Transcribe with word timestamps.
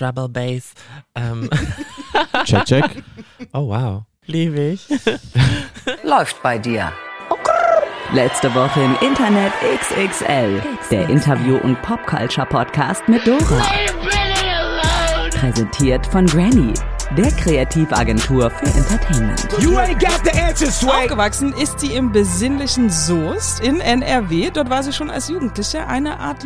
Treble 0.00 0.30
Bass. 0.30 0.72
Ähm, 1.14 1.50
Check, 2.44 2.64
check. 2.64 2.84
oh 3.52 3.68
wow, 3.68 4.04
liebe 4.24 4.58
ich. 4.58 4.88
Läuft 6.02 6.42
bei 6.42 6.58
dir. 6.58 6.90
Letzte 8.14 8.52
Woche 8.54 8.80
im 8.80 8.96
Internet 9.06 9.52
XXL. 9.62 10.62
Der 10.90 11.08
Interview- 11.10 11.58
und 11.58 11.80
Popculture-Podcast 11.82 13.06
mit 13.08 13.26
Dora. 13.26 13.62
Präsentiert 15.38 16.06
von 16.06 16.24
Granny, 16.26 16.72
der 17.16 17.30
Kreativagentur 17.32 18.50
für 18.50 18.66
Entertainment. 18.66 19.48
You 19.58 19.76
ain't 19.76 20.00
got 20.00 20.20
the 20.24 20.38
answer, 20.40 20.70
Sway. 20.70 21.04
Aufgewachsen 21.04 21.52
ist 21.52 21.78
sie 21.78 21.94
im 21.94 22.10
besinnlichen 22.10 22.88
Soest 22.88 23.60
in 23.60 23.80
NRW. 23.80 24.50
Dort 24.50 24.70
war 24.70 24.82
sie 24.82 24.94
schon 24.94 25.10
als 25.10 25.28
Jugendliche 25.28 25.86
eine 25.86 26.18
Art 26.18 26.42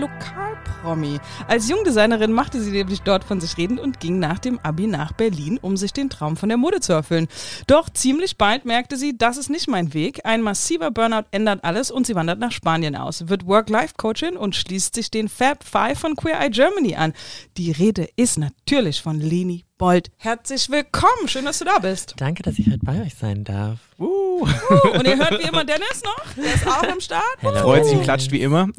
Lokalpromi. 0.84 1.18
Als 1.48 1.68
Jungdesignerin 1.68 2.32
machte 2.32 2.60
sie 2.60 2.70
nämlich 2.70 3.02
dort 3.02 3.24
von 3.24 3.40
sich 3.40 3.56
reden 3.56 3.78
und 3.78 4.00
ging 4.00 4.18
nach 4.18 4.38
dem 4.38 4.58
Abi 4.60 4.86
nach 4.86 5.12
Berlin, 5.12 5.58
um 5.60 5.76
sich 5.76 5.92
den 5.92 6.10
Traum 6.10 6.36
von 6.36 6.48
der 6.48 6.58
Mode 6.58 6.80
zu 6.80 6.92
erfüllen. 6.92 7.28
Doch 7.66 7.88
ziemlich 7.90 8.36
bald 8.36 8.64
merkte 8.64 8.96
sie, 8.96 9.16
das 9.16 9.36
ist 9.36 9.50
nicht 9.50 9.68
mein 9.68 9.94
Weg. 9.94 10.20
Ein 10.24 10.42
massiver 10.42 10.90
Burnout 10.90 11.26
ändert 11.30 11.64
alles 11.64 11.90
und 11.90 12.06
sie 12.06 12.14
wandert 12.14 12.38
nach 12.38 12.52
Spanien 12.52 12.96
aus, 12.96 13.28
wird 13.28 13.46
Work-Life-Coachin 13.46 14.36
und 14.36 14.54
schließt 14.54 14.94
sich 14.94 15.10
den 15.10 15.28
Fab 15.28 15.64
Five 15.64 15.98
von 15.98 16.16
Queer 16.16 16.40
Eye 16.40 16.50
Germany 16.50 16.96
an. 16.96 17.14
Die 17.56 17.72
Rede 17.72 18.08
ist 18.16 18.38
natürlich 18.38 19.00
von 19.00 19.18
Leni 19.18 19.64
Bold. 19.76 20.12
Herzlich 20.18 20.70
willkommen, 20.70 21.26
schön, 21.26 21.44
dass 21.46 21.58
du 21.58 21.64
da 21.64 21.80
bist. 21.80 22.14
Danke, 22.18 22.44
dass 22.44 22.60
ich 22.60 22.68
heute 22.68 22.78
bei 22.84 23.02
euch 23.02 23.16
sein 23.16 23.42
darf. 23.42 23.80
Uh, 23.98 24.42
und 24.92 25.04
ihr 25.04 25.16
hört 25.16 25.32
wie 25.42 25.48
immer 25.48 25.64
Dennis 25.64 26.00
noch, 26.04 26.32
der 26.34 26.54
ist 26.54 26.64
auch 26.64 26.84
am 26.84 27.00
Start. 27.00 27.24
Hello. 27.40 27.58
Freut 27.60 27.84
sich, 27.84 28.00
klatscht 28.02 28.30
wie 28.30 28.40
immer. 28.40 28.68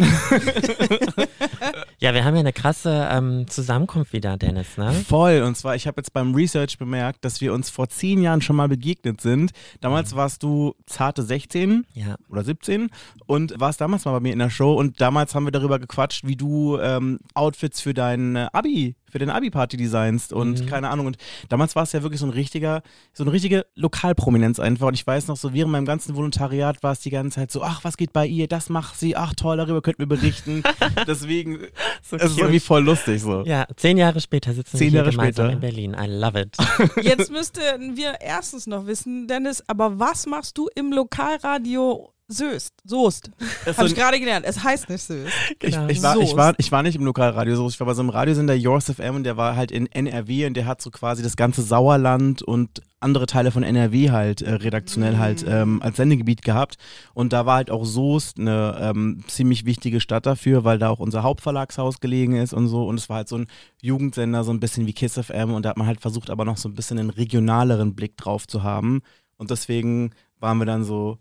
Ja, 1.99 2.13
wir 2.13 2.25
haben 2.25 2.35
ja 2.35 2.41
eine 2.41 2.53
krasse 2.53 3.07
ähm, 3.09 3.47
Zusammenkunft 3.47 4.13
wieder, 4.13 4.37
Dennis, 4.37 4.77
ne? 4.77 4.91
Voll. 4.91 5.41
Und 5.41 5.55
zwar, 5.55 5.75
ich 5.75 5.87
habe 5.87 5.99
jetzt 5.99 6.13
beim 6.13 6.35
Research 6.35 6.77
bemerkt, 6.77 7.23
dass 7.23 7.41
wir 7.41 7.53
uns 7.53 7.69
vor 7.69 7.87
zehn 7.89 8.21
Jahren 8.21 8.41
schon 8.41 8.55
mal 8.57 8.67
begegnet 8.67 9.21
sind. 9.21 9.51
Damals 9.81 10.15
warst 10.15 10.43
du 10.43 10.75
zarte 10.85 11.23
16 11.23 11.85
Ja. 11.93 12.15
oder 12.29 12.43
17 12.43 12.89
und 13.25 13.59
warst 13.59 13.81
damals 13.81 14.05
mal 14.05 14.11
bei 14.11 14.19
mir 14.19 14.33
in 14.33 14.39
der 14.39 14.49
Show 14.49 14.73
und 14.73 14.99
damals 15.01 15.33
haben 15.33 15.45
wir 15.45 15.51
darüber 15.51 15.79
gequatscht, 15.79 16.27
wie 16.27 16.35
du 16.35 16.77
ähm, 16.77 17.19
Outfits 17.33 17.81
für 17.81 17.93
dein 17.93 18.35
äh, 18.35 18.47
Abi, 18.51 18.95
für 19.15 19.19
deine 19.19 19.33
Abi-Party 19.33 19.77
designst 19.77 20.33
und 20.33 20.67
keine 20.67 20.89
Ahnung. 20.89 21.05
Und 21.05 21.17
damals 21.47 21.73
war 21.77 21.83
es 21.83 21.93
ja 21.93 22.03
wirklich 22.03 22.19
so 22.19 22.25
ein 22.27 22.31
richtiger, 22.33 22.81
so 23.13 23.23
eine 23.23 23.31
richtige 23.31 23.65
Lokalprominenz 23.75 24.59
einfach. 24.59 24.87
Und 24.87 24.93
ich 24.95 25.07
weiß 25.07 25.27
noch 25.29 25.37
so, 25.37 25.53
während 25.53 25.71
meinem 25.71 25.85
ganzen 25.85 26.17
Volontariat 26.17 26.83
war 26.83 26.91
es 26.91 26.99
die 26.99 27.11
ganze 27.11 27.35
Zeit 27.39 27.49
so, 27.49 27.63
ach, 27.63 27.85
was 27.85 27.95
geht 27.95 28.11
bei 28.11 28.27
ihr, 28.27 28.49
das 28.49 28.67
macht 28.67 28.99
sie, 28.99 29.15
ach 29.15 29.33
toll, 29.33 29.55
darüber 29.55 29.81
könnten 29.81 29.99
wir 29.99 30.07
berichten. 30.07 30.63
Deswegen, 31.07 31.59
So 32.01 32.17
es 32.17 32.23
ist 32.23 32.29
cute. 32.31 32.39
irgendwie 32.39 32.59
voll 32.59 32.83
lustig 32.83 33.21
so. 33.21 33.45
Ja, 33.45 33.65
zehn 33.77 33.95
Jahre 33.97 34.19
später 34.19 34.53
sitzen 34.53 34.75
Zehn 34.77 34.91
wir 34.91 34.97
Jahre 34.97 35.11
hier 35.11 35.17
gemeinsam 35.17 35.45
später. 35.45 35.53
in 35.53 35.59
Berlin. 35.61 35.95
I 35.97 36.07
love 36.07 36.37
it. 36.41 36.57
Jetzt 37.01 37.31
müssten 37.31 37.61
wir 37.95 38.15
erstens 38.19 38.67
noch 38.67 38.85
wissen, 38.85 39.29
Dennis, 39.29 39.63
aber 39.67 39.97
was 39.97 40.25
machst 40.25 40.57
du 40.57 40.67
im 40.75 40.91
Lokalradio 40.91 42.11
Söst? 42.27 42.73
Soest. 42.83 43.29
Habe 43.65 43.75
so 43.75 43.85
ich 43.85 43.95
gerade 43.95 44.19
gelernt. 44.19 44.45
Es 44.47 44.63
heißt 44.63 44.89
nicht 44.89 45.03
Söst. 45.03 45.31
Genau. 45.59 45.87
Ich, 45.87 45.97
ich, 45.97 46.03
war, 46.03 46.15
ich, 46.15 46.21
Soest. 46.21 46.37
war, 46.37 46.53
ich 46.57 46.71
war 46.71 46.81
nicht 46.81 46.95
im 46.95 47.05
Lokalradio 47.05 47.55
so, 47.55 47.67
ich 47.67 47.79
war 47.79 47.85
bei 47.85 47.93
so 47.93 48.01
einem 48.01 48.09
Radiosender 48.09 48.55
Yours 48.55 48.91
FM 48.91 49.17
und 49.17 49.23
der 49.23 49.37
war 49.37 49.55
halt 49.55 49.71
in 49.71 49.85
NRW 49.87 50.47
und 50.47 50.55
der 50.55 50.65
hat 50.65 50.81
so 50.81 50.89
quasi 50.89 51.21
das 51.21 51.35
ganze 51.35 51.61
Sauerland 51.61 52.41
und 52.41 52.81
andere 52.99 53.27
Teile 53.27 53.51
von 53.51 53.61
NRW 53.61 54.09
halt 54.09 54.41
äh, 54.41 54.53
redaktionell 54.53 55.17
halt 55.17 55.45
ähm, 55.47 55.81
als 55.83 55.97
Sendegebiet 55.97 56.41
gehabt 56.41 56.77
und 57.13 57.31
da 57.31 57.45
war 57.45 57.57
halt 57.57 57.69
auch 57.69 57.85
Soest 57.85 58.39
eine 58.39 58.77
ähm, 58.81 59.23
ziemlich 59.27 59.65
wichtige 59.65 59.99
Stadt 59.99 60.25
dafür, 60.25 60.63
weil 60.63 60.79
da 60.79 60.89
auch 60.89 60.99
unser 60.99 61.21
Hauptverlagshaus 61.21 61.99
gelegen 61.99 62.35
ist 62.35 62.53
und 62.53 62.67
so 62.67 62.87
und 62.87 62.95
es 62.99 63.07
war 63.07 63.17
halt 63.17 63.29
so 63.29 63.37
ein 63.37 63.47
Jugendsender, 63.81 64.43
so 64.43 64.51
ein 64.51 64.59
bisschen 64.59 64.87
wie 64.87 64.93
Kiss 64.93 65.13
FM 65.19 65.53
und 65.53 65.63
da 65.63 65.69
hat 65.69 65.77
man 65.77 65.85
halt 65.85 66.01
versucht 66.01 66.31
aber 66.31 66.45
noch 66.45 66.57
so 66.57 66.67
ein 66.67 66.73
bisschen 66.73 66.97
einen 66.97 67.11
regionaleren 67.11 67.93
Blick 67.93 68.17
drauf 68.17 68.47
zu 68.47 68.63
haben 68.63 69.01
und 69.37 69.51
deswegen 69.51 70.11
waren 70.39 70.57
wir 70.57 70.65
dann 70.65 70.83
so 70.83 71.19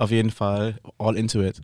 auf 0.00 0.10
jeden 0.10 0.30
Fall 0.30 0.78
all 0.98 1.16
into 1.16 1.42
it. 1.42 1.60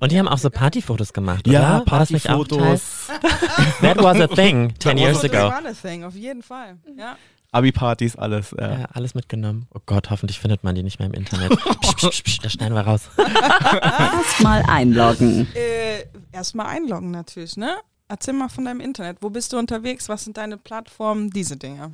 Und 0.00 0.12
die 0.12 0.18
haben 0.18 0.28
auch 0.28 0.38
so 0.38 0.50
Partyfotos 0.50 1.12
gemacht, 1.12 1.46
Ja, 1.46 1.60
oder? 1.60 1.84
Teil? 1.84 1.98
Partyfotos, 1.98 3.08
That 3.80 3.96
was 4.02 4.20
a 4.20 4.26
thing 4.26 4.74
10 4.78 4.98
years 4.98 5.20
Das 5.20 5.30
ago. 5.30 5.48
war 5.50 5.58
eine 5.58 5.74
Thing, 5.74 6.04
auf 6.04 6.14
jeden 6.14 6.42
Fall. 6.42 6.76
Ja. 6.98 7.16
Abi-Partys, 7.50 8.16
alles. 8.16 8.54
Ja. 8.58 8.78
Ja, 8.80 8.84
alles 8.92 9.14
mitgenommen. 9.14 9.66
Oh 9.74 9.80
Gott, 9.84 10.10
hoffentlich 10.10 10.38
findet 10.40 10.64
man 10.64 10.74
die 10.74 10.82
nicht 10.82 10.98
mehr 10.98 11.06
im 11.08 11.14
Internet. 11.14 11.50
psch, 11.80 11.96
psch, 11.96 12.10
psch, 12.10 12.22
psch, 12.24 12.38
das 12.42 12.52
schneiden 12.52 12.74
wir 12.74 12.82
raus. 12.82 13.02
Erstmal 13.18 14.62
einloggen. 14.62 15.46
Äh, 15.54 16.04
Erstmal 16.32 16.66
einloggen 16.66 17.10
natürlich, 17.10 17.56
ne? 17.58 17.76
Erzähl 18.08 18.34
mal 18.34 18.48
von 18.48 18.64
deinem 18.64 18.80
Internet. 18.80 19.18
Wo 19.20 19.30
bist 19.30 19.52
du 19.52 19.58
unterwegs? 19.58 20.08
Was 20.08 20.24
sind 20.24 20.36
deine 20.36 20.56
Plattformen? 20.58 21.30
Diese 21.30 21.56
Dinge. 21.56 21.92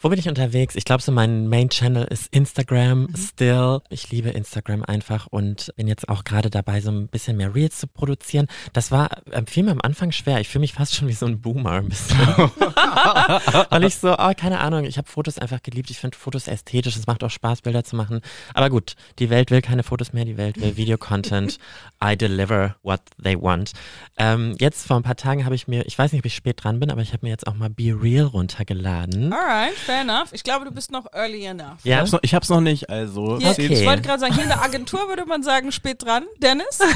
Wo 0.00 0.08
bin 0.08 0.18
ich 0.18 0.28
unterwegs? 0.28 0.76
Ich 0.76 0.84
glaube, 0.84 1.02
so 1.02 1.12
mein 1.12 1.48
Main-Channel 1.48 2.04
ist 2.04 2.28
Instagram 2.32 3.08
still. 3.16 3.80
Ich 3.88 4.10
liebe 4.10 4.30
Instagram 4.30 4.82
einfach 4.82 5.26
und 5.28 5.72
bin 5.76 5.88
jetzt 5.88 6.08
auch 6.08 6.24
gerade 6.24 6.50
dabei, 6.50 6.80
so 6.80 6.90
ein 6.90 7.08
bisschen 7.08 7.36
mehr 7.36 7.54
Reels 7.54 7.78
zu 7.78 7.86
produzieren. 7.86 8.48
Das 8.72 8.90
war 8.90 9.08
ähm, 9.32 9.46
fiel 9.46 9.64
mir 9.64 9.72
am 9.72 9.80
Anfang 9.80 10.12
schwer. 10.12 10.40
Ich 10.40 10.48
fühle 10.48 10.60
mich 10.60 10.72
fast 10.72 10.94
schon 10.94 11.08
wie 11.08 11.12
so 11.12 11.26
ein 11.26 11.40
Boomer 11.40 11.72
ein 11.72 11.88
bisschen. 11.88 12.18
Weil 13.70 13.84
ich 13.84 13.96
so, 13.96 14.12
oh, 14.12 14.32
keine 14.36 14.60
Ahnung, 14.60 14.84
ich 14.84 14.98
habe 14.98 15.08
Fotos 15.08 15.38
einfach 15.38 15.62
geliebt. 15.62 15.90
Ich 15.90 15.98
finde 15.98 16.16
Fotos 16.16 16.48
ästhetisch. 16.48 16.96
Es 16.96 17.06
macht 17.06 17.24
auch 17.24 17.30
Spaß, 17.30 17.62
Bilder 17.62 17.84
zu 17.84 17.96
machen. 17.96 18.20
Aber 18.54 18.70
gut, 18.70 18.94
die 19.18 19.30
Welt 19.30 19.50
will 19.50 19.62
keine 19.62 19.82
Fotos 19.82 20.12
mehr, 20.12 20.24
die 20.24 20.36
Welt 20.36 20.60
will 20.60 20.76
Video-Content. 20.76 21.58
I 22.02 22.16
deliver 22.16 22.76
what 22.82 23.00
they 23.22 23.40
want. 23.40 23.72
Ähm, 24.18 24.56
jetzt 24.58 24.86
vor 24.86 24.96
ein 24.96 25.02
paar 25.02 25.16
Tagen 25.16 25.35
habe 25.44 25.54
ich 25.54 25.68
mir, 25.68 25.86
ich 25.86 25.98
weiß 25.98 26.12
nicht, 26.12 26.20
ob 26.22 26.26
ich 26.26 26.34
spät 26.34 26.62
dran 26.64 26.80
bin, 26.80 26.90
aber 26.90 27.02
ich 27.02 27.12
habe 27.12 27.24
mir 27.26 27.30
jetzt 27.30 27.46
auch 27.46 27.54
mal 27.54 27.68
Be 27.70 27.94
Real 28.00 28.24
runtergeladen. 28.26 29.32
Alright, 29.32 29.74
fair 29.74 30.02
enough. 30.02 30.28
Ich 30.32 30.42
glaube, 30.44 30.64
du 30.64 30.70
bist 30.70 30.90
noch 30.90 31.06
early 31.12 31.44
enough. 31.44 31.78
Ja, 31.84 31.96
Ich 31.96 32.00
hab's 32.00 32.12
noch, 32.12 32.20
ich 32.22 32.34
hab's 32.34 32.48
noch 32.48 32.60
nicht, 32.60 32.88
also. 32.90 33.38
Hier, 33.38 33.50
Okay. 33.50 33.66
Ich 33.72 33.86
wollte 33.86 34.02
gerade 34.02 34.20
sagen, 34.20 34.34
hier 34.34 34.42
in 34.44 34.48
der 34.48 34.62
Agentur 34.62 35.08
würde 35.08 35.24
man 35.26 35.42
sagen, 35.42 35.72
spät 35.72 36.02
dran, 36.04 36.24
Dennis. 36.38 36.80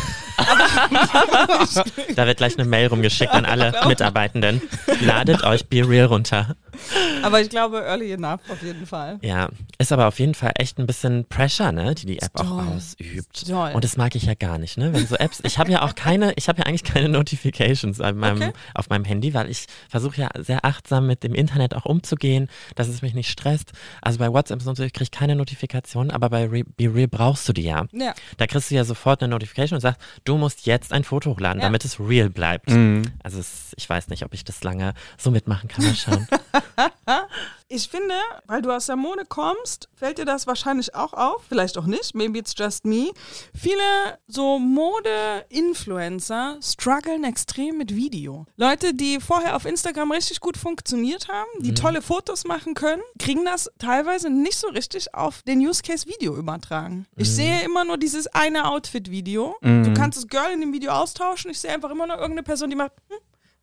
Da 2.17 2.27
wird 2.27 2.39
gleich 2.39 2.59
eine 2.59 2.69
Mail 2.69 2.89
rumgeschickt 2.89 3.33
an 3.33 3.45
alle 3.45 3.73
Mitarbeitenden. 3.87 4.61
Ladet 5.01 5.45
euch 5.45 5.69
Be 5.69 5.87
Real 5.89 6.07
runter. 6.07 6.57
Aber 7.23 7.41
ich 7.41 7.51
glaube, 7.51 7.79
early 7.83 8.13
enough 8.13 8.41
auf 8.49 8.63
jeden 8.63 8.87
Fall. 8.87 9.19
Ja, 9.23 9.49
ist 9.79 9.93
aber 9.93 10.09
auf 10.09 10.19
jeden 10.19 10.35
Fall 10.35 10.53
echt 10.57 10.79
ein 10.79 10.87
bisschen 10.87 11.27
Pressure, 11.27 11.73
ne, 11.73 11.95
die 11.95 12.07
die 12.07 12.19
App 12.21 12.31
auch 12.35 12.67
ausübt. 12.69 13.45
Und 13.75 13.85
das 13.85 13.97
mag 13.97 14.15
ich 14.15 14.25
ja 14.25 14.35
gar 14.35 14.59
nicht, 14.59 14.79
ne, 14.79 14.93
wenn 14.93 15.07
so 15.07 15.17
Apps, 15.17 15.41
ich 15.45 15.59
habe 15.59 15.71
ja 15.71 15.83
auch 15.83 15.95
keine, 15.95 16.33
ich 16.37 16.49
habe 16.49 16.61
ja 16.61 16.67
eigentlich 16.67 16.85
keine 16.85 17.09
Notifications 17.09 18.01
auf 18.01 18.15
meinem, 18.15 18.30
Okay. 18.37 18.53
auf 18.75 18.89
meinem 18.89 19.05
Handy, 19.05 19.35
weil 19.35 19.51
ich 19.51 19.67
versuche 19.89 20.21
ja 20.21 20.29
sehr 20.39 20.65
achtsam 20.65 21.07
mit 21.07 21.23
dem 21.23 21.35
Internet 21.35 21.75
auch 21.75 21.85
umzugehen, 21.85 22.49
dass 22.75 22.89
es 22.89 23.03
mich 23.03 23.15
nicht 23.15 23.31
stresst. 23.31 23.73
Also 24.03 24.19
bei 24.19 24.33
WhatsApp 24.33 24.65
und 24.67 24.77
so, 24.77 24.83
ich 24.83 24.93
kriege 24.93 25.11
keine 25.11 25.37
Notifikation, 25.37 26.11
aber 26.11 26.31
bei 26.31 26.47
Re 26.47 26.65
Be 26.65 26.93
Real 26.95 27.09
brauchst 27.09 27.49
du 27.49 27.53
die 27.53 27.63
ja. 27.63 27.85
Ja. 27.93 28.15
Da 28.37 28.47
kriegst 28.47 28.71
du 28.71 28.75
ja 28.75 28.85
sofort 28.85 29.23
eine 29.23 29.31
Notification 29.31 29.77
und 29.77 29.81
sagst, 29.81 30.01
du 30.25 30.37
musst 30.37 30.67
jetzt 30.67 30.93
ein 30.93 31.05
Foto 31.05 31.31
hochladen, 31.31 31.61
Ja. 31.61 31.67
damit 31.67 31.85
es 31.85 31.99
real 32.01 32.31
bleibt. 32.31 32.71
Mhm. 32.71 33.03
Also 33.23 33.39
es, 33.39 33.73
ich 33.77 33.89
weiß 33.89 34.09
nicht, 34.09 34.25
ob 34.25 34.35
ich 34.35 34.45
das 34.45 34.63
lange 34.65 34.95
so 35.19 35.31
mitmachen 35.31 35.69
kann. 35.69 35.85
Mal 35.85 35.95
schauen. 35.95 36.27
Ich 37.73 37.89
finde, 37.89 38.17
weil 38.49 38.63
du 38.63 38.73
aus 38.73 38.87
der 38.87 38.97
Mode 38.97 39.25
kommst, 39.25 39.89
fällt 39.95 40.19
dir 40.19 40.25
das 40.25 40.49
wahrscheinlich 40.49 40.97
auch 40.97 41.13
auf. 41.13 41.45
Vielleicht 41.49 41.79
auch 41.79 41.87
nicht. 41.87 42.17
Maybe 42.17 42.41
it's 42.41 42.53
just 42.59 42.85
me. 42.85 43.13
Viele 43.55 44.19
so 44.27 44.59
Mode-Influencer 44.59 46.59
strugglen 46.61 47.23
extrem 47.23 47.79
mit 47.79 47.95
Video. 47.95 48.47
Leute, 48.57 48.93
die 48.93 49.21
vorher 49.21 49.55
auf 49.55 49.67
Instagram 49.67 50.11
richtig 50.11 50.41
gut 50.41 50.57
funktioniert 50.57 51.29
haben, 51.29 51.49
die 51.61 51.73
tolle 51.73 52.03
Fotos 52.03 52.45
machen 52.45 52.75
können, 52.75 53.03
kriegen 53.21 53.45
das 53.45 53.71
teilweise 53.79 54.31
nicht 54.31 54.59
so 54.59 54.67
richtig 54.67 55.15
auf 55.15 55.43
den 55.43 55.61
Use 55.61 55.85
Case 55.85 56.09
Video 56.09 56.35
übertragen. 56.35 57.07
Ich 57.15 57.31
sehe 57.31 57.63
immer 57.63 57.85
nur 57.85 57.99
dieses 57.99 58.27
eine 58.27 58.69
Outfit-Video. 58.69 59.55
Du 59.63 59.95
kannst 59.95 60.19
das 60.19 60.27
Girl 60.27 60.51
in 60.53 60.61
dem 60.61 60.73
Video 60.73 60.91
austauschen. 60.91 61.53
Ich 61.53 61.61
sehe 61.61 61.73
einfach 61.73 61.91
immer 61.91 62.09
nur 62.09 62.17
irgendeine 62.17 62.43
Person, 62.43 62.69
die 62.69 62.75
macht, 62.75 62.95
hm, 63.09 63.19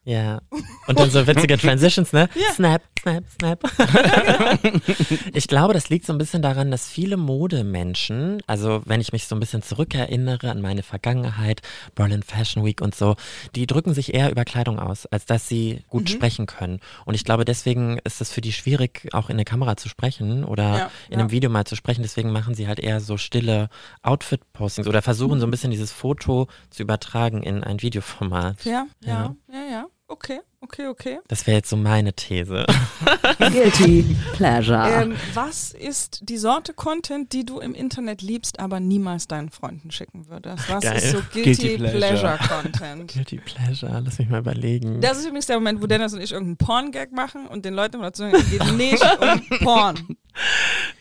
Ja. 0.07 0.39
Und 0.87 0.97
dann 0.97 1.09
so 1.11 1.27
witzige 1.27 1.57
Transitions, 1.57 2.13
ne? 2.13 2.29
Ja. 2.33 2.53
Snap, 2.53 2.81
snap, 3.01 3.23
snap. 3.37 3.59
ich 5.33 5.49
glaube, 5.49 5.73
das 5.73 5.89
liegt 5.89 6.05
so 6.05 6.13
ein 6.13 6.17
bisschen 6.17 6.41
daran, 6.41 6.71
dass 6.71 6.87
viele 6.87 7.17
Modemenschen, 7.17 8.41
also 8.47 8.81
wenn 8.85 9.01
ich 9.01 9.11
mich 9.11 9.27
so 9.27 9.35
ein 9.35 9.39
bisschen 9.41 9.61
zurückerinnere 9.63 10.49
an 10.49 10.61
meine 10.61 10.81
Vergangenheit, 10.83 11.61
Berlin 11.93 12.23
Fashion 12.23 12.63
Week 12.63 12.79
und 12.81 12.95
so, 12.95 13.17
die 13.55 13.67
drücken 13.67 13.93
sich 13.93 14.13
eher 14.13 14.31
über 14.31 14.45
Kleidung 14.45 14.79
aus, 14.79 15.07
als 15.07 15.25
dass 15.25 15.49
sie 15.49 15.83
gut 15.89 16.03
Mhm. 16.03 16.07
sprechen 16.07 16.45
können. 16.45 16.79
Und 17.03 17.13
ich 17.15 17.25
glaube, 17.25 17.43
deswegen 17.43 17.99
ist 18.05 18.21
es 18.21 18.31
für 18.31 18.39
die 18.39 18.53
schwierig, 18.53 19.09
auch 19.11 19.29
in 19.29 19.33
eine 19.35 19.43
Kamera 19.43 19.75
zu 19.75 19.89
sprechen 19.89 20.45
oder 20.45 20.77
Ja, 20.77 20.91
in 21.09 21.15
einem 21.19 21.27
ja. 21.27 21.31
Video 21.31 21.49
mal 21.49 21.65
zu 21.65 21.75
sprechen. 21.75 22.01
Deswegen 22.03 22.31
machen 22.31 22.55
sie 22.55 22.67
halt 22.69 22.79
eher 22.79 23.01
so 23.01 23.17
stille 23.17 23.67
Outfit-Postings 24.03 24.87
oder 24.87 25.01
versuchen 25.01 25.41
so 25.41 25.47
ein 25.47 25.51
bisschen 25.51 25.71
dieses 25.71 25.91
Foto 25.91 26.47
zu 26.69 26.83
übertragen 26.83 27.43
in 27.43 27.61
ein 27.63 27.81
Videoformat. 27.81 28.63
ja, 28.63 28.85
ja, 29.03 29.35
ja. 29.49 29.66
Okay, 30.07 30.39
okay, 30.61 30.87
okay. 30.87 31.19
Das 31.27 31.45
wäre 31.47 31.57
jetzt 31.57 31.69
so 31.69 31.77
meine 31.77 32.13
These. 32.13 32.65
Guilty 33.37 34.15
Pleasure. 34.33 35.03
Ähm, 35.03 35.15
was 35.33 35.71
ist 35.71 36.29
die 36.29 36.37
Sorte 36.37 36.73
Content, 36.73 37.33
die 37.33 37.45
du 37.45 37.59
im 37.59 37.73
Internet 37.73 38.21
liebst, 38.21 38.59
aber 38.59 38.79
niemals 38.79 39.27
deinen 39.27 39.49
Freunden 39.49 39.91
schicken 39.91 40.27
würdest? 40.27 40.69
Was 40.69 40.83
Geil. 40.83 40.97
ist 40.97 41.11
so 41.11 41.19
Guilty, 41.33 41.43
Guilty 41.43 41.77
Pleasure. 41.77 42.37
Pleasure. 42.37 42.37
Content? 42.47 43.11
Guilty 43.11 43.37
Pleasure, 43.37 44.01
lass 44.03 44.17
mich 44.17 44.29
mal 44.29 44.39
überlegen. 44.39 45.01
Das 45.01 45.17
ist 45.17 45.25
übrigens 45.25 45.47
der 45.47 45.57
Moment, 45.57 45.81
wo 45.81 45.87
Dennis 45.87 46.13
und 46.13 46.21
ich 46.21 46.31
irgendeinen 46.31 46.57
Porn-Gag 46.57 47.11
machen 47.11 47.47
und 47.47 47.65
den 47.65 47.73
Leuten 47.73 47.97
mal 47.97 48.05
dazu 48.05 48.23
sagen, 48.23 48.35
es 48.35 48.49
geht 48.49 48.73
nicht 48.73 49.03
um 49.03 49.59
Porn. 49.59 50.17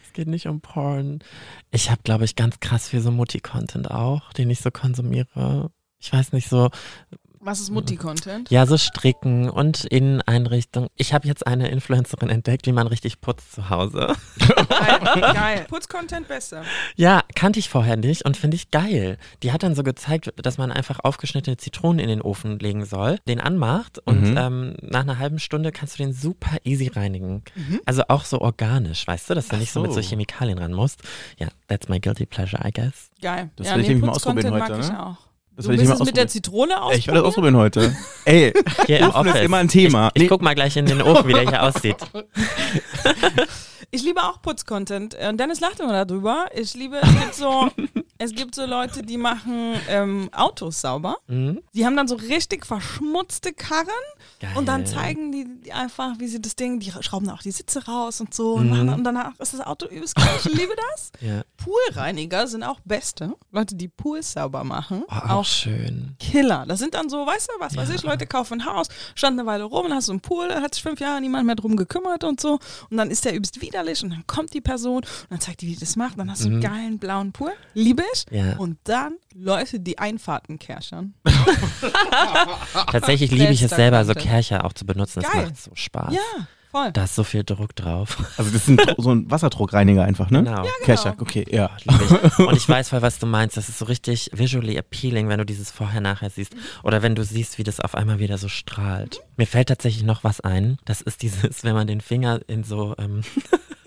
Es 0.05 0.13
geht 0.13 0.29
nicht 0.29 0.47
um 0.47 0.61
Porn. 0.61 1.21
Ich 1.71 1.91
habe, 1.91 2.01
glaube 2.03 2.25
ich, 2.25 2.37
ganz 2.37 2.61
krass 2.61 2.89
viel 2.89 3.01
so 3.01 3.11
Mutti-Content 3.11 3.91
auch, 3.91 4.33
den 4.33 4.51
ich 4.51 4.61
so 4.61 4.71
konsumiere. 4.71 5.71
Ich 5.99 6.13
weiß 6.13 6.33
nicht, 6.33 6.49
so, 6.49 6.71
Was 7.47 7.61
ist 7.61 7.71
Mutti-Content? 7.71 8.51
ja, 8.51 8.67
so 8.67 8.77
Stricken 8.77 9.49
und 9.49 9.85
Inneneinrichtung. 9.85 10.89
Ich 10.97 11.15
habe 11.15 11.29
jetzt 11.29 11.47
eine 11.47 11.69
Influencerin 11.69 12.29
entdeckt, 12.29 12.67
wie 12.67 12.73
man 12.73 12.87
richtig 12.89 13.21
putzt 13.21 13.53
zu 13.53 13.71
Hause. 13.71 14.15
Geil. 14.39 15.21
Geil. 15.21 15.67
Putz-Content 15.69 16.27
besser. 16.29 16.63
Ja, 16.97 17.23
kannte 17.37 17.59
ich 17.61 17.69
vorher 17.69 17.97
nicht 17.97 18.25
und 18.25 18.37
finde 18.37 18.57
ich 18.57 18.71
geil. 18.71 19.17
Die 19.45 19.53
hat 19.53 19.63
dann 19.63 19.75
so 19.77 19.83
gezeigt, 19.85 20.33
dass 20.37 20.59
man 20.59 20.73
einfach 20.73 20.99
aufgeschnittene 21.03 21.57
Zitronen 21.57 22.01
in 22.01 22.09
den 22.09 22.21
Ofen 22.21 22.59
legen 22.59 22.85
soll, 22.85 23.19
den 23.29 23.41
anmacht 23.41 24.01
und 24.05 24.23
Mhm. 24.33 24.37
ähm, 24.37 24.77
nach 24.83 25.01
einer 25.03 25.19
halben 25.19 25.39
Stunde 25.39 25.71
kannst 25.71 25.99
du 25.99 26.03
den 26.03 26.13
super 26.13 26.57
easy 26.65 26.89
reinigen. 26.89 27.43
Also 27.85 28.03
auch 28.09 28.25
so 28.25 28.41
organisch, 28.41 29.07
weißt 29.07 29.31
du, 29.31 29.35
dass 29.35 29.49
du 29.49 29.55
Ach 29.57 29.61
nicht 29.61 29.73
so 29.73 29.81
mit 29.83 29.93
so. 29.93 30.01
Chemikalien 30.01 30.59
ran 30.59 30.73
musst. 30.73 31.03
Ja, 31.39 31.47
that's 31.69 31.89
my 31.89 32.01
guilty 32.01 32.27
pleasure, 32.27 32.61
I 32.67 32.73
guess. 32.73 33.11
Geil. 33.23 33.51
Das 33.57 33.69
ja, 33.69 33.75
will 33.75 33.83
ich 33.83 33.87
nee, 33.89 33.95
nämlich 33.95 34.07
mal 34.11 34.17
ausprobieren 34.17 34.59
mag 34.59 34.69
heute, 34.71 34.81
ich 34.81 34.89
ne? 34.89 35.07
auch. 35.07 35.17
Das 35.57 35.65
du 35.65 35.71
will 35.71 35.77
ich 35.77 35.81
willst 35.81 35.89
mal 35.89 35.95
es 35.95 36.07
mit 36.07 36.17
der 36.17 36.25
ausprobieren. 36.25 36.29
Zitrone 36.29 36.75
Ey, 36.93 36.99
ich 36.99 37.07
will 37.07 37.15
das 37.15 37.25
ausprobieren? 37.25 37.57
ausprobieren 37.57 37.57
heute. 37.57 37.97
Ey, 38.27 38.53
Hier 38.87 38.99
im 39.01 39.11
Ofen 39.11 39.29
ist 39.29 39.43
immer 39.43 39.57
ein 39.57 39.69
Thema. 39.69 40.11
Ich 40.15 40.23
Nee. 40.23 40.29
guck 40.29 40.43
mal 40.43 40.55
gleich 40.55 40.77
in 40.77 40.85
den 40.87 41.01
Ofen, 41.03 41.27
wie 41.29 41.33
der 41.33 41.49
hier 41.49 41.63
aussieht. 41.63 41.97
Ich 43.91 44.03
liebe 44.03 44.23
auch 44.23 44.43
Putz-Content. 44.43 45.15
Und 45.15 45.39
Dennis 45.39 45.61
lacht 45.61 45.81
immer 45.81 46.05
darüber. 46.05 46.47
Ich 46.55 46.75
liebe, 46.75 46.97
es 47.01 47.09
gibt 47.21 47.35
so, 47.35 47.69
es 48.19 48.35
gibt 48.35 48.55
so 48.55 48.67
Leute, 48.67 49.03
die 49.03 49.17
machen 49.17 49.75
ähm, 49.89 50.29
Autos 50.33 50.81
sauber. 50.81 51.17
Mhm. 51.29 51.63
Die 51.73 51.87
haben 51.87 51.97
dann 51.97 52.09
so 52.09 52.17
richtig 52.17 52.67
verschmutzte 52.67 53.53
Karren 53.53 53.87
Geil. 54.41 54.51
und 54.57 54.67
dann 54.67 54.85
zeigen 54.87 55.33
die, 55.33 55.73
einfach, 55.73 56.19
wie 56.19 56.27
sie 56.29 56.41
das 56.43 56.57
Ding, 56.57 56.81
die 56.81 56.91
schrauben 57.01 57.31
auch 57.31 57.43
die 57.43 57.51
Sitze 57.53 57.85
raus 57.87 58.21
und 58.21 58.35
so 58.35 58.55
und, 58.55 58.65
Mhm. 58.67 58.71
machen, 58.71 58.89
und 58.91 59.05
danach 59.05 59.33
ist 59.39 59.55
das 59.55 59.61
Auto 59.61 59.87
übelst 59.87 60.15
geil. 60.17 60.29
Ich 60.39 60.45
liebe 60.53 60.75
das. 60.93 61.11
Ja. 61.21 61.43
Poolreiniger 61.57 62.47
sind 62.47 62.63
auch 62.63 62.79
beste. 62.85 63.35
Leute, 63.51 63.75
die 63.75 63.89
Pools 63.89 64.33
sauber 64.33 64.65
machen. 64.65 65.03
Oh, 65.09 65.13
auch 65.13 65.31
auch 65.37 65.45
schön. 65.45 66.15
Killer. 66.19 66.65
Das 66.69 66.79
sind 66.79 66.95
dann 66.95 67.09
so, 67.09 67.27
weißt 67.27 67.49
du, 67.49 67.61
was 67.61 67.77
weiß 67.77 67.91
ich, 67.91 68.03
Leute 68.03 68.27
kaufen 68.27 68.61
ein 68.61 68.67
Haus, 68.67 68.89
stand 69.15 69.39
eine 69.39 69.47
Weile 69.49 69.65
rum, 69.65 69.89
dann 69.89 69.97
hast 69.97 70.09
du 70.09 70.13
einen 70.13 70.21
Pool, 70.21 70.49
da 70.49 70.61
hat 70.61 70.75
sich 70.75 70.83
fünf 70.83 71.01
Jahre 71.01 71.21
niemand 71.21 71.47
mehr 71.47 71.55
drum 71.55 71.77
gekümmert 71.77 72.25
und 72.25 72.41
so. 72.41 72.59
Und 72.91 72.97
dann 72.97 73.11
ist 73.11 73.25
der 73.25 73.35
übelst 73.35 73.61
widerlich 73.77 74.03
und 74.03 74.11
dann 74.11 74.27
kommt 74.27 74.55
die 74.55 74.61
Person 74.61 74.97
und 74.99 75.27
dann 75.31 75.41
zeigt 75.41 75.61
die, 75.61 75.67
wie 75.67 75.75
die 75.75 75.81
das 75.81 75.97
macht. 75.97 76.19
Dann 76.19 76.31
hast 76.31 76.45
du 76.45 76.49
einen 76.49 76.61
geilen 76.61 76.99
blauen 76.99 77.33
Pool. 77.33 77.53
Liebe 77.75 78.03
ich. 78.13 78.25
Ja. 78.31 78.57
Und 78.57 78.79
dann 78.85 79.17
Leute, 79.35 79.81
die 79.81 79.99
Einfahrten 79.99 80.59
kerchern. 80.59 81.15
Tatsächlich 82.91 83.31
liebe 83.31 83.53
ich 83.53 83.63
es 83.63 83.71
selber, 83.71 84.05
so. 84.05 84.15
Kercher 84.15 84.65
auch 84.65 84.73
zu 84.73 84.87
benutzen. 84.87 85.23
Das 85.23 85.33
Geil. 85.33 85.47
macht 85.47 85.57
so 85.59 85.71
Spaß. 85.75 86.15
Ja, 86.15 86.47
voll. 86.77 86.93
Da 86.93 87.05
ist 87.05 87.15
so 87.15 87.25
viel 87.25 87.45
Druck 87.45 87.75
drauf. 87.75 88.17
Also 88.37 88.51
das 88.51 88.69
ist 88.69 88.69
ein, 88.69 88.95
so 88.99 89.13
ein 89.13 89.31
Wasserdruckreiniger 89.31 90.05
einfach, 90.05 90.31
ne? 90.31 90.45
Genau. 90.45 90.65
Kerchak, 90.83 91.23
okay, 91.23 91.47
ja. 91.51 91.71
Lieb 91.85 92.01
ich. 92.03 92.39
Und 92.47 92.57
ich 92.57 92.69
weiß 92.69 92.91
voll, 92.91 93.01
was 93.01 93.19
du 93.19 93.27
meinst. 93.27 93.57
Das 93.57 93.69
ist 93.69 93.79
so 93.79 93.87
richtig 93.87 94.31
visually 94.35 94.77
appealing, 94.77 95.29
wenn 95.29 95.39
du 95.39 95.47
dieses 95.47 95.71
vorher-nachher 95.71 96.29
siehst. 96.29 96.55
Oder 96.83 97.03
wenn 97.03 97.15
du 97.15 97.25
siehst, 97.25 97.57
wie 97.57 97.63
das 97.63 97.81
auf 97.81 97.95
einmal 97.95 98.19
wieder 98.19 98.37
so 98.37 98.49
strahlt. 98.49 99.21
Mir 99.37 99.47
fällt 99.47 99.69
tatsächlich 99.69 100.05
noch 100.05 100.23
was 100.23 100.41
ein. 100.41 100.77
Das 100.85 101.01
ist 101.01 101.23
dieses, 101.23 101.65
wenn 101.65 101.75
man 101.75 101.87
den 101.87 102.03
Finger 102.03 102.41
in 102.47 102.63
so, 102.63 102.95
ähm, 102.99 103.23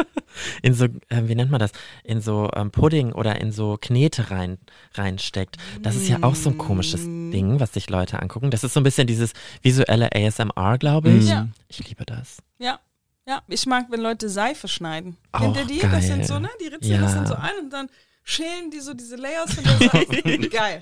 in 0.62 0.74
so, 0.74 0.86
ähm, 1.10 1.28
wie 1.28 1.36
nennt 1.36 1.52
man 1.52 1.60
das? 1.60 1.72
In 2.04 2.22
so 2.22 2.50
ähm, 2.56 2.72
Pudding 2.72 3.12
oder 3.14 3.40
in 3.42 3.52
so 3.52 3.78
Knete 3.80 4.32
rein, 4.32 4.58
reinsteckt. 4.94 5.58
Das 5.82 5.96
ist 5.96 6.08
ja 6.08 6.20
auch 6.22 6.36
so 6.36 6.50
ein 6.50 6.58
komisches 6.58 7.04
Ding, 7.04 7.60
was 7.60 7.74
sich 7.74 7.90
Leute 7.90 8.22
angucken. 8.22 8.52
Das 8.52 8.64
ist 8.64 8.74
so 8.74 8.80
ein 8.80 8.84
bisschen 8.84 9.08
dieses 9.08 9.34
visuelle 9.62 10.10
ASMR, 10.14 10.78
glaube 10.78 11.10
ich. 11.10 11.28
Ja. 11.28 11.48
Ich 11.68 11.88
liebe 11.88 12.06
das. 12.06 12.38
Ja. 12.58 12.80
Ja, 13.28 13.44
ich 13.48 13.66
mag, 13.68 13.86
wenn 13.92 14.02
Leute 14.02 14.28
Seife 14.28 14.68
schneiden. 14.68 15.16
Auch 15.32 15.42
Kennt 15.42 15.58
ihr 15.58 15.66
die? 15.66 15.78
geil. 15.80 15.92
Das 15.92 16.08
sind 16.08 16.26
so, 16.26 16.40
ne? 16.40 16.50
Die 16.62 16.68
ritzen 16.68 16.92
Ja. 16.92 17.02
das 17.02 17.14
dann 17.14 17.28
so 17.28 17.36
ein 17.36 17.52
und 17.64 17.70
dann 17.72 17.88
schälen 18.24 18.72
die 18.72 18.80
so 18.80 18.94
diese 18.96 19.18
Layers 19.18 19.54
von 19.54 19.64
der 19.64 19.78
Seife. 19.90 20.22
Geil. 20.50 20.82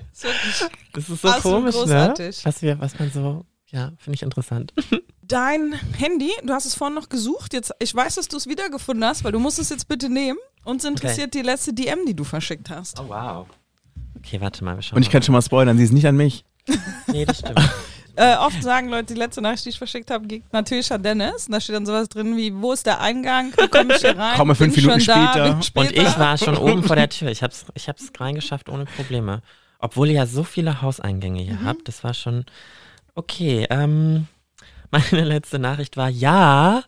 Das 0.94 1.08
ist 1.08 1.20
so 1.20 1.28
Absolut 1.28 1.42
komisch, 1.42 1.74
großartig. 1.74 2.38
ne? 2.38 2.44
Was 2.44 2.62
wir, 2.62 2.78
was 2.80 2.98
man 2.98 3.10
so, 3.10 3.44
ja, 3.66 3.92
finde 3.98 4.14
ich 4.16 4.22
interessant. 4.22 4.72
Dein 5.28 5.74
Handy, 5.98 6.30
du 6.42 6.54
hast 6.54 6.64
es 6.64 6.74
vorhin 6.74 6.94
noch 6.94 7.10
gesucht. 7.10 7.52
Jetzt, 7.52 7.72
ich 7.80 7.94
weiß, 7.94 8.14
dass 8.14 8.28
du 8.28 8.38
es 8.38 8.46
wiedergefunden 8.46 9.04
hast, 9.04 9.24
weil 9.24 9.32
du 9.32 9.38
musst 9.38 9.58
es 9.58 9.68
jetzt 9.68 9.86
bitte 9.86 10.08
nehmen. 10.08 10.38
Uns 10.64 10.84
interessiert 10.86 11.34
die 11.34 11.42
letzte 11.42 11.74
DM, 11.74 12.06
die 12.06 12.14
du 12.14 12.24
verschickt 12.24 12.70
hast. 12.70 12.98
Oh, 12.98 13.08
wow. 13.08 13.46
Okay, 14.16 14.40
warte 14.40 14.64
mal, 14.64 14.76
wir 14.76 14.82
schauen 14.82 14.96
Und 14.96 15.02
ich 15.02 15.10
kann 15.10 15.22
schon 15.22 15.34
mal 15.34 15.42
spoilern, 15.42 15.76
sie 15.76 15.84
ist 15.84 15.92
nicht 15.92 16.06
an 16.06 16.16
mich. 16.16 16.44
mal. 16.66 16.78
Nee, 17.08 17.24
das 17.24 17.38
stimmt. 17.38 17.60
Äh, 18.16 18.34
oft 18.38 18.60
sagen 18.64 18.88
Leute, 18.88 19.14
die 19.14 19.20
letzte 19.20 19.40
Nachricht, 19.40 19.64
die 19.64 19.68
ich 19.68 19.78
verschickt 19.78 20.10
habe, 20.10 20.26
geht 20.26 20.52
natürlich 20.52 20.90
an 20.90 21.00
Dennis. 21.04 21.46
Und 21.46 21.52
da 21.52 21.60
steht 21.60 21.76
dann 21.76 21.86
sowas 21.86 22.08
drin 22.08 22.36
wie, 22.36 22.52
wo 22.52 22.72
ist 22.72 22.84
der 22.84 23.00
Eingang? 23.00 23.52
Wie 23.56 23.68
komme 23.68 23.94
ich 23.94 24.00
hier 24.00 24.18
rein? 24.18 24.36
Komme 24.36 24.56
fünf 24.56 24.74
Bin 24.74 24.86
Minuten 24.86 25.02
schon 25.02 25.14
da, 25.14 25.32
später. 25.32 25.62
später. 25.62 26.00
Und 26.00 26.08
ich 26.08 26.18
war 26.18 26.36
schon 26.36 26.56
oben 26.56 26.82
vor 26.82 26.96
der 26.96 27.08
Tür. 27.08 27.28
Ich 27.30 27.44
hab's, 27.44 27.66
ich 27.74 27.88
hab's 27.88 28.10
reingeschafft 28.18 28.70
ohne 28.70 28.86
Probleme. 28.86 29.40
Obwohl 29.78 30.08
ihr 30.08 30.14
ja 30.14 30.26
so 30.26 30.42
viele 30.42 30.82
Hauseingänge 30.82 31.42
hier 31.42 31.62
habt. 31.64 31.86
Das 31.86 32.02
war 32.02 32.12
schon 32.12 32.44
okay. 33.14 33.68
Ähm, 33.70 34.26
meine 34.90 35.24
letzte 35.24 35.58
Nachricht 35.58 35.96
war 35.96 36.08
ja, 36.08 36.82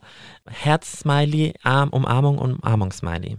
Herz-Smiley, 0.47 1.55
Arm, 1.62 1.91
Umarmung, 1.91 2.38
Umarmung-Smiley. 2.38 3.37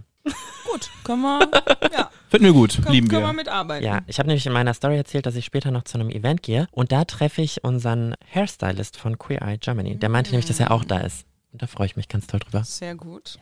Gut, 0.70 0.90
können 1.04 1.22
wir, 1.22 1.40
ja, 1.92 2.10
Finden 2.28 2.46
wir 2.46 2.52
gut, 2.52 2.74
können, 2.76 2.92
lieben 2.92 3.08
können 3.08 3.22
wir 3.22 3.28
wir. 3.28 3.32
mitarbeiten. 3.34 3.84
Ja, 3.84 4.00
ich 4.06 4.18
habe 4.18 4.28
nämlich 4.28 4.46
in 4.46 4.52
meiner 4.52 4.72
Story 4.74 4.96
erzählt, 4.96 5.26
dass 5.26 5.34
ich 5.34 5.44
später 5.44 5.70
noch 5.70 5.84
zu 5.84 5.98
einem 5.98 6.10
Event 6.10 6.42
gehe 6.42 6.66
und 6.70 6.92
da 6.92 7.04
treffe 7.04 7.42
ich 7.42 7.62
unseren 7.64 8.14
Hairstylist 8.32 8.96
von 8.96 9.18
Queer 9.18 9.42
Eye 9.42 9.58
Germany. 9.58 9.96
Der 9.98 10.08
meinte 10.08 10.30
nämlich, 10.30 10.46
dass 10.46 10.60
er 10.60 10.70
auch 10.70 10.84
da 10.84 10.98
ist. 10.98 11.26
Und 11.52 11.60
da 11.60 11.66
freue 11.66 11.86
ich 11.86 11.96
mich 11.96 12.08
ganz 12.08 12.26
toll 12.26 12.40
drüber. 12.40 12.64
Sehr 12.64 12.94
gut. 12.94 13.38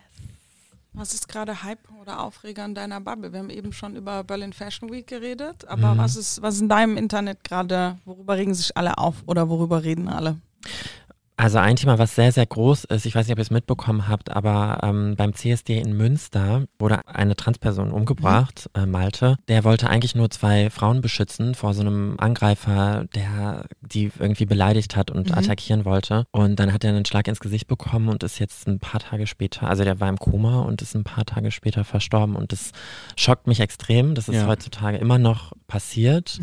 Was 0.93 1.15
ist 1.15 1.29
gerade 1.29 1.63
Hype 1.63 1.79
oder 2.01 2.21
Aufreger 2.25 2.65
in 2.65 2.75
deiner 2.75 3.01
Bubble? 3.01 3.33
Wir 3.33 3.39
haben 3.39 3.51
eben 3.51 3.73
schon 3.73 3.95
über 3.95 4.25
Berlin 4.25 4.53
Fashion 4.53 4.91
Week 4.91 5.07
geredet, 5.07 5.65
aber 5.69 5.95
Mhm. 5.95 5.99
was 5.99 6.17
ist, 6.17 6.43
was 6.43 6.57
ist 6.57 6.63
in 6.63 6.69
deinem 6.69 6.97
Internet 6.97 7.45
gerade, 7.45 7.99
worüber 8.05 8.37
regen 8.37 8.55
sich 8.55 8.77
alle 8.77 8.99
auf 8.99 9.17
oder 9.27 9.49
worüber 9.49 9.85
reden 9.85 10.09
alle? 10.09 10.39
Also 11.43 11.57
ein 11.57 11.77
Thema, 11.77 11.99
was 11.99 12.15
sehr, 12.15 12.33
sehr 12.33 12.45
groß 12.45 12.85
ist, 12.85 13.07
ich 13.07 13.15
weiß 13.15 13.27
nicht, 13.27 13.33
ob 13.33 13.39
ihr 13.39 13.43
es 13.43 13.51
mitbekommen 13.51 14.09
habt, 14.09 14.31
aber 14.31 14.81
ähm, 14.83 15.15
beim 15.17 15.33
CSD 15.33 15.79
in 15.79 15.97
Münster 15.97 16.65
wurde 16.79 17.01
eine 17.09 17.35
Transperson 17.35 17.93
umgebracht, 17.93 18.69
äh, 18.75 18.85
Malte. 18.85 19.39
Der 19.49 19.65
wollte 19.65 19.89
eigentlich 19.89 20.15
nur 20.15 20.29
zwei 20.31 20.69
Frauen 20.69 21.01
beschützen 21.01 21.55
vor 21.55 21.73
so 21.73 21.81
einem 21.81 22.17
Angreifer, 22.19 23.07
der 23.15 23.65
die 23.81 24.13
irgendwie 24.19 24.45
beleidigt 24.45 24.97
hat 24.97 25.11
und 25.11 25.31
Mhm. 25.31 25.39
attackieren 25.39 25.85
wollte. 25.87 26.27
Und 26.31 26.61
dann 26.61 26.75
hat 26.75 26.85
er 26.85 26.91
einen 26.91 27.07
Schlag 27.07 27.27
ins 27.27 27.41
Gesicht 27.41 27.67
bekommen 27.69 28.11
und 28.11 28.23
ist 28.23 28.39
jetzt 28.39 28.69
ein 28.69 28.79
paar 28.79 29.01
Tage 29.01 29.27
später, 29.27 29.67
also 29.67 29.83
der 29.83 29.99
war 29.99 30.11
im 30.11 30.19
Koma 30.19 30.61
und 30.61 30.83
ist 30.83 30.95
ein 30.95 31.05
paar 31.05 31.25
Tage 31.25 31.51
später 31.53 31.85
verstorben. 31.85 32.37
Und 32.37 32.53
das 32.53 32.73
schockt 33.17 33.47
mich 33.47 33.61
extrem. 33.61 34.15
Das 34.15 34.29
ist 34.29 34.35
Ja. 34.35 34.47
heutzutage 34.47 34.99
immer 34.99 35.17
noch 35.19 35.53
passiert. 35.69 36.39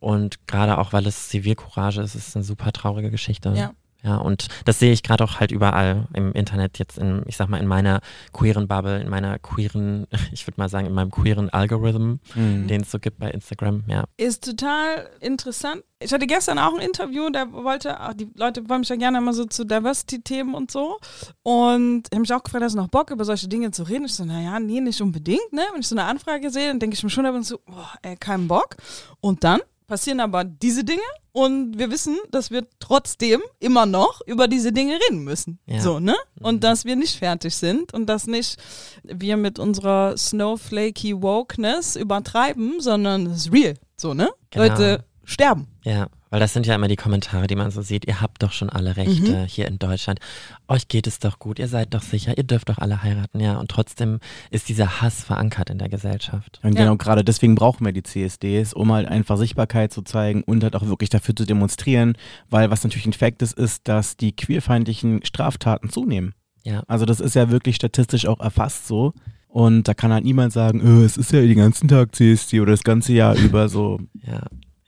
Und 0.00 0.46
gerade 0.46 0.76
auch, 0.76 0.92
weil 0.92 1.06
es 1.06 1.30
Zivilcourage 1.30 2.02
ist, 2.02 2.14
ist 2.14 2.28
es 2.28 2.36
eine 2.36 2.44
super 2.44 2.72
traurige 2.72 3.10
Geschichte. 3.10 3.54
Ja. 3.56 3.70
Ja, 4.04 4.16
und 4.18 4.48
das 4.66 4.78
sehe 4.78 4.92
ich 4.92 5.02
gerade 5.02 5.24
auch 5.24 5.40
halt 5.40 5.50
überall 5.50 6.06
im 6.12 6.32
Internet, 6.32 6.78
jetzt 6.78 6.98
in, 6.98 7.22
ich 7.26 7.36
sag 7.38 7.48
mal, 7.48 7.58
in 7.58 7.66
meiner 7.66 8.00
queeren 8.32 8.68
Bubble, 8.68 9.00
in 9.00 9.08
meiner 9.08 9.38
queeren, 9.38 10.06
ich 10.32 10.46
würde 10.46 10.60
mal 10.60 10.68
sagen, 10.68 10.86
in 10.86 10.92
meinem 10.92 11.10
queeren 11.10 11.48
Algorithm, 11.50 12.20
Mhm. 12.34 12.66
den 12.68 12.82
es 12.82 12.90
so 12.90 12.98
gibt 12.98 13.18
bei 13.18 13.30
Instagram, 13.30 13.82
ja. 13.86 14.04
Ist 14.18 14.44
total 14.44 15.08
interessant. 15.20 15.82
Ich 16.00 16.12
hatte 16.12 16.26
gestern 16.26 16.58
auch 16.58 16.74
ein 16.74 16.80
Interview, 16.80 17.30
der 17.30 17.50
wollte, 17.52 17.98
ach, 17.98 18.12
die 18.12 18.28
Leute 18.34 18.68
wollen 18.68 18.80
mich 18.80 18.90
ja 18.90 18.96
gerne 18.96 19.16
immer 19.18 19.32
so 19.32 19.46
zu 19.46 19.64
Diversity-Themen 19.64 20.52
und 20.54 20.70
so. 20.70 20.98
Und 21.42 22.02
ich 22.10 22.10
habe 22.12 22.20
mich 22.20 22.32
auch 22.34 22.42
gefragt, 22.42 22.62
hast 22.62 22.74
du 22.74 22.78
noch 22.78 22.88
Bock, 22.88 23.10
über 23.10 23.24
solche 23.24 23.48
Dinge 23.48 23.70
zu 23.70 23.84
reden? 23.84 24.04
Ich 24.04 24.14
so, 24.14 24.24
naja, 24.26 24.60
nee, 24.60 24.80
nicht 24.80 25.00
unbedingt, 25.00 25.50
ne? 25.52 25.62
Wenn 25.72 25.80
ich 25.80 25.88
so 25.88 25.94
eine 25.96 26.04
Anfrage 26.04 26.50
sehe, 26.50 26.68
dann 26.68 26.78
denke 26.78 26.94
ich 26.94 27.02
mir 27.02 27.10
schon 27.10 27.24
ab 27.24 27.34
und 27.34 27.44
zu, 27.44 27.58
boah, 27.64 27.90
ey, 28.02 28.16
keinen 28.16 28.48
Bock. 28.48 28.76
Und 29.20 29.44
dann 29.44 29.60
passieren 29.86 30.20
aber 30.20 30.44
diese 30.44 30.84
Dinge 30.84 31.02
und 31.32 31.78
wir 31.78 31.90
wissen, 31.90 32.16
dass 32.30 32.50
wir 32.50 32.66
trotzdem 32.78 33.42
immer 33.58 33.86
noch 33.86 34.20
über 34.26 34.46
diese 34.46 34.72
Dinge 34.72 34.98
reden 35.08 35.24
müssen. 35.24 35.58
Ja. 35.66 35.80
So, 35.80 35.98
ne? 35.98 36.14
Und 36.40 36.62
dass 36.62 36.84
wir 36.84 36.96
nicht 36.96 37.18
fertig 37.18 37.54
sind 37.56 37.92
und 37.92 38.06
dass 38.06 38.26
nicht 38.26 38.56
wir 39.02 39.36
mit 39.36 39.58
unserer 39.58 40.16
snowflakey 40.16 41.20
Wokeness 41.20 41.96
übertreiben, 41.96 42.80
sondern 42.80 43.26
es 43.26 43.46
ist 43.46 43.52
real. 43.52 43.74
So, 43.96 44.14
ne? 44.14 44.30
Genau. 44.50 44.66
Leute 44.66 45.04
sterben. 45.24 45.66
Ja, 45.82 46.08
Weil 46.34 46.40
das 46.40 46.52
sind 46.52 46.66
ja 46.66 46.74
immer 46.74 46.88
die 46.88 46.96
Kommentare, 46.96 47.46
die 47.46 47.54
man 47.54 47.70
so 47.70 47.80
sieht. 47.80 48.08
Ihr 48.08 48.20
habt 48.20 48.42
doch 48.42 48.50
schon 48.50 48.68
alle 48.68 48.96
Rechte 48.96 49.30
Mhm. 49.42 49.44
hier 49.44 49.68
in 49.68 49.78
Deutschland. 49.78 50.18
Euch 50.66 50.88
geht 50.88 51.06
es 51.06 51.20
doch 51.20 51.38
gut. 51.38 51.60
Ihr 51.60 51.68
seid 51.68 51.94
doch 51.94 52.02
sicher. 52.02 52.36
Ihr 52.36 52.42
dürft 52.42 52.68
doch 52.70 52.78
alle 52.78 53.04
heiraten. 53.04 53.38
Ja, 53.38 53.56
und 53.60 53.70
trotzdem 53.70 54.18
ist 54.50 54.68
dieser 54.68 55.00
Hass 55.00 55.22
verankert 55.22 55.70
in 55.70 55.78
der 55.78 55.88
Gesellschaft. 55.88 56.58
Und 56.64 56.74
Ja. 56.74 56.80
genau 56.82 56.96
gerade 56.96 57.22
deswegen 57.22 57.54
brauchen 57.54 57.84
wir 57.86 57.92
die 57.92 58.02
CSDs, 58.02 58.72
um 58.72 58.90
halt 58.92 59.06
einfach 59.06 59.36
Sichtbarkeit 59.36 59.92
zu 59.92 60.02
zeigen 60.02 60.42
und 60.42 60.64
halt 60.64 60.74
auch 60.74 60.84
wirklich 60.88 61.08
dafür 61.08 61.36
zu 61.36 61.44
demonstrieren, 61.44 62.14
weil 62.50 62.68
was 62.68 62.82
natürlich 62.82 63.06
ein 63.06 63.12
Fakt 63.12 63.40
ist, 63.40 63.56
ist, 63.56 63.86
dass 63.86 64.16
die 64.16 64.34
queerfeindlichen 64.34 65.24
Straftaten 65.24 65.88
zunehmen. 65.88 66.34
Ja. 66.64 66.82
Also 66.88 67.04
das 67.04 67.20
ist 67.20 67.36
ja 67.36 67.50
wirklich 67.50 67.76
statistisch 67.76 68.26
auch 68.26 68.40
erfasst 68.40 68.88
so. 68.88 69.12
Und 69.46 69.86
da 69.86 69.94
kann 69.94 70.12
halt 70.12 70.24
niemand 70.24 70.52
sagen, 70.52 70.80
"Äh, 70.80 71.04
es 71.04 71.16
ist 71.16 71.30
ja 71.30 71.42
den 71.42 71.58
ganzen 71.58 71.86
Tag 71.86 72.12
CSD 72.16 72.58
oder 72.60 72.72
das 72.72 72.82
ganze 72.82 73.12
Jahr 73.12 73.36
über 73.36 73.68
so. 73.68 74.00
Ja. 74.26 74.40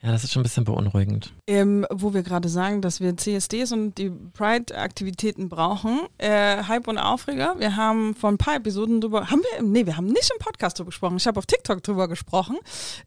Ja, 0.03 0.13
das 0.13 0.25
ist 0.25 0.33
schon 0.33 0.41
ein 0.41 0.45
bisschen 0.45 0.65
beunruhigend. 0.65 1.33
Ähm, 1.47 1.87
wo 1.91 2.13
wir 2.13 2.23
gerade 2.23 2.51
sagen, 2.51 2.83
dass 2.83 3.01
wir 3.01 3.17
CSDs 3.17 3.73
und 3.73 3.97
die 3.97 4.11
Pride-Aktivitäten 4.11 5.49
brauchen. 5.49 6.01
Äh, 6.19 6.65
Hype 6.65 6.87
und 6.87 6.99
Aufreger. 6.99 7.59
Wir 7.59 7.77
haben 7.77 8.15
vor 8.15 8.31
ein 8.31 8.37
paar 8.37 8.57
Episoden 8.57 9.01
drüber, 9.01 9.31
haben 9.31 9.41
wir, 9.41 9.63
nee, 9.63 9.87
wir 9.87 9.97
haben 9.97 10.07
nicht 10.07 10.31
im 10.31 10.39
Podcast 10.39 10.79
drüber 10.79 10.91
gesprochen. 10.91 11.17
Ich 11.17 11.27
habe 11.27 11.39
auf 11.39 11.47
TikTok 11.47 11.83
drüber 11.83 12.09
gesprochen. 12.09 12.59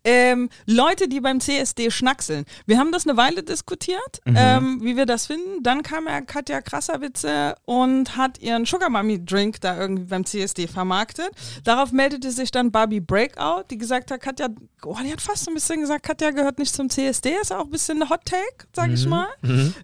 Ähm, 0.03 0.49
Leute, 0.65 1.07
die 1.07 1.21
beim 1.21 1.39
CSD 1.39 1.91
schnackseln. 1.91 2.45
Wir 2.65 2.79
haben 2.79 2.91
das 2.91 3.07
eine 3.07 3.17
Weile 3.17 3.43
diskutiert, 3.43 4.19
ähm, 4.25 4.79
wie 4.81 4.97
wir 4.97 5.05
das 5.05 5.27
finden. 5.27 5.61
Dann 5.61 5.83
kam 5.83 6.07
ja 6.07 6.21
Katja 6.21 6.59
Krasserwitze 6.61 7.55
und 7.65 8.17
hat 8.17 8.39
ihren 8.39 8.65
Sugar 8.65 8.89
Mummy 8.89 9.23
Drink 9.23 9.61
da 9.61 9.79
irgendwie 9.79 10.05
beim 10.05 10.25
CSD 10.25 10.67
vermarktet. 10.67 11.29
Darauf 11.63 11.91
meldete 11.91 12.31
sich 12.31 12.49
dann 12.49 12.71
Barbie 12.71 12.99
Breakout, 12.99 13.65
die 13.69 13.77
gesagt 13.77 14.09
hat, 14.09 14.21
Katja, 14.21 14.47
oh, 14.83 14.97
die 15.03 15.11
hat 15.11 15.21
fast 15.21 15.47
ein 15.47 15.53
bisschen 15.53 15.81
gesagt, 15.81 16.03
Katja 16.03 16.31
gehört 16.31 16.57
nicht 16.57 16.73
zum 16.73 16.88
CSD, 16.89 17.31
ist 17.41 17.53
auch 17.53 17.65
ein 17.65 17.69
bisschen 17.69 18.01
ein 18.01 18.09
Hot 18.09 18.25
Take, 18.25 18.67
sag 18.75 18.91
ich 18.91 19.05
mal, 19.05 19.27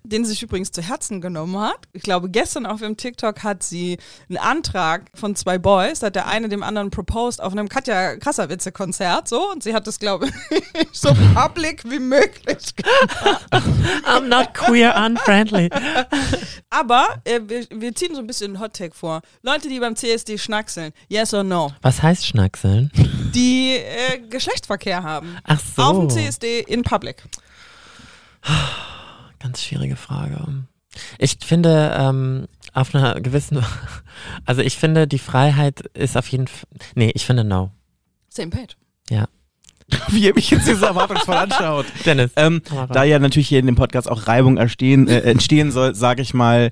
den 0.03 0.25
sie 0.25 0.31
sich 0.31 0.43
übrigens 0.43 0.71
zu 0.71 0.81
Herzen 0.81 1.21
genommen 1.21 1.57
hat. 1.59 1.77
Ich 1.93 2.03
glaube, 2.03 2.29
gestern 2.29 2.65
auf 2.65 2.81
ihrem 2.81 2.97
TikTok 2.97 3.43
hat 3.43 3.63
sie 3.63 3.97
einen 4.29 4.37
Antrag 4.37 5.03
von 5.13 5.35
zwei 5.35 5.57
Boys, 5.57 5.99
da 5.99 6.07
hat 6.07 6.15
der 6.15 6.27
eine 6.27 6.49
dem 6.49 6.63
anderen 6.63 6.89
proposed 6.89 7.41
auf 7.41 7.53
einem 7.53 7.69
Katja 7.69 8.17
Krasserwitze 8.17 8.71
Konzert, 8.71 9.27
so, 9.27 9.51
und 9.51 9.63
sie 9.63 9.73
hat 9.73 9.87
das, 9.87 9.99
glaube 9.99 10.27
ich, 10.49 10.87
so 10.91 11.13
public 11.33 11.83
wie 11.89 11.99
möglich 11.99 12.73
I'm 14.03 14.27
not 14.27 14.53
queer 14.53 14.95
unfriendly. 14.95 15.69
Aber 16.69 17.21
äh, 17.23 17.39
wir, 17.45 17.65
wir 17.69 17.95
ziehen 17.95 18.13
so 18.13 18.19
ein 18.21 18.27
bisschen 18.27 18.55
einen 18.55 18.59
Hot 18.59 18.73
Take 18.73 18.95
vor. 18.95 19.21
Leute, 19.41 19.69
die 19.69 19.79
beim 19.79 19.95
CSD 19.95 20.37
schnackseln, 20.37 20.91
yes 21.07 21.33
or 21.33 21.43
no, 21.43 21.71
Was 21.81 22.01
heißt 22.01 22.25
Schnackseln? 22.25 22.91
die 23.33 23.75
äh, 23.75 24.19
Geschlechtsverkehr 24.29 25.03
haben. 25.03 25.37
Ach 25.43 25.59
so. 25.75 25.81
Auf 25.81 25.99
dem 25.99 26.09
CSD 26.09 26.61
in 26.61 26.83
Public. 26.85 27.23
Ganz 29.39 29.61
schwierige 29.61 29.97
Frage. 29.97 30.65
Ich 31.17 31.37
finde, 31.43 31.93
ähm, 31.97 32.47
auf 32.73 32.95
einer 32.95 33.19
gewissen, 33.19 33.63
also 34.45 34.61
ich 34.61 34.77
finde, 34.77 35.07
die 35.07 35.19
Freiheit 35.19 35.81
ist 35.93 36.15
auf 36.15 36.27
jeden 36.29 36.47
Fall, 36.47 36.67
nee, 36.95 37.11
ich 37.13 37.25
finde 37.25 37.43
no. 37.43 37.71
Same 38.29 38.49
page. 38.49 38.77
Ja. 39.09 39.27
Wie 40.07 40.23
ihr 40.23 40.33
mich 40.33 40.49
jetzt 40.49 40.65
so 40.65 40.85
erwartungsvoll 40.85 41.35
anschaut. 41.35 41.85
Dennis. 42.05 42.31
Ähm, 42.35 42.61
da 42.89 43.03
ja 43.03 43.19
natürlich 43.19 43.49
hier 43.49 43.59
in 43.59 43.67
dem 43.67 43.75
Podcast 43.75 44.09
auch 44.09 44.27
Reibung 44.27 44.57
erstehen, 44.57 45.07
äh, 45.07 45.19
entstehen 45.19 45.71
soll, 45.71 45.93
sage 45.93 46.21
ich 46.21 46.33
mal, 46.33 46.71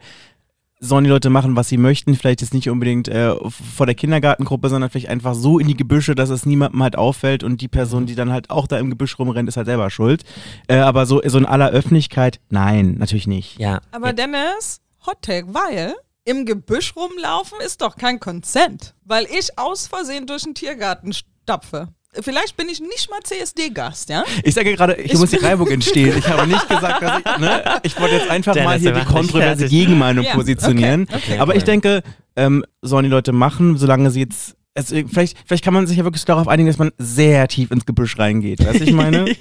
sollen 0.84 1.06
die 1.06 1.10
Leute 1.10 1.30
machen, 1.30 1.56
was 1.56 1.70
sie 1.70 1.78
möchten. 1.78 2.16
Vielleicht 2.16 2.42
jetzt 2.42 2.54
nicht 2.54 2.70
unbedingt 2.70 3.08
äh, 3.08 3.34
vor 3.50 3.86
der 3.86 3.96
Kindergartengruppe, 3.96 4.70
sondern 4.70 4.90
vielleicht 4.90 5.10
einfach 5.10 5.34
so 5.34 5.60
in 5.60 5.68
die 5.68 5.78
Gebüsche, 5.78 6.13
dass 6.13 6.30
es 6.30 6.46
niemandem 6.46 6.84
halt 6.84 6.98
auffällt 6.98 7.44
und 7.44 7.62
die 7.62 7.68
Person, 7.68 8.06
die 8.06 8.16
dann 8.16 8.32
halt 8.32 8.50
auch 8.50 8.68
da 8.68 8.78
im 8.78 8.90
Gebüsch 8.90 9.18
rumrennt, 9.18 9.48
ist 9.48 9.58
halt 9.58 9.68
selber 9.68 9.90
schuld. 9.90 10.24
Äh, 10.68 10.78
aber 10.78 11.06
so, 11.06 11.22
so 11.25 11.38
in 11.38 11.46
aller 11.46 11.70
Öffentlichkeit, 11.70 12.40
nein, 12.50 12.96
natürlich 13.00 13.28
nicht. 13.28 13.58
Ja. 13.60 13.82
Aber 13.92 14.13
Dennis, 14.13 14.82
Hot 15.06 15.22
Take, 15.22 15.54
weil 15.54 15.96
im 16.25 16.46
Gebüsch 16.46 16.96
rumlaufen 16.96 17.60
ist 17.66 17.82
doch 17.82 17.96
kein 17.96 18.20
Consent. 18.20 18.94
Weil 19.04 19.25
ich 19.25 19.58
aus 19.58 19.88
Versehen 19.88 20.28
durch 20.28 20.44
den 20.44 20.56
Tiergarten 20.56 21.13
stapfe. 21.13 21.90
Vielleicht 22.22 22.58
bin 22.58 22.70
ich 22.70 22.79
nicht 22.79 23.10
mal 23.10 23.20
CSD-Gast, 23.24 24.10
ja? 24.10 24.24
Ich 24.43 24.53
sage 24.53 24.74
gerade, 24.75 24.96
hier 24.96 25.05
Ich 25.05 25.13
muss 25.15 25.32
die 25.32 25.38
Reibung 25.38 25.67
entstehen. 25.70 26.17
Ich 26.17 26.27
habe 26.27 26.48
nicht 26.48 26.67
gesagt, 26.70 27.01
dass 27.01 27.20
ich, 27.20 27.38
ne, 27.39 27.79
ich 27.84 28.00
wollte 28.00 28.15
jetzt 28.15 28.29
einfach 28.29 28.53
Dennis, 28.53 28.65
mal 28.70 28.79
hier 28.79 28.91
die 28.91 29.05
kontroverse. 29.05 29.67
Gegenmeinung 29.67 30.24
Ja, 30.25 30.34
positionieren. 30.36 31.03
okay, 31.10 31.15
okay. 31.15 31.39
Aber 31.39 31.55
ich 31.55 31.62
cool. 31.63 31.65
denke, 31.67 32.03
ähm, 32.36 32.63
sollen 32.82 33.03
die 33.05 33.10
Leute 33.10 33.32
machen, 33.32 33.77
solange 33.77 34.12
sie 34.12 34.22
jetzt, 34.22 34.55
also 34.75 34.96
vielleicht, 34.96 35.38
vielleicht 35.46 35.63
kann 35.63 35.74
man 35.74 35.86
sich 35.88 35.98
ja 35.98 36.03
wirklich 36.03 36.25
darauf 36.25 36.48
einigen, 36.48 36.68
dass 36.68 36.80
man 36.80 36.92
sehr 36.98 37.48
tief 37.48 37.72
ins 37.72 37.86
Gebüsch 37.86 38.18
reingeht. 38.18 38.65
Weißt 38.65 38.80
du, 38.80 38.84
ich 38.86 38.94
meine? 38.94 39.25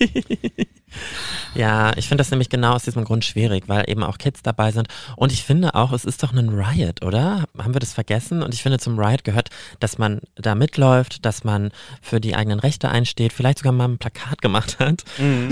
Ja, 1.55 1.93
ich 1.97 2.09
finde 2.09 2.21
das 2.21 2.31
nämlich 2.31 2.49
genau 2.49 2.73
aus 2.75 2.85
diesem 2.85 3.05
Grund 3.05 3.25
schwierig, 3.25 3.65
weil 3.67 3.89
eben 3.89 4.03
auch 4.03 4.19
Kids 4.19 4.43
dabei 4.43 4.73
sind. 4.73 4.89
Und 5.17 5.33
ich 5.33 5.43
finde 5.43 5.75
auch, 5.75 5.93
es 5.93 6.05
ist 6.05 6.23
doch 6.23 6.33
ein 6.33 6.49
Riot, 6.49 7.03
oder? 7.03 7.45
Haben 7.59 7.75
wir 7.75 7.81
das 7.81 7.93
vergessen? 7.93 8.43
Und 8.43 8.55
ich 8.55 8.63
finde, 8.63 8.79
zum 8.79 8.99
Riot 8.99 9.25
gehört, 9.25 9.51
dass 9.81 9.99
man 9.99 10.21
da 10.35 10.55
mitläuft, 10.55 11.25
dass 11.25 11.45
man 11.45 11.71
für 12.01 12.21
die 12.21 12.35
eigenen 12.35 12.59
Rechte 12.59 12.91
einsteht, 12.91 13.33
vielleicht 13.33 13.59
sogar 13.59 13.73
mal 13.73 13.89
ein 13.89 13.99
Plakat 13.99 14.41
gemacht 14.43 14.79
hat. 14.79 15.05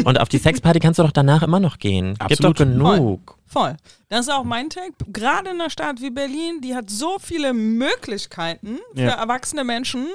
Und 0.04 0.20
auf 0.20 0.28
die 0.28 0.38
Sexparty 0.38 0.78
kannst 0.78 0.98
du 0.98 1.02
doch 1.02 1.12
danach 1.12 1.42
immer 1.42 1.60
noch 1.60 1.78
gehen. 1.78 2.16
Gibt 2.28 2.44
doch 2.44 2.50
Absolut. 2.50 2.56
genug. 2.56 3.20
Voll. 3.26 3.39
Das 4.08 4.20
ist 4.26 4.32
auch 4.32 4.44
mein 4.44 4.70
Take. 4.70 4.92
Gerade 5.08 5.50
in 5.50 5.60
einer 5.60 5.70
Stadt 5.70 6.00
wie 6.00 6.10
Berlin, 6.10 6.60
die 6.60 6.74
hat 6.74 6.90
so 6.90 7.18
viele 7.20 7.52
Möglichkeiten 7.52 8.78
für 8.94 9.00
Ja. 9.02 9.10
erwachsene 9.10 9.64
Menschen, 9.64 10.06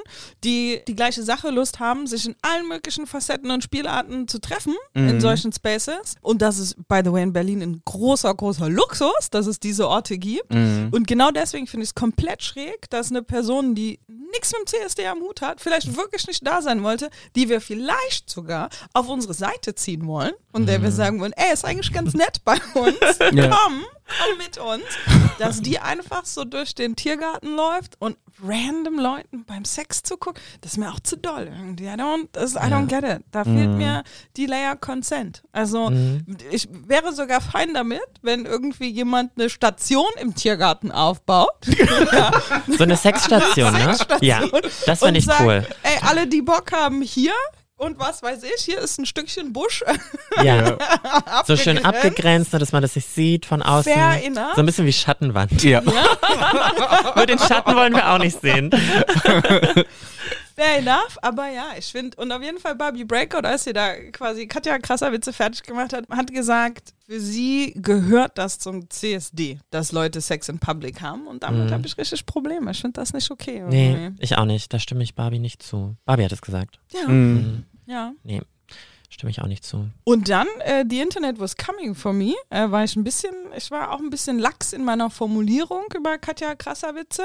die 0.44 0.80
die 0.86 0.94
gleiche 0.94 1.22
Sache 1.22 1.50
Lust 1.50 1.78
haben, 1.80 2.06
sich 2.06 2.26
in 2.26 2.34
allen 2.42 2.66
möglichen 2.68 3.06
Facetten 3.06 3.50
und 3.50 3.62
Spielarten 3.64 4.28
zu 4.28 4.38
treffen 4.40 4.74
in 4.94 5.20
solchen 5.20 5.52
Spaces. 5.52 6.14
Und 6.20 6.42
das 6.42 6.58
ist, 6.58 6.76
by 6.88 7.00
the 7.04 7.12
way, 7.12 7.22
in 7.22 7.32
Berlin 7.32 7.62
ein 7.62 7.82
großer, 7.84 8.34
großer 8.34 8.68
Luxus, 8.68 9.30
dass 9.30 9.46
es 9.46 9.60
diese 9.60 9.88
Orte 9.88 10.18
gibt. 10.18 10.50
Und 10.92 11.06
genau 11.06 11.30
deswegen 11.30 11.66
finde 11.66 11.84
ich 11.84 11.90
es 11.90 11.94
komplett 11.94 12.42
schräg, 12.42 12.88
dass 12.90 13.10
eine 13.10 13.22
Person, 13.22 13.74
die 13.74 13.98
nichts 14.32 14.52
mit 14.52 14.60
dem 14.72 14.80
CSD 14.80 15.06
am 15.06 15.20
Hut 15.20 15.40
hat, 15.40 15.60
vielleicht 15.60 15.96
wirklich 15.96 16.26
nicht 16.26 16.46
da 16.46 16.60
sein 16.62 16.82
wollte, 16.82 17.10
die 17.36 17.48
wir 17.48 17.60
vielleicht 17.60 18.28
sogar 18.28 18.68
auf 18.92 19.08
unsere 19.08 19.34
Seite 19.34 19.74
ziehen 19.74 20.06
wollen 20.06 20.32
und 20.52 20.66
der 20.68 20.82
wir 20.82 20.90
sagen 20.90 21.20
wollen, 21.20 21.32
ey, 21.36 21.52
ist 21.52 21.64
eigentlich 21.64 21.92
ganz 21.92 22.12
nett 22.14 22.40
bei 22.44 22.56
uns, 22.74 22.96
Ja. 23.34 23.48
komm, 23.48 23.84
komm 24.06 24.38
mit 24.38 24.58
uns, 24.58 24.84
dass 25.38 25.60
die 25.62 25.78
einfach 25.78 26.24
so 26.24 26.44
durch 26.44 26.74
den 26.74 26.96
Tiergarten 26.96 27.56
läuft 27.56 27.94
und 27.98 28.16
random 28.42 28.98
Leuten 28.98 29.44
beim 29.46 29.64
Sex 29.64 30.02
zuguckt, 30.02 30.40
das 30.60 30.72
ist 30.72 30.78
mir 30.78 30.90
auch 30.92 31.00
zu 31.00 31.16
doll 31.16 31.48
irgendwie. 31.50 31.86
I 31.86 31.94
don't, 31.94 32.28
das, 32.32 32.54
I 32.54 32.58
don't 32.58 32.86
get 32.86 33.02
it. 33.02 33.24
Da 33.30 33.44
fehlt 33.44 33.70
mir 33.70 34.04
die 34.36 34.46
Layer 34.46 34.76
Consent. 34.76 35.42
Also 35.52 35.90
ich 36.50 36.68
wäre 36.70 37.12
sogar 37.14 37.40
fein 37.40 37.72
damit, 37.74 38.02
wenn 38.22 38.44
irgendwie 38.44 38.88
jemand 38.90 39.32
eine 39.38 39.48
Station 39.48 40.10
im 40.20 40.34
Tiergarten 40.34 40.92
aufbaut. 40.92 41.66
ja, 42.12 42.30
So 42.76 42.84
eine 42.84 42.96
Sexstation, 42.96 43.72
ne? 43.72 43.94
Sexstation. 43.96 44.20
Ja, 44.20 44.42
das 44.86 44.98
finde 45.00 45.18
ich 45.18 45.24
sagt, 45.24 45.40
cool. 45.40 45.66
Ey, 45.82 45.98
alle, 46.02 46.26
die 46.26 46.42
Bock 46.42 46.72
haben, 46.72 47.02
hier 47.02 47.32
und 47.78 47.98
was 47.98 48.22
weiß 48.22 48.42
ich, 48.42 48.64
hier 48.64 48.78
ist 48.78 48.98
ein 48.98 49.06
Stückchen 49.06 49.52
Busch. 49.52 49.84
Ja. 50.42 50.76
So 51.46 51.56
schön 51.56 51.82
abgegrenzt. 51.82 52.52
dass 52.52 52.70
man 52.70 52.82
das 52.82 52.94
nicht 52.94 53.08
sieht 53.08 53.46
von 53.46 53.62
außen. 53.62 53.90
Fair 53.90 54.22
enough. 54.22 54.54
So 54.54 54.60
ein 54.60 54.66
bisschen 54.66 54.84
wie 54.84 54.92
Schattenwand. 54.92 55.62
Ja. 55.62 55.80
Nur 57.16 57.24
den 57.24 57.38
Schatten 57.38 57.74
wollen 57.74 57.94
wir 57.94 58.10
auch 58.10 58.18
nicht 58.18 58.38
sehen. 58.38 58.70
Fair 60.56 60.78
enough, 60.78 61.18
aber 61.20 61.48
ja, 61.50 61.66
ich 61.78 61.84
finde, 61.86 62.16
und 62.16 62.32
auf 62.32 62.42
jeden 62.42 62.58
Fall 62.58 62.74
Barbie 62.74 63.04
Breakout, 63.04 63.46
als 63.46 63.64
sie 63.64 63.74
da 63.74 63.94
quasi 64.10 64.46
Katja 64.46 64.78
krasser 64.78 65.12
Witze 65.12 65.34
fertig 65.34 65.62
gemacht 65.64 65.92
hat, 65.92 66.08
hat 66.08 66.32
gesagt, 66.32 66.94
für 67.06 67.20
sie 67.20 67.74
gehört 67.76 68.38
das 68.38 68.58
zum 68.58 68.88
CSD, 68.88 69.58
dass 69.70 69.92
Leute 69.92 70.20
Sex 70.22 70.48
in 70.48 70.58
Public 70.58 71.02
haben 71.02 71.26
und 71.26 71.42
damit 71.42 71.70
habe 71.70 71.86
ich 71.86 71.98
richtig 71.98 72.24
Probleme. 72.24 72.70
Ich 72.70 72.80
finde 72.80 72.98
das 73.00 73.12
nicht 73.12 73.30
okay. 73.30 73.62
Nee, 73.68 73.92
irgendwie. 73.92 74.22
ich 74.24 74.38
auch 74.38 74.46
nicht. 74.46 74.72
Da 74.72 74.78
stimme 74.78 75.02
ich 75.04 75.14
Barbie 75.14 75.38
nicht 75.40 75.62
zu. 75.62 75.94
Barbie 76.06 76.24
hat 76.24 76.32
es 76.32 76.40
gesagt. 76.40 76.80
Ja, 76.92 77.06
Mhm. 77.06 77.64
ja. 77.86 78.12
Nee, 78.24 78.40
stimme 79.16 79.30
ich 79.30 79.40
auch 79.40 79.46
nicht 79.46 79.64
zu. 79.64 79.88
Und 80.04 80.28
dann, 80.28 80.46
äh, 80.60 80.84
The 80.88 81.00
Internet 81.00 81.40
was 81.40 81.56
coming 81.56 81.94
for 81.94 82.12
me, 82.12 82.34
äh, 82.50 82.70
war 82.70 82.84
ich 82.84 82.96
ein 82.96 83.02
bisschen, 83.04 83.34
ich 83.56 83.70
war 83.70 83.92
auch 83.92 83.98
ein 83.98 84.10
bisschen 84.10 84.38
lax 84.38 84.74
in 84.74 84.84
meiner 84.84 85.08
Formulierung 85.08 85.84
über 85.96 86.18
Katja 86.18 86.54
Krasserwitze. 86.54 87.22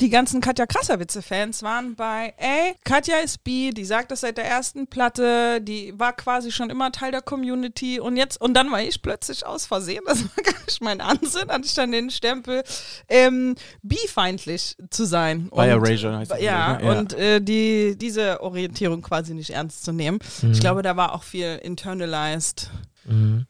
Die 0.00 0.10
ganzen 0.10 0.40
Katja 0.40 0.64
Krasserwitze-Fans 0.66 1.64
waren 1.64 1.96
bei, 1.96 2.34
ey, 2.36 2.76
Katja 2.84 3.16
ist 3.18 3.42
bi, 3.42 3.70
die 3.74 3.84
sagt 3.84 4.12
das 4.12 4.20
seit 4.20 4.36
der 4.38 4.44
ersten 4.46 4.86
Platte, 4.86 5.60
die 5.60 5.92
war 5.98 6.12
quasi 6.12 6.52
schon 6.52 6.70
immer 6.70 6.92
Teil 6.92 7.10
der 7.10 7.22
Community 7.22 7.98
und 7.98 8.16
jetzt, 8.16 8.40
und 8.40 8.54
dann 8.54 8.70
war 8.70 8.80
ich 8.82 9.02
plötzlich 9.02 9.44
aus 9.44 9.66
Versehen, 9.66 10.02
das 10.06 10.22
war 10.22 10.44
gar 10.44 10.64
nicht 10.64 10.80
mein 10.82 11.00
Ansinn, 11.00 11.48
hatte 11.48 11.64
ich 11.66 11.74
dann 11.74 11.90
den 11.90 12.10
Stempel, 12.10 12.62
ähm, 13.08 13.56
bi-feindlich 13.82 14.76
zu 14.90 15.04
sein. 15.04 15.48
Bei 15.50 15.74
Und- 15.74 15.84
Erasure 15.84 16.16
heißt 16.18 16.30
das, 16.30 16.40
Ja, 16.40 16.76
ne? 16.78 16.84
Ja. 16.84 16.98
und 16.98 17.12
äh, 17.14 17.40
die, 17.40 17.96
diese 17.98 18.40
Orientierung 18.40 19.02
quasi 19.02 19.34
nicht 19.34 19.50
ernst 19.50 19.84
zu 19.84 19.90
nehmen. 19.92 20.20
Ich 20.52 20.60
glaube, 20.60 20.82
da 20.82 20.96
war 20.96 21.12
auch 21.14 21.23
viel 21.24 21.58
internalized. 21.62 22.70
Mhm. 23.04 23.46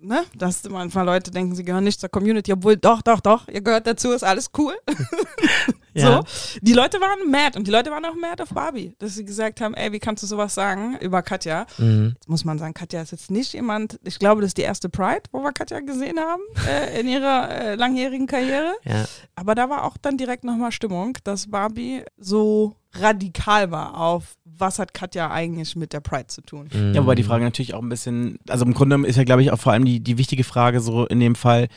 Ne? 0.00 0.24
Dass 0.36 0.62
manchmal 0.68 1.04
Leute 1.04 1.30
denken, 1.30 1.56
sie 1.56 1.64
gehören 1.64 1.82
nicht 1.84 2.00
zur 2.00 2.08
Community, 2.08 2.52
obwohl 2.52 2.76
doch, 2.76 3.02
doch, 3.02 3.20
doch, 3.20 3.48
ihr 3.48 3.62
gehört 3.62 3.86
dazu, 3.86 4.12
ist 4.12 4.22
alles 4.22 4.50
cool. 4.56 4.74
Ja. 5.94 6.22
So. 6.22 6.58
Die 6.60 6.72
Leute 6.72 7.00
waren 7.00 7.30
mad 7.30 7.58
und 7.58 7.66
die 7.66 7.70
Leute 7.70 7.90
waren 7.90 8.04
auch 8.04 8.14
mad 8.14 8.42
auf 8.42 8.50
Barbie, 8.50 8.94
dass 8.98 9.14
sie 9.14 9.24
gesagt 9.24 9.60
haben, 9.60 9.74
ey, 9.74 9.92
wie 9.92 9.98
kannst 9.98 10.22
du 10.22 10.26
sowas 10.26 10.54
sagen 10.54 10.96
über 11.00 11.22
Katja? 11.22 11.66
Mhm. 11.78 12.12
Jetzt 12.14 12.28
muss 12.28 12.44
man 12.44 12.58
sagen, 12.58 12.74
Katja 12.74 13.02
ist 13.02 13.12
jetzt 13.12 13.30
nicht 13.30 13.52
jemand, 13.52 13.98
ich 14.04 14.18
glaube, 14.18 14.40
das 14.40 14.48
ist 14.48 14.58
die 14.58 14.62
erste 14.62 14.88
Pride, 14.88 15.22
wo 15.32 15.42
wir 15.42 15.52
Katja 15.52 15.80
gesehen 15.80 16.18
haben 16.18 16.42
äh, 16.68 17.00
in 17.00 17.08
ihrer 17.08 17.50
äh, 17.50 17.74
langjährigen 17.74 18.26
Karriere. 18.26 18.74
Ja. 18.84 19.06
Aber 19.34 19.54
da 19.54 19.68
war 19.68 19.84
auch 19.84 19.96
dann 19.96 20.16
direkt 20.16 20.44
nochmal 20.44 20.72
Stimmung, 20.72 21.16
dass 21.24 21.50
Barbie 21.50 22.04
so 22.16 22.76
radikal 22.92 23.70
war 23.70 23.96
auf, 23.98 24.36
was 24.44 24.78
hat 24.78 24.94
Katja 24.94 25.30
eigentlich 25.30 25.76
mit 25.76 25.92
der 25.92 26.00
Pride 26.00 26.26
zu 26.28 26.40
tun. 26.40 26.68
Mhm. 26.72 26.94
Ja, 26.94 27.02
wobei 27.02 27.14
die 27.14 27.22
Frage 27.22 27.44
natürlich 27.44 27.74
auch 27.74 27.82
ein 27.82 27.88
bisschen, 27.88 28.38
also 28.48 28.64
im 28.64 28.74
Grunde 28.74 29.06
ist 29.06 29.16
ja, 29.16 29.24
glaube 29.24 29.42
ich, 29.42 29.50
auch 29.50 29.58
vor 29.58 29.72
allem 29.72 29.84
die, 29.84 30.00
die 30.00 30.18
wichtige 30.18 30.44
Frage 30.44 30.80
so 30.80 31.06
in 31.06 31.20
dem 31.20 31.34
Fall, 31.34 31.68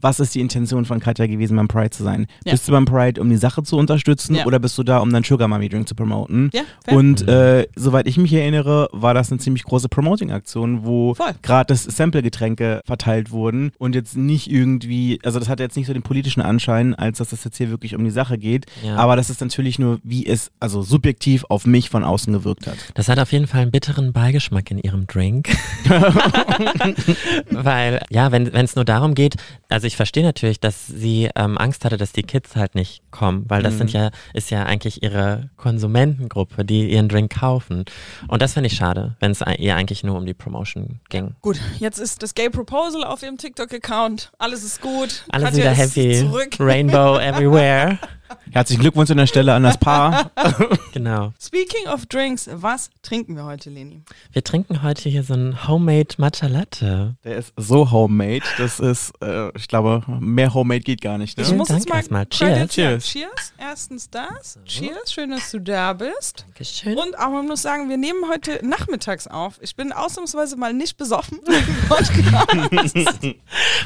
was 0.00 0.20
ist 0.20 0.34
die 0.34 0.40
Intention 0.40 0.84
von 0.84 1.00
Katja 1.00 1.26
gewesen, 1.26 1.56
beim 1.56 1.68
Pride 1.68 1.90
zu 1.90 2.02
sein? 2.04 2.26
Ja. 2.44 2.52
Bist 2.52 2.66
du 2.68 2.72
beim 2.72 2.84
Pride, 2.84 3.20
um 3.20 3.28
die 3.30 3.36
Sache 3.36 3.62
zu 3.62 3.76
unterstützen 3.76 4.34
Ja. 4.34 4.46
oder 4.46 4.58
bist 4.58 4.76
du 4.78 4.82
da, 4.82 4.98
um 4.98 5.12
deinen 5.12 5.24
Sugar 5.24 5.48
Mommy 5.48 5.68
Drink 5.68 5.88
zu 5.88 5.94
promoten? 5.94 6.50
Ja, 6.52 6.62
fair. 6.84 6.96
Und 6.96 7.26
äh, 7.28 7.66
soweit 7.76 8.06
ich 8.06 8.16
mich 8.16 8.32
erinnere, 8.32 8.88
war 8.92 9.14
das 9.14 9.30
eine 9.30 9.40
ziemlich 9.40 9.64
große 9.64 9.88
Promoting-Aktion, 9.88 10.84
wo 10.84 11.14
gratis 11.42 11.84
Sample-Getränke 11.84 12.80
verteilt 12.84 13.30
wurden 13.30 13.72
und 13.78 13.94
jetzt 13.94 14.16
nicht 14.16 14.50
irgendwie, 14.50 15.18
also 15.24 15.38
das 15.38 15.48
hat 15.48 15.60
jetzt 15.60 15.76
nicht 15.76 15.86
so 15.86 15.92
den 15.92 16.02
politischen 16.02 16.40
Anschein, 16.40 16.94
als 16.94 17.18
dass 17.18 17.30
das 17.30 17.44
jetzt 17.44 17.56
hier 17.56 17.70
wirklich 17.70 17.94
um 17.94 18.04
die 18.04 18.10
Sache 18.10 18.38
geht. 18.38 18.66
Ja. 18.84 18.96
Aber 18.96 19.16
das 19.16 19.30
ist 19.30 19.40
natürlich 19.40 19.78
nur, 19.78 19.98
wie 20.02 20.26
es 20.26 20.50
also 20.60 20.82
subjektiv 20.82 21.44
auf 21.48 21.66
mich 21.66 21.90
von 21.90 22.04
außen 22.04 22.32
gewirkt 22.32 22.66
hat. 22.66 22.76
Das 22.94 23.08
hat 23.08 23.18
auf 23.18 23.32
jeden 23.32 23.46
Fall 23.46 23.62
einen 23.62 23.70
bitteren 23.70 24.12
Beigeschmack 24.12 24.70
in 24.70 24.78
ihrem 24.78 25.06
Drink. 25.06 25.48
Weil, 27.50 28.02
ja, 28.10 28.32
wenn 28.32 28.46
es 28.48 28.76
nur 28.76 28.84
darum 28.84 29.14
geht, 29.14 29.36
also 29.68 29.86
ich 29.86 29.89
verstehe 29.96 30.22
natürlich, 30.22 30.60
dass 30.60 30.86
sie 30.86 31.30
ähm, 31.34 31.58
Angst 31.58 31.84
hatte, 31.84 31.96
dass 31.96 32.12
die 32.12 32.22
Kids 32.22 32.56
halt 32.56 32.74
nicht 32.74 33.02
kommen, 33.10 33.44
weil 33.48 33.62
das 33.62 33.74
Mhm. 33.74 33.78
sind 33.78 33.92
ja, 33.92 34.10
ist 34.34 34.50
ja 34.50 34.64
eigentlich 34.64 35.02
ihre 35.02 35.50
Konsumentengruppe, 35.56 36.64
die 36.64 36.90
ihren 36.90 37.08
Drink 37.08 37.32
kaufen. 37.38 37.84
Und 38.28 38.42
das 38.42 38.54
finde 38.54 38.68
ich 38.68 38.74
schade, 38.76 39.16
wenn 39.20 39.30
es 39.32 39.40
ihr 39.58 39.76
eigentlich 39.76 40.04
nur 40.04 40.16
um 40.16 40.26
die 40.26 40.34
Promotion 40.34 41.00
ging. 41.08 41.34
Gut, 41.40 41.58
jetzt 41.78 41.98
ist 41.98 42.22
das 42.22 42.34
Gay 42.34 42.50
Proposal 42.50 43.04
auf 43.04 43.22
ihrem 43.22 43.36
TikTok-Account. 43.38 44.32
Alles 44.38 44.64
ist 44.64 44.80
gut. 44.80 45.24
Alles 45.30 45.50
Katja 45.50 45.76
wieder. 45.76 46.18
Zurück. 46.18 46.56
Rainbow 46.58 47.18
everywhere. 47.20 47.98
Herzlichen 48.52 48.82
Glückwunsch 48.82 49.10
an 49.10 49.16
der 49.16 49.26
Stelle 49.26 49.54
an 49.54 49.62
das 49.62 49.78
Paar. 49.78 50.30
Genau. 50.92 51.32
Speaking 51.40 51.86
of 51.86 52.06
Drinks, 52.06 52.50
was 52.52 52.90
trinken 53.02 53.36
wir 53.36 53.44
heute, 53.44 53.70
Leni? 53.70 54.02
Wir 54.32 54.42
trinken 54.42 54.82
heute 54.82 55.08
hier 55.08 55.22
so 55.22 55.34
ein 55.34 55.68
Homemade 55.68 56.08
Matcha 56.18 56.48
Latte. 56.48 57.14
Der 57.22 57.36
ist 57.36 57.52
so 57.56 57.92
homemade. 57.92 58.42
Das 58.58 58.80
ist, 58.80 59.12
äh, 59.22 59.56
ich 59.56 59.68
glaube, 59.68 60.02
mehr 60.18 60.52
homemade 60.52 60.80
geht 60.80 61.00
gar 61.00 61.16
nicht. 61.16 61.36
Ne? 61.36 61.42
Ich 61.42 61.48
Vielen 61.48 61.58
muss 61.58 61.68
Dank 61.68 61.78
jetzt 61.80 61.88
mal 61.88 61.96
erstmal. 61.98 62.26
Cheers. 62.26 62.74
sagen. 62.74 62.98
Cheers. 63.00 63.52
Erstens 63.56 64.10
das. 64.10 64.58
Cheers. 64.64 65.12
Schön, 65.12 65.30
dass 65.30 65.48
du 65.52 65.60
da 65.60 65.92
bist. 65.92 66.44
Dankeschön. 66.48 66.98
Und 66.98 67.16
aber 67.16 67.34
man 67.34 67.46
muss 67.46 67.62
sagen, 67.62 67.88
wir 67.88 67.96
nehmen 67.96 68.28
heute 68.28 68.58
nachmittags 68.66 69.28
auf. 69.28 69.58
Ich 69.62 69.76
bin 69.76 69.92
ausnahmsweise 69.92 70.56
mal 70.56 70.74
nicht 70.74 70.96
besoffen. 70.96 71.38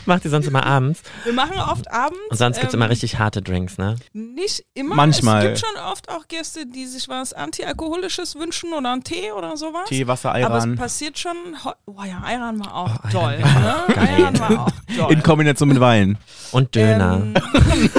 Macht 0.07 0.25
ihr 0.25 0.31
sonst 0.31 0.47
immer 0.47 0.65
abends. 0.65 1.03
wir 1.25 1.33
machen 1.35 1.59
oft 1.59 1.91
abends. 1.93 2.19
Und 2.31 2.37
sonst 2.39 2.61
gibt's 2.61 2.73
ähm, 2.75 2.81
immer 2.81 2.89
richtig 2.91 3.19
harte 3.19 3.43
Drinks, 3.43 3.77
ne? 3.79 3.97
Nicht 4.35 4.65
immer. 4.75 4.95
Manchmal. 4.97 5.47
Es 5.47 5.61
gibt 5.63 5.73
schon 5.75 5.85
oft 5.85 6.09
auch 6.11 6.27
Gäste, 6.29 6.67
die 6.67 6.87
sich 6.87 7.09
was 7.09 7.33
Antialkoholisches 7.33 8.35
wünschen 8.37 8.73
oder 8.73 8.93
einen 8.93 9.05
Tee 9.05 9.31
oder 9.33 9.57
sowas. 9.57 9.89
Tee, 9.89 10.07
Wasser, 10.07 10.31
Aber 10.35 10.41
es 10.57 10.65
Ayran. 10.65 10.77
passiert 10.77 11.19
schon. 11.19 11.37
ho- 11.65 11.73
Oh 11.87 12.03
ja, 12.05 12.21
Ayran 12.25 12.59
war 12.59 12.75
auch 12.75 12.91
Oh, 13.05 13.09
toll. 13.13 13.39
Ayran 13.43 13.55
war 13.65 13.89
Ne? 13.89 13.95
geil. 13.95 14.09
Ayran 14.19 14.39
war 14.41 14.67
auch 14.67 14.71
toll. 14.97 15.13
In 15.13 15.23
Kombination 15.23 15.69
mit 15.69 15.81
Wein. 15.81 16.19
Und 16.53 16.75
Döner. 16.75 17.23
Ähm, 17.23 17.35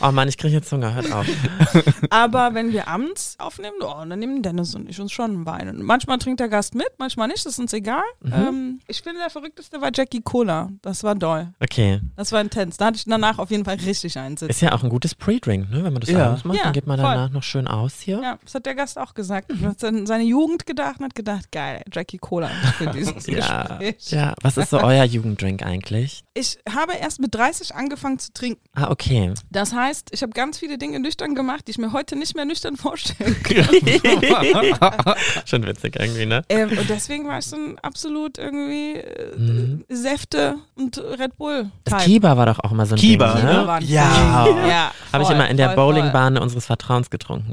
Oh 0.00 0.12
Mann, 0.12 0.28
ich 0.28 0.36
kriege 0.36 0.52
jetzt 0.54 0.70
Hunger, 0.70 0.94
hört 0.94 1.10
auf. 1.12 1.26
aber 2.10 2.52
wenn 2.54 2.72
wir 2.72 2.88
abends 2.88 3.36
aufnehmen, 3.38 3.76
oh, 3.80 4.04
dann 4.06 4.18
nehmen 4.18 4.42
Dennis 4.42 4.74
und 4.74 4.88
ich 4.88 5.00
uns 5.00 5.12
schon 5.12 5.30
einen 5.30 5.46
Wein. 5.46 5.68
Und 5.68 5.82
manchmal 5.82 6.18
trinkt 6.18 6.40
der 6.40 6.48
Gast 6.48 6.74
mit, 6.74 6.88
manchmal 6.98 7.28
nicht, 7.28 7.44
das 7.46 7.54
ist 7.54 7.58
uns 7.58 7.72
egal. 7.72 8.02
Mhm. 8.20 8.32
Ähm, 8.34 8.80
ich 8.86 9.00
finde, 9.02 9.20
der 9.20 9.30
verrückteste 9.30 9.80
war 9.80 9.90
Jackie 9.94 10.20
Cola. 10.20 10.68
Das 10.82 11.02
war 11.04 11.14
doll. 11.14 11.48
Okay. 11.60 12.00
Das 12.16 12.32
war 12.32 12.40
intens. 12.42 12.76
Da 12.76 12.86
hatte 12.86 12.96
ich 12.96 13.04
danach 13.06 13.38
auf 13.38 13.50
jeden 13.50 13.64
Fall 13.64 13.76
richtig 13.76 14.18
einen 14.18 14.36
Sitz. 14.36 14.50
Ist 14.50 14.60
ja 14.60 14.72
auch 14.72 14.82
ein 14.82 14.90
gutes 14.90 15.13
Pre-Drink, 15.18 15.70
ne? 15.70 15.84
Wenn 15.84 15.92
man 15.92 16.00
das 16.00 16.10
Ja. 16.10 16.26
abends 16.26 16.44
macht, 16.44 16.58
Ja, 16.58 16.64
dann 16.64 16.72
geht 16.72 16.86
man 16.86 16.98
voll. 16.98 17.08
danach 17.10 17.30
noch 17.30 17.42
schön 17.42 17.66
aus 17.66 18.00
hier. 18.00 18.20
Ja, 18.22 18.38
das 18.44 18.54
hat 18.54 18.66
der 18.66 18.74
Gast 18.74 18.98
auch 18.98 19.14
gesagt. 19.14 19.50
Er 19.50 19.68
hat 19.70 19.82
an 19.84 20.06
seine 20.06 20.24
Jugend 20.24 20.66
gedacht 20.66 20.98
und 20.98 21.04
hat 21.06 21.14
gedacht, 21.14 21.50
geil, 21.52 21.82
Jackie 21.92 22.18
Cola 22.18 22.48
für 22.78 22.86
dieses 22.88 23.26
Ja, 23.26 23.64
Gespräch. 23.64 24.10
ja. 24.10 24.34
Was 24.42 24.56
ist 24.56 24.70
so 24.70 24.78
euer 24.80 25.04
Jugenddrink 25.04 25.62
eigentlich? 25.64 26.24
Ich 26.34 26.58
habe 26.72 26.94
erst 26.94 27.20
mit 27.20 27.34
30 27.34 27.74
angefangen 27.74 28.18
zu 28.18 28.32
trinken. 28.32 28.60
Ah, 28.74 28.90
okay. 28.90 29.32
Das 29.50 29.72
heißt, 29.72 30.08
ich 30.12 30.22
habe 30.22 30.32
ganz 30.32 30.58
viele 30.58 30.78
Dinge 30.78 30.98
nüchtern 31.00 31.34
gemacht, 31.34 31.66
die 31.66 31.70
ich 31.72 31.78
mir 31.78 31.92
heute 31.92 32.16
nicht 32.16 32.34
mehr 32.36 32.44
nüchtern 32.44 32.76
vorstellen 32.76 33.36
kann. 33.42 33.68
Schon 35.44 35.66
witzig 35.66 35.96
irgendwie, 35.98 36.26
ne? 36.26 36.42
ähm, 36.48 36.70
und 36.76 36.88
deswegen 36.90 37.26
war 37.26 37.38
ich 37.38 37.46
so 37.46 37.56
ein 37.56 37.78
absolut 37.80 38.38
irgendwie 38.38 38.94
äh, 38.96 39.34
Mhm. 39.34 39.84
Säfte 39.88 40.56
und 40.76 40.96
Red 40.98 41.36
Bull. 41.36 41.70
Das 41.84 41.94
Type. 42.02 42.04
Kiba 42.14 42.36
war 42.36 42.46
doch 42.46 42.58
auch 42.60 42.72
immer 42.72 42.86
so 42.86 42.94
ein 42.94 42.98
Kiba, 43.00 43.34
Ding, 43.34 43.44
ne? 43.44 43.52
ne? 43.64 43.78
Ja. 43.84 44.46
Ja 44.68 44.90
Habe 45.12 45.24
ich 45.24 45.30
immer 45.30 45.48
in 45.48 45.56
der 45.56 45.70
voll, 45.70 45.76
voll. 45.76 45.94
Bowlingbahn 45.94 46.38
unseres 46.38 46.66
Vertrauens 46.66 47.10
getrunken. 47.10 47.52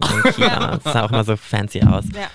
Das 0.83 0.93
sah 0.93 1.05
auch 1.05 1.11
immer 1.11 1.23
so 1.23 1.35
fancy 1.35 1.81
aus. 1.83 2.05
Ja, 2.15 2.27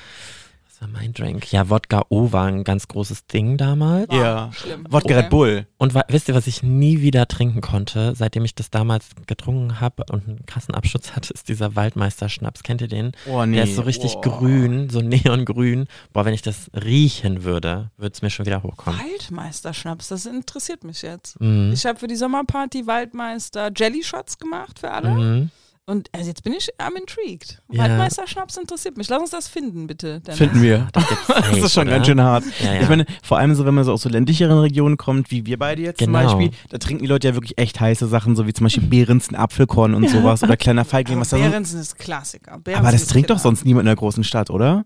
Das 0.79 0.83
war 0.83 0.89
mein 1.01 1.15
Drink. 1.15 1.51
Ja, 1.53 1.71
Wodka 1.71 2.03
O 2.11 2.33
war 2.33 2.45
ein 2.49 2.63
ganz 2.63 2.87
großes 2.87 3.27
Ding 3.27 3.57
damals. 3.57 4.11
war 4.11 4.17
Ja. 4.19 4.51
schlimm. 4.53 4.85
Wodka 4.91 5.07
Okay. 5.07 5.15
Red 5.21 5.31
Bull. 5.31 5.67
Und 5.79 5.95
wisst 6.09 6.29
ihr, 6.29 6.35
was 6.35 6.47
ich 6.47 6.63
nie 6.63 7.01
wieder 7.01 7.27
trinken 7.29 7.63
konnte, 7.63 8.13
seitdem 8.15 8.45
ich 8.45 8.55
das 8.55 8.69
damals 8.69 9.07
getrunken 9.27 9.81
habe 9.81 10.05
und 10.11 10.29
einen 10.29 10.45
krassen 10.45 10.75
Abschutz 10.75 11.13
hatte, 11.13 11.33
ist 11.33 11.49
dieser 11.49 11.77
Waldmeister-Schnaps. 11.77 12.63
Kennt 12.63 12.83
ihr 12.83 12.89
den? 12.89 13.13
Oh 13.27 13.47
nee. 13.47 13.57
Der 13.57 13.65
ist 13.65 13.77
so 13.77 13.83
richtig 13.83 14.21
grün, 14.21 14.91
so 14.91 15.01
neongrün. 15.01 15.87
Boah, 16.13 16.27
wenn 16.27 16.35
ich 16.35 16.43
das 16.43 16.71
riechen 16.75 17.43
würde, 17.43 17.91
würde 17.97 18.13
es 18.13 18.21
mir 18.21 18.29
schon 18.29 18.45
wieder 18.45 18.63
hochkommen. 18.63 19.01
Waldmeister-Schnaps, 19.01 20.09
das 20.09 20.27
interessiert 20.27 20.85
mich 20.85 21.01
jetzt. 21.01 21.41
Mhm. 21.41 21.71
Ich 21.73 21.87
habe 21.87 21.99
für 21.99 22.07
die 22.07 22.17
Sommerparty 22.17 22.87
Waldmeister 22.87 23.71
Jelly 23.75 24.03
Shots 24.03 24.39
gemacht 24.39 24.79
für 24.81 24.91
alle. 24.91 25.09
Mhm. 25.11 25.51
Und 25.89 26.09
also 26.13 26.27
jetzt 26.27 26.43
bin 26.43 26.53
ich 26.53 26.69
am 26.79 26.97
intrigued. 26.97 27.63
Ja. 27.71 27.85
Waldmeister-Schnaps 27.85 28.57
interessiert 28.57 28.97
mich. 28.97 29.09
Lass 29.09 29.21
uns 29.21 29.31
das 29.31 29.47
finden, 29.47 29.87
bitte. 29.87 30.19
Dennis. 30.21 30.39
Finden 30.39 30.61
wir. 30.61 30.89
Das, 30.93 31.05
Das 31.29 31.59
ist 31.59 31.73
schon 31.75 31.85
oder? 31.87 31.93
ganz 31.97 32.07
schön 32.09 32.21
hart. 32.21 32.43
Ja, 32.61 32.75
ja. 32.75 32.81
Ich 32.83 32.89
meine, 32.89 33.07
vor 33.23 33.39
allem 33.39 33.55
so, 33.55 33.65
wenn 33.67 33.75
man 33.75 33.85
so 33.85 33.93
aus 33.93 34.03
so 34.03 34.09
ländlicheren 34.09 34.59
Regionen 34.59 34.97
kommt, 34.97 35.31
wie 35.31 35.47
wir 35.47 35.59
beide 35.61 35.83
jetzt 35.83 35.99
Genau. 35.99 36.29
zum 36.29 36.39
Beispiel, 36.41 36.59
da 36.71 36.79
trinken 36.79 37.05
die 37.05 37.09
Leute 37.09 37.29
ja 37.29 37.35
wirklich 37.35 37.57
echt 37.59 37.79
heiße 37.79 38.09
Sachen, 38.09 38.35
so 38.35 38.49
wie 38.49 38.53
zum 38.53 38.65
Beispiel 38.65 38.83
Behrensen, 38.83 39.37
Apfelkorn 39.37 39.95
und 39.95 40.11
sowas 40.11 40.43
oder 40.43 40.57
kleiner 40.57 40.85
Feigling, 40.85 41.21
was 41.21 41.29
da 41.29 41.37
so. 41.37 41.45
Behrensen 41.45 41.81
ist 41.81 41.97
Klassiker. 42.01 42.59
Behrensen 42.59 42.85
Aber 42.85 42.91
das 42.93 43.07
trinkt 43.07 43.31
doch 43.31 43.37
Killer. 43.37 43.43
sonst 43.43 43.65
niemand 43.65 43.83
in 43.83 43.87
der 43.87 43.97
großen 43.97 44.25
Stadt, 44.25 44.51
oder? 44.51 44.85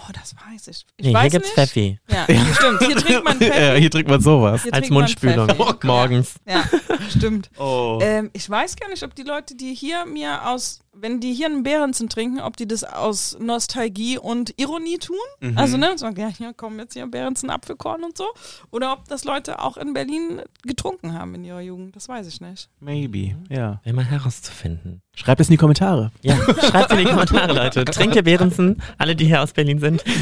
Oh, 0.00 0.12
das 0.12 0.34
weiß 0.36 0.68
ich. 0.68 0.86
Ich 0.96 1.06
Nee, 1.06 1.12
weiß 1.14 1.22
hier 1.22 1.30
gibt's 1.40 1.48
nicht. 1.48 1.54
Pfeffi. 1.54 1.98
Ja, 2.08 2.24
stimmt. 2.54 2.82
Hier 2.84 2.96
trinkt 2.96 3.24
man 3.24 3.40
Ja, 3.40 3.46
Pfeffi. 3.48 3.80
hier 3.80 3.90
trinkt 3.90 4.10
man 4.10 4.20
sowas. 4.20 4.62
Hier 4.62 4.72
Als 4.74 4.90
Mundspülung. 4.90 5.48
Pfeffi. 5.48 5.86
Morgens. 5.86 6.34
Ja, 6.46 6.64
stimmt. 7.10 7.50
Oh. 7.58 7.98
Ähm, 8.00 8.30
ich 8.32 8.48
weiß 8.48 8.76
gar 8.76 8.88
nicht, 8.88 9.02
ob 9.02 9.14
die 9.16 9.24
Leute, 9.24 9.56
die 9.56 9.74
hier 9.74 10.06
mir 10.06 10.46
aus, 10.46 10.80
wenn 11.00 11.20
die 11.20 11.32
hier 11.32 11.46
einen 11.46 11.62
Behrensen 11.62 12.08
trinken, 12.08 12.40
ob 12.40 12.56
die 12.56 12.66
das 12.66 12.84
aus 12.84 13.36
Nostalgie 13.40 14.18
und 14.18 14.54
Ironie 14.56 14.98
tun. 14.98 15.16
Mhm. 15.40 15.58
Also, 15.58 15.76
ne, 15.76 15.96
sagen, 15.96 16.20
ja, 16.20 16.28
hier 16.28 16.52
kommen 16.54 16.78
jetzt 16.78 16.94
hier 16.94 17.06
Behrensen, 17.06 17.50
Apfelkorn 17.50 18.04
und 18.04 18.16
so. 18.16 18.26
Oder 18.70 18.92
ob 18.92 19.08
das 19.08 19.24
Leute 19.24 19.62
auch 19.62 19.76
in 19.76 19.94
Berlin 19.94 20.42
getrunken 20.64 21.12
haben 21.12 21.34
in 21.34 21.44
ihrer 21.44 21.60
Jugend. 21.60 21.96
Das 21.96 22.08
weiß 22.08 22.26
ich 22.26 22.40
nicht. 22.40 22.68
Maybe, 22.80 23.36
ja. 23.48 23.80
Mal 23.92 24.04
herauszufinden. 24.04 25.02
Schreibt 25.14 25.40
es 25.40 25.48
in 25.48 25.52
die 25.52 25.56
Kommentare. 25.56 26.12
Ja, 26.22 26.36
schreibt 26.36 26.92
in 26.92 26.98
die 26.98 27.04
Kommentare, 27.06 27.52
Leute. 27.52 27.84
Trinkt 27.84 28.14
ihr 28.14 28.22
Behrensen? 28.22 28.80
Alle, 28.98 29.16
die 29.16 29.26
hier 29.26 29.42
aus 29.42 29.52
Berlin 29.52 29.80
sind. 29.80 30.04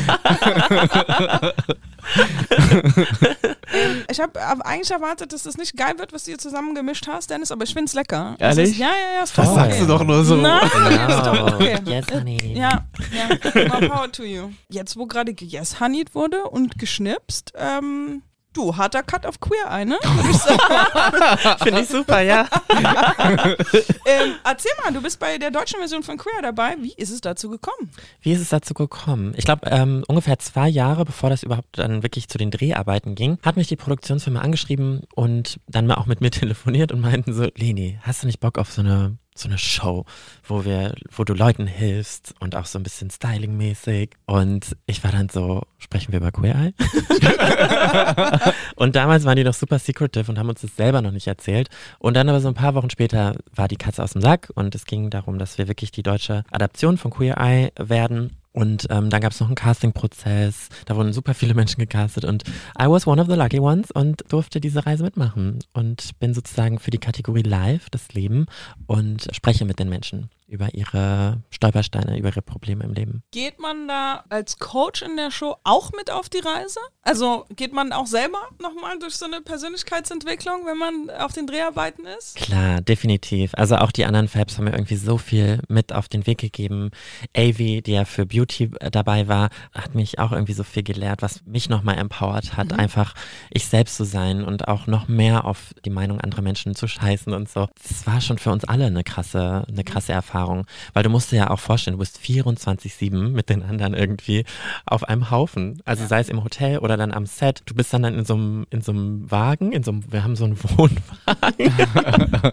Ich 4.10 4.20
habe 4.20 4.38
eigentlich 4.64 4.90
erwartet, 4.90 5.32
dass 5.32 5.42
das 5.44 5.56
nicht 5.56 5.76
geil 5.76 5.94
wird, 5.98 6.12
was 6.12 6.24
du 6.24 6.30
hier 6.30 6.38
zusammen 6.38 6.74
gemischt 6.74 7.06
hast, 7.08 7.30
Dennis, 7.30 7.50
aber 7.50 7.64
ich 7.64 7.72
finde 7.72 7.86
es 7.86 7.94
lecker. 7.94 8.36
Ehrlich? 8.38 8.64
Es 8.64 8.70
ist, 8.72 8.78
ja, 8.78 8.88
ja, 8.88 9.16
ja. 9.18 9.22
Ist 9.24 9.36
Das 9.36 9.54
sagst 9.54 9.80
du 9.80 9.86
doch 9.86 10.04
nur 10.04 10.24
so. 10.24 10.36
Nein, 10.36 10.70
Genau. 10.72 11.08
ist 11.18 11.26
doch 11.26 11.54
okay. 11.54 11.78
Yes, 11.86 12.06
honey. 12.12 12.54
Ja, 12.54 12.86
ja. 13.12 13.68
More 13.68 13.88
power 13.88 14.12
to 14.12 14.24
you. 14.24 14.50
Jetzt, 14.68 14.96
wo 14.96 15.06
gerade 15.06 15.34
yes 15.38 15.80
honeyed 15.80 16.14
wurde 16.14 16.44
und 16.44 16.78
geschnipst, 16.78 17.52
ähm, 17.56 18.22
du, 18.56 18.76
harter 18.76 19.02
Cut 19.02 19.26
auf 19.26 19.40
Queer 19.40 19.84
ne? 19.84 19.98
Sagen. 20.32 21.58
Finde 21.62 21.80
ich 21.80 21.88
super, 21.88 22.20
ja. 22.20 22.48
ähm, 22.68 24.34
erzähl 24.44 24.72
mal, 24.82 24.92
du 24.92 25.02
bist 25.02 25.18
bei 25.18 25.38
der 25.38 25.50
deutschen 25.50 25.78
Version 25.78 26.02
von 26.02 26.16
Queer 26.16 26.42
dabei. 26.42 26.76
Wie 26.80 26.94
ist 26.96 27.10
es 27.10 27.20
dazu 27.20 27.50
gekommen? 27.50 27.90
Wie 28.20 28.32
ist 28.32 28.40
es 28.40 28.48
dazu 28.48 28.74
gekommen? 28.74 29.34
Ich 29.36 29.44
glaube, 29.44 29.68
ähm, 29.70 30.04
ungefähr 30.08 30.38
zwei 30.38 30.68
Jahre, 30.68 31.04
bevor 31.04 31.30
das 31.30 31.42
überhaupt 31.42 31.78
dann 31.78 32.02
wirklich 32.02 32.28
zu 32.28 32.38
den 32.38 32.50
Dreharbeiten 32.50 33.14
ging, 33.14 33.38
hat 33.42 33.56
mich 33.56 33.68
die 33.68 33.76
Produktionsfirma 33.76 34.40
angeschrieben 34.40 35.02
und 35.14 35.60
dann 35.68 35.86
mal 35.86 35.94
auch 35.94 36.06
mit 36.06 36.20
mir 36.20 36.30
telefoniert 36.30 36.92
und 36.92 37.00
meinten 37.00 37.32
so, 37.32 37.48
Leni, 37.54 37.98
hast 38.02 38.22
du 38.22 38.26
nicht 38.26 38.40
Bock 38.40 38.58
auf 38.58 38.72
so 38.72 38.80
eine 38.80 39.18
so 39.38 39.48
eine 39.48 39.58
Show, 39.58 40.04
wo 40.44 40.64
wir, 40.64 40.94
wo 41.10 41.24
du 41.24 41.34
Leuten 41.34 41.66
hilfst 41.66 42.34
und 42.40 42.56
auch 42.56 42.66
so 42.66 42.78
ein 42.78 42.82
bisschen 42.82 43.10
stylingmäßig. 43.10 44.10
Und 44.26 44.76
ich 44.86 45.02
war 45.04 45.12
dann 45.12 45.28
so, 45.28 45.62
sprechen 45.78 46.12
wir 46.12 46.20
über 46.20 46.32
Queer 46.32 46.54
Eye? 46.54 46.74
und 48.76 48.96
damals 48.96 49.24
waren 49.24 49.36
die 49.36 49.44
noch 49.44 49.54
super 49.54 49.78
secretive 49.78 50.30
und 50.30 50.38
haben 50.38 50.48
uns 50.48 50.60
das 50.60 50.76
selber 50.76 51.02
noch 51.02 51.12
nicht 51.12 51.26
erzählt. 51.26 51.68
Und 51.98 52.14
dann 52.14 52.28
aber 52.28 52.40
so 52.40 52.48
ein 52.48 52.54
paar 52.54 52.74
Wochen 52.74 52.90
später 52.90 53.36
war 53.54 53.68
die 53.68 53.76
Katze 53.76 54.02
aus 54.02 54.12
dem 54.12 54.22
Sack 54.22 54.50
und 54.54 54.74
es 54.74 54.86
ging 54.86 55.10
darum, 55.10 55.38
dass 55.38 55.58
wir 55.58 55.68
wirklich 55.68 55.90
die 55.90 56.02
deutsche 56.02 56.44
Adaption 56.50 56.98
von 56.98 57.10
Queer 57.10 57.36
Eye 57.38 57.72
werden. 57.78 58.36
Und 58.56 58.86
ähm, 58.88 59.10
dann 59.10 59.20
gab 59.20 59.32
es 59.32 59.40
noch 59.40 59.48
einen 59.48 59.54
Casting-Prozess, 59.54 60.70
da 60.86 60.96
wurden 60.96 61.12
super 61.12 61.34
viele 61.34 61.52
Menschen 61.52 61.78
gecastet 61.78 62.24
und 62.24 62.42
I 62.80 62.86
was 62.86 63.06
one 63.06 63.20
of 63.20 63.28
the 63.28 63.34
lucky 63.34 63.60
ones 63.60 63.90
und 63.90 64.24
durfte 64.32 64.62
diese 64.62 64.86
Reise 64.86 65.04
mitmachen. 65.04 65.58
Und 65.74 66.18
bin 66.20 66.32
sozusagen 66.32 66.78
für 66.78 66.90
die 66.90 66.96
Kategorie 66.96 67.42
Live, 67.42 67.90
das 67.90 68.14
Leben 68.14 68.46
und 68.86 69.28
spreche 69.30 69.66
mit 69.66 69.78
den 69.78 69.90
Menschen 69.90 70.30
über 70.46 70.74
ihre 70.74 71.42
Stolpersteine, 71.50 72.18
über 72.18 72.28
ihre 72.28 72.42
Probleme 72.42 72.84
im 72.84 72.92
Leben. 72.92 73.22
Geht 73.32 73.58
man 73.58 73.88
da 73.88 74.24
als 74.28 74.58
Coach 74.58 75.02
in 75.02 75.16
der 75.16 75.30
Show 75.30 75.56
auch 75.64 75.90
mit 75.92 76.10
auf 76.10 76.28
die 76.28 76.38
Reise? 76.38 76.80
Also 77.02 77.46
geht 77.54 77.72
man 77.72 77.92
auch 77.92 78.06
selber 78.06 78.38
nochmal 78.60 78.98
durch 78.98 79.16
so 79.16 79.26
eine 79.26 79.40
Persönlichkeitsentwicklung, 79.40 80.66
wenn 80.66 80.78
man 80.78 81.10
auf 81.18 81.32
den 81.32 81.46
Dreharbeiten 81.46 82.06
ist? 82.18 82.36
Klar, 82.36 82.80
definitiv. 82.80 83.52
Also 83.54 83.76
auch 83.76 83.90
die 83.90 84.04
anderen 84.04 84.28
Fabs 84.28 84.56
haben 84.56 84.64
mir 84.64 84.72
irgendwie 84.72 84.96
so 84.96 85.18
viel 85.18 85.60
mit 85.68 85.92
auf 85.92 86.08
den 86.08 86.26
Weg 86.26 86.38
gegeben. 86.38 86.90
Avi, 87.36 87.82
die 87.82 87.92
ja 87.92 88.04
für 88.04 88.26
Beauty 88.26 88.70
dabei 88.92 89.28
war, 89.28 89.50
hat 89.72 89.94
mich 89.94 90.18
auch 90.18 90.32
irgendwie 90.32 90.52
so 90.52 90.62
viel 90.62 90.82
gelehrt, 90.82 91.22
was 91.22 91.44
mich 91.44 91.68
nochmal 91.68 91.98
empowert 91.98 92.56
hat, 92.56 92.72
mhm. 92.72 92.78
einfach 92.78 93.14
ich 93.50 93.66
selbst 93.66 93.96
zu 93.96 94.04
sein 94.04 94.44
und 94.44 94.68
auch 94.68 94.86
noch 94.86 95.08
mehr 95.08 95.44
auf 95.44 95.74
die 95.84 95.90
Meinung 95.90 96.20
anderer 96.20 96.42
Menschen 96.42 96.74
zu 96.74 96.86
scheißen 96.86 97.32
und 97.32 97.48
so. 97.48 97.68
Das 97.82 98.06
war 98.06 98.20
schon 98.20 98.38
für 98.38 98.50
uns 98.50 98.64
alle 98.64 98.86
eine 98.86 99.02
krasse, 99.02 99.64
eine 99.68 99.84
krasse 99.84 100.12
Erfahrung. 100.12 100.35
Erfahrung, 100.36 100.66
weil 100.92 101.02
du 101.02 101.10
musst 101.10 101.32
dir 101.32 101.36
ja 101.36 101.50
auch 101.50 101.58
vorstellen, 101.58 101.96
du 101.96 101.98
bist 101.98 102.18
24-7 102.18 103.30
mit 103.30 103.48
den 103.48 103.62
anderen 103.62 103.94
irgendwie 103.94 104.44
auf 104.84 105.04
einem 105.04 105.30
Haufen. 105.30 105.80
Also 105.84 106.02
ja. 106.02 106.08
sei 106.08 106.20
es 106.20 106.28
im 106.28 106.44
Hotel 106.44 106.78
oder 106.78 106.96
dann 106.96 107.12
am 107.12 107.26
Set. 107.26 107.62
Du 107.66 107.74
bist 107.74 107.92
dann, 107.92 108.02
dann 108.02 108.14
in 108.18 108.24
so 108.24 108.34
einem, 108.34 108.66
in 108.70 108.82
so 108.82 108.92
einem 108.92 109.30
Wagen, 109.30 109.72
in 109.72 109.82
so 109.82 109.92
einem, 109.92 110.12
wir 110.12 110.24
haben 110.24 110.36
so 110.36 110.44
einen 110.44 110.58
Wohnwagen. 110.62 112.52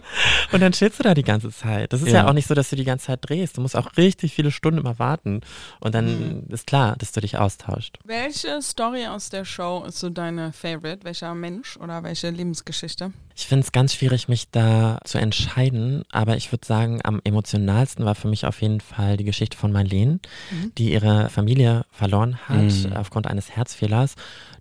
und 0.52 0.60
dann 0.60 0.72
chillst 0.72 0.98
du 0.98 1.02
da 1.02 1.14
die 1.14 1.22
ganze 1.22 1.50
Zeit. 1.50 1.92
Das 1.92 2.00
ist 2.00 2.08
ja. 2.08 2.22
ja. 2.22 2.28
auch 2.28 2.32
nicht 2.32 2.46
so, 2.46 2.54
dass 2.54 2.70
du 2.70 2.76
die 2.76 2.84
ganze 2.84 3.06
Zeit 3.06 3.20
drehst. 3.22 3.56
Du 3.56 3.60
musst 3.60 3.76
auch 3.76 3.96
richtig 3.96 4.34
viele 4.34 4.50
Stunden 4.50 4.80
immer 4.80 4.98
warten. 4.98 5.40
Und 5.80 5.94
dann 5.94 6.44
mhm. 6.46 6.46
ist 6.48 6.66
klar, 6.66 6.96
dass 6.96 7.12
du 7.12 7.20
dich 7.20 7.36
austauscht. 7.36 7.98
Welche 8.04 8.62
Story 8.62 9.06
aus 9.06 9.28
der 9.28 9.44
Show 9.44 9.84
ist 9.86 9.98
so 9.98 10.08
deine 10.10 10.52
Favorite? 10.52 11.04
Welcher 11.04 11.34
Mensch 11.34 11.76
oder 11.76 12.02
welche 12.02 12.30
Lebensgeschichte? 12.30 13.12
Ich 13.36 13.46
finde 13.46 13.64
es 13.64 13.72
ganz 13.72 13.94
schwierig, 13.94 14.28
mich 14.28 14.50
da 14.50 15.00
zu 15.04 15.18
entscheiden, 15.18 16.04
aber 16.12 16.36
ich 16.36 16.52
würde 16.52 16.64
sagen, 16.64 17.00
am 17.02 17.20
emotionalsten 17.24 18.04
war 18.04 18.14
für 18.14 18.28
mich 18.28 18.46
auf 18.46 18.62
jeden 18.62 18.80
Fall 18.80 19.16
die 19.16 19.24
Geschichte 19.24 19.56
von 19.56 19.72
Marlene, 19.72 20.20
mhm. 20.50 20.72
die 20.78 20.92
ihre 20.92 21.28
Familie 21.30 21.84
verloren 21.90 22.38
hat 22.48 22.72
mhm. 22.72 22.92
aufgrund 22.94 23.26
eines 23.26 23.50
Herzfehlers, 23.50 24.14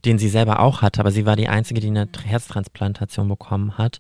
den 0.06 0.18
sie 0.18 0.30
selber 0.30 0.60
auch 0.60 0.82
hatte, 0.82 1.02
aber 1.02 1.12
sie 1.12 1.26
war 1.28 1.36
die 1.36 1.50
Einzige, 1.50 1.82
die 1.82 1.88
eine 1.88 2.08
Herztransplantation 2.26 3.28
bekommen 3.28 3.78
hat. 3.78 4.00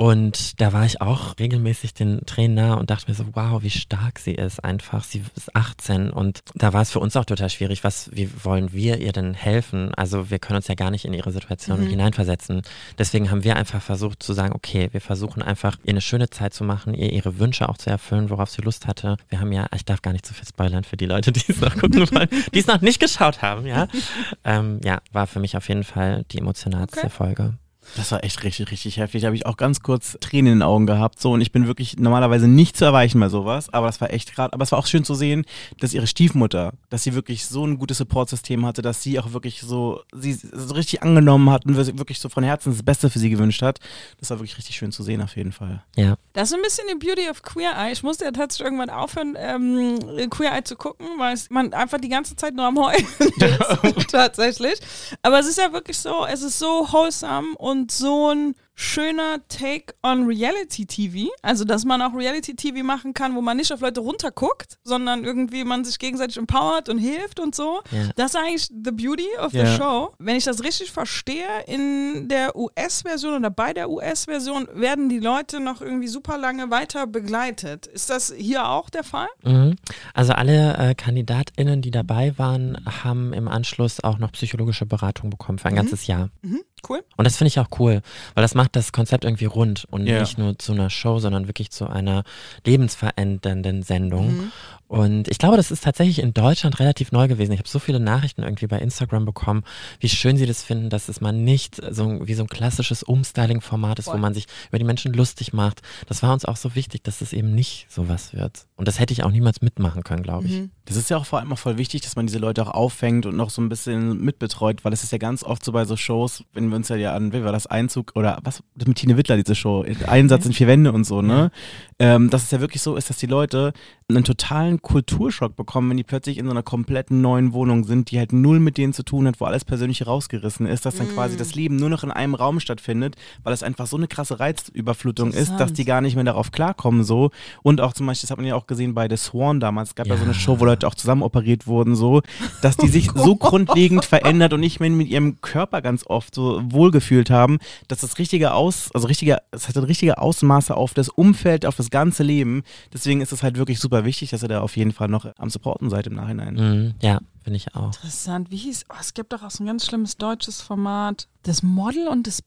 Und 0.00 0.62
da 0.62 0.72
war 0.72 0.86
ich 0.86 1.02
auch 1.02 1.38
regelmäßig 1.38 1.92
den 1.92 2.24
Tränen 2.24 2.54
nah 2.54 2.72
und 2.72 2.88
dachte 2.88 3.10
mir 3.10 3.14
so, 3.14 3.26
wow, 3.34 3.62
wie 3.62 3.68
stark 3.68 4.18
sie 4.18 4.32
ist 4.32 4.64
einfach. 4.64 5.04
Sie 5.04 5.22
ist 5.36 5.54
18 5.54 6.08
und 6.08 6.40
da 6.54 6.72
war 6.72 6.80
es 6.80 6.90
für 6.90 7.00
uns 7.00 7.16
auch 7.16 7.26
total 7.26 7.50
schwierig. 7.50 7.84
Was, 7.84 8.08
wie 8.10 8.30
wollen 8.42 8.72
wir 8.72 8.96
ihr 8.96 9.12
denn 9.12 9.34
helfen? 9.34 9.92
Also 9.94 10.30
wir 10.30 10.38
können 10.38 10.56
uns 10.56 10.68
ja 10.68 10.74
gar 10.74 10.90
nicht 10.90 11.04
in 11.04 11.12
ihre 11.12 11.32
Situation 11.32 11.82
mhm. 11.82 11.88
hineinversetzen. 11.88 12.62
Deswegen 12.98 13.30
haben 13.30 13.44
wir 13.44 13.56
einfach 13.56 13.82
versucht 13.82 14.22
zu 14.22 14.32
sagen, 14.32 14.54
okay, 14.54 14.88
wir 14.92 15.02
versuchen 15.02 15.42
einfach 15.42 15.76
ihr 15.84 15.90
eine 15.90 16.00
schöne 16.00 16.30
Zeit 16.30 16.54
zu 16.54 16.64
machen, 16.64 16.94
ihr 16.94 17.12
ihre 17.12 17.38
Wünsche 17.38 17.68
auch 17.68 17.76
zu 17.76 17.90
erfüllen, 17.90 18.30
worauf 18.30 18.48
sie 18.48 18.62
Lust 18.62 18.86
hatte. 18.86 19.18
Wir 19.28 19.38
haben 19.38 19.52
ja, 19.52 19.66
ich 19.74 19.84
darf 19.84 20.00
gar 20.00 20.12
nicht 20.12 20.24
zu 20.24 20.32
viel 20.32 20.48
spoilern 20.48 20.84
für 20.84 20.96
die 20.96 21.04
Leute, 21.04 21.30
die 21.30 21.44
es 21.46 21.60
noch 21.60 21.76
gucken 21.76 22.10
wollen, 22.10 22.30
die 22.54 22.58
es 22.58 22.66
noch 22.66 22.80
nicht 22.80 23.00
geschaut 23.00 23.42
haben, 23.42 23.66
ja. 23.66 23.86
Ähm, 24.44 24.80
ja, 24.82 25.02
war 25.12 25.26
für 25.26 25.40
mich 25.40 25.56
auf 25.58 25.68
jeden 25.68 25.84
Fall 25.84 26.24
die 26.30 26.38
emotionalste 26.38 27.00
okay. 27.00 27.10
Folge. 27.10 27.54
Das 27.96 28.12
war 28.12 28.22
echt 28.24 28.42
richtig, 28.44 28.70
richtig 28.70 28.96
heftig. 28.98 29.22
Da 29.22 29.26
habe 29.26 29.36
ich 29.36 29.46
auch 29.46 29.56
ganz 29.56 29.80
kurz 29.80 30.16
Tränen 30.20 30.52
in 30.52 30.58
den 30.58 30.62
Augen 30.62 30.86
gehabt. 30.86 31.20
So, 31.20 31.32
und 31.32 31.40
ich 31.40 31.52
bin 31.52 31.66
wirklich 31.66 31.96
normalerweise 31.98 32.48
nicht 32.48 32.76
zu 32.76 32.84
erweichen 32.84 33.20
bei 33.20 33.28
sowas. 33.28 33.72
Aber 33.72 33.86
das 33.86 34.00
war 34.00 34.12
echt 34.12 34.34
gerade. 34.34 34.52
Aber 34.52 34.62
es 34.62 34.72
war 34.72 34.78
auch 34.78 34.86
schön 34.86 35.04
zu 35.04 35.14
sehen, 35.14 35.44
dass 35.78 35.94
ihre 35.94 36.06
Stiefmutter, 36.06 36.72
dass 36.88 37.02
sie 37.02 37.14
wirklich 37.14 37.46
so 37.46 37.66
ein 37.66 37.78
gutes 37.78 37.98
Supportsystem 37.98 38.64
hatte, 38.66 38.82
dass 38.82 39.02
sie 39.02 39.18
auch 39.18 39.32
wirklich 39.32 39.60
so, 39.60 40.00
sie 40.12 40.32
so 40.32 40.74
richtig 40.74 41.02
angenommen 41.02 41.50
hat 41.50 41.66
und 41.66 41.76
wirklich 41.76 42.20
so 42.20 42.28
von 42.28 42.44
Herzen 42.44 42.72
das 42.72 42.82
Beste 42.82 43.10
für 43.10 43.18
sie 43.18 43.30
gewünscht 43.30 43.62
hat. 43.62 43.78
Das 44.18 44.30
war 44.30 44.38
wirklich 44.38 44.56
richtig 44.56 44.76
schön 44.76 44.92
zu 44.92 45.02
sehen, 45.02 45.22
auf 45.22 45.36
jeden 45.36 45.52
Fall. 45.52 45.82
Ja. 45.96 46.16
Das 46.32 46.50
ist 46.50 46.54
ein 46.54 46.62
bisschen 46.62 46.86
die 46.88 47.06
Beauty 47.06 47.28
of 47.28 47.42
Queer 47.42 47.72
Eye. 47.76 47.92
Ich 47.92 48.02
musste 48.02 48.24
ja 48.24 48.30
tatsächlich 48.30 48.66
irgendwann 48.66 48.90
aufhören, 48.90 49.36
ähm, 49.38 50.30
Queer 50.30 50.52
Eye 50.52 50.64
zu 50.64 50.76
gucken, 50.76 51.06
weil 51.18 51.36
man 51.50 51.72
einfach 51.72 51.98
die 51.98 52.08
ganze 52.08 52.36
Zeit 52.36 52.54
nur 52.54 52.66
am 52.66 52.78
Heulen 52.78 53.06
ist. 53.18 54.10
tatsächlich. 54.10 54.78
Aber 55.22 55.38
es 55.38 55.46
ist 55.46 55.58
ja 55.58 55.72
wirklich 55.72 55.98
so, 55.98 56.24
es 56.26 56.42
ist 56.42 56.58
so 56.58 56.86
wholesome 56.90 57.56
und 57.56 57.79
so 57.88 58.32
ein 58.32 58.54
schöner 58.80 59.46
Take 59.48 59.94
on 60.02 60.24
Reality 60.24 60.86
TV. 60.86 61.30
Also, 61.42 61.64
dass 61.64 61.84
man 61.84 62.00
auch 62.00 62.14
Reality 62.14 62.54
TV 62.54 62.82
machen 62.82 63.12
kann, 63.12 63.34
wo 63.34 63.42
man 63.42 63.58
nicht 63.58 63.72
auf 63.72 63.80
Leute 63.80 64.00
runterguckt, 64.00 64.78
sondern 64.84 65.24
irgendwie 65.24 65.64
man 65.64 65.84
sich 65.84 65.98
gegenseitig 65.98 66.38
empowert 66.38 66.88
und 66.88 66.98
hilft 66.98 67.40
und 67.40 67.54
so. 67.54 67.82
Ja. 67.90 68.08
Das 68.16 68.30
ist 68.30 68.36
eigentlich 68.36 68.68
the 68.68 68.90
beauty 68.90 69.28
of 69.38 69.52
ja. 69.52 69.66
the 69.66 69.76
show. 69.76 70.14
Wenn 70.18 70.36
ich 70.36 70.44
das 70.44 70.64
richtig 70.64 70.90
verstehe, 70.90 71.44
in 71.66 72.28
der 72.28 72.56
US-Version 72.56 73.34
oder 73.34 73.50
bei 73.50 73.74
der 73.74 73.90
US-Version 73.90 74.66
werden 74.72 75.10
die 75.10 75.18
Leute 75.18 75.60
noch 75.60 75.82
irgendwie 75.82 76.08
super 76.08 76.38
lange 76.38 76.70
weiter 76.70 77.06
begleitet. 77.06 77.86
Ist 77.86 78.08
das 78.08 78.32
hier 78.34 78.68
auch 78.68 78.88
der 78.88 79.04
Fall? 79.04 79.28
Mhm. 79.44 79.76
Also 80.14 80.32
alle 80.32 80.76
äh, 80.78 80.94
KandidatInnen, 80.94 81.82
die 81.82 81.90
dabei 81.90 82.38
waren, 82.38 82.78
haben 83.02 83.34
im 83.34 83.46
Anschluss 83.46 84.02
auch 84.02 84.18
noch 84.18 84.32
psychologische 84.32 84.86
Beratung 84.86 85.28
bekommen 85.28 85.58
für 85.58 85.68
ein 85.68 85.74
mhm. 85.74 85.78
ganzes 85.78 86.06
Jahr. 86.06 86.30
Mhm. 86.40 86.60
Cool. 86.88 87.04
Und 87.16 87.24
das 87.24 87.36
finde 87.36 87.48
ich 87.48 87.58
auch 87.58 87.68
cool, 87.78 88.02
weil 88.34 88.42
das 88.42 88.54
macht 88.54 88.76
das 88.76 88.92
Konzept 88.92 89.24
irgendwie 89.24 89.44
rund 89.44 89.86
und 89.90 90.06
yeah. 90.06 90.20
nicht 90.20 90.38
nur 90.38 90.58
zu 90.58 90.72
einer 90.72 90.90
Show, 90.90 91.18
sondern 91.18 91.46
wirklich 91.46 91.70
zu 91.70 91.86
einer 91.86 92.24
lebensverändernden 92.64 93.82
Sendung. 93.82 94.36
Mhm. 94.36 94.52
Und 94.90 95.28
ich 95.28 95.38
glaube, 95.38 95.56
das 95.56 95.70
ist 95.70 95.84
tatsächlich 95.84 96.18
in 96.18 96.34
Deutschland 96.34 96.80
relativ 96.80 97.12
neu 97.12 97.28
gewesen. 97.28 97.52
Ich 97.52 97.60
habe 97.60 97.68
so 97.68 97.78
viele 97.78 98.00
Nachrichten 98.00 98.42
irgendwie 98.42 98.66
bei 98.66 98.80
Instagram 98.80 99.24
bekommen, 99.24 99.62
wie 100.00 100.08
schön 100.08 100.36
sie 100.36 100.46
das 100.46 100.64
finden, 100.64 100.90
dass 100.90 101.08
es 101.08 101.20
mal 101.20 101.30
nicht 101.30 101.80
so 101.90 102.26
wie 102.26 102.34
so 102.34 102.42
ein 102.42 102.48
klassisches 102.48 103.04
Umstyling-Format 103.04 104.00
ist, 104.00 104.06
Voll. 104.06 104.14
wo 104.14 104.18
man 104.18 104.34
sich 104.34 104.46
über 104.68 104.78
die 104.78 104.84
Menschen 104.84 105.12
lustig 105.12 105.52
macht. 105.52 105.82
Das 106.08 106.24
war 106.24 106.32
uns 106.32 106.44
auch 106.44 106.56
so 106.56 106.74
wichtig, 106.74 107.04
dass 107.04 107.20
es 107.20 107.32
eben 107.32 107.54
nicht 107.54 107.86
sowas 107.88 108.34
wird. 108.34 108.66
Und 108.74 108.88
das 108.88 108.98
hätte 108.98 109.12
ich 109.12 109.22
auch 109.22 109.30
niemals 109.30 109.62
mitmachen 109.62 110.02
können, 110.02 110.24
glaube 110.24 110.48
ich. 110.48 110.54
Mhm. 110.54 110.70
Das 110.90 110.96
ist 110.96 111.08
ja 111.08 111.16
auch 111.18 111.24
vor 111.24 111.38
allem 111.38 111.52
auch 111.52 111.58
voll 111.58 111.78
wichtig, 111.78 112.00
dass 112.00 112.16
man 112.16 112.26
diese 112.26 112.40
Leute 112.40 112.66
auch 112.66 112.74
auffängt 112.74 113.24
und 113.24 113.36
noch 113.36 113.50
so 113.50 113.62
ein 113.62 113.68
bisschen 113.68 114.20
mitbetreut, 114.24 114.84
weil 114.84 114.92
es 114.92 115.04
ist 115.04 115.12
ja 115.12 115.18
ganz 115.18 115.44
oft 115.44 115.64
so 115.64 115.70
bei 115.70 115.84
so 115.84 115.96
Shows, 115.96 116.42
wenn 116.52 116.68
wir 116.68 116.74
uns 116.74 116.88
ja, 116.88 116.96
ja 116.96 117.14
an, 117.14 117.32
wie 117.32 117.44
war 117.44 117.52
das 117.52 117.68
Einzug 117.68 118.10
oder 118.16 118.40
was 118.42 118.64
mit 118.74 118.98
Tine 118.98 119.16
Wittler, 119.16 119.36
diese 119.36 119.54
Show, 119.54 119.84
Einsatz 120.08 120.46
in 120.46 120.52
vier 120.52 120.66
Wände 120.66 120.90
und 120.90 121.04
so, 121.04 121.22
ne? 121.22 121.52
Ähm, 122.00 122.28
dass 122.28 122.42
es 122.42 122.50
ja 122.50 122.60
wirklich 122.60 122.82
so 122.82 122.96
ist, 122.96 123.08
dass 123.08 123.18
die 123.18 123.26
Leute 123.26 123.72
einen 124.16 124.24
totalen 124.24 124.80
Kulturschock 124.80 125.56
bekommen, 125.56 125.90
wenn 125.90 125.96
die 125.96 126.04
plötzlich 126.04 126.38
in 126.38 126.46
so 126.46 126.50
einer 126.50 126.62
kompletten 126.62 127.20
neuen 127.20 127.52
Wohnung 127.52 127.84
sind, 127.84 128.10
die 128.10 128.18
halt 128.18 128.32
null 128.32 128.60
mit 128.60 128.78
denen 128.78 128.92
zu 128.92 129.02
tun 129.02 129.26
hat, 129.26 129.40
wo 129.40 129.44
alles 129.44 129.64
persönlich 129.64 130.06
rausgerissen 130.06 130.66
ist, 130.66 130.86
dass 130.86 130.96
dann 130.96 131.08
mm. 131.08 131.14
quasi 131.14 131.36
das 131.36 131.54
Leben 131.54 131.76
nur 131.76 131.88
noch 131.88 132.04
in 132.04 132.10
einem 132.10 132.34
Raum 132.34 132.60
stattfindet, 132.60 133.16
weil 133.42 133.52
es 133.52 133.62
einfach 133.62 133.86
so 133.86 133.96
eine 133.96 134.08
krasse 134.08 134.40
Reizüberflutung 134.40 135.32
ist, 135.32 135.56
dass 135.58 135.72
die 135.72 135.84
gar 135.84 136.00
nicht 136.00 136.14
mehr 136.14 136.24
darauf 136.24 136.52
klarkommen 136.52 137.04
so. 137.04 137.30
Und 137.62 137.80
auch 137.80 137.92
zum 137.92 138.06
Beispiel, 138.06 138.26
das 138.26 138.30
hat 138.30 138.38
man 138.38 138.46
ja 138.46 138.54
auch 138.54 138.66
gesehen 138.66 138.94
bei 138.94 139.08
The 139.08 139.16
Swan 139.16 139.60
damals, 139.60 139.90
es 139.90 139.94
gab 139.94 140.06
ja, 140.06 140.14
ja 140.14 140.18
so 140.18 140.24
eine 140.24 140.34
Show, 140.34 140.60
wo 140.60 140.64
Leute 140.64 140.86
auch 140.86 140.94
zusammen 140.94 141.22
operiert 141.22 141.66
wurden, 141.66 141.94
so, 141.94 142.22
dass 142.62 142.76
die 142.76 142.88
sich 142.88 143.10
so 143.14 143.36
grundlegend 143.36 144.04
verändert 144.04 144.52
und 144.52 144.60
nicht 144.60 144.80
mehr 144.80 144.90
mit 144.90 145.08
ihrem 145.08 145.40
Körper 145.40 145.82
ganz 145.82 146.04
oft 146.06 146.34
so 146.34 146.62
wohlgefühlt 146.64 147.30
haben, 147.30 147.58
dass 147.88 148.00
das 148.00 148.18
richtige 148.18 148.52
Aus, 148.52 148.90
also 148.94 149.06
richtige, 149.06 149.38
es 149.50 149.68
hat 149.68 149.76
richtige 149.76 150.18
Ausmaße 150.18 150.76
auf 150.76 150.94
das 150.94 151.08
Umfeld, 151.08 151.66
auf 151.66 151.76
das 151.76 151.90
ganze 151.90 152.22
Leben. 152.22 152.62
Deswegen 152.92 153.20
ist 153.20 153.32
es 153.32 153.42
halt 153.42 153.58
wirklich 153.58 153.78
super 153.78 153.99
wichtig, 154.04 154.30
dass 154.30 154.42
ihr 154.42 154.48
da 154.48 154.60
auf 154.60 154.76
jeden 154.76 154.92
Fall 154.92 155.08
noch 155.08 155.26
am 155.38 155.50
Supporten 155.50 155.90
seid 155.90 156.06
im 156.06 156.14
Nachhinein. 156.14 156.54
Mhm, 156.54 156.94
ja, 157.00 157.20
finde 157.42 157.56
ich 157.56 157.74
auch. 157.74 157.94
Interessant. 157.94 158.50
Wie 158.50 158.56
hieß, 158.56 158.86
oh, 158.90 158.96
es 159.00 159.14
gibt 159.14 159.32
doch 159.32 159.42
auch 159.42 159.50
so 159.50 159.62
ein 159.62 159.66
ganz 159.66 159.86
schlimmes 159.86 160.16
deutsches 160.16 160.60
Format. 160.60 161.28
Das 161.42 161.62
Model 161.62 162.08
und 162.08 162.26
das 162.26 162.42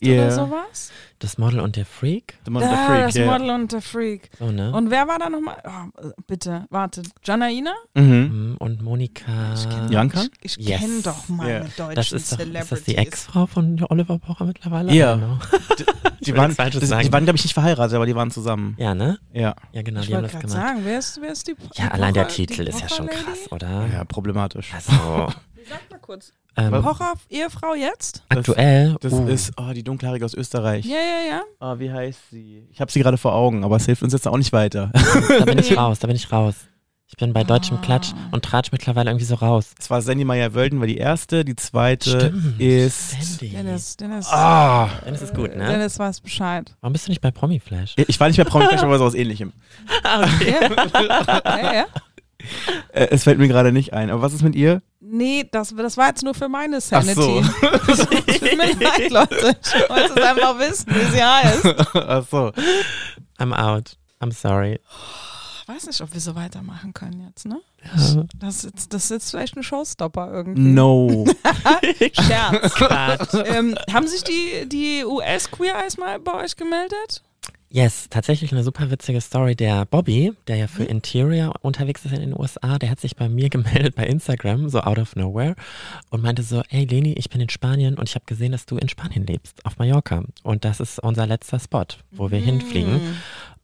Beast 0.00 0.04
yeah. 0.04 0.26
oder 0.26 0.30
sowas? 0.32 0.90
Das 1.18 1.38
Model 1.38 1.60
und 1.60 1.76
der 1.76 1.86
Freak? 1.86 2.34
The 2.44 2.50
Model, 2.50 2.68
ah, 2.68 2.86
Freak, 2.86 3.06
das 3.06 3.16
yeah. 3.16 3.32
Model 3.32 3.50
und 3.50 3.72
der 3.72 3.80
Freak. 3.80 4.30
So, 4.38 4.50
ne? 4.50 4.72
Und 4.72 4.90
wer 4.90 5.08
war 5.08 5.18
da 5.18 5.30
nochmal? 5.30 5.56
Oh, 5.64 6.10
bitte, 6.26 6.66
warte. 6.70 7.02
Janaina? 7.24 7.72
Mhm. 7.94 8.04
mhm. 8.04 8.56
Und 8.58 8.82
Monika. 8.82 9.54
Jankan? 9.90 10.28
Ich, 10.42 10.58
ich 10.58 10.68
yes. 10.68 10.80
kenne 10.80 11.00
doch 11.02 11.28
meine 11.28 11.50
yeah. 11.50 11.66
deutschen 11.76 11.94
das 11.94 12.12
ist 12.12 12.32
doch, 12.32 12.38
Celebrities. 12.38 12.62
Ist 12.62 12.72
das 12.72 12.84
die 12.84 12.96
Ex-Frau 12.96 13.46
von 13.46 13.84
Oliver 13.88 14.18
Pocher 14.18 14.44
mittlerweile? 14.44 14.92
Ja. 14.92 15.16
Yeah. 15.16 15.38
die, 15.78 16.24
die, 16.24 16.36
waren, 16.36 16.54
das, 16.56 16.80
die 16.80 17.12
waren, 17.12 17.24
glaube 17.24 17.36
ich, 17.36 17.44
nicht 17.44 17.54
verheiratet, 17.54 17.94
aber 17.94 18.06
die 18.06 18.14
waren 18.14 18.30
zusammen. 18.30 18.74
Ja, 18.78 18.94
ne? 18.94 19.18
Ja. 19.32 19.54
Ja, 19.72 19.82
genau, 19.82 20.00
ich 20.00 20.06
die 20.06 20.14
haben 20.14 20.22
das 20.22 20.32
gemacht. 20.32 20.50
sagen, 20.50 20.80
wer 20.82 20.98
ist, 20.98 21.18
wer 21.20 21.32
ist 21.32 21.46
die 21.46 21.54
Ja, 21.74 21.88
allein 21.88 22.12
der 22.12 22.28
Titel 22.28 22.62
ist 22.62 22.80
ja 22.80 22.88
schon 22.88 23.06
krass, 23.06 23.50
oder? 23.50 23.86
Ja, 23.92 24.04
problematisch. 24.04 24.72
Also. 24.74 25.32
Sag 25.68 25.90
mal 25.90 25.98
kurz. 26.00 26.32
Ähm, 26.56 26.72
Horror-Ehefrau 26.84 27.74
jetzt? 27.74 28.22
aktuell. 28.30 28.96
Das 29.00 29.12
uh, 29.12 29.26
ist 29.28 29.52
oh, 29.58 29.72
die 29.74 29.82
Dunkelhaarige 29.82 30.24
aus 30.24 30.34
Österreich. 30.34 30.84
Ja, 30.86 30.96
ja, 30.96 31.36
ja. 31.36 31.42
Ah, 31.60 31.78
wie 31.78 31.90
heißt 31.92 32.30
sie? 32.30 32.66
Ich 32.70 32.80
habe 32.80 32.90
sie 32.90 33.00
gerade 33.00 33.18
vor 33.18 33.34
Augen, 33.34 33.62
aber 33.64 33.76
es 33.76 33.84
hilft 33.86 34.02
uns 34.02 34.12
jetzt 34.12 34.26
auch 34.26 34.38
nicht 34.38 34.52
weiter. 34.52 34.90
da 35.38 35.44
bin 35.44 35.58
ich 35.58 35.76
raus, 35.76 35.98
da 35.98 36.06
bin 36.06 36.16
ich 36.16 36.32
raus. 36.32 36.54
Ich 37.08 37.16
bin 37.16 37.32
bei 37.32 37.44
deutschem 37.44 37.76
Ah. 37.76 37.80
Klatsch 37.82 38.08
und 38.32 38.44
tratsch 38.44 38.72
mittlerweile 38.72 39.10
irgendwie 39.10 39.26
so 39.26 39.36
raus. 39.36 39.74
Es 39.78 39.88
war 39.90 40.02
Sandy 40.02 40.24
Meyer-Wölden, 40.24 40.80
war 40.80 40.88
die 40.88 40.96
erste. 40.96 41.44
Die 41.44 41.54
zweite 41.54 42.10
Stimmt. 42.10 42.60
ist. 42.60 43.10
Sandy. 43.10 43.50
Dennis, 43.54 43.96
Dennis, 43.96 44.26
Ah! 44.32 44.88
Dennis 45.04 45.22
ist 45.22 45.34
gut, 45.34 45.54
ne? 45.54 45.66
Dennis 45.68 45.98
weiß 46.00 46.20
Bescheid. 46.20 46.74
Warum 46.80 46.92
bist 46.92 47.06
du 47.06 47.12
nicht 47.12 47.20
bei 47.20 47.30
Promiflash? 47.30 47.94
Ich 47.96 48.18
war 48.18 48.26
nicht 48.26 48.38
bei 48.38 48.44
Promi 48.44 48.64
aber 48.66 48.98
sowas 48.98 49.14
ähnlichem. 49.14 49.52
Ja, 50.04 50.26
ja, 51.44 51.74
ja. 51.74 51.84
Äh, 52.92 53.08
es 53.10 53.24
fällt 53.24 53.38
mir 53.38 53.48
gerade 53.48 53.72
nicht 53.72 53.92
ein. 53.92 54.10
Aber 54.10 54.22
was 54.22 54.32
ist 54.32 54.42
mit 54.42 54.54
ihr? 54.56 54.82
Nee, 55.08 55.48
das, 55.52 55.74
das 55.76 55.96
war 55.96 56.08
jetzt 56.08 56.22
nur 56.22 56.34
für 56.34 56.48
meine 56.48 56.78
Ach 56.78 56.80
Sanity. 56.82 57.14
so. 57.14 57.42
Tut 57.42 58.42
mir 58.42 58.74
leid, 58.80 59.10
Leute. 59.10 59.56
Ich 59.62 59.88
wollte 59.90 60.12
es 60.20 60.22
einfach 60.26 60.58
wissen, 60.58 60.86
wie 60.94 61.16
sie 61.16 61.22
heißt. 61.24 61.64
Ach 61.94 62.24
so. 62.30 62.52
I'm 63.38 63.52
out. 63.54 63.96
I'm 64.20 64.32
sorry. 64.32 64.80
Ich 65.62 65.68
weiß 65.74 65.86
nicht, 65.86 66.00
ob 66.00 66.12
wir 66.14 66.20
so 66.20 66.34
weitermachen 66.36 66.94
können 66.94 67.26
jetzt, 67.28 67.44
ne? 67.46 67.60
Ja. 67.84 68.24
Das 68.38 68.56
ist, 68.58 68.64
jetzt- 68.64 68.92
das 68.94 69.04
ist 69.04 69.10
jetzt 69.10 69.30
vielleicht 69.30 69.56
ein 69.56 69.62
Showstopper 69.62 70.30
irgendwie. 70.32 70.60
No. 70.62 71.24
Scherz. 72.12 72.72
Ähm, 73.46 73.76
haben 73.92 74.06
sich 74.06 74.22
die, 74.24 74.68
die 74.68 75.04
US-Queer 75.04 75.74
Eyes 75.82 75.96
mal 75.98 76.18
bei 76.20 76.34
euch 76.34 76.56
gemeldet? 76.56 77.22
Yes, 77.76 78.08
tatsächlich 78.08 78.52
eine 78.52 78.62
super 78.62 78.90
witzige 78.90 79.20
Story. 79.20 79.54
Der 79.54 79.84
Bobby, 79.84 80.32
der 80.46 80.56
ja 80.56 80.66
für 80.66 80.84
Mhm. 80.84 80.88
Interior 80.88 81.54
unterwegs 81.60 82.06
ist 82.06 82.14
in 82.14 82.20
den 82.20 82.32
USA, 82.32 82.78
der 82.78 82.88
hat 82.88 83.00
sich 83.00 83.16
bei 83.16 83.28
mir 83.28 83.50
gemeldet 83.50 83.94
bei 83.96 84.06
Instagram, 84.06 84.70
so 84.70 84.80
out 84.80 84.98
of 84.98 85.14
nowhere, 85.14 85.56
und 86.08 86.22
meinte 86.22 86.42
so, 86.42 86.62
ey 86.70 86.86
Leni, 86.86 87.12
ich 87.18 87.28
bin 87.28 87.42
in 87.42 87.50
Spanien 87.50 87.98
und 87.98 88.08
ich 88.08 88.14
habe 88.14 88.24
gesehen, 88.24 88.52
dass 88.52 88.64
du 88.64 88.78
in 88.78 88.88
Spanien 88.88 89.26
lebst, 89.26 89.62
auf 89.66 89.76
Mallorca. 89.76 90.24
Und 90.42 90.64
das 90.64 90.80
ist 90.80 91.00
unser 91.00 91.26
letzter 91.26 91.60
Spot, 91.60 91.84
wo 92.12 92.30
wir 92.30 92.38
hinfliegen. 92.38 92.98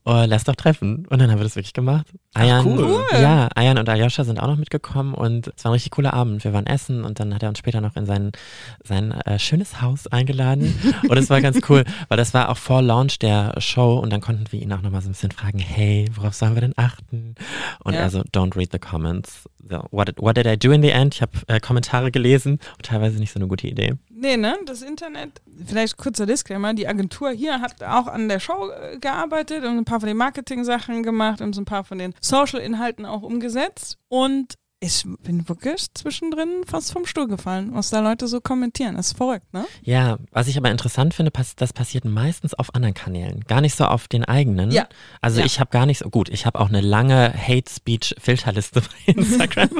Oh, 0.04 0.24
lass 0.26 0.42
doch 0.42 0.56
treffen. 0.56 1.06
Und 1.08 1.20
dann 1.20 1.30
haben 1.30 1.38
wir 1.38 1.44
das 1.44 1.54
wirklich 1.54 1.74
gemacht. 1.74 2.06
Ayan, 2.34 2.66
cool. 2.66 3.04
Ja, 3.12 3.48
Ayan 3.54 3.78
und 3.78 3.88
Aljoscha 3.88 4.24
sind 4.24 4.40
auch 4.40 4.48
noch 4.48 4.56
mitgekommen 4.56 5.14
und 5.14 5.52
es 5.56 5.64
war 5.64 5.70
ein 5.70 5.74
richtig 5.74 5.92
cooler 5.92 6.12
Abend. 6.12 6.42
Wir 6.42 6.52
waren 6.52 6.66
essen 6.66 7.04
und 7.04 7.20
dann 7.20 7.32
hat 7.32 7.42
er 7.44 7.48
uns 7.50 7.58
später 7.58 7.80
noch 7.80 7.94
in 7.94 8.04
sein, 8.06 8.32
sein 8.82 9.12
äh, 9.12 9.38
schönes 9.38 9.80
Haus 9.80 10.08
eingeladen. 10.08 10.74
und 11.08 11.16
es 11.18 11.30
war 11.30 11.40
ganz 11.40 11.60
cool, 11.68 11.84
weil 12.08 12.16
das 12.16 12.34
war 12.34 12.48
auch 12.48 12.56
vor 12.56 12.82
Launch 12.82 13.20
der 13.20 13.54
Show 13.58 13.98
und 13.98 14.10
dann 14.12 14.20
konnten 14.20 14.44
wir 14.50 14.60
ihn 14.60 14.72
auch 14.72 14.82
nochmal 14.82 15.02
so 15.02 15.08
ein 15.08 15.12
bisschen 15.12 15.30
fragen, 15.30 15.60
hey, 15.60 16.06
worauf 16.16 16.34
sollen 16.34 16.54
wir 16.54 16.62
denn 16.62 16.74
achten? 16.76 17.36
Und 17.84 17.94
Ja. 17.94 18.00
er 18.00 18.10
so, 18.10 18.22
don't 18.32 18.56
read 18.56 18.70
the 18.72 18.80
comments. 18.80 19.48
So, 19.70 19.84
what, 19.92 20.08
did, 20.08 20.18
what 20.20 20.36
did 20.36 20.46
I 20.46 20.56
do 20.58 20.72
in 20.72 20.82
the 20.82 20.90
end? 20.90 21.14
Ich 21.14 21.22
habe 21.22 21.32
äh, 21.46 21.60
Kommentare 21.60 22.10
gelesen 22.10 22.58
und 22.76 22.86
teilweise 22.86 23.18
nicht 23.20 23.32
so 23.32 23.38
eine 23.38 23.46
gute 23.46 23.68
Idee. 23.68 23.94
Nee, 24.22 24.36
ne? 24.36 24.56
Das 24.66 24.82
Internet, 24.82 25.42
vielleicht 25.66 25.96
kurzer 25.96 26.26
Disclaimer, 26.26 26.74
die 26.74 26.86
Agentur 26.86 27.32
hier 27.32 27.60
hat 27.60 27.82
auch 27.82 28.06
an 28.06 28.28
der 28.28 28.38
Show 28.38 28.70
äh, 28.70 28.96
gearbeitet 28.98 29.64
und 29.64 29.76
ein 29.76 29.84
paar 29.84 29.98
von 29.98 30.06
den 30.06 30.16
Marketing-Sachen 30.16 31.02
gemacht 31.02 31.40
und 31.40 31.54
so 31.54 31.60
ein 31.60 31.64
paar 31.64 31.82
von 31.82 31.98
den 31.98 32.14
Social-Inhalten 32.20 33.04
auch 33.04 33.22
umgesetzt. 33.22 33.98
Und 34.06 34.54
ich 34.84 35.04
bin 35.22 35.48
wirklich 35.48 35.86
zwischendrin 35.94 36.64
fast 36.66 36.92
vom 36.92 37.06
Stuhl 37.06 37.28
gefallen, 37.28 37.70
was 37.72 37.90
da 37.90 38.00
Leute 38.00 38.26
so 38.26 38.40
kommentieren. 38.40 38.96
Das 38.96 39.08
ist 39.08 39.16
verrückt, 39.16 39.52
ne? 39.54 39.64
Ja, 39.82 40.18
was 40.32 40.48
ich 40.48 40.56
aber 40.58 40.72
interessant 40.72 41.14
finde, 41.14 41.30
pass 41.30 41.54
das 41.54 41.72
passiert 41.72 42.04
meistens 42.04 42.52
auf 42.54 42.74
anderen 42.74 42.94
Kanälen, 42.94 43.40
gar 43.46 43.60
nicht 43.60 43.76
so 43.76 43.84
auf 43.84 44.08
den 44.08 44.24
eigenen. 44.24 44.72
Ja. 44.72 44.88
Also 45.20 45.38
Ja. 45.38 45.46
ich 45.46 45.60
habe 45.60 45.70
gar 45.70 45.86
nicht 45.86 45.98
so, 46.00 46.10
gut, 46.10 46.28
ich 46.28 46.46
habe 46.46 46.58
auch 46.58 46.68
eine 46.68 46.80
lange 46.80 47.32
Hate-Speech-Filterliste 47.32 48.80
bei 48.80 48.86
Instagram. 49.12 49.70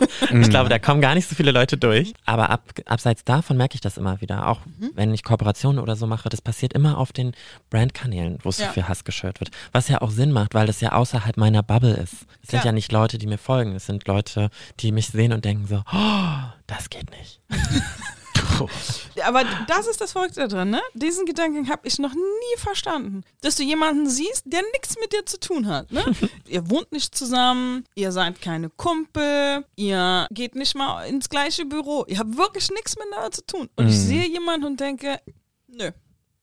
ich 0.41 0.49
glaube, 0.51 0.69
da 0.69 0.79
kommen 0.79 1.01
gar 1.01 1.15
nicht 1.15 1.29
so 1.29 1.35
viele 1.35 1.51
Leute 1.53 1.77
durch. 1.77 2.15
Aber 2.25 2.51
ab, 2.51 2.63
abseits 2.87 3.25
davon 3.25 3.57
merke 3.57 3.75
ich 3.75 3.81
das 3.81 3.97
immer 3.97 4.21
wieder. 4.21 4.47
Auch 4.49 4.61
Mhm. 4.67 4.91
wenn 4.95 5.13
ich 5.15 5.25
Kooperationen 5.25 5.81
oder 5.83 5.97
so 5.97 6.07
mache, 6.07 6.29
das 6.29 6.41
passiert 6.41 6.73
immer 6.75 6.99
auf 6.99 7.13
den 7.13 7.33
Brand-Kanälen, 7.71 8.39
wo 8.43 8.51
es 8.51 8.59
Ja. 8.59 8.67
so 8.69 8.73
viel 8.75 8.89
Hass 8.89 9.03
geschürt 9.05 9.41
wird. 9.41 9.51
Was 9.73 9.89
ja 9.89 10.01
auch 10.01 10.11
Sinn 10.11 10.31
macht, 10.31 10.55
weil 10.55 10.67
das 10.67 10.81
ja 10.81 10.93
außerhalb 10.93 11.37
meiner 11.37 11.63
Bubble 11.65 11.95
ist. 11.95 12.27
Es 12.43 12.51
sind 12.51 12.65
ja 12.65 12.71
nicht 12.73 12.93
Leute, 12.93 13.19
die 13.19 13.27
mir 13.27 13.39
folgen. 13.39 13.75
Es 13.75 13.87
sind 13.87 14.07
Leute, 14.07 14.51
die 14.81 14.92
mich 14.93 15.09
sehen 15.09 15.33
und 15.33 15.45
denken 15.45 15.67
so, 15.67 15.83
oh, 15.93 16.35
das 16.67 16.89
geht 16.91 17.11
nicht. 17.11 17.41
Aber 19.25 19.45
das 19.67 19.87
ist 19.87 20.01
das 20.01 20.13
Verrückte 20.13 20.47
dran, 20.49 20.71
ne? 20.71 20.81
Diesen 20.95 21.27
Gedanken 21.27 21.69
habe 21.69 21.87
ich 21.87 21.99
noch 21.99 22.13
nie 22.15 22.59
verstanden. 22.59 23.23
Dass 23.41 23.57
du 23.57 23.63
jemanden 23.63 24.09
siehst, 24.09 24.43
der 24.47 24.63
nichts 24.73 24.97
mit 25.01 25.13
dir 25.13 25.25
zu 25.27 25.39
tun 25.41 25.67
hat, 25.67 25.91
ne? 25.91 26.05
ihr 26.49 26.69
wohnt 26.71 26.93
nicht 26.93 27.15
zusammen, 27.15 27.85
ihr 27.95 28.13
seid 28.13 28.41
keine 28.41 28.71
Kumpel, 28.71 29.65
ihr 29.77 30.27
geht 30.31 30.55
nicht 30.55 30.75
mal 30.77 31.05
ins 31.07 31.29
gleiche 31.29 31.65
Büro, 31.67 32.05
ihr 32.09 32.19
habt 32.19 32.37
wirklich 32.37 32.71
nichts 32.71 32.97
miteinander 32.97 33.31
zu 33.33 33.45
tun. 33.47 33.69
Und 33.77 33.89
ich 33.89 33.95
Mhm. 33.95 34.01
sehe 34.07 34.27
jemanden 34.29 34.67
und 34.67 34.81
denke, 34.81 35.21
nö, 35.69 35.91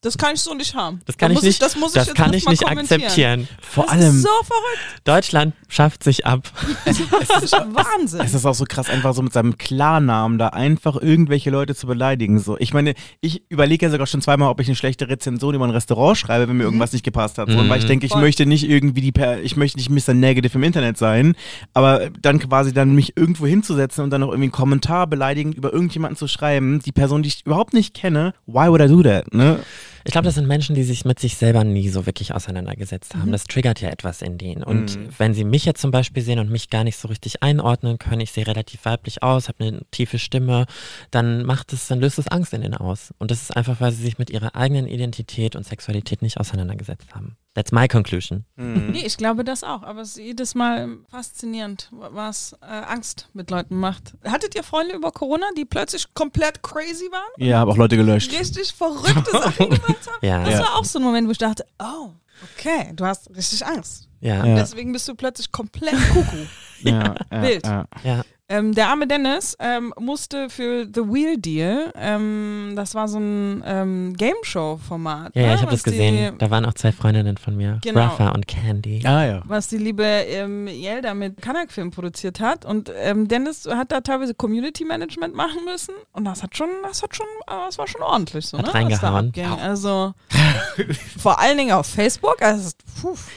das 0.01 0.17
kann 0.17 0.33
ich 0.35 0.39
so 0.41 0.53
nicht 0.53 0.75
haben. 0.75 1.01
Das 1.05 1.17
kann 1.17 1.29
Da 1.29 1.33
ich 1.33 1.35
muss 1.37 1.43
nicht, 1.43 1.61
das 1.61 1.75
muss 1.75 1.89
ich 1.91 1.95
das 1.95 2.07
jetzt 2.07 2.15
kann 2.15 2.33
ich 2.33 2.47
nicht 2.47 2.65
akzeptieren. 2.65 3.49
Vor 3.61 3.83
Das 3.83 3.93
allem. 3.93 4.15
ist 4.15 4.21
so 4.21 4.29
verrückt. 4.29 5.01
Deutschland 5.03 5.53
schafft 5.67 6.03
sich 6.03 6.25
ab. 6.25 6.49
Das 6.85 7.43
ist 7.43 7.51
Wahnsinn. 7.51 8.21
Es 8.21 8.33
ist 8.33 8.45
auch 8.45 8.53
so 8.53 8.63
krass, 8.65 8.89
einfach 8.89 9.13
so 9.13 9.21
mit 9.21 9.33
seinem 9.33 9.57
Klarnamen 9.57 10.37
da 10.37 10.47
einfach 10.49 10.95
irgendwelche 11.01 11.49
Leute 11.49 11.75
zu 11.75 11.85
beleidigen. 11.85 12.39
So, 12.39 12.57
ich 12.57 12.73
meine, 12.73 12.93
ich 13.21 13.43
überlege 13.49 13.85
ja 13.85 13.91
sogar 13.91 14.07
schon 14.07 14.21
zweimal, 14.21 14.49
ob 14.49 14.59
ich 14.61 14.67
eine 14.67 14.75
schlechte 14.75 15.09
Rezension 15.09 15.53
über 15.53 15.65
ein 15.65 15.71
Restaurant 15.71 16.17
schreibe, 16.17 16.47
wenn 16.47 16.57
mir 16.57 16.63
irgendwas 16.63 16.93
nicht 16.93 17.03
gepasst 17.03 17.37
hat. 17.37 17.49
So, 17.51 17.57
Mhm. 17.57 17.69
weil 17.69 17.79
ich 17.79 17.85
denke, 17.85 18.05
ich 18.05 18.13
Voll. 18.13 18.21
möchte 18.21 18.45
nicht 18.45 18.67
irgendwie 18.69 19.01
die, 19.01 19.11
per 19.11 19.41
ich 19.41 19.55
möchte 19.57 19.77
nicht 19.77 19.89
Mr. 19.89 20.13
Negative 20.13 20.57
im 20.57 20.63
Internet 20.63 20.97
sein, 20.97 21.35
aber 21.73 22.09
dann 22.21 22.39
quasi 22.39 22.73
dann 22.73 22.95
mich 22.95 23.17
irgendwo 23.17 23.45
hinzusetzen 23.45 24.03
und 24.03 24.09
dann 24.11 24.21
noch 24.21 24.29
irgendwie 24.29 24.45
einen 24.45 24.51
Kommentar 24.53 25.07
beleidigend 25.07 25.55
über 25.55 25.73
irgendjemanden 25.73 26.17
zu 26.17 26.27
schreiben, 26.27 26.79
die 26.79 26.91
Person, 26.93 27.21
die 27.21 27.27
ich 27.29 27.45
überhaupt 27.45 27.73
nicht 27.73 27.93
kenne, 27.93 28.33
why 28.47 28.69
would 28.69 28.81
I 28.81 28.87
do 28.87 29.03
that? 29.03 29.33
Ne? 29.33 29.59
Ich 30.05 30.11
glaube, 30.11 30.25
das 30.25 30.35
sind 30.35 30.47
Menschen, 30.47 30.75
die 30.75 30.83
sich 30.83 31.05
mit 31.05 31.19
sich 31.19 31.35
selber 31.37 31.63
nie 31.63 31.89
so 31.89 32.05
wirklich 32.05 32.33
auseinandergesetzt 32.33 33.15
haben. 33.15 33.31
Das 33.31 33.43
triggert 33.45 33.81
ja 33.81 33.89
etwas 33.89 34.21
in 34.21 34.37
denen. 34.37 34.63
Und 34.63 34.97
Mhm. 34.97 35.09
wenn 35.17 35.33
sie 35.33 35.43
mich 35.43 35.65
jetzt 35.65 35.81
zum 35.81 35.91
Beispiel 35.91 36.23
sehen 36.23 36.39
und 36.39 36.49
mich 36.49 36.69
gar 36.69 36.83
nicht 36.83 36.97
so 36.97 37.07
richtig 37.07 37.43
einordnen 37.43 37.97
können, 37.99 38.21
ich 38.21 38.31
sehe 38.31 38.47
relativ 38.47 38.85
weiblich 38.85 39.23
aus, 39.23 39.47
habe 39.47 39.63
eine 39.63 39.81
tiefe 39.91 40.19
Stimme, 40.19 40.65
dann 41.11 41.43
macht 41.43 41.73
es, 41.73 41.87
dann 41.87 41.99
löst 41.99 42.19
es 42.19 42.27
Angst 42.27 42.53
in 42.53 42.61
denen 42.61 42.75
aus. 42.75 43.13
Und 43.19 43.31
das 43.31 43.41
ist 43.41 43.55
einfach, 43.55 43.81
weil 43.81 43.91
sie 43.91 44.03
sich 44.03 44.17
mit 44.17 44.29
ihrer 44.29 44.55
eigenen 44.55 44.87
Identität 44.87 45.55
und 45.55 45.65
Sexualität 45.65 46.21
nicht 46.21 46.39
auseinandergesetzt 46.39 47.13
haben. 47.13 47.35
That's 47.55 47.71
my 47.71 47.87
conclusion. 47.87 48.45
Nee, 48.55 49.03
ich 49.05 49.17
glaube 49.17 49.43
das 49.43 49.63
auch, 49.63 49.81
aber 49.83 50.01
es 50.01 50.09
ist 50.11 50.17
jedes 50.17 50.55
Mal 50.55 50.97
faszinierend, 51.09 51.89
was 51.91 52.53
äh, 52.61 52.65
Angst 52.65 53.27
mit 53.33 53.49
Leuten 53.49 53.75
macht. 53.75 54.13
Hattet 54.23 54.55
ihr 54.55 54.63
Freunde 54.63 54.95
über 54.95 55.11
Corona, 55.11 55.47
die 55.57 55.65
plötzlich 55.65 56.13
komplett 56.13 56.61
crazy 56.61 57.05
waren? 57.11 57.29
Ja, 57.37 57.57
habe 57.59 57.71
auch 57.71 57.77
Leute 57.77 57.97
gelöscht. 57.97 58.31
Richtig 58.31 58.71
verrückte 58.73 59.31
Sachen 59.31 59.69
gemacht 59.71 60.07
haben? 60.07 60.19
Ja. 60.21 60.43
Das 60.45 60.53
Ja. 60.53 60.59
war 60.61 60.75
auch 60.75 60.85
so 60.85 60.99
ein 60.99 61.03
Moment, 61.03 61.27
wo 61.27 61.31
ich 61.31 61.37
dachte, 61.39 61.65
oh, 61.81 62.09
okay, 62.55 62.91
du 62.95 63.03
hast 63.05 63.29
richtig 63.35 63.65
Angst. 63.65 64.07
Ja. 64.21 64.45
Ja. 64.45 64.55
Deswegen 64.55 64.91
bist 64.93 65.07
du 65.07 65.15
plötzlich 65.15 65.51
komplett 65.51 65.95
Kuckuck. 66.13 66.47
Ja, 66.81 67.15
ja, 67.31 67.41
Wild. 67.41 67.65
Ja. 67.65 67.85
ja. 68.03 68.21
Ähm, 68.51 68.73
der 68.73 68.87
arme 68.89 69.05
Dennis 69.05 69.55
ähm, 69.59 69.93
musste 69.99 70.49
für 70.49 70.87
The 70.91 71.01
Wheel 71.01 71.37
Deal, 71.37 71.93
ähm, 71.95 72.73
das 72.75 72.95
war 72.95 73.07
so 73.07 73.19
ein 73.19 73.63
ähm, 73.65 74.13
Game-Show-Format. 74.17 75.35
Ja, 75.35 75.41
ja, 75.41 75.47
ne, 75.49 75.53
ich 75.53 75.61
habe 75.61 75.71
was 75.71 75.83
das 75.83 75.91
gesehen. 75.91 76.33
Die, 76.33 76.37
Da 76.39 76.49
waren 76.49 76.65
auch 76.65 76.73
zwei 76.73 76.91
Freundinnen 76.91 77.37
von 77.37 77.55
mir, 77.55 77.77
Genau. 77.83 78.01
Rafa 78.01 78.29
und 78.29 78.47
Candy. 78.47 79.03
Ah 79.05 79.23
ja. 79.25 79.41
was 79.45 79.67
die 79.67 79.77
liebe 79.77 80.03
ähm, 80.03 80.67
Yelda 80.67 81.13
mit 81.13 81.41
Kanak-Film 81.41 81.91
produziert 81.91 82.39
hat. 82.39 82.65
Und 82.65 82.91
ähm, 83.01 83.27
Dennis 83.27 83.67
hat 83.69 83.91
da 83.91 84.01
teilweise 84.01 84.33
Community-Management 84.33 85.35
machen 85.35 85.63
müssen. 85.65 85.93
Und 86.13 86.25
das 86.25 86.41
hat 86.41 86.57
schon, 86.57 86.69
das 86.83 87.03
hat 87.03 87.15
schon, 87.15 87.27
äh, 87.47 87.51
das 87.67 87.77
war 87.77 87.87
schon 87.87 88.01
ordentlich 88.01 88.47
so, 88.47 88.57
Hat 88.57 88.65
ne? 88.65 88.73
reingehauen. 88.73 89.27
Was 89.31 89.41
da 89.43 89.43
abging. 89.45 89.59
Also 89.61 90.13
vor 91.19 91.39
allen 91.39 91.57
Dingen 91.57 91.71
auf 91.73 91.85
Facebook. 91.85 92.41
Also. 92.41 92.71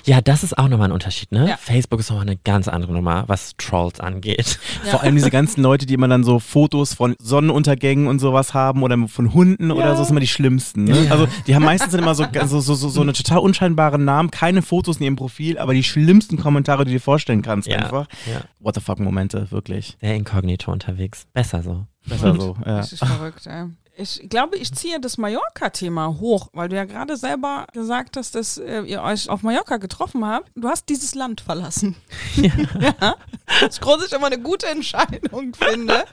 Ja, 0.05 0.20
das 0.22 0.42
ist 0.42 0.57
auch 0.57 0.68
nochmal 0.68 0.88
ein 0.88 0.92
Unterschied, 0.92 1.33
ne? 1.33 1.51
Ja. 1.51 1.57
Facebook 1.59 2.01
ist 2.01 2.09
nochmal 2.11 2.27
eine 2.27 2.37
ganz 2.37 2.66
andere 2.66 2.92
Nummer, 2.92 3.25
was 3.27 3.55
Trolls 3.59 4.01
angeht. 4.01 4.59
Vor 4.85 5.02
allem 5.03 5.17
diese 5.17 5.31
ganzen 5.31 5.62
Leute, 5.62 5.87
die 5.87 5.95
immer 5.95 6.09
dann 6.09 6.25
so 6.25 6.38
Fotos 6.38 6.95
von 6.95 7.15
Sonnenuntergängen 7.21 8.07
und 8.07 8.19
sowas 8.19 8.55
haben 8.55 8.83
oder 8.83 8.97
von 9.09 9.33
Hunden 9.35 9.71
oder 9.71 9.97
so, 9.97 10.05
sind 10.05 10.12
immer 10.12 10.21
die 10.21 10.27
schlimmsten. 10.29 10.85
Ne? 10.85 11.05
Ja. 11.07 11.11
Also 11.12 11.27
die 11.47 11.55
haben 11.55 11.65
meistens 11.65 11.95
immer 11.95 12.15
so, 12.15 12.25
so, 12.47 12.61
so, 12.61 12.75
so, 12.75 12.88
so 12.88 13.01
eine 13.01 13.12
total 13.12 13.38
unscheinbaren 13.38 14.05
Namen, 14.05 14.31
keine 14.31 14.62
Fotos 14.62 14.99
in 14.99 15.05
ihrem 15.05 15.17
Profil, 15.17 15.59
aber 15.59 15.75
die 15.75 15.83
schlimmsten 15.85 16.37
Kommentare, 16.38 16.85
die 16.85 16.91
du 16.93 16.97
dir 16.97 17.01
vorstellen 17.01 17.43
kannst 17.43 17.69
Ja. 17.69 17.79
einfach. 17.79 18.07
Ja. 18.31 18.41
What 18.61 18.75
the 18.75 18.81
fuck 18.81 19.01
Momente, 19.01 19.51
wirklich. 19.51 19.97
Sehr 20.01 20.15
inkognito 20.15 20.71
unterwegs. 20.73 21.27
Besser 21.33 21.62
so. 21.62 21.87
Besser 22.07 22.35
so. 22.35 22.57
Ja. 22.65 22.81
Richtig 22.81 22.99
verrückt, 22.99 23.47
ey. 23.47 23.65
Ich 23.95 24.27
glaube, 24.31 24.57
ich 24.57 24.73
ziehe 24.73 24.99
das 25.01 25.19
Mallorca-Thema 25.19 26.19
hoch, 26.19 26.49
weil 26.55 26.71
du 26.71 26.77
ja 26.77 26.87
gerade 26.87 27.17
selber 27.19 27.67
gesagt 27.75 28.17
hast, 28.17 28.35
dass 28.35 28.57
äh, 28.57 28.81
ihr 28.83 29.03
euch 29.03 29.29
auf 29.29 29.43
Mallorca 29.43 29.77
getroffen 29.77 30.25
habt. 30.25 30.51
Du 30.55 30.67
hast 30.69 30.89
dieses 30.89 31.15
Land 31.15 31.43
verlassen. 31.43 31.97
ja. 32.37 33.17
was 33.61 33.75
ich 33.75 33.81
grundsätzlich 33.83 34.17
immer 34.19 34.29
eine 34.29 34.41
gute 34.41 34.67
Entscheidung 34.67 35.55
finde. 35.55 36.05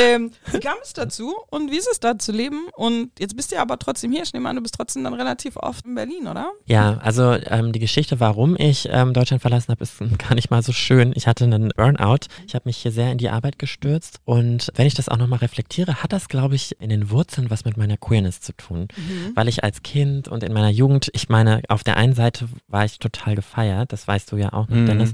Ähm, 0.00 0.32
wie 0.50 0.58
kam 0.58 0.74
es 0.82 0.92
dazu 0.92 1.32
und 1.50 1.70
wie 1.70 1.76
ist 1.76 1.88
es 1.90 2.00
da 2.00 2.18
zu 2.18 2.32
leben? 2.32 2.66
Und 2.74 3.12
jetzt 3.20 3.36
bist 3.36 3.52
du 3.52 3.56
ja 3.56 3.62
aber 3.62 3.78
trotzdem 3.78 4.10
hier. 4.10 4.24
Ich 4.24 4.32
nehme 4.32 4.48
an, 4.48 4.56
du 4.56 4.62
bist 4.62 4.74
trotzdem 4.74 5.04
dann 5.04 5.14
relativ 5.14 5.56
oft 5.56 5.86
in 5.86 5.94
Berlin, 5.94 6.26
oder? 6.26 6.50
Ja, 6.66 6.98
also 6.98 7.32
ähm, 7.32 7.72
die 7.72 7.78
Geschichte, 7.78 8.18
warum 8.18 8.56
ich 8.58 8.88
ähm, 8.90 9.14
Deutschland 9.14 9.40
verlassen 9.40 9.68
habe, 9.70 9.84
ist 9.84 9.98
gar 10.18 10.34
nicht 10.34 10.50
mal 10.50 10.64
so 10.64 10.72
schön. 10.72 11.12
Ich 11.14 11.28
hatte 11.28 11.44
einen 11.44 11.70
Burnout. 11.76 12.26
Ich 12.48 12.56
habe 12.56 12.64
mich 12.64 12.78
hier 12.78 12.90
sehr 12.90 13.12
in 13.12 13.18
die 13.18 13.30
Arbeit 13.30 13.60
gestürzt. 13.60 14.18
Und 14.24 14.72
wenn 14.74 14.88
ich 14.88 14.94
das 14.94 15.08
auch 15.08 15.16
nochmal 15.16 15.38
reflektiere, 15.38 16.02
hat 16.02 16.12
das, 16.12 16.28
glaube 16.28 16.56
ich, 16.56 16.80
in 16.80 16.90
den 16.90 17.10
Wurzeln 17.10 17.19
was 17.50 17.64
mit 17.64 17.76
meiner 17.76 17.96
Queerness 17.96 18.40
zu 18.40 18.52
tun. 18.52 18.88
Mhm. 18.96 19.32
Weil 19.34 19.48
ich 19.48 19.64
als 19.64 19.82
Kind 19.82 20.28
und 20.28 20.42
in 20.42 20.52
meiner 20.52 20.70
Jugend, 20.70 21.10
ich 21.12 21.28
meine, 21.28 21.62
auf 21.68 21.84
der 21.84 21.96
einen 21.96 22.14
Seite 22.14 22.48
war 22.68 22.84
ich 22.84 22.98
total 22.98 23.34
gefeiert, 23.34 23.92
das 23.92 24.06
weißt 24.06 24.30
du 24.32 24.36
ja 24.36 24.52
auch 24.52 24.68
noch, 24.68 24.76
mhm. 24.76 24.86
Dennis. 24.86 25.12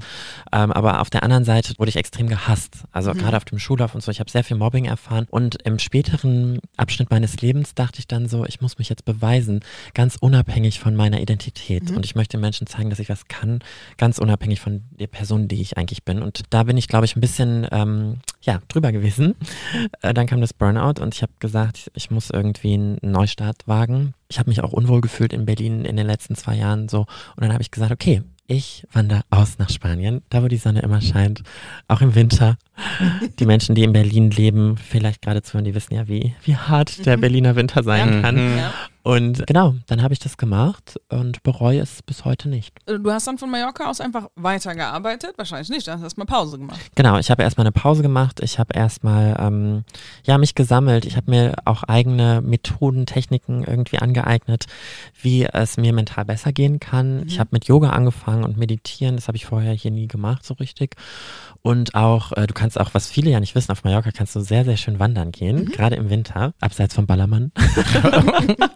Ähm, 0.51 0.71
aber 0.71 1.01
auf 1.01 1.09
der 1.09 1.23
anderen 1.23 1.43
Seite 1.43 1.73
wurde 1.77 1.89
ich 1.89 1.95
extrem 1.95 2.27
gehasst. 2.27 2.83
Also 2.91 3.13
mhm. 3.13 3.17
gerade 3.17 3.37
auf 3.37 3.45
dem 3.45 3.59
Schulhof 3.59 3.95
und 3.95 4.01
so. 4.01 4.11
Ich 4.11 4.19
habe 4.19 4.29
sehr 4.29 4.43
viel 4.43 4.57
Mobbing 4.57 4.85
erfahren. 4.85 5.27
Und 5.29 5.61
im 5.63 5.79
späteren 5.79 6.59
Abschnitt 6.77 7.11
meines 7.11 7.41
Lebens 7.41 7.75
dachte 7.75 7.99
ich 7.99 8.07
dann 8.07 8.27
so, 8.27 8.45
ich 8.45 8.61
muss 8.61 8.77
mich 8.77 8.89
jetzt 8.89 9.05
beweisen, 9.05 9.61
ganz 9.93 10.17
unabhängig 10.19 10.79
von 10.79 10.95
meiner 10.95 11.21
Identität. 11.21 11.89
Mhm. 11.89 11.97
Und 11.97 12.05
ich 12.05 12.15
möchte 12.15 12.37
Menschen 12.37 12.67
zeigen, 12.67 12.89
dass 12.89 12.99
ich 12.99 13.09
was 13.09 13.27
kann, 13.27 13.59
ganz 13.97 14.17
unabhängig 14.17 14.59
von 14.59 14.83
der 14.99 15.07
Person, 15.07 15.47
die 15.47 15.61
ich 15.61 15.77
eigentlich 15.77 16.03
bin. 16.03 16.21
Und 16.21 16.43
da 16.49 16.63
bin 16.63 16.77
ich, 16.77 16.87
glaube 16.87 17.05
ich, 17.05 17.15
ein 17.15 17.21
bisschen 17.21 17.67
ähm, 17.71 18.17
ja, 18.41 18.61
drüber 18.67 18.91
gewesen. 18.91 19.35
Äh, 20.01 20.13
dann 20.13 20.27
kam 20.27 20.41
das 20.41 20.53
Burnout 20.53 21.01
und 21.01 21.13
ich 21.13 21.21
habe 21.21 21.33
gesagt, 21.39 21.91
ich 21.97 22.11
muss 22.11 22.29
irgendwie 22.29 22.75
einen 22.75 22.99
Neustart 23.01 23.67
wagen. 23.67 24.13
Ich 24.29 24.39
habe 24.39 24.49
mich 24.49 24.63
auch 24.63 24.71
unwohl 24.71 25.01
gefühlt 25.01 25.33
in 25.33 25.45
Berlin 25.45 25.83
in 25.83 25.97
den 25.97 26.07
letzten 26.07 26.35
zwei 26.35 26.55
Jahren 26.55 26.87
so. 26.87 27.01
Und 27.01 27.43
dann 27.43 27.51
habe 27.51 27.63
ich 27.63 27.71
gesagt, 27.71 27.91
okay, 27.91 28.21
ich 28.45 28.87
wandere 28.93 29.23
aus 29.29 29.57
nach 29.57 29.69
Spanien, 29.69 30.21
da 30.29 30.41
wo 30.41 30.47
die 30.47 30.57
Sonne 30.57 30.81
immer 30.81 31.01
scheint, 31.01 31.43
auch 31.89 31.99
im 31.99 32.15
Winter. 32.15 32.57
Die 33.39 33.45
Menschen, 33.45 33.75
die 33.75 33.83
in 33.83 33.91
Berlin 33.91 34.31
leben, 34.31 34.77
vielleicht 34.77 35.23
geradezu, 35.23 35.59
die 35.59 35.75
wissen 35.75 35.95
ja, 35.95 36.07
wie, 36.07 36.33
wie 36.43 36.55
hart 36.55 37.05
der 37.05 37.17
mhm. 37.17 37.21
Berliner 37.27 37.55
Winter 37.57 37.83
sein 37.83 38.21
kann. 38.21 38.57
Ja. 38.57 38.73
Und 39.07 39.47
genau, 39.47 39.73
dann 39.87 40.03
habe 40.03 40.13
ich 40.13 40.19
das 40.19 40.35
gemacht 40.35 40.99
und 41.07 41.41
bereue 41.41 41.79
es 41.79 42.01
bis 42.01 42.25
heute 42.25 42.49
nicht. 42.49 42.75
Äh, 42.87 42.99
du 42.99 43.09
hast 43.09 43.25
dann 43.25 43.37
von 43.37 43.49
Mallorca 43.49 43.89
aus 43.89 44.01
einfach 44.01 44.27
weitergearbeitet? 44.35 45.35
Wahrscheinlich 45.37 45.69
nicht, 45.69 45.87
du 45.87 45.93
hast 45.93 46.01
erstmal 46.01 46.27
Pause 46.27 46.57
gemacht. 46.57 46.77
Genau, 46.95 47.17
ich 47.17 47.31
habe 47.31 47.41
erstmal 47.41 47.65
eine 47.65 47.71
Pause 47.71 48.01
gemacht. 48.01 48.41
Ich 48.41 48.59
habe 48.59 48.73
erstmal 48.73 49.37
ähm, 49.39 49.85
ja, 50.25 50.37
mich 50.37 50.55
gesammelt. 50.55 51.05
Ich 51.05 51.15
habe 51.15 51.31
mir 51.31 51.55
auch 51.63 51.83
eigene 51.83 52.41
Methoden, 52.41 53.05
Techniken 53.05 53.63
irgendwie 53.63 53.99
angeeignet, 53.99 54.65
wie 55.21 55.45
es 55.45 55.77
mir 55.77 55.93
mental 55.93 56.25
besser 56.25 56.51
gehen 56.51 56.81
kann. 56.81 57.21
Mhm. 57.21 57.27
Ich 57.27 57.39
habe 57.39 57.51
mit 57.53 57.63
Yoga 57.63 57.91
angefangen 57.91 58.43
und 58.43 58.57
meditieren. 58.57 59.15
Das 59.15 59.29
habe 59.29 59.37
ich 59.37 59.45
vorher 59.45 59.71
hier 59.71 59.91
nie 59.91 60.09
gemacht 60.09 60.45
so 60.45 60.53
richtig. 60.55 60.97
Und 61.67 61.95
auch, 61.95 62.31
äh, 62.31 62.47
du 62.47 62.53
kannst 62.53 62.79
auch, 62.79 62.93
was 62.93 63.09
viele 63.09 63.29
ja 63.29 63.41
nicht 63.41 63.53
wissen, 63.53 63.73
auf 63.73 63.83
Mallorca 63.83 64.11
kannst 64.11 64.33
du 64.37 64.39
sehr, 64.39 64.63
sehr 64.63 64.77
schön 64.77 64.99
wandern 64.99 65.33
gehen, 65.33 65.65
mhm. 65.65 65.65
gerade 65.65 65.97
im 65.97 66.09
Winter, 66.09 66.53
abseits 66.61 66.95
vom 66.95 67.07
Ballermann. 67.07 67.51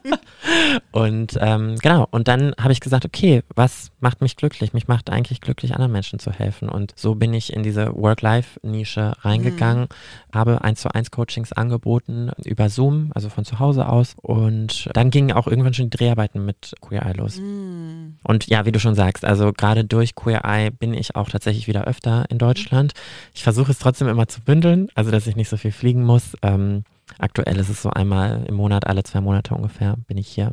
und 0.92 1.38
ähm, 1.40 1.78
genau, 1.82 2.06
und 2.12 2.28
dann 2.28 2.54
habe 2.60 2.74
ich 2.74 2.82
gesagt, 2.82 3.06
okay, 3.06 3.44
was 3.56 3.92
macht 4.02 4.20
mich 4.20 4.36
glücklich? 4.36 4.74
Mich 4.74 4.90
macht 4.90 5.10
eigentlich 5.10 5.40
glücklich, 5.40 5.74
anderen 5.74 5.94
Menschen 5.94 6.20
zu 6.20 6.34
helfen. 6.34 6.68
Und 6.68 6.92
so 6.98 7.16
bin 7.16 7.34
ich 7.34 7.54
in 7.54 7.64
diese 7.64 7.96
Work-Life-Nische 7.96 9.14
reingegangen, 9.22 9.84
mhm. 9.84 10.38
habe 10.38 10.62
eins 10.62 10.82
zu 10.82 10.94
eins 10.94 11.12
Coachings 11.12 11.54
angeboten 11.54 12.32
über 12.44 12.68
Zoom, 12.68 13.12
also 13.16 13.30
von 13.30 13.46
zu 13.46 13.60
Hause 13.60 13.88
aus. 13.88 14.16
Und 14.22 14.90
dann 14.92 15.12
gingen 15.12 15.32
auch 15.32 15.48
irgendwann 15.48 15.74
schon 15.74 15.90
die 15.90 15.98
Dreharbeiten 15.98 16.44
mit 16.44 16.74
Queer 16.82 17.06
Eye 17.06 17.14
los. 17.14 17.38
Mhm. 17.38 18.18
Und 18.24 18.48
ja, 18.48 18.66
wie 18.66 18.74
du 18.74 18.82
schon 18.82 18.96
sagst, 18.96 19.24
also 19.24 19.54
gerade 19.54 19.86
durch 19.86 20.14
Queer 20.14 20.44
Eye 20.44 20.72
bin 20.72 20.94
ich 20.94 21.16
auch 21.16 21.30
tatsächlich 21.30 21.68
wieder 21.68 21.86
öfter 21.86 22.26
in 22.30 22.38
Deutschland. 22.38 22.81
Deutschland. 22.82 22.94
Ich 23.34 23.44
versuche 23.44 23.72
es 23.72 23.80
trotzdem 23.80 24.08
immer 24.08 24.28
zu 24.28 24.42
bündeln, 24.42 24.90
also 24.96 25.12
dass 25.12 25.28
ich 25.28 25.36
nicht 25.36 25.50
so 25.50 25.58
viel 25.58 25.72
fliegen 25.72 26.04
muss. 26.04 26.36
Ähm, 26.42 26.84
aktuell 27.18 27.58
ist 27.58 27.70
es 27.70 27.82
so 27.82 27.90
einmal 27.90 28.46
im 28.48 28.56
Monat, 28.56 28.88
alle 28.88 29.04
zwei 29.04 29.22
Monate 29.22 29.54
ungefähr 29.54 29.96
bin 30.08 30.18
ich 30.18 30.28
hier. 30.28 30.52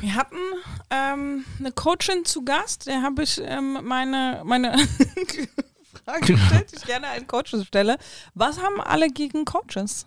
Wir 0.00 0.14
hatten 0.14 0.36
ähm, 0.90 1.44
eine 1.58 1.72
Coachin 1.72 2.24
zu 2.24 2.44
Gast, 2.44 2.86
der 2.86 3.02
habe 3.02 3.24
ich 3.24 3.40
ähm, 3.44 3.78
meine, 3.82 4.42
meine 4.44 4.76
Frage 6.04 6.34
gestellt, 6.34 6.70
die 6.70 6.76
ich 6.76 6.84
gerne 6.84 7.08
einen 7.08 7.26
Coaches 7.26 7.66
stelle. 7.66 7.96
Was 8.34 8.62
haben 8.62 8.80
alle 8.80 9.08
gegen 9.08 9.44
Coaches? 9.44 10.06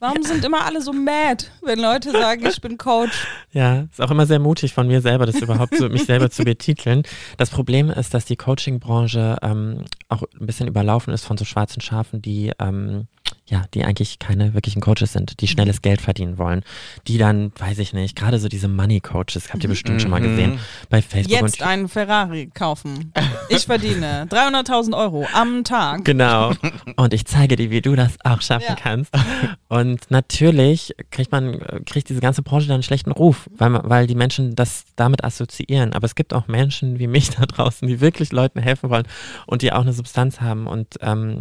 Warum 0.00 0.22
sind 0.22 0.44
immer 0.44 0.64
alle 0.64 0.80
so 0.80 0.92
mad, 0.92 1.44
wenn 1.62 1.78
Leute 1.78 2.12
sagen, 2.12 2.46
ich 2.46 2.60
bin 2.60 2.78
Coach? 2.78 3.26
Ja, 3.52 3.80
ist 3.90 4.00
auch 4.00 4.12
immer 4.12 4.26
sehr 4.26 4.38
mutig 4.38 4.72
von 4.72 4.86
mir 4.86 5.00
selber, 5.00 5.26
das 5.26 5.40
überhaupt 5.40 5.74
so, 5.74 5.88
mich 5.88 6.04
selber 6.04 6.30
zu 6.30 6.44
betiteln. 6.44 7.02
Das 7.36 7.50
Problem 7.50 7.90
ist, 7.90 8.14
dass 8.14 8.24
die 8.24 8.36
Coaching-Branche 8.36 9.38
ähm, 9.42 9.86
auch 10.08 10.22
ein 10.40 10.46
bisschen 10.46 10.68
überlaufen 10.68 11.12
ist 11.12 11.24
von 11.24 11.36
so 11.36 11.44
schwarzen 11.44 11.80
Schafen, 11.80 12.22
die 12.22 12.52
ähm, 12.60 13.08
ja, 13.50 13.64
die 13.74 13.84
eigentlich 13.84 14.18
keine 14.18 14.54
wirklichen 14.54 14.80
Coaches 14.80 15.12
sind, 15.12 15.40
die 15.40 15.48
schnelles 15.48 15.76
mhm. 15.76 15.82
Geld 15.82 16.00
verdienen 16.00 16.38
wollen, 16.38 16.62
die 17.08 17.18
dann, 17.18 17.52
weiß 17.58 17.78
ich 17.80 17.92
nicht, 17.92 18.16
gerade 18.16 18.38
so 18.38 18.48
diese 18.48 18.68
Money 18.68 19.00
Coaches, 19.00 19.52
habt 19.52 19.62
ihr 19.64 19.68
bestimmt 19.68 19.96
mhm. 19.96 20.00
schon 20.00 20.10
mal 20.10 20.20
gesehen, 20.20 20.60
bei 20.88 21.02
Facebook. 21.02 21.40
Jetzt 21.40 21.62
einen 21.62 21.88
Ferrari 21.88 22.50
kaufen. 22.54 23.12
Ich 23.48 23.66
verdiene 23.66 24.26
300.000 24.30 24.96
Euro 24.96 25.26
am 25.34 25.64
Tag. 25.64 26.04
Genau. 26.04 26.52
Und 26.96 27.12
ich 27.12 27.26
zeige 27.26 27.56
dir, 27.56 27.70
wie 27.70 27.80
du 27.80 27.96
das 27.96 28.16
auch 28.24 28.40
schaffen 28.40 28.66
ja. 28.68 28.76
kannst. 28.76 29.12
Und 29.68 30.10
natürlich 30.10 30.94
kriegt 31.10 31.32
man, 31.32 31.84
kriegt 31.84 32.08
diese 32.08 32.20
ganze 32.20 32.42
Branche 32.42 32.66
dann 32.66 32.74
einen 32.74 32.82
schlechten 32.82 33.12
Ruf, 33.12 33.48
weil, 33.56 33.80
weil 33.84 34.06
die 34.06 34.14
Menschen 34.14 34.54
das 34.54 34.84
damit 34.96 35.24
assoziieren. 35.24 35.92
Aber 35.92 36.04
es 36.06 36.14
gibt 36.14 36.34
auch 36.34 36.48
Menschen 36.48 36.98
wie 36.98 37.06
mich 37.06 37.30
da 37.30 37.46
draußen, 37.46 37.86
die 37.86 38.00
wirklich 38.00 38.32
Leuten 38.32 38.60
helfen 38.60 38.90
wollen 38.90 39.06
und 39.46 39.62
die 39.62 39.72
auch 39.72 39.82
eine 39.82 39.92
Substanz 39.92 40.40
haben 40.40 40.66
und 40.66 40.96
ähm, 41.00 41.40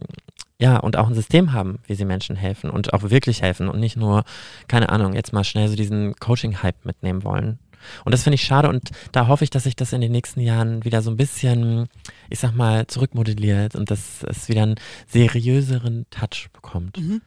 ja, 0.62 0.78
und 0.78 0.98
auch 0.98 1.08
ein 1.08 1.16
System 1.16 1.54
haben, 1.54 1.80
wie 1.88 1.96
sie 1.96 2.04
Menschen 2.04 2.36
helfen 2.36 2.70
und 2.70 2.94
auch 2.94 3.10
wirklich 3.10 3.42
helfen 3.42 3.70
und 3.70 3.80
nicht 3.80 3.96
nur, 3.96 4.26
keine 4.68 4.90
Ahnung, 4.90 5.14
jetzt 5.14 5.32
mal 5.32 5.46
schnell 5.46 5.70
so 5.70 5.76
diesen 5.76 6.16
Coaching-Hype 6.16 6.84
mitnehmen 6.86 7.24
wollen. 7.24 7.60
Und 8.04 8.14
das 8.14 8.24
finde 8.24 8.36
ich 8.36 8.44
schade 8.44 8.68
und 8.68 8.90
da 9.14 9.28
hoffe 9.28 9.46
ich, 9.46 9.50
dass 9.50 9.64
sich 9.64 9.78
das 9.78 9.94
in 9.94 10.02
den 10.02 10.12
nächsten 10.12 10.42
Jahren 10.42 10.84
wieder 10.84 11.02
so 11.02 11.12
ein 11.12 11.18
bisschen, 11.18 11.88
ich 12.30 12.40
sag 12.40 12.54
mal, 12.54 12.88
zurückmodelliert 12.88 13.76
und 13.76 13.90
dass 13.90 14.24
es 14.24 14.50
wieder 14.50 14.64
einen 14.64 14.76
seriöseren 15.08 16.06
Touch 16.10 16.50
bekommt. 16.52 16.98
Mhm. 16.98 17.22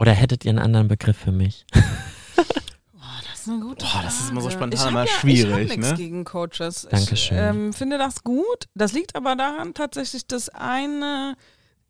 Oder 0.00 0.12
hättet 0.12 0.44
ihr 0.44 0.50
einen 0.50 0.58
anderen 0.58 0.88
Begriff 0.88 1.16
für 1.16 1.32
mich? 1.32 1.66
Das 3.32 3.46
ist 3.46 3.54
eine 3.54 3.64
gute 3.64 3.86
Boah, 3.86 4.02
das 4.02 4.20
ist 4.20 4.30
immer 4.30 4.42
so 4.42 4.50
spontan, 4.50 4.88
immer 4.88 5.06
ja, 5.06 5.10
schwierig. 5.10 5.46
Ich 5.46 5.50
habe 5.50 5.64
nichts 5.64 5.90
ne? 5.92 5.96
gegen 5.96 6.24
Coaches. 6.24 6.86
Dankeschön. 6.90 7.38
Ich 7.38 7.42
ähm, 7.42 7.72
finde 7.72 7.96
das 7.96 8.22
gut. 8.22 8.68
Das 8.74 8.92
liegt 8.92 9.16
aber 9.16 9.34
daran 9.34 9.72
tatsächlich, 9.72 10.26
dass 10.26 10.50
eine 10.50 11.36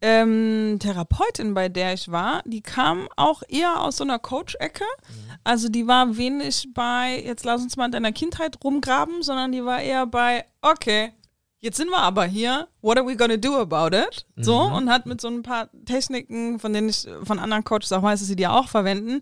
ähm, 0.01 0.77
Therapeutin, 0.79 1.53
bei 1.55 1.69
der 1.69 1.95
ich 1.95 2.09
war, 2.13 2.43
die 2.45 2.61
kam 2.61 3.09
auch 3.17 3.43
eher 3.49 3.81
aus 3.81 3.97
so 3.97 4.05
einer 4.05 4.21
Coach-Ecke. 4.21 4.85
Mhm. 4.85 5.33
Also 5.43 5.69
die 5.69 5.89
war 5.89 6.17
wenig 6.17 6.69
bei, 6.73 7.21
jetzt 7.21 7.45
lass 7.45 7.63
uns 7.63 7.77
mal 7.77 7.87
in 7.87 7.93
deiner 7.93 8.13
Kindheit 8.13 8.57
rumgraben, 8.63 9.25
sondern 9.25 9.51
die 9.51 9.65
war 9.65 9.81
eher 9.81 10.07
bei, 10.07 10.45
okay, 10.63 11.13
jetzt 11.59 11.79
sind 11.79 11.91
wir 11.91 11.99
aber 11.99 12.27
hier, 12.27 12.69
what 12.83 12.99
are 12.99 13.07
we 13.07 13.17
gonna 13.17 13.37
do 13.37 13.57
about 13.57 13.97
it? 13.97 14.27
So, 14.37 14.69
mhm. 14.69 14.75
und 14.75 14.91
hat 14.91 15.07
mit 15.07 15.21
so 15.21 15.29
ein 15.29 15.43
paar 15.43 15.69
Techniken, 15.85 16.59
von 16.59 16.73
denen 16.73 16.89
ich 16.89 17.07
von 17.25 17.39
anderen 17.39 17.65
Coaches 17.65 17.93
auch 17.93 18.03
weiß, 18.03 18.21
dass 18.21 18.29
sie 18.29 18.37
die 18.37 18.47
auch 18.47 18.69
verwenden, 18.69 19.21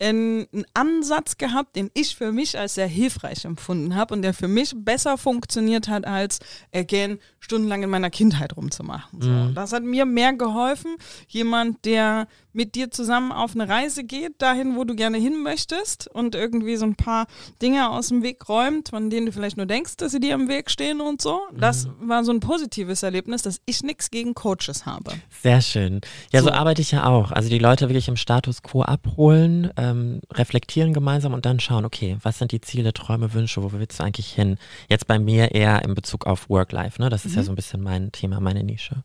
einen 0.00 0.46
Ansatz 0.74 1.38
gehabt, 1.38 1.76
den 1.76 1.90
ich 1.94 2.14
für 2.14 2.32
mich 2.32 2.58
als 2.58 2.74
sehr 2.74 2.86
hilfreich 2.86 3.44
empfunden 3.44 3.94
habe 3.94 4.14
und 4.14 4.22
der 4.22 4.34
für 4.34 4.48
mich 4.48 4.72
besser 4.76 5.18
funktioniert 5.18 5.88
hat, 5.88 6.06
als 6.06 6.38
again 6.74 7.18
stundenlang 7.40 7.82
in 7.82 7.90
meiner 7.90 8.10
Kindheit 8.10 8.56
rumzumachen. 8.56 9.20
So. 9.20 9.28
Mhm. 9.28 9.54
Das 9.54 9.72
hat 9.72 9.82
mir 9.82 10.04
mehr 10.04 10.32
geholfen. 10.32 10.96
Jemand, 11.28 11.84
der 11.84 12.28
mit 12.52 12.74
dir 12.74 12.90
zusammen 12.90 13.32
auf 13.32 13.54
eine 13.54 13.68
Reise 13.68 14.04
geht, 14.04 14.42
dahin, 14.42 14.76
wo 14.76 14.84
du 14.84 14.94
gerne 14.94 15.18
hin 15.18 15.42
möchtest 15.42 16.08
und 16.08 16.34
irgendwie 16.34 16.76
so 16.76 16.84
ein 16.84 16.96
paar 16.96 17.26
Dinge 17.62 17.90
aus 17.90 18.08
dem 18.08 18.22
Weg 18.22 18.48
räumt, 18.48 18.90
von 18.90 19.10
denen 19.10 19.26
du 19.26 19.32
vielleicht 19.32 19.56
nur 19.56 19.66
denkst, 19.66 19.96
dass 19.96 20.12
sie 20.12 20.20
dir 20.20 20.34
im 20.34 20.48
Weg 20.48 20.70
stehen 20.70 21.00
und 21.00 21.22
so. 21.22 21.40
Das 21.52 21.86
mhm. 21.86 22.08
war 22.08 22.24
so 22.24 22.32
ein 22.32 22.40
positives 22.40 22.99
Erlebnis, 23.02 23.42
dass 23.42 23.60
ich 23.66 23.82
nichts 23.82 24.10
gegen 24.10 24.34
Coaches 24.34 24.86
habe. 24.86 25.12
Sehr 25.42 25.60
schön. 25.60 26.00
Ja, 26.32 26.40
so. 26.40 26.46
so. 26.46 26.52
arbeite 26.52 26.82
ich 26.82 26.90
ja 26.90 27.06
auch. 27.06 27.32
Also 27.32 27.48
die 27.48 27.58
Leute 27.58 27.88
wirklich 27.88 28.08
im 28.08 28.16
Status 28.16 28.62
quo 28.62 28.82
abholen, 28.82 29.70
ähm, 29.76 30.20
reflektieren 30.32 30.92
gemeinsam 30.92 31.34
und 31.34 31.46
dann 31.46 31.60
schauen, 31.60 31.84
okay, 31.84 32.16
was 32.22 32.38
sind 32.38 32.52
die 32.52 32.60
Ziele, 32.60 32.92
Träume, 32.92 33.32
Wünsche, 33.34 33.62
wo 33.62 33.72
willst 33.72 34.00
du 34.00 34.04
eigentlich 34.04 34.32
hin? 34.32 34.58
Jetzt 34.88 35.06
bei 35.06 35.18
mir 35.18 35.52
eher 35.52 35.82
in 35.82 35.94
Bezug 35.94 36.26
auf 36.26 36.48
Work-Life, 36.48 37.00
ne? 37.00 37.08
Das 37.08 37.24
ist 37.24 37.32
mhm. 37.32 37.38
ja 37.38 37.42
so 37.44 37.52
ein 37.52 37.56
bisschen 37.56 37.82
mein 37.82 38.12
Thema, 38.12 38.40
meine 38.40 38.64
Nische. 38.64 39.04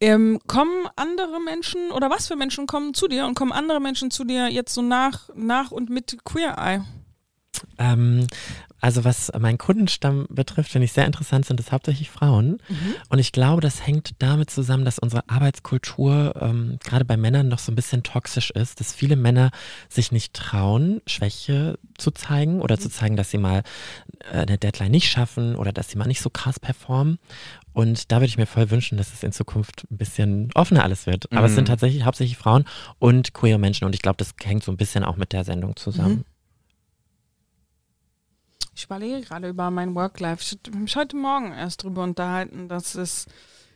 Ähm, 0.00 0.40
kommen 0.46 0.88
andere 0.96 1.40
Menschen 1.40 1.90
oder 1.92 2.10
was 2.10 2.28
für 2.28 2.36
Menschen 2.36 2.66
kommen 2.66 2.94
zu 2.94 3.08
dir 3.08 3.26
und 3.26 3.34
kommen 3.34 3.52
andere 3.52 3.80
Menschen 3.80 4.10
zu 4.10 4.24
dir 4.24 4.48
jetzt 4.48 4.74
so 4.74 4.82
nach, 4.82 5.28
nach 5.34 5.70
und 5.70 5.90
mit 5.90 6.18
Queer 6.24 6.56
Eye? 6.58 6.82
Ähm, 7.78 8.26
also 8.82 9.04
was 9.04 9.30
meinen 9.38 9.58
Kundenstamm 9.58 10.26
betrifft, 10.28 10.72
finde 10.72 10.86
ich 10.86 10.92
sehr 10.92 11.06
interessant, 11.06 11.46
sind 11.46 11.60
es 11.60 11.70
hauptsächlich 11.70 12.10
Frauen. 12.10 12.60
Mhm. 12.68 12.94
Und 13.10 13.20
ich 13.20 13.30
glaube, 13.30 13.60
das 13.60 13.86
hängt 13.86 14.10
damit 14.18 14.50
zusammen, 14.50 14.84
dass 14.84 14.98
unsere 14.98 15.28
Arbeitskultur 15.28 16.34
ähm, 16.40 16.78
gerade 16.82 17.04
bei 17.04 17.16
Männern 17.16 17.46
noch 17.46 17.60
so 17.60 17.70
ein 17.70 17.76
bisschen 17.76 18.02
toxisch 18.02 18.50
ist, 18.50 18.80
dass 18.80 18.92
viele 18.92 19.14
Männer 19.14 19.52
sich 19.88 20.10
nicht 20.10 20.34
trauen, 20.34 21.00
Schwäche 21.06 21.78
zu 21.96 22.10
zeigen 22.10 22.60
oder 22.60 22.74
mhm. 22.74 22.80
zu 22.80 22.90
zeigen, 22.90 23.16
dass 23.16 23.30
sie 23.30 23.38
mal 23.38 23.62
äh, 24.32 24.38
eine 24.38 24.58
Deadline 24.58 24.90
nicht 24.90 25.08
schaffen 25.08 25.54
oder 25.54 25.72
dass 25.72 25.88
sie 25.88 25.96
mal 25.96 26.08
nicht 26.08 26.20
so 26.20 26.30
krass 26.30 26.58
performen. 26.58 27.20
Und 27.72 28.10
da 28.10 28.16
würde 28.16 28.26
ich 28.26 28.36
mir 28.36 28.46
voll 28.46 28.70
wünschen, 28.70 28.98
dass 28.98 29.12
es 29.12 29.22
in 29.22 29.30
Zukunft 29.30 29.86
ein 29.92 29.96
bisschen 29.96 30.50
offener 30.54 30.82
alles 30.82 31.06
wird. 31.06 31.30
Aber 31.30 31.42
mhm. 31.42 31.46
es 31.46 31.54
sind 31.54 31.64
mhm. 31.68 31.72
tatsächlich 31.72 32.04
hauptsächlich 32.04 32.36
Frauen 32.36 32.64
und 32.98 33.32
queer 33.32 33.58
Menschen. 33.58 33.84
Und 33.84 33.94
ich 33.94 34.02
glaube, 34.02 34.16
das 34.16 34.34
hängt 34.42 34.64
so 34.64 34.72
ein 34.72 34.76
bisschen 34.76 35.04
auch 35.04 35.16
mit 35.16 35.32
der 35.32 35.44
Sendung 35.44 35.76
zusammen. 35.76 36.24
Ich 38.82 38.86
überlege 38.86 39.20
gerade 39.20 39.48
über 39.48 39.70
mein 39.70 39.94
Work-Life. 39.94 40.42
Ich 40.42 40.58
habe 40.66 40.76
mich 40.76 40.96
heute 40.96 41.14
Morgen 41.14 41.52
erst 41.52 41.84
darüber 41.84 42.02
unterhalten, 42.02 42.68
dass 42.68 42.96
es 42.96 43.26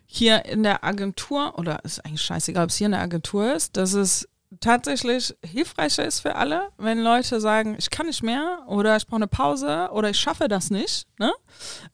hier 0.05 0.45
in 0.47 0.65
der 0.65 0.83
Agentur, 0.83 1.57
oder 1.57 1.85
ist 1.85 2.05
eigentlich 2.05 2.23
scheißegal, 2.23 2.65
ob 2.65 2.71
es 2.71 2.77
hier 2.77 2.87
in 2.87 2.91
der 2.91 3.03
Agentur 3.03 3.55
ist, 3.55 3.77
dass 3.77 3.93
es 3.93 4.29
tatsächlich 4.59 5.33
hilfreicher 5.45 6.05
ist 6.05 6.19
für 6.19 6.35
alle, 6.35 6.71
wenn 6.77 6.99
Leute 6.99 7.41
sagen, 7.41 7.77
ich 7.79 7.91
kann 7.91 8.07
nicht 8.07 8.25
mehr 8.25 8.65
oder 8.67 8.97
ich 8.97 9.07
brauche 9.07 9.19
eine 9.19 9.29
Pause 9.29 9.91
oder 9.93 10.11
ich 10.11 10.19
schaffe 10.19 10.49
das 10.49 10.71
nicht, 10.71 11.07
ne? 11.21 11.33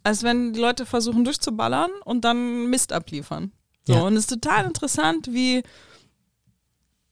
als 0.02 0.22
wenn 0.22 0.54
die 0.54 0.60
Leute 0.60 0.86
versuchen 0.86 1.22
durchzuballern 1.22 1.90
und 2.06 2.24
dann 2.24 2.70
Mist 2.70 2.94
abliefern. 2.94 3.52
So, 3.86 3.92
ja. 3.92 4.00
und 4.00 4.14
es 4.14 4.20
ist 4.20 4.40
total 4.40 4.64
interessant, 4.64 5.26
wie 5.30 5.62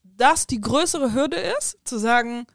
das 0.03 0.47
die 0.47 0.61
größere 0.61 1.13
Hürde 1.13 1.37
ist, 1.59 1.77
zu 1.83 1.99
sagen, 1.99 2.47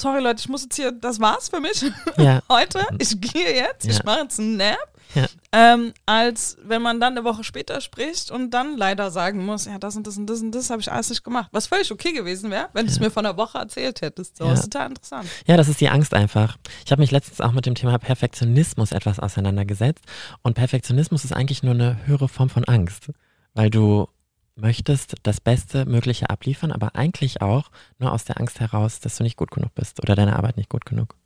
sorry 0.00 0.22
Leute, 0.22 0.40
ich 0.40 0.48
muss 0.48 0.62
jetzt 0.64 0.76
hier, 0.76 0.92
das 0.92 1.20
war's 1.20 1.48
für 1.48 1.60
mich 1.60 1.84
ja. 2.16 2.42
heute. 2.48 2.84
Ich 2.98 3.20
gehe 3.20 3.54
jetzt, 3.54 3.84
ja. 3.84 3.92
ich 3.92 4.04
mache 4.04 4.20
jetzt 4.22 4.38
einen 4.38 4.56
Nap. 4.56 4.92
Ja. 5.14 5.26
Ähm, 5.52 5.92
als 6.06 6.56
wenn 6.64 6.80
man 6.80 6.98
dann 6.98 7.16
eine 7.16 7.24
Woche 7.24 7.44
später 7.44 7.80
spricht 7.80 8.30
und 8.30 8.50
dann 8.50 8.76
leider 8.78 9.10
sagen 9.10 9.44
muss, 9.44 9.66
ja, 9.66 9.78
das 9.78 9.96
und 9.96 10.06
das 10.06 10.16
und 10.16 10.26
das 10.26 10.40
und 10.40 10.52
das 10.52 10.70
habe 10.70 10.80
ich 10.80 10.90
alles 10.90 11.10
nicht 11.10 11.22
gemacht. 11.22 11.48
Was 11.52 11.66
völlig 11.66 11.92
okay 11.92 12.12
gewesen 12.12 12.50
wäre, 12.50 12.68
wenn 12.72 12.86
du 12.86 12.92
es 12.92 12.98
mir 12.98 13.10
von 13.10 13.26
einer 13.26 13.36
Woche 13.36 13.58
erzählt 13.58 14.00
hättest. 14.00 14.38
So, 14.38 14.46
ja. 14.46 14.54
ist 14.54 14.62
total 14.62 14.88
interessant. 14.88 15.28
Ja, 15.46 15.56
das 15.56 15.68
ist 15.68 15.80
die 15.80 15.90
Angst 15.90 16.14
einfach. 16.14 16.56
Ich 16.86 16.92
habe 16.92 17.02
mich 17.02 17.10
letztens 17.10 17.40
auch 17.42 17.52
mit 17.52 17.66
dem 17.66 17.74
Thema 17.74 17.98
Perfektionismus 17.98 18.92
etwas 18.92 19.18
auseinandergesetzt. 19.18 20.04
Und 20.42 20.54
Perfektionismus 20.54 21.24
ist 21.24 21.32
eigentlich 21.32 21.62
nur 21.62 21.74
eine 21.74 22.06
höhere 22.06 22.28
Form 22.28 22.48
von 22.48 22.64
Angst, 22.64 23.10
weil 23.54 23.68
du 23.68 24.08
möchtest 24.54 25.14
das 25.22 25.40
Beste 25.40 25.86
Mögliche 25.86 26.30
abliefern, 26.30 26.72
aber 26.72 26.94
eigentlich 26.94 27.40
auch 27.40 27.70
nur 27.98 28.12
aus 28.12 28.24
der 28.24 28.40
Angst 28.40 28.60
heraus, 28.60 29.00
dass 29.00 29.16
du 29.16 29.22
nicht 29.22 29.36
gut 29.36 29.50
genug 29.50 29.74
bist 29.74 30.02
oder 30.02 30.14
deine 30.14 30.36
Arbeit 30.36 30.56
nicht 30.56 30.68
gut 30.68 30.84
genug. 30.84 31.16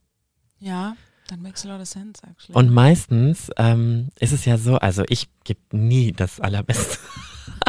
Ja, 0.59 0.97
dann 1.29 1.43
makes 1.43 1.67
a 1.67 1.69
lot 1.69 1.81
of 1.81 1.89
sense, 1.89 2.23
actually. 2.23 2.57
Und 2.57 2.73
meistens 2.73 3.51
ähm, 3.57 4.09
ist 4.19 4.33
es 4.33 4.45
ja 4.45 4.59
so, 4.59 4.77
also 4.77 5.03
ich 5.09 5.29
gebe 5.45 5.61
nie 5.73 6.13
das 6.13 6.41
Allerbeste. 6.41 6.99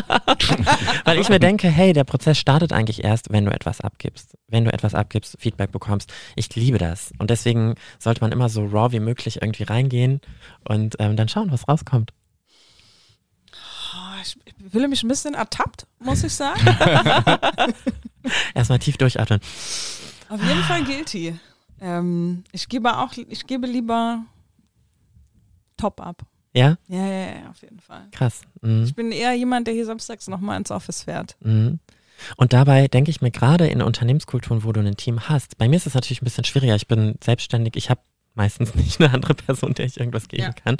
Weil 1.05 1.19
ich 1.19 1.29
mir 1.29 1.39
denke, 1.39 1.67
hey, 1.69 1.91
der 1.91 2.03
Prozess 2.03 2.37
startet 2.37 2.71
eigentlich 2.71 3.03
erst, 3.03 3.31
wenn 3.31 3.45
du 3.45 3.51
etwas 3.51 3.81
abgibst. 3.81 4.37
Wenn 4.47 4.65
du 4.65 4.71
etwas 4.71 4.93
abgibst, 4.93 5.37
Feedback 5.39 5.71
bekommst. 5.71 6.13
Ich 6.35 6.55
liebe 6.55 6.77
das. 6.77 7.11
Und 7.17 7.29
deswegen 7.29 7.75
sollte 7.97 8.21
man 8.21 8.31
immer 8.31 8.49
so 8.49 8.65
raw 8.65 8.91
wie 8.91 8.99
möglich 8.99 9.41
irgendwie 9.41 9.63
reingehen 9.63 10.21
und 10.67 10.95
ähm, 10.99 11.15
dann 11.15 11.27
schauen, 11.27 11.51
was 11.51 11.67
rauskommt 11.67 12.13
ich 14.21 14.37
fühle 14.71 14.87
mich 14.87 15.03
ein 15.03 15.07
bisschen 15.07 15.33
ertappt, 15.33 15.87
muss 15.99 16.23
ich 16.23 16.33
sagen. 16.33 16.59
Erstmal 18.53 18.79
tief 18.79 18.97
durchatmen. 18.97 19.39
Auf 20.29 20.43
jeden 20.43 20.63
Fall 20.63 20.83
guilty. 20.83 21.39
Ähm, 21.79 22.43
ich 22.51 22.67
gebe 22.69 22.97
auch, 22.97 23.13
ich 23.15 23.45
gebe 23.47 23.67
lieber 23.67 24.23
Top 25.77 26.01
ab. 26.01 26.23
Ja? 26.53 26.77
Ja, 26.87 27.05
ja, 27.05 27.35
ja, 27.39 27.49
auf 27.49 27.61
jeden 27.61 27.79
Fall. 27.79 28.07
Krass. 28.11 28.41
Mhm. 28.61 28.83
Ich 28.83 28.95
bin 28.95 29.11
eher 29.11 29.33
jemand, 29.33 29.67
der 29.67 29.73
hier 29.73 29.85
samstags 29.85 30.27
nochmal 30.27 30.57
ins 30.57 30.71
Office 30.71 31.03
fährt. 31.03 31.37
Mhm. 31.41 31.79
Und 32.35 32.53
dabei 32.53 32.87
denke 32.87 33.11
ich 33.11 33.21
mir 33.21 33.29
gerade 33.29 33.67
in 33.67 33.81
Unternehmenskulturen, 33.83 34.63
wo 34.63 34.71
du 34.71 34.79
ein 34.79 34.97
Team 34.97 35.29
hast, 35.29 35.57
bei 35.59 35.69
mir 35.69 35.75
ist 35.75 35.85
es 35.85 35.93
natürlich 35.93 36.21
ein 36.21 36.25
bisschen 36.25 36.45
schwieriger. 36.45 36.75
Ich 36.75 36.87
bin 36.87 37.15
selbstständig, 37.23 37.75
ich 37.75 37.91
habe 37.91 38.01
meistens 38.37 38.73
nicht 38.75 39.01
eine 39.01 39.13
andere 39.13 39.33
Person, 39.33 39.73
der 39.73 39.85
ich 39.85 39.99
irgendwas 39.99 40.27
geben 40.29 40.43
ja. 40.43 40.53
kann. 40.53 40.77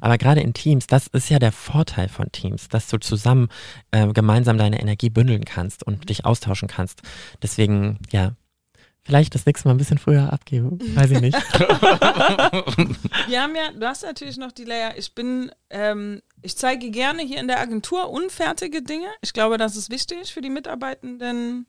Aber 0.00 0.16
gerade 0.16 0.40
in 0.40 0.54
Teams, 0.54 0.86
das 0.86 1.08
ist 1.08 1.28
ja 1.28 1.38
der 1.38 1.52
Vorteil 1.52 2.08
von 2.08 2.32
Teams, 2.32 2.68
dass 2.68 2.88
du 2.88 2.98
zusammen 2.98 3.48
äh, 3.90 4.08
gemeinsam 4.08 4.56
deine 4.56 4.80
Energie 4.80 5.10
bündeln 5.10 5.44
kannst 5.44 5.86
und 5.86 6.08
dich 6.08 6.24
austauschen 6.24 6.68
kannst. 6.68 7.02
Deswegen, 7.42 7.98
ja, 8.10 8.32
vielleicht 9.02 9.34
das 9.34 9.44
nächste 9.46 9.68
Mal 9.68 9.74
ein 9.74 9.78
bisschen 9.78 9.98
früher 9.98 10.32
abgeben, 10.32 10.78
weiß 10.94 11.10
ich 11.10 11.20
nicht. 11.20 11.36
Wir 13.28 13.42
haben 13.42 13.54
ja, 13.54 13.72
du 13.72 13.86
hast 13.86 14.02
natürlich 14.02 14.36
noch 14.36 14.52
die 14.52 14.64
Layer, 14.64 14.96
ich 14.96 15.14
bin, 15.14 15.50
ähm, 15.70 16.22
ich 16.42 16.56
zeige 16.56 16.90
gerne 16.90 17.22
hier 17.22 17.40
in 17.40 17.48
der 17.48 17.60
Agentur 17.60 18.10
unfertige 18.10 18.82
Dinge. 18.82 19.08
Ich 19.20 19.32
glaube, 19.32 19.58
das 19.58 19.76
ist 19.76 19.90
wichtig 19.90 20.32
für 20.32 20.40
die 20.40 20.50
Mitarbeitenden 20.50 21.66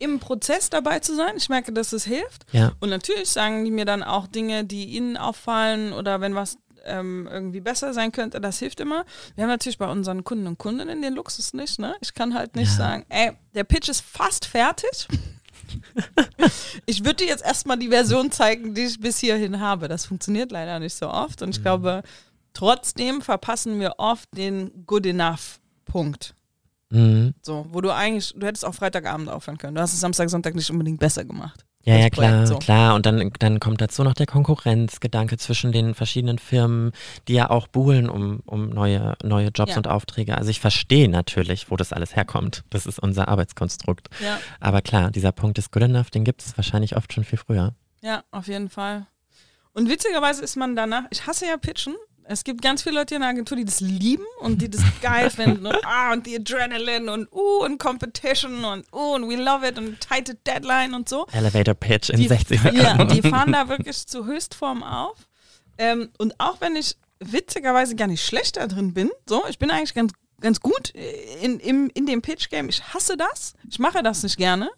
im 0.00 0.18
Prozess 0.18 0.70
dabei 0.70 0.98
zu 0.98 1.14
sein. 1.14 1.34
Ich 1.36 1.48
merke, 1.48 1.72
dass 1.72 1.92
es 1.92 2.04
hilft. 2.04 2.44
Ja. 2.52 2.72
Und 2.80 2.90
natürlich 2.90 3.28
sagen 3.28 3.64
die 3.64 3.70
mir 3.70 3.84
dann 3.84 4.02
auch 4.02 4.26
Dinge, 4.26 4.64
die 4.64 4.86
ihnen 4.86 5.16
auffallen 5.16 5.92
oder 5.92 6.20
wenn 6.20 6.34
was 6.34 6.58
ähm, 6.84 7.28
irgendwie 7.30 7.60
besser 7.60 7.92
sein 7.92 8.10
könnte, 8.10 8.40
das 8.40 8.58
hilft 8.58 8.80
immer. 8.80 9.04
Wir 9.34 9.44
haben 9.44 9.50
natürlich 9.50 9.78
bei 9.78 9.90
unseren 9.90 10.24
Kunden 10.24 10.46
und 10.46 10.58
Kundinnen 10.58 11.02
den 11.02 11.14
Luxus 11.14 11.52
nicht. 11.52 11.78
Ne? 11.78 11.94
Ich 12.00 12.14
kann 12.14 12.34
halt 12.34 12.56
nicht 12.56 12.70
ja. 12.70 12.76
sagen, 12.76 13.06
ey, 13.10 13.32
der 13.54 13.64
Pitch 13.64 13.88
ist 13.88 14.00
fast 14.00 14.46
fertig. 14.46 15.06
ich 16.86 17.04
würde 17.04 17.16
dir 17.16 17.28
jetzt 17.28 17.44
erstmal 17.44 17.78
die 17.78 17.88
Version 17.88 18.32
zeigen, 18.32 18.74
die 18.74 18.84
ich 18.84 18.98
bis 18.98 19.18
hierhin 19.18 19.60
habe. 19.60 19.88
Das 19.88 20.06
funktioniert 20.06 20.50
leider 20.50 20.78
nicht 20.78 20.94
so 20.94 21.08
oft. 21.08 21.42
Und 21.42 21.50
ich 21.50 21.58
mhm. 21.58 21.64
glaube, 21.64 22.02
trotzdem 22.54 23.22
verpassen 23.22 23.78
wir 23.78 23.94
oft 23.98 24.28
den 24.36 24.86
Good 24.86 25.06
Enough 25.06 25.60
Punkt. 25.84 26.34
Mhm. 26.90 27.34
So, 27.42 27.66
wo 27.70 27.80
du 27.80 27.94
eigentlich, 27.94 28.34
du 28.36 28.46
hättest 28.46 28.64
auch 28.64 28.74
Freitagabend 28.74 29.28
aufhören 29.28 29.58
können. 29.58 29.74
Du 29.74 29.80
hast 29.80 29.92
es 29.92 30.00
Samstag, 30.00 30.28
Sonntag 30.28 30.54
nicht 30.54 30.70
unbedingt 30.70 31.00
besser 31.00 31.24
gemacht. 31.24 31.64
Ja, 31.82 31.96
ja, 31.96 32.10
klar, 32.10 32.30
Projekt, 32.30 32.48
so. 32.48 32.58
klar. 32.58 32.94
Und 32.94 33.06
dann, 33.06 33.30
dann 33.38 33.58
kommt 33.58 33.80
dazu 33.80 34.04
noch 34.04 34.12
der 34.12 34.26
Konkurrenzgedanke 34.26 35.38
zwischen 35.38 35.72
den 35.72 35.94
verschiedenen 35.94 36.38
Firmen, 36.38 36.92
die 37.26 37.34
ja 37.34 37.48
auch 37.48 37.68
buhlen 37.68 38.10
um, 38.10 38.40
um 38.44 38.68
neue, 38.68 39.14
neue 39.22 39.48
Jobs 39.48 39.72
ja. 39.72 39.76
und 39.78 39.88
Aufträge. 39.88 40.36
Also 40.36 40.50
ich 40.50 40.60
verstehe 40.60 41.08
natürlich, 41.08 41.70
wo 41.70 41.76
das 41.76 41.94
alles 41.94 42.14
herkommt. 42.16 42.64
Das 42.68 42.84
ist 42.84 42.98
unser 42.98 43.28
Arbeitskonstrukt. 43.28 44.10
Ja. 44.22 44.38
Aber 44.60 44.82
klar, 44.82 45.10
dieser 45.10 45.32
Punkt 45.32 45.56
ist 45.58 45.72
good 45.72 45.84
enough, 45.84 46.10
den 46.10 46.24
gibt 46.24 46.42
es 46.42 46.56
wahrscheinlich 46.58 46.96
oft 46.96 47.12
schon 47.14 47.24
viel 47.24 47.38
früher. 47.38 47.74
Ja, 48.02 48.24
auf 48.30 48.48
jeden 48.48 48.68
Fall. 48.68 49.06
Und 49.72 49.88
witzigerweise 49.88 50.42
ist 50.42 50.56
man 50.56 50.76
danach, 50.76 51.04
ich 51.10 51.26
hasse 51.26 51.46
ja 51.46 51.56
Pitchen, 51.56 51.94
es 52.30 52.44
gibt 52.44 52.62
ganz 52.62 52.82
viele 52.82 52.94
Leute 52.94 53.16
in 53.16 53.22
der 53.22 53.30
Agentur, 53.30 53.56
die 53.56 53.64
das 53.64 53.80
lieben 53.80 54.24
und 54.38 54.62
die 54.62 54.70
das 54.70 54.82
geil 55.02 55.30
finden 55.30 55.66
und 55.66 55.76
ah 55.84 56.12
und 56.12 56.26
die 56.26 56.36
Adrenaline 56.36 57.12
und 57.12 57.28
uh 57.32 57.64
und 57.64 57.78
Competition 57.78 58.64
und 58.64 58.86
uh 58.92 59.14
und 59.14 59.28
we 59.28 59.34
love 59.34 59.66
it 59.66 59.76
und 59.76 60.00
tighte 60.00 60.36
Deadline 60.46 60.94
und 60.94 61.08
so. 61.08 61.26
Elevator 61.32 61.74
Pitch 61.74 62.10
in 62.10 62.18
die, 62.18 62.28
60 62.28 62.60
Sekunden. 62.60 62.84
Ja, 62.84 63.04
die 63.04 63.22
fahren 63.22 63.52
da 63.52 63.68
wirklich 63.68 64.06
zu 64.06 64.26
Höchstform 64.26 64.84
auf. 64.84 65.16
Ähm, 65.76 66.10
und 66.18 66.38
auch 66.38 66.60
wenn 66.60 66.76
ich 66.76 66.96
witzigerweise 67.18 67.96
gar 67.96 68.06
nicht 68.06 68.24
schlecht 68.24 68.56
da 68.56 68.68
drin 68.68 68.94
bin, 68.94 69.10
so, 69.28 69.44
ich 69.48 69.58
bin 69.58 69.72
eigentlich 69.72 69.94
ganz, 69.94 70.12
ganz 70.40 70.60
gut 70.60 70.90
in, 71.42 71.58
in, 71.58 71.90
in 71.90 72.06
dem 72.06 72.22
Pitch-Game. 72.22 72.68
Ich 72.68 72.94
hasse 72.94 73.16
das. 73.16 73.54
Ich 73.68 73.80
mache 73.80 74.04
das 74.04 74.22
nicht 74.22 74.36
gerne. 74.36 74.70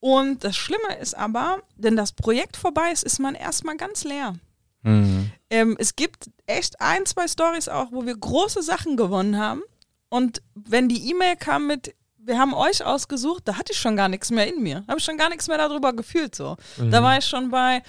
Und 0.00 0.44
das 0.44 0.54
Schlimme 0.54 0.96
ist 1.00 1.16
aber, 1.16 1.62
wenn 1.76 1.96
das 1.96 2.12
Projekt 2.12 2.58
vorbei 2.58 2.90
ist, 2.92 3.04
ist 3.04 3.20
man 3.20 3.34
erstmal 3.34 3.78
ganz 3.78 4.04
leer. 4.04 4.34
Mhm. 4.82 5.30
Ähm, 5.50 5.76
es 5.78 5.96
gibt 5.96 6.30
echt 6.46 6.80
ein, 6.80 7.06
zwei 7.06 7.28
Stories 7.28 7.68
auch, 7.68 7.92
wo 7.92 8.06
wir 8.06 8.16
große 8.16 8.62
Sachen 8.62 8.96
gewonnen 8.96 9.38
haben. 9.38 9.62
Und 10.08 10.42
wenn 10.54 10.88
die 10.88 11.10
E-Mail 11.10 11.36
kam 11.36 11.66
mit, 11.66 11.94
wir 12.18 12.38
haben 12.38 12.54
euch 12.54 12.84
ausgesucht, 12.84 13.42
da 13.46 13.56
hatte 13.56 13.72
ich 13.72 13.78
schon 13.78 13.96
gar 13.96 14.08
nichts 14.08 14.30
mehr 14.30 14.46
in 14.52 14.62
mir. 14.62 14.84
Habe 14.88 14.98
ich 14.98 15.04
schon 15.04 15.16
gar 15.16 15.28
nichts 15.28 15.48
mehr 15.48 15.58
darüber 15.58 15.92
gefühlt 15.92 16.34
so. 16.34 16.56
Mhm. 16.76 16.90
Da 16.90 17.02
war 17.02 17.18
ich 17.18 17.24
schon 17.24 17.50
bei, 17.50 17.82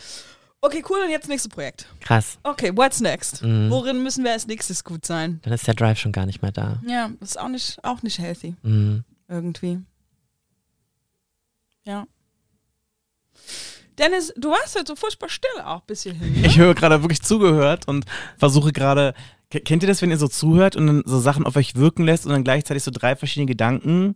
okay, 0.62 0.84
cool, 0.89 1.00
und 1.04 1.10
jetzt 1.10 1.28
nächstes 1.28 1.52
Projekt. 1.52 1.88
Krass. 2.00 2.38
Okay, 2.44 2.72
what's 2.76 3.00
next? 3.00 3.42
Mhm. 3.44 3.70
Worin 3.70 4.04
müssen 4.04 4.24
wir 4.24 4.32
als 4.32 4.48
nächstes 4.48 4.84
gut 4.84 5.06
sein? 5.06 5.39
Dann 5.44 5.54
ist 5.54 5.68
der 5.68 5.74
Drive 5.74 6.00
schon 6.00 6.12
gar 6.12 6.26
nicht 6.26 6.42
mehr 6.42 6.52
da. 6.52 6.82
Ja, 6.88 7.10
das 7.20 7.32
ist 7.32 7.39
auch 7.39 7.50
nicht, 7.50 7.84
auch 7.84 8.02
nicht 8.04 8.20
healthy. 8.20 8.56
Mhm. 8.62 9.04
Irgendwie. 9.28 9.80
Ja. 11.84 12.06
Dennis, 13.98 14.34
du 14.38 14.50
warst 14.50 14.76
halt 14.76 14.88
so 14.88 14.96
furchtbar 14.96 15.30
still 15.30 15.62
auch 15.64 15.82
bis 15.82 16.04
hierhin. 16.04 16.34
Ne? 16.34 16.48
Ich 16.48 16.58
höre 16.58 16.74
gerade 16.74 17.02
wirklich 17.04 17.22
zugehört 17.22 17.88
und 17.88 18.06
versuche 18.38 18.72
gerade. 18.72 19.14
Kennt 19.50 19.84
ihr 19.84 19.88
das, 19.88 20.02
wenn 20.02 20.12
ihr 20.12 20.18
so 20.18 20.30
zuhört 20.30 20.78
und 20.78 20.88
dann 20.88 21.04
so 21.06 21.20
Sachen 21.20 21.46
auf 21.46 21.58
euch 21.58 21.76
wirken 21.76 22.06
lässt 22.06 22.26
und 22.26 22.32
dann 22.32 22.46
gleichzeitig 22.46 22.84
so 22.84 22.92
drei 22.92 23.18
verschiedene 23.18 23.48
Gedanken 23.48 24.16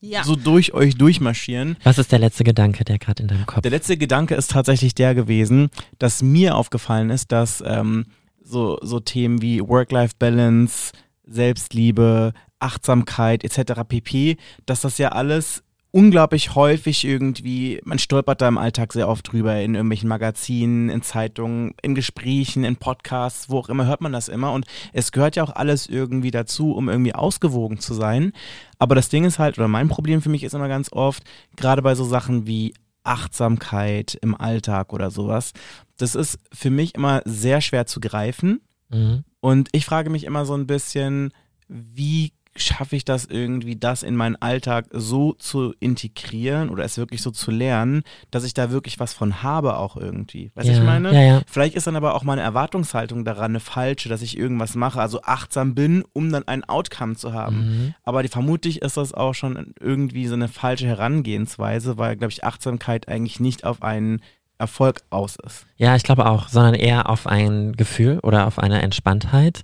ja. 0.00 0.24
so 0.24 0.36
durch 0.36 0.72
euch 0.72 0.96
durchmarschieren? 0.96 1.76
Was 1.82 1.98
ist 1.98 2.12
der 2.12 2.18
letzte 2.18 2.44
Gedanke, 2.44 2.84
der 2.84 2.98
gerade 2.98 3.22
in 3.22 3.28
deinem 3.28 3.46
Kopf? 3.46 3.62
Der 3.62 3.70
letzte 3.70 3.96
Gedanke 3.96 4.34
ist 4.34 4.50
tatsächlich 4.50 4.94
der 4.94 5.14
gewesen, 5.14 5.70
dass 5.98 6.22
mir 6.22 6.56
aufgefallen 6.56 7.10
ist, 7.10 7.32
dass 7.32 7.62
ähm, 7.66 8.06
so, 8.42 8.78
so 8.82 9.00
Themen 9.00 9.42
wie 9.42 9.60
Work-Life-Balance, 9.60 10.92
Selbstliebe, 11.24 12.32
Achtsamkeit 12.60 13.44
etc. 13.44 13.82
pp, 13.86 14.36
dass 14.66 14.80
das 14.80 14.98
ja 14.98 15.10
alles 15.10 15.62
unglaublich 15.90 16.54
häufig 16.54 17.04
irgendwie, 17.04 17.80
man 17.84 17.98
stolpert 17.98 18.42
da 18.42 18.48
im 18.48 18.58
Alltag 18.58 18.92
sehr 18.92 19.08
oft 19.08 19.32
drüber, 19.32 19.60
in 19.60 19.74
irgendwelchen 19.74 20.08
Magazinen, 20.08 20.90
in 20.90 21.02
Zeitungen, 21.02 21.74
in 21.82 21.94
Gesprächen, 21.94 22.64
in 22.64 22.76
Podcasts, 22.76 23.48
wo 23.48 23.58
auch 23.58 23.68
immer 23.68 23.86
hört 23.86 24.00
man 24.00 24.12
das 24.12 24.28
immer. 24.28 24.52
Und 24.52 24.66
es 24.92 25.12
gehört 25.12 25.36
ja 25.36 25.42
auch 25.42 25.54
alles 25.54 25.86
irgendwie 25.86 26.30
dazu, 26.30 26.72
um 26.72 26.88
irgendwie 26.88 27.14
ausgewogen 27.14 27.78
zu 27.78 27.94
sein. 27.94 28.32
Aber 28.78 28.94
das 28.94 29.08
Ding 29.08 29.24
ist 29.24 29.38
halt, 29.38 29.58
oder 29.58 29.68
mein 29.68 29.88
Problem 29.88 30.20
für 30.20 30.28
mich 30.28 30.44
ist 30.44 30.54
immer 30.54 30.68
ganz 30.68 30.92
oft, 30.92 31.22
gerade 31.56 31.82
bei 31.82 31.94
so 31.94 32.04
Sachen 32.04 32.46
wie 32.46 32.74
Achtsamkeit 33.02 34.18
im 34.20 34.34
Alltag 34.34 34.92
oder 34.92 35.10
sowas, 35.10 35.52
das 35.96 36.14
ist 36.14 36.38
für 36.52 36.70
mich 36.70 36.94
immer 36.94 37.22
sehr 37.24 37.60
schwer 37.60 37.86
zu 37.86 38.00
greifen. 38.00 38.60
Mhm. 38.90 39.24
Und 39.40 39.68
ich 39.72 39.86
frage 39.86 40.10
mich 40.10 40.24
immer 40.24 40.44
so 40.44 40.54
ein 40.54 40.66
bisschen, 40.66 41.32
wie 41.68 42.32
schaffe 42.56 42.96
ich 42.96 43.04
das 43.04 43.24
irgendwie, 43.26 43.76
das 43.76 44.02
in 44.02 44.16
meinen 44.16 44.36
Alltag 44.36 44.86
so 44.90 45.32
zu 45.32 45.74
integrieren 45.80 46.70
oder 46.70 46.84
es 46.84 46.98
wirklich 46.98 47.22
so 47.22 47.30
zu 47.30 47.50
lernen, 47.50 48.02
dass 48.30 48.44
ich 48.44 48.54
da 48.54 48.70
wirklich 48.70 48.98
was 49.00 49.14
von 49.14 49.42
habe 49.42 49.76
auch 49.76 49.96
irgendwie. 49.96 50.50
Weißt 50.54 50.68
du, 50.68 50.72
ja, 50.72 50.78
ich 50.78 50.84
meine? 50.84 51.12
Ja, 51.14 51.20
ja. 51.20 51.42
Vielleicht 51.46 51.74
ist 51.74 51.86
dann 51.86 51.96
aber 51.96 52.14
auch 52.14 52.24
meine 52.24 52.42
Erwartungshaltung 52.42 53.24
daran 53.24 53.52
eine 53.52 53.60
falsche, 53.60 54.08
dass 54.08 54.22
ich 54.22 54.36
irgendwas 54.36 54.74
mache, 54.74 55.00
also 55.00 55.22
achtsam 55.22 55.74
bin, 55.74 56.04
um 56.12 56.30
dann 56.30 56.46
ein 56.46 56.64
Outcome 56.64 57.16
zu 57.16 57.32
haben. 57.32 57.56
Mhm. 57.56 57.94
Aber 58.02 58.22
die, 58.22 58.28
vermutlich 58.28 58.82
ist 58.82 58.96
das 58.96 59.14
auch 59.14 59.34
schon 59.34 59.74
irgendwie 59.80 60.26
so 60.26 60.34
eine 60.34 60.48
falsche 60.48 60.86
Herangehensweise, 60.86 61.98
weil, 61.98 62.16
glaube 62.16 62.32
ich, 62.32 62.44
Achtsamkeit 62.44 63.08
eigentlich 63.08 63.40
nicht 63.40 63.64
auf 63.64 63.82
einen 63.82 64.20
Erfolg 64.58 65.02
aus 65.10 65.36
ist. 65.36 65.66
Ja, 65.76 65.94
ich 65.94 66.02
glaube 66.02 66.26
auch, 66.26 66.48
sondern 66.48 66.74
eher 66.74 67.08
auf 67.08 67.26
ein 67.26 67.74
Gefühl 67.76 68.18
oder 68.22 68.46
auf 68.46 68.58
eine 68.58 68.82
Entspanntheit. 68.82 69.62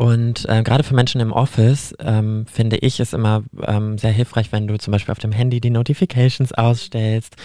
Und 0.00 0.48
äh, 0.48 0.62
gerade 0.62 0.82
für 0.82 0.94
Menschen 0.94 1.20
im 1.20 1.30
Office 1.30 1.94
ähm, 1.98 2.46
finde 2.50 2.78
ich 2.78 3.00
es 3.00 3.12
immer 3.12 3.42
ähm, 3.66 3.98
sehr 3.98 4.10
hilfreich, 4.12 4.50
wenn 4.50 4.66
du 4.66 4.78
zum 4.78 4.92
Beispiel 4.92 5.12
auf 5.12 5.18
dem 5.18 5.30
Handy 5.30 5.60
die 5.60 5.68
Notifications 5.68 6.52
ausstellst, 6.54 7.36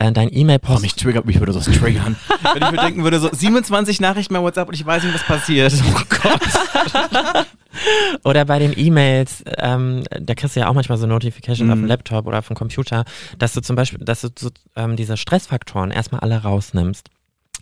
äh, 0.00 0.10
dein 0.10 0.28
E-Mail-Post. 0.34 0.78
Oh, 0.78 0.82
mich 0.82 0.96
triggert, 0.96 1.24
mich 1.24 1.38
würde 1.38 1.52
das 1.52 1.66
triggern. 1.66 2.16
wenn 2.52 2.64
ich 2.64 2.70
mir 2.72 2.78
denken 2.78 3.04
würde, 3.04 3.20
so 3.20 3.28
27 3.32 4.00
Nachrichten 4.00 4.34
bei 4.34 4.40
WhatsApp 4.40 4.66
und 4.66 4.74
ich 4.74 4.84
weiß 4.84 5.04
nicht, 5.04 5.14
was 5.14 5.22
passiert. 5.22 5.72
Oh 5.88 6.00
Gott. 6.08 7.46
Oder 8.24 8.44
bei 8.44 8.58
den 8.58 8.76
E-Mails, 8.76 9.44
ähm, 9.58 10.02
da 10.10 10.34
kriegst 10.34 10.56
du 10.56 10.60
ja 10.60 10.66
auch 10.66 10.74
manchmal 10.74 10.98
so 10.98 11.06
Notifications 11.06 11.64
Mhm. 11.68 11.70
auf 11.72 11.78
dem 11.78 11.86
Laptop 11.86 12.26
oder 12.26 12.40
auf 12.40 12.48
dem 12.48 12.56
Computer, 12.56 13.04
dass 13.38 13.52
du 13.52 13.60
zum 13.60 13.76
Beispiel, 13.76 14.00
dass 14.04 14.22
du 14.22 14.30
so, 14.36 14.48
ähm, 14.74 14.96
diese 14.96 15.16
Stressfaktoren 15.16 15.92
erstmal 15.92 16.22
alle 16.22 16.42
rausnimmst. 16.42 17.08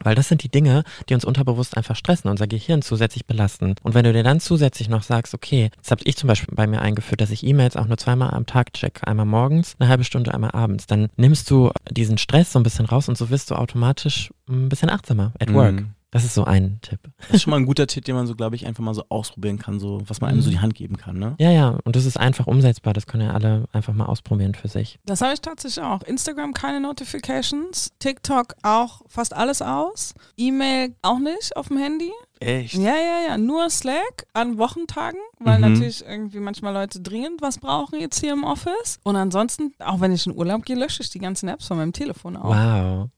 Weil 0.02 0.14
das 0.14 0.28
sind 0.28 0.42
die 0.42 0.50
Dinge, 0.50 0.84
die 1.08 1.14
uns 1.14 1.24
unterbewusst 1.24 1.76
einfach 1.76 1.96
stressen, 1.96 2.30
unser 2.30 2.46
Gehirn 2.46 2.82
zusätzlich 2.82 3.26
belasten. 3.26 3.74
Und 3.82 3.94
wenn 3.94 4.04
du 4.04 4.12
dir 4.12 4.22
dann 4.22 4.40
zusätzlich 4.40 4.88
noch 4.88 5.02
sagst, 5.02 5.34
okay, 5.34 5.70
das 5.78 5.90
habe 5.90 6.02
ich 6.04 6.16
zum 6.16 6.28
Beispiel 6.28 6.54
bei 6.54 6.66
mir 6.66 6.80
eingeführt, 6.80 7.20
dass 7.20 7.30
ich 7.30 7.44
E-Mails 7.44 7.76
auch 7.76 7.86
nur 7.86 7.98
zweimal 7.98 8.30
am 8.30 8.46
Tag 8.46 8.72
checke, 8.72 9.06
einmal 9.06 9.26
morgens, 9.26 9.76
eine 9.78 9.88
halbe 9.88 10.04
Stunde, 10.04 10.34
einmal 10.34 10.52
abends, 10.52 10.86
dann 10.86 11.08
nimmst 11.16 11.50
du 11.50 11.70
diesen 11.90 12.18
Stress 12.18 12.52
so 12.52 12.58
ein 12.58 12.62
bisschen 12.62 12.86
raus 12.86 13.08
und 13.08 13.18
so 13.18 13.30
wirst 13.30 13.50
du 13.50 13.54
automatisch 13.54 14.30
ein 14.48 14.68
bisschen 14.68 14.90
achtsamer 14.90 15.32
at 15.38 15.52
work. 15.52 15.72
Mhm. 15.72 15.94
Das 16.10 16.24
ist 16.24 16.32
so 16.34 16.44
ein 16.44 16.78
Tipp. 16.80 17.00
Das 17.18 17.30
ist 17.30 17.42
schon 17.42 17.50
mal 17.50 17.58
ein 17.58 17.66
guter 17.66 17.86
Tipp, 17.86 18.04
den 18.06 18.14
man 18.14 18.26
so, 18.26 18.34
glaube 18.34 18.56
ich, 18.56 18.66
einfach 18.66 18.82
mal 18.82 18.94
so 18.94 19.04
ausprobieren 19.10 19.58
kann, 19.58 19.78
so 19.78 20.00
was 20.06 20.20
man 20.22 20.30
einem 20.30 20.40
so 20.40 20.48
die 20.50 20.58
Hand 20.60 20.74
geben 20.74 20.96
kann, 20.96 21.18
ne? 21.18 21.34
Ja, 21.38 21.50
ja, 21.50 21.78
und 21.84 21.96
das 21.96 22.06
ist 22.06 22.16
einfach 22.16 22.46
umsetzbar. 22.46 22.94
Das 22.94 23.06
können 23.06 23.24
ja 23.24 23.32
alle 23.34 23.66
einfach 23.72 23.92
mal 23.92 24.06
ausprobieren 24.06 24.54
für 24.54 24.68
sich. 24.68 24.98
Das 25.04 25.20
habe 25.20 25.34
ich 25.34 25.40
tatsächlich 25.42 25.84
auch. 25.84 26.02
Instagram 26.02 26.54
keine 26.54 26.80
Notifications, 26.80 27.92
TikTok 27.98 28.54
auch 28.62 29.02
fast 29.06 29.34
alles 29.34 29.60
aus, 29.60 30.14
E-Mail 30.36 30.94
auch 31.02 31.18
nicht 31.18 31.56
auf 31.56 31.68
dem 31.68 31.76
Handy. 31.78 32.10
Echt? 32.40 32.74
Ja, 32.74 32.94
ja, 32.96 33.28
ja, 33.28 33.36
nur 33.38 33.68
Slack 33.68 34.26
an 34.32 34.58
Wochentagen, 34.58 35.18
weil 35.40 35.56
Mhm. 35.58 35.72
natürlich 35.72 36.04
irgendwie 36.06 36.38
manchmal 36.40 36.72
Leute 36.72 37.00
dringend 37.00 37.42
was 37.42 37.58
brauchen 37.58 38.00
jetzt 38.00 38.20
hier 38.20 38.32
im 38.32 38.44
Office. 38.44 38.98
Und 39.02 39.16
ansonsten, 39.16 39.72
auch 39.80 40.00
wenn 40.00 40.12
ich 40.12 40.24
in 40.26 40.34
Urlaub 40.36 40.64
gehe, 40.64 40.76
lösche 40.76 41.02
ich 41.02 41.10
die 41.10 41.18
ganzen 41.18 41.48
Apps 41.48 41.66
von 41.66 41.76
meinem 41.76 41.92
Telefon 41.92 42.36
auch. 42.36 42.44
Wow. 42.54 43.08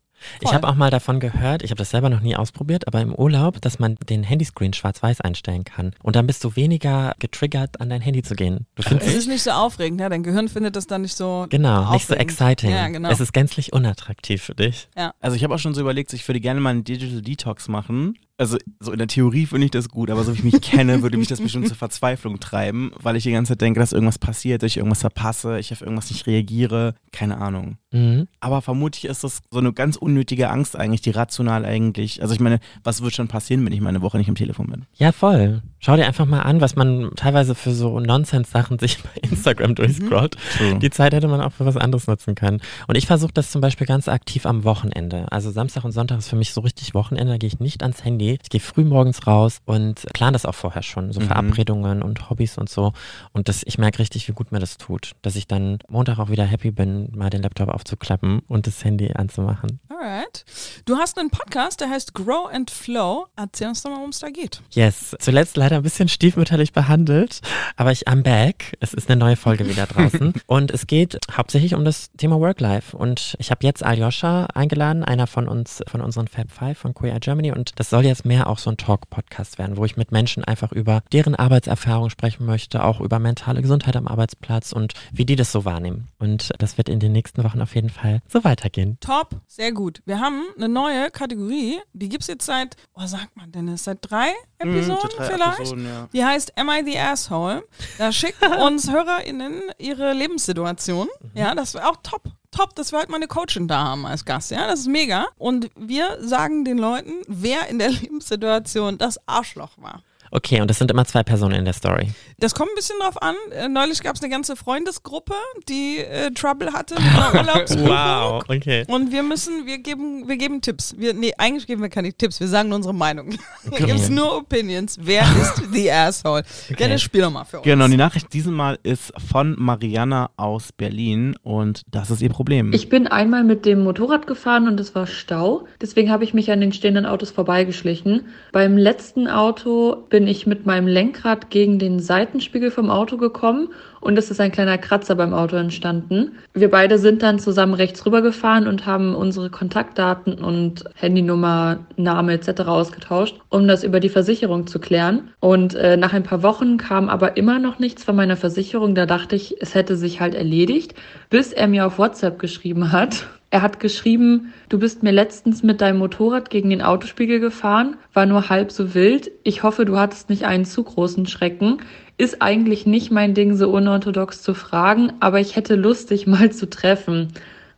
Ich 0.40 0.48
Voll. 0.48 0.54
habe 0.54 0.68
auch 0.68 0.74
mal 0.74 0.90
davon 0.90 1.20
gehört, 1.20 1.62
ich 1.62 1.70
habe 1.70 1.78
das 1.78 1.90
selber 1.90 2.10
noch 2.10 2.20
nie 2.20 2.36
ausprobiert, 2.36 2.86
aber 2.86 3.00
im 3.00 3.14
Urlaub, 3.14 3.60
dass 3.60 3.78
man 3.78 3.96
den 4.08 4.22
Handyscreen 4.22 4.72
schwarz-weiß 4.72 5.20
einstellen 5.20 5.64
kann. 5.64 5.92
Und 6.02 6.16
dann 6.16 6.26
bist 6.26 6.44
du 6.44 6.56
weniger 6.56 7.14
getriggert, 7.18 7.80
an 7.80 7.90
dein 7.90 8.00
Handy 8.00 8.22
zu 8.22 8.34
gehen. 8.34 8.66
Du 8.74 8.82
Es 8.82 8.88
findest 8.88 9.16
ist 9.16 9.28
nicht 9.28 9.42
so 9.42 9.50
aufregend, 9.50 10.00
ja? 10.00 10.08
Dein 10.08 10.22
Gehirn 10.22 10.48
findet 10.48 10.76
das 10.76 10.86
dann 10.86 11.02
nicht 11.02 11.16
so. 11.16 11.46
Genau, 11.50 11.92
nicht 11.92 12.06
so 12.06 12.14
aufregend. 12.14 12.20
exciting. 12.22 12.70
Ja, 12.70 12.88
genau. 12.88 13.10
Es 13.10 13.20
ist 13.20 13.32
gänzlich 13.32 13.72
unattraktiv 13.72 14.42
für 14.42 14.54
dich. 14.54 14.88
Also 15.20 15.36
ich 15.36 15.44
habe 15.44 15.54
auch 15.54 15.58
schon 15.58 15.74
so 15.74 15.80
überlegt, 15.80 16.12
ich 16.12 16.26
würde 16.28 16.40
gerne 16.40 16.60
mal 16.60 16.70
einen 16.70 16.84
Digital 16.84 17.22
Detox 17.22 17.68
machen. 17.68 18.14
Also 18.40 18.56
so 18.80 18.90
in 18.90 18.96
der 18.96 19.06
Theorie 19.06 19.44
finde 19.44 19.66
ich 19.66 19.70
das 19.70 19.90
gut, 19.90 20.10
aber 20.10 20.24
so 20.24 20.32
wie 20.32 20.38
ich 20.38 20.44
mich 20.44 20.62
kenne, 20.62 21.02
würde 21.02 21.18
mich 21.18 21.28
das 21.28 21.42
bestimmt 21.42 21.68
zur 21.68 21.76
Verzweiflung 21.76 22.40
treiben, 22.40 22.90
weil 22.98 23.14
ich 23.16 23.24
die 23.24 23.32
ganze 23.32 23.52
Zeit 23.52 23.60
denke, 23.60 23.80
dass 23.80 23.92
irgendwas 23.92 24.18
passiert, 24.18 24.62
dass 24.62 24.68
ich 24.68 24.78
irgendwas 24.78 25.02
verpasse, 25.02 25.58
ich 25.58 25.72
auf 25.72 25.82
irgendwas 25.82 26.10
nicht 26.10 26.26
reagiere, 26.26 26.94
keine 27.12 27.36
Ahnung. 27.36 27.76
Mhm. 27.92 28.28
Aber 28.40 28.62
vermutlich 28.62 29.04
ist 29.04 29.24
das 29.24 29.42
so 29.50 29.58
eine 29.58 29.74
ganz 29.74 29.96
unnötige 29.96 30.48
Angst 30.48 30.74
eigentlich, 30.74 31.02
die 31.02 31.10
rational 31.10 31.66
eigentlich, 31.66 32.22
also 32.22 32.32
ich 32.32 32.40
meine, 32.40 32.60
was 32.82 33.02
wird 33.02 33.14
schon 33.14 33.28
passieren, 33.28 33.62
wenn 33.66 33.74
ich 33.74 33.82
mal 33.82 33.90
eine 33.90 34.00
Woche 34.00 34.16
nicht 34.16 34.30
am 34.30 34.36
Telefon 34.36 34.68
bin? 34.68 34.86
Ja, 34.94 35.12
voll. 35.12 35.60
Schau 35.78 35.96
dir 35.96 36.06
einfach 36.06 36.24
mal 36.24 36.40
an, 36.40 36.62
was 36.62 36.76
man 36.76 37.10
teilweise 37.16 37.54
für 37.54 37.72
so 37.72 38.00
Nonsense-Sachen 38.00 38.78
sich 38.78 39.02
bei 39.02 39.20
Instagram 39.20 39.74
durchscrollt. 39.74 40.38
True. 40.56 40.78
Die 40.78 40.90
Zeit 40.90 41.12
hätte 41.12 41.28
man 41.28 41.42
auch 41.42 41.52
für 41.52 41.66
was 41.66 41.76
anderes 41.76 42.06
nutzen 42.06 42.34
können. 42.34 42.62
Und 42.86 42.96
ich 42.96 43.06
versuche 43.06 43.32
das 43.34 43.50
zum 43.50 43.60
Beispiel 43.60 43.86
ganz 43.86 44.08
aktiv 44.08 44.46
am 44.46 44.64
Wochenende. 44.64 45.30
Also 45.30 45.50
Samstag 45.50 45.84
und 45.84 45.92
Sonntag 45.92 46.18
ist 46.18 46.28
für 46.28 46.36
mich 46.36 46.54
so 46.54 46.62
richtig 46.62 46.94
Wochenende, 46.94 47.32
da 47.32 47.38
gehe 47.38 47.48
ich 47.48 47.60
nicht 47.60 47.82
ans 47.82 48.02
Handy. 48.02 48.29
Ich 48.42 48.50
gehe 48.50 48.60
früh 48.60 48.84
morgens 48.84 49.26
raus 49.26 49.60
und 49.64 50.06
plane 50.12 50.32
das 50.32 50.46
auch 50.46 50.54
vorher 50.54 50.82
schon, 50.82 51.12
so 51.12 51.20
Mhm. 51.20 51.24
Verabredungen 51.26 52.02
und 52.02 52.30
Hobbys 52.30 52.58
und 52.58 52.68
so. 52.68 52.92
Und 53.32 53.48
das, 53.48 53.62
ich 53.64 53.78
merke 53.78 53.98
richtig, 54.00 54.28
wie 54.28 54.32
gut 54.32 54.52
mir 54.52 54.58
das 54.58 54.78
tut, 54.78 55.12
dass 55.22 55.36
ich 55.36 55.46
dann 55.46 55.78
Montag 55.88 56.18
auch 56.18 56.30
wieder 56.30 56.44
happy 56.44 56.70
bin, 56.70 57.10
mal 57.14 57.30
den 57.30 57.42
Laptop 57.42 57.68
aufzuklappen 57.68 58.40
und 58.48 58.66
das 58.66 58.84
Handy 58.84 59.12
anzumachen. 59.14 59.80
Alright. 59.88 60.44
Du 60.86 60.96
hast 60.96 61.18
einen 61.18 61.30
Podcast, 61.30 61.80
der 61.80 61.90
heißt 61.90 62.14
Grow 62.14 62.48
and 62.52 62.70
Flow. 62.70 63.26
Erzähl 63.36 63.68
uns 63.68 63.82
doch 63.82 63.90
mal, 63.90 63.96
worum 63.96 64.10
es 64.10 64.18
da 64.20 64.28
geht. 64.30 64.62
Yes, 64.72 65.14
zuletzt 65.18 65.56
leider 65.56 65.76
ein 65.76 65.82
bisschen 65.82 66.08
stiefmütterlich 66.08 66.72
behandelt, 66.72 67.40
aber 67.76 67.92
ich 67.92 68.08
am 68.08 68.22
back. 68.22 68.76
Es 68.80 68.94
ist 68.94 69.10
eine 69.10 69.18
neue 69.18 69.36
Folge 69.36 69.68
wieder 69.68 69.86
draußen 69.86 70.32
und 70.46 70.70
es 70.70 70.86
geht 70.86 71.18
hauptsächlich 71.36 71.74
um 71.74 71.84
das 71.84 72.10
Thema 72.16 72.38
Work-Life 72.40 72.96
und 72.96 73.34
ich 73.38 73.50
habe 73.50 73.66
jetzt 73.66 73.82
Aljoscha 73.84 74.46
eingeladen, 74.54 75.04
einer 75.04 75.26
von 75.26 75.48
uns, 75.48 75.82
von 75.86 76.00
unseren 76.00 76.28
Fab 76.28 76.50
Five 76.50 76.78
von 76.78 76.94
Queer 76.94 77.20
Germany 77.20 77.52
und 77.52 77.78
das 77.78 77.90
soll 77.90 78.04
jetzt 78.04 78.19
mehr 78.24 78.48
auch 78.48 78.58
so 78.58 78.70
ein 78.70 78.76
Talk-Podcast 78.76 79.58
werden, 79.58 79.76
wo 79.76 79.84
ich 79.84 79.96
mit 79.96 80.12
Menschen 80.12 80.44
einfach 80.44 80.72
über 80.72 81.02
deren 81.12 81.34
Arbeitserfahrung 81.34 82.10
sprechen 82.10 82.46
möchte, 82.46 82.84
auch 82.84 83.00
über 83.00 83.18
mentale 83.18 83.62
Gesundheit 83.62 83.96
am 83.96 84.08
Arbeitsplatz 84.08 84.72
und 84.72 84.94
wie 85.12 85.24
die 85.24 85.36
das 85.36 85.52
so 85.52 85.64
wahrnehmen. 85.64 86.08
Und 86.18 86.50
das 86.58 86.78
wird 86.78 86.88
in 86.88 87.00
den 87.00 87.12
nächsten 87.12 87.42
Wochen 87.44 87.60
auf 87.60 87.74
jeden 87.74 87.90
Fall 87.90 88.20
so 88.28 88.44
weitergehen. 88.44 88.98
Top, 89.00 89.40
sehr 89.46 89.72
gut. 89.72 90.02
Wir 90.04 90.20
haben 90.20 90.42
eine 90.56 90.68
neue 90.68 91.10
Kategorie, 91.10 91.78
die 91.92 92.08
gibt 92.08 92.22
es 92.22 92.28
jetzt 92.28 92.46
seit, 92.46 92.76
oh 92.94 93.06
sagt 93.06 93.36
man 93.36 93.50
Dennis, 93.52 93.84
seit 93.84 93.98
drei 94.02 94.28
Episoden 94.58 95.10
Mhm, 95.12 95.16
drei 95.16 95.24
vielleicht? 95.24 95.58
Episoden, 95.60 95.86
ja. 95.86 96.08
Die 96.12 96.24
heißt 96.24 96.58
Am 96.58 96.68
I 96.68 96.82
the 96.84 96.98
Asshole? 96.98 97.62
Da 97.98 98.12
schicken 98.12 98.52
uns 98.62 98.90
HörerInnen 98.90 99.62
ihre 99.78 100.12
Lebenssituation. 100.12 101.08
Ja, 101.34 101.54
das 101.54 101.74
wäre 101.74 101.88
auch 101.88 101.96
top. 102.02 102.22
Top, 102.50 102.74
dass 102.74 102.92
wir 102.92 102.98
halt 102.98 103.08
mal 103.08 103.16
eine 103.16 103.28
Coachin 103.28 103.68
da 103.68 103.84
haben 103.84 104.06
als 104.06 104.24
Gast. 104.24 104.50
Ja, 104.50 104.66
das 104.66 104.80
ist 104.80 104.88
mega. 104.88 105.26
Und 105.38 105.70
wir 105.76 106.18
sagen 106.20 106.64
den 106.64 106.78
Leuten, 106.78 107.22
wer 107.28 107.68
in 107.68 107.78
der 107.78 107.90
Lebenssituation 107.90 108.98
das 108.98 109.20
Arschloch 109.28 109.78
war. 109.78 110.02
Okay, 110.32 110.60
und 110.60 110.68
das 110.68 110.78
sind 110.78 110.90
immer 110.90 111.04
zwei 111.04 111.22
Personen 111.22 111.56
in 111.56 111.64
der 111.64 111.74
Story. 111.74 112.10
Das 112.38 112.54
kommt 112.54 112.70
ein 112.70 112.76
bisschen 112.76 112.96
drauf 113.00 113.20
an. 113.20 113.34
Äh, 113.50 113.68
neulich 113.68 114.00
gab 114.02 114.14
es 114.14 114.22
eine 114.22 114.30
ganze 114.30 114.54
Freundesgruppe, 114.54 115.34
die 115.68 115.98
äh, 115.98 116.30
Trouble 116.30 116.72
hatte 116.72 116.94
mit 116.94 117.04
einer 117.14 117.34
Urlaubsbuchung. 117.40 118.56
okay. 118.56 118.84
Und 118.88 119.10
wir 119.12 119.22
müssen, 119.22 119.66
wir 119.66 119.78
geben, 119.78 120.28
wir 120.28 120.36
geben 120.36 120.60
Tipps. 120.60 120.94
Wir, 120.96 121.14
nee, 121.14 121.32
eigentlich 121.36 121.66
geben 121.66 121.82
wir 121.82 121.88
keine 121.88 122.12
Tipps, 122.12 122.38
wir 122.38 122.46
sagen 122.46 122.68
nur 122.68 122.76
unsere 122.76 122.94
Meinung. 122.94 123.30
Hier 123.76 123.86
gibt 123.86 124.00
es 124.00 124.08
nur 124.08 124.36
Opinions. 124.36 124.96
Wer 125.00 125.22
ist 125.42 125.62
the 125.72 125.90
asshole? 125.90 126.44
Dennis, 126.78 127.02
spiel 127.02 127.22
doch 127.22 127.30
mal 127.30 127.44
für 127.44 127.58
uns. 127.58 127.64
Genau, 127.64 127.84
und 127.84 127.90
die 127.90 127.96
Nachricht 127.96 128.32
diesmal 128.32 128.78
ist 128.84 129.12
von 129.30 129.56
Mariana 129.58 130.30
aus 130.36 130.72
Berlin 130.72 131.36
und 131.42 131.82
das 131.90 132.10
ist 132.10 132.22
ihr 132.22 132.30
Problem. 132.30 132.72
Ich 132.72 132.88
bin 132.88 133.06
einmal 133.08 133.42
mit 133.42 133.66
dem 133.66 133.82
Motorrad 133.82 134.26
gefahren 134.26 134.68
und 134.68 134.78
es 134.78 134.94
war 134.94 135.06
Stau. 135.06 135.66
Deswegen 135.80 136.10
habe 136.10 136.24
ich 136.24 136.34
mich 136.34 136.50
an 136.52 136.60
den 136.60 136.72
stehenden 136.72 137.04
Autos 137.04 137.32
vorbeigeschlichen. 137.32 138.26
Beim 138.52 138.76
letzten 138.78 139.26
Auto 139.28 140.06
bin 140.08 140.19
ich 140.26 140.46
mit 140.46 140.66
meinem 140.66 140.86
Lenkrad 140.86 141.50
gegen 141.50 141.78
den 141.78 142.00
Seitenspiegel 142.00 142.70
vom 142.70 142.90
Auto 142.90 143.16
gekommen 143.16 143.68
und 144.00 144.18
es 144.18 144.30
ist 144.30 144.40
ein 144.40 144.52
kleiner 144.52 144.78
Kratzer 144.78 145.14
beim 145.14 145.34
Auto 145.34 145.56
entstanden. 145.56 146.32
Wir 146.54 146.70
beide 146.70 146.98
sind 146.98 147.22
dann 147.22 147.38
zusammen 147.38 147.74
rechts 147.74 148.04
rüber 148.06 148.22
gefahren 148.22 148.66
und 148.66 148.86
haben 148.86 149.14
unsere 149.14 149.50
Kontaktdaten 149.50 150.34
und 150.34 150.84
Handynummer, 150.94 151.80
Name 151.96 152.32
etc. 152.32 152.62
ausgetauscht, 152.62 153.38
um 153.48 153.68
das 153.68 153.84
über 153.84 154.00
die 154.00 154.08
Versicherung 154.08 154.66
zu 154.66 154.78
klären. 154.78 155.30
Und 155.40 155.74
äh, 155.74 155.96
nach 155.96 156.12
ein 156.12 156.22
paar 156.22 156.42
Wochen 156.42 156.76
kam 156.76 157.08
aber 157.08 157.36
immer 157.36 157.58
noch 157.58 157.78
nichts 157.78 158.04
von 158.04 158.16
meiner 158.16 158.36
Versicherung. 158.36 158.94
Da 158.94 159.06
dachte 159.06 159.36
ich, 159.36 159.60
es 159.60 159.74
hätte 159.74 159.96
sich 159.96 160.20
halt 160.20 160.34
erledigt, 160.34 160.94
bis 161.28 161.52
er 161.52 161.68
mir 161.68 161.86
auf 161.86 161.98
WhatsApp 161.98 162.38
geschrieben 162.38 162.92
hat 162.92 163.26
Er 163.52 163.62
hat 163.62 163.80
geschrieben, 163.80 164.52
du 164.68 164.78
bist 164.78 165.02
mir 165.02 165.10
letztens 165.10 165.64
mit 165.64 165.80
deinem 165.80 165.98
Motorrad 165.98 166.50
gegen 166.50 166.70
den 166.70 166.82
Autospiegel 166.82 167.40
gefahren, 167.40 167.96
war 168.12 168.24
nur 168.24 168.48
halb 168.48 168.70
so 168.70 168.94
wild. 168.94 169.32
Ich 169.42 169.64
hoffe, 169.64 169.84
du 169.84 169.98
hattest 169.98 170.30
nicht 170.30 170.44
einen 170.44 170.64
zu 170.64 170.84
großen 170.84 171.26
Schrecken. 171.26 171.78
Ist 172.20 172.42
eigentlich 172.42 172.84
nicht 172.84 173.10
mein 173.10 173.32
Ding, 173.34 173.56
so 173.56 173.70
unorthodox 173.70 174.42
zu 174.42 174.52
fragen, 174.52 175.12
aber 175.20 175.40
ich 175.40 175.56
hätte 175.56 175.74
Lust, 175.74 176.10
dich 176.10 176.26
mal 176.26 176.52
zu 176.52 176.68
treffen. 176.68 177.32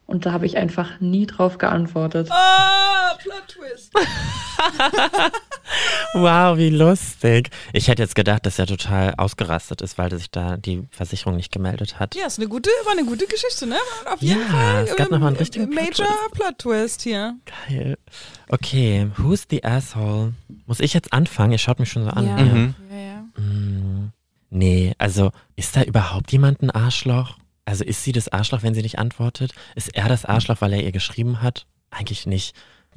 Und 0.07 0.27
da 0.27 0.33
habe 0.33 0.47
ich 0.47 0.57
einfach 0.57 1.01
nie 1.01 1.27
drauf 1.27 1.59
geantwortet. 1.59 2.29
Ah, 2.31 3.15
Plot 3.23 3.47
Twist. 3.49 3.93
Wow, 6.15 6.59
wie 6.59 6.69
lustig. 6.69 7.49
Ich 7.73 7.89
hätte 7.89 8.03
jetzt 8.03 8.15
gedacht, 8.15 8.45
dass 8.45 8.59
er 8.59 8.67
total 8.67 9.15
ausgerastet 9.17 9.81
ist, 9.81 9.97
weil 9.97 10.11
sich 10.11 10.31
da 10.31 10.59
die 10.59 10.87
Versicherung 10.91 11.37
nicht 11.37 11.51
gemeldet 11.51 11.99
hat. 11.99 12.15
Ja, 12.15 12.27
ist 12.27 12.39
eine 12.39 12.49
gute, 12.49 12.69
war 12.85 12.93
eine 12.93 13.07
gute 13.07 13.27
Geschichte, 13.27 13.67
ne? 13.67 13.77
Auf 14.05 14.21
Ja, 14.21 14.35
jeden 14.37 14.43
Fall. 14.49 14.85
es 14.89 14.97
gab 14.97 15.11
noch 15.11 15.19
mal 15.21 15.29
einen 15.29 15.37
richtigen 15.37 15.71
Major 15.71 16.07
Plot-Twist. 16.33 16.33
Plot 16.35 16.59
Twist 16.59 17.03
hier. 17.03 17.37
Geil. 17.69 17.97
Okay, 18.49 19.09
who's 19.17 19.47
the 19.49 19.65
asshole? 19.65 20.35
Muss 20.67 20.81
ich 20.81 20.93
jetzt 20.93 21.13
anfangen? 21.15 21.53
Ihr 21.53 21.59
schaut 21.59 21.79
mich 21.81 21.91
schon 21.91 22.05
so 22.05 22.11
an. 22.11 22.27
Ja. 22.27 22.37
Ja. 22.37 22.45
Mhm. 22.45 22.75
Ja, 22.91 22.97
ja. 22.99 23.43
Mm, 23.43 23.92
Nee, 24.55 24.93
also 24.99 25.33
ist 25.57 25.75
da 25.77 25.83
überhaupt 25.83 26.31
jemand 26.31 26.61
ein 26.61 26.71
Arschloch? 26.71 27.39
Also 27.65 27.85
ist 27.85 28.05
sie 28.05 28.13
das 28.13 28.29
Arschloch, 28.29 28.63
wenn 28.63 28.75
sie 28.75 28.83
nicht 28.83 28.99
antwortet? 28.99 29.53
Ist 29.75 29.95
er 29.97 30.11
das 30.11 30.27
Arschloch, 30.27 30.61
weil 30.61 30.75
er 30.75 30.83
ihr 30.83 30.93
geschrieben 30.93 31.41
hat? 31.41 31.65
Eigentlich 31.91 32.27
nicht. 32.27 32.55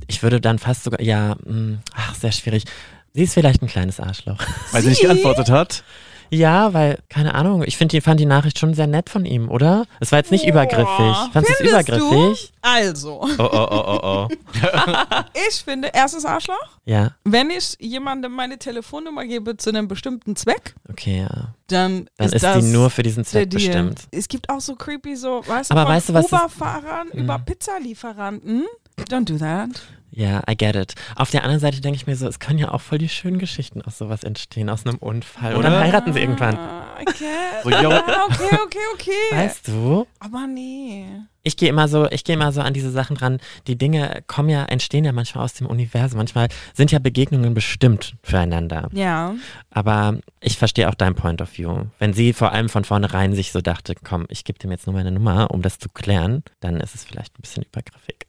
Ich 0.07 0.21
würde 0.21 0.41
dann 0.41 0.59
fast 0.59 0.83
sogar, 0.83 0.99
ja, 0.99 1.35
mm, 1.35 1.79
ach, 1.95 2.13
sehr 2.15 2.33
schwierig. 2.33 2.65
Sie 3.13 3.23
ist 3.23 3.33
vielleicht 3.33 3.61
ein 3.61 3.69
kleines 3.69 4.01
Arschloch. 4.01 4.39
Weil 4.73 4.81
sie 4.81 4.89
nicht 4.89 4.99
Sie? 4.99 5.07
geantwortet 5.07 5.49
hat. 5.49 5.85
Ja, 6.29 6.73
weil, 6.73 6.99
keine 7.09 7.35
Ahnung, 7.35 7.63
ich 7.65 7.77
finde, 7.77 7.95
die 7.95 8.01
fand 8.01 8.19
die 8.19 8.25
Nachricht 8.25 8.59
schon 8.59 8.73
sehr 8.73 8.87
nett 8.87 9.09
von 9.09 9.25
ihm, 9.25 9.49
oder? 9.49 9.85
Es 9.99 10.11
war 10.11 10.19
jetzt 10.19 10.31
nicht 10.31 10.45
übergriffig. 10.47 11.15
Fandest 11.33 11.59
du 11.59 11.63
es 11.63 11.69
übergriffig? 11.69 12.51
Du? 12.51 12.57
Also, 12.61 13.21
Oh, 13.21 13.27
oh, 13.39 13.67
oh, 13.71 13.83
oh, 13.85 13.99
oh. 14.03 14.27
ich 15.47 15.63
finde, 15.63 15.89
erstes 15.93 16.25
Arschloch, 16.25 16.55
Ja, 16.85 17.11
wenn 17.23 17.49
ich 17.49 17.75
jemandem 17.79 18.31
meine 18.31 18.57
Telefonnummer 18.57 19.25
gebe 19.25 19.57
zu 19.57 19.69
einem 19.69 19.87
bestimmten 19.87 20.35
Zweck, 20.35 20.75
okay, 20.89 21.19
ja. 21.29 21.53
dann, 21.67 22.09
Dann 22.17 22.31
ist, 22.31 22.43
das 22.43 22.65
die 22.65 22.71
nur 22.71 22.89
für 22.89 23.03
diesen 23.03 23.23
Zweck 23.23 23.49
bestimmt. 23.49 24.07
Es 24.11 24.27
gibt 24.27 24.49
auch 24.49 24.61
so 24.61 24.75
creepy, 24.75 25.15
so, 25.15 25.43
weißt 25.45 25.71
Aber 25.71 25.81
du, 25.81 25.87
von 25.87 25.95
weißt 25.95 26.09
du, 26.09 26.13
was 26.13 26.25
Uber-Fahrern 26.25 27.09
über 27.09 27.39
Pizzalieferanten. 27.39 28.65
Don't 29.09 29.25
do 29.25 29.37
that. 29.37 29.69
Ja, 30.15 30.41
I 30.49 30.55
get 30.55 30.77
it. 30.77 30.95
Auf 31.17 31.29
der 31.29 31.43
anderen 31.43 31.59
Seite 31.59 31.81
denke 31.81 31.97
ich 31.97 32.07
mir 32.07 32.15
so, 32.15 32.25
es 32.25 32.39
können 32.39 32.57
ja 32.57 32.71
auch 32.71 32.79
voll 32.79 32.99
die 32.99 33.09
schönen 33.09 33.37
Geschichten 33.37 33.81
aus 33.81 33.97
sowas 33.97 34.23
entstehen, 34.23 34.69
aus 34.69 34.85
einem 34.85 34.97
Unfall. 34.97 35.55
Und 35.55 35.63
dann 35.63 35.73
Oder? 35.73 35.81
heiraten 35.81 36.13
sie 36.13 36.21
irgendwann. 36.21 36.55
Ah, 36.55 36.95
I 37.01 37.03
guess. 37.03 37.63
So, 37.63 37.69
yo. 37.69 37.91
Ah, 37.91 38.25
okay, 38.25 38.57
okay, 38.63 38.79
okay. 38.93 39.11
Weißt 39.31 39.67
du? 39.67 40.07
Aber 40.19 40.47
nee. 40.47 41.05
Ich 41.43 41.57
gehe 41.57 41.67
immer 41.67 41.89
so, 41.89 42.09
ich 42.09 42.23
gehe 42.23 42.35
immer 42.35 42.53
so 42.53 42.61
an 42.61 42.73
diese 42.73 42.91
Sachen 42.91 43.17
ran. 43.17 43.39
Die 43.67 43.77
Dinge 43.77 44.23
kommen 44.25 44.47
ja, 44.47 44.63
entstehen 44.63 45.03
ja 45.03 45.11
manchmal 45.11 45.43
aus 45.43 45.53
dem 45.53 45.67
Universum. 45.67 46.17
Manchmal 46.17 46.47
sind 46.73 46.93
ja 46.93 46.99
Begegnungen 46.99 47.53
bestimmt 47.53 48.15
füreinander. 48.23 48.87
Ja. 48.93 49.35
Aber 49.69 50.17
ich 50.39 50.57
verstehe 50.57 50.87
auch 50.87 50.95
dein 50.95 51.15
Point 51.15 51.41
of 51.41 51.57
View. 51.57 51.87
Wenn 51.99 52.13
sie 52.13 52.31
vor 52.31 52.53
allem 52.53 52.69
von 52.69 52.85
vornherein 52.85 53.35
sich 53.35 53.51
so 53.51 53.59
dachte, 53.59 53.95
komm, 54.01 54.27
ich 54.29 54.45
gebe 54.45 54.59
dem 54.59 54.71
jetzt 54.71 54.87
nur 54.87 54.95
meine 54.95 55.11
Nummer, 55.11 55.51
um 55.51 55.61
das 55.61 55.77
zu 55.77 55.89
klären, 55.89 56.41
dann 56.61 56.79
ist 56.79 56.95
es 56.95 57.03
vielleicht 57.03 57.37
ein 57.37 57.41
bisschen 57.41 57.63
übergriffig. 57.63 58.27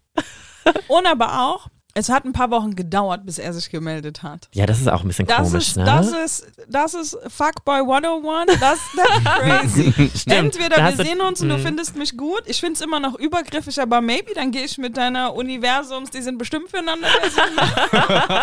Und 0.89 1.07
aber 1.07 1.43
auch, 1.43 1.69
es 1.99 2.11
hat 2.11 2.27
ein 2.27 2.33
paar 2.35 2.51
Wochen 2.51 2.77
gedauert, 2.77 3.25
bis 3.25 3.39
er 3.39 3.55
sich 3.55 3.71
gemeldet 3.71 4.23
hat. 4.23 4.49
Ja, 4.53 4.67
das 4.67 4.81
ist 4.83 4.87
auch 4.89 5.01
ein 5.01 5.09
bisschen 5.09 5.27
Das 5.27 5.49
komisch, 5.51 5.69
ist, 5.69 5.77
ne? 5.79 5.85
das 5.87 6.13
ist, 6.13 6.47
das 6.69 6.93
ist 6.93 7.17
Fuckboy 7.29 7.79
101. 7.81 8.61
Das 8.61 8.75
ist 8.75 9.25
crazy. 9.25 9.93
Stimmt, 10.15 10.27
Entweder 10.57 10.77
wir 10.77 11.05
sehen 11.05 11.21
uns 11.23 11.41
und 11.41 11.49
du 11.49 11.57
Mhm. 11.57 11.63
findest 11.63 11.97
mich 11.97 12.15
gut. 12.17 12.43
Ich 12.45 12.61
finde 12.61 12.75
es 12.75 12.83
immer 12.83 13.01
noch 13.01 13.19
übergriffig, 13.19 13.81
aber 13.81 14.03
maybe 14.03 14.35
dann 14.35 14.51
gehe 14.51 14.65
ich 14.65 14.77
mit 14.77 14.99
deiner 14.99 15.35
Universums, 15.35 16.11
die 16.11 16.21
sind 16.21 16.37
bestimmt 16.37 16.69
füreinander. 16.69 17.09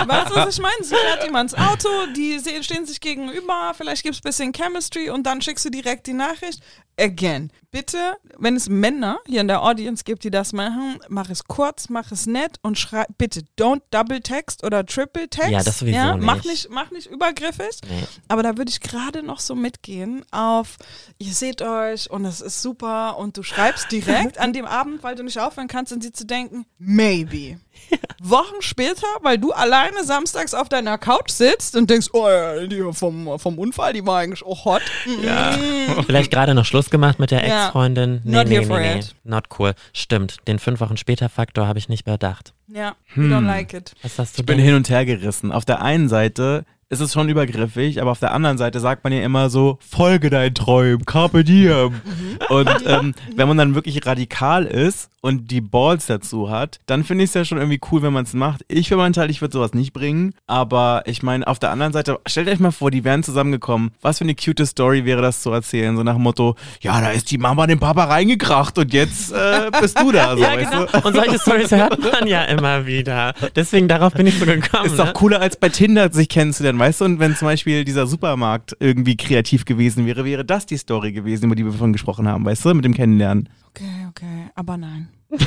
Weißt 0.08 0.32
du, 0.32 0.36
was 0.36 0.56
ich 0.58 0.62
meine? 0.62 0.74
Sie 0.82 0.96
fährt 0.96 1.24
jemand 1.24 1.54
ins 1.54 1.62
Auto, 1.62 1.90
die 2.16 2.40
stehen 2.64 2.86
sich 2.88 3.00
gegenüber, 3.02 3.74
vielleicht 3.78 4.02
gibt 4.04 4.16
es 4.16 4.22
ein 4.22 4.28
bisschen 4.28 4.52
Chemistry 4.54 5.10
und 5.12 5.24
dann 5.28 5.42
schickst 5.42 5.64
du 5.66 5.70
direkt 5.70 6.08
die 6.08 6.14
Nachricht. 6.14 6.60
Again, 7.00 7.52
bitte, 7.72 7.98
wenn 8.38 8.56
es 8.56 8.70
Männer 8.70 9.18
hier 9.26 9.42
in 9.42 9.48
der 9.48 9.64
Audience 9.64 10.04
gibt, 10.04 10.24
die 10.24 10.30
das 10.30 10.54
machen, 10.54 11.00
mach 11.10 11.28
es 11.32 11.44
kurz, 11.46 11.90
mach 11.90 12.12
es 12.12 12.28
nett 12.28 12.58
und 12.62 12.78
schreib 12.78 13.08
bitte 13.18 13.43
don't 13.60 13.82
double 13.92 14.22
text 14.22 14.64
oder 14.64 14.86
triple 14.86 15.28
text. 15.30 15.52
Ja, 15.52 15.64
das 15.64 15.80
sowieso 15.80 15.98
ja, 15.98 16.18
Mach 16.18 16.36
nicht. 16.36 16.46
nicht, 16.48 16.70
mach 16.70 16.92
nicht 16.92 17.08
übergriffig. 17.08 17.78
Nee. 17.90 18.04
Aber 18.28 18.44
da 18.44 18.58
würde 18.58 18.70
ich 18.70 18.82
gerade 18.82 19.24
noch 19.24 19.40
so 19.40 19.56
mitgehen 19.56 20.24
auf, 20.32 20.78
ihr 21.20 21.34
seht 21.34 21.62
euch 21.62 22.10
und 22.10 22.26
es 22.26 22.42
ist 22.42 22.62
super 22.62 23.18
und 23.18 23.38
du 23.38 23.44
schreibst 23.44 23.92
direkt 23.92 24.38
an 24.40 24.54
dem 24.54 24.66
Abend, 24.66 25.04
weil 25.04 25.16
du 25.16 25.24
nicht 25.24 25.40
aufhören 25.40 25.68
kannst, 25.68 25.94
an 25.94 26.02
sie 26.02 26.12
zu 26.12 26.26
denken, 26.26 26.66
maybe. 26.78 27.58
Wochen 28.22 28.62
später, 28.62 29.08
weil 29.22 29.38
du 29.38 29.52
alleine 29.52 30.04
samstags 30.04 30.54
auf 30.54 30.70
deiner 30.70 30.98
Couch 30.98 31.32
sitzt 31.32 31.76
und 31.76 31.90
denkst, 31.90 32.08
oh, 32.14 32.28
ja, 32.30 32.66
die 32.68 32.84
vom, 32.94 33.40
vom 33.40 33.60
Unfall, 33.60 33.94
die 33.94 34.06
war 34.06 34.20
eigentlich 34.20 34.46
auch 34.46 34.66
hot. 34.66 34.82
Ja. 35.24 35.58
Vielleicht 36.06 36.32
gerade 36.32 36.54
noch 36.54 36.66
Schluss 36.66 36.90
gemacht 36.90 37.20
mit 37.20 37.32
der 37.32 37.46
Ja. 37.48 37.66
Ex-Freundin. 37.66 38.22
Nee, 38.24 38.36
Not 38.38 38.48
nee, 38.48 38.56
here 38.56 38.62
nee, 38.62 38.68
for 38.68 38.82
it. 38.82 39.16
Not 39.24 39.46
cool. 39.60 39.74
Stimmt. 39.92 40.38
Den 40.48 40.60
fünf 40.60 40.80
Wochen 40.80 40.98
später 40.98 41.30
Faktor 41.30 41.68
habe 41.68 41.80
ich 41.80 41.90
nicht 41.90 42.06
bedacht. 42.06 42.54
Ja, 42.68 42.96
we 43.16 43.24
don't 43.24 43.46
like 43.46 43.74
it. 43.74 43.94
Was 44.02 44.18
hast 44.20 44.38
du 44.38 44.42
Ich 44.42 44.46
bin 44.46 44.60
hin 44.60 44.76
und 44.76 44.90
her 44.90 45.06
gerissen. 45.06 45.52
Auf 45.52 45.66
der 45.66 45.82
einen 45.82 46.10
Seite 46.10 46.66
ist 46.94 47.00
es 47.00 47.14
schon 47.14 47.28
übergriffig, 47.28 48.02
aber 48.02 48.12
auf 48.12 48.20
der 48.20 48.34
anderen 48.34 48.58
Seite 48.58 48.80
sagt 48.80 49.04
man 49.04 49.12
ja 49.12 49.22
immer 49.24 49.50
so, 49.50 49.78
folge 49.80 50.30
deinen 50.30 50.54
Träumen, 50.54 51.06
carpe 51.06 51.44
diem. 51.44 52.02
und 52.50 52.70
ähm, 52.86 53.14
wenn 53.36 53.48
man 53.48 53.58
dann 53.58 53.76
wirklich 53.76 54.06
radikal 54.06 54.66
ist 54.66 55.10
und 55.22 55.52
die 55.52 55.62
Balls 55.62 56.06
dazu 56.06 56.50
hat, 56.50 56.80
dann 56.86 57.04
finde 57.04 57.24
ich 57.24 57.30
es 57.30 57.34
ja 57.34 57.46
schon 57.46 57.58
irgendwie 57.58 57.80
cool, 57.92 58.02
wenn 58.02 58.14
man 58.14 58.26
es 58.26 58.34
macht. 58.34 58.66
Ich 58.68 58.90
für 58.90 58.98
meinen 58.98 59.14
Teil, 59.14 59.30
ich 59.30 59.42
würde 59.42 59.54
sowas 59.54 59.74
nicht 59.74 59.94
bringen, 59.94 60.34
aber 60.48 61.04
ich 61.06 61.24
meine, 61.24 61.48
auf 61.48 61.60
der 61.60 61.72
anderen 61.72 61.94
Seite, 61.94 62.20
stellt 62.28 62.50
euch 62.50 62.60
mal 62.60 62.72
vor, 62.72 62.92
die 62.92 63.04
wären 63.04 63.24
zusammengekommen. 63.24 63.92
Was 64.02 64.18
für 64.18 64.26
eine 64.26 64.36
cute 64.36 64.66
Story 64.68 65.06
wäre 65.06 65.22
das 65.22 65.42
zu 65.42 65.52
erzählen, 65.52 65.96
so 65.96 66.04
nach 66.04 66.16
dem 66.16 66.24
Motto, 66.24 66.56
ja, 66.82 67.00
da 67.00 67.12
ist 67.12 67.32
die 67.32 67.38
Mama 67.38 67.68
den 67.68 67.80
Papa 67.80 68.04
reingekracht 68.04 68.78
und 68.78 68.94
jetzt 68.94 69.32
äh, 69.32 69.72
bist 69.80 70.00
du 70.00 70.12
da. 70.12 70.24
So, 70.34 70.42
Ja, 70.42 70.56
genau. 70.56 70.86
du? 70.86 71.08
Und 71.08 71.16
solche 71.16 71.38
Stories 71.38 71.72
hört 71.72 72.00
man 72.00 72.28
ja 72.28 72.44
immer 72.46 72.86
wieder. 72.86 73.34
Deswegen 73.56 73.88
darauf 73.88 74.14
bin 74.14 74.26
ich 74.26 74.40
so 74.40 74.46
gekommen. 74.46 74.86
Ist 74.86 74.98
doch 74.98 75.08
ne? 75.08 75.14
cooler 75.14 75.42
als 75.42 75.58
bei 75.58 75.70
Tinder 75.70 76.12
sich 76.12 76.28
kennenzulernen, 76.30 76.80
weißt 76.84 77.00
du? 77.00 77.06
Und 77.06 77.20
wenn 77.20 77.34
zum 77.34 77.46
Beispiel 77.46 77.86
dieser 77.86 78.08
Supermarkt 78.08 78.76
irgendwie 78.82 79.16
kreativ 79.16 79.64
gewesen 79.64 80.06
wäre, 80.06 80.26
wäre 80.26 80.44
das 80.44 80.66
die 80.66 80.76
Story 80.76 81.14
gewesen, 81.14 81.46
über 81.46 81.56
die 81.56 81.64
wir 81.64 81.72
vorhin 81.72 81.94
gesprochen 81.94 82.28
haben, 82.28 82.44
weißt 82.44 82.66
du? 82.66 82.74
Mit 82.74 82.84
dem 82.84 82.94
Kennenlernen. 82.94 83.48
Okay, 83.70 84.08
okay, 84.10 84.50
aber 84.54 84.76
nein. 84.76 85.08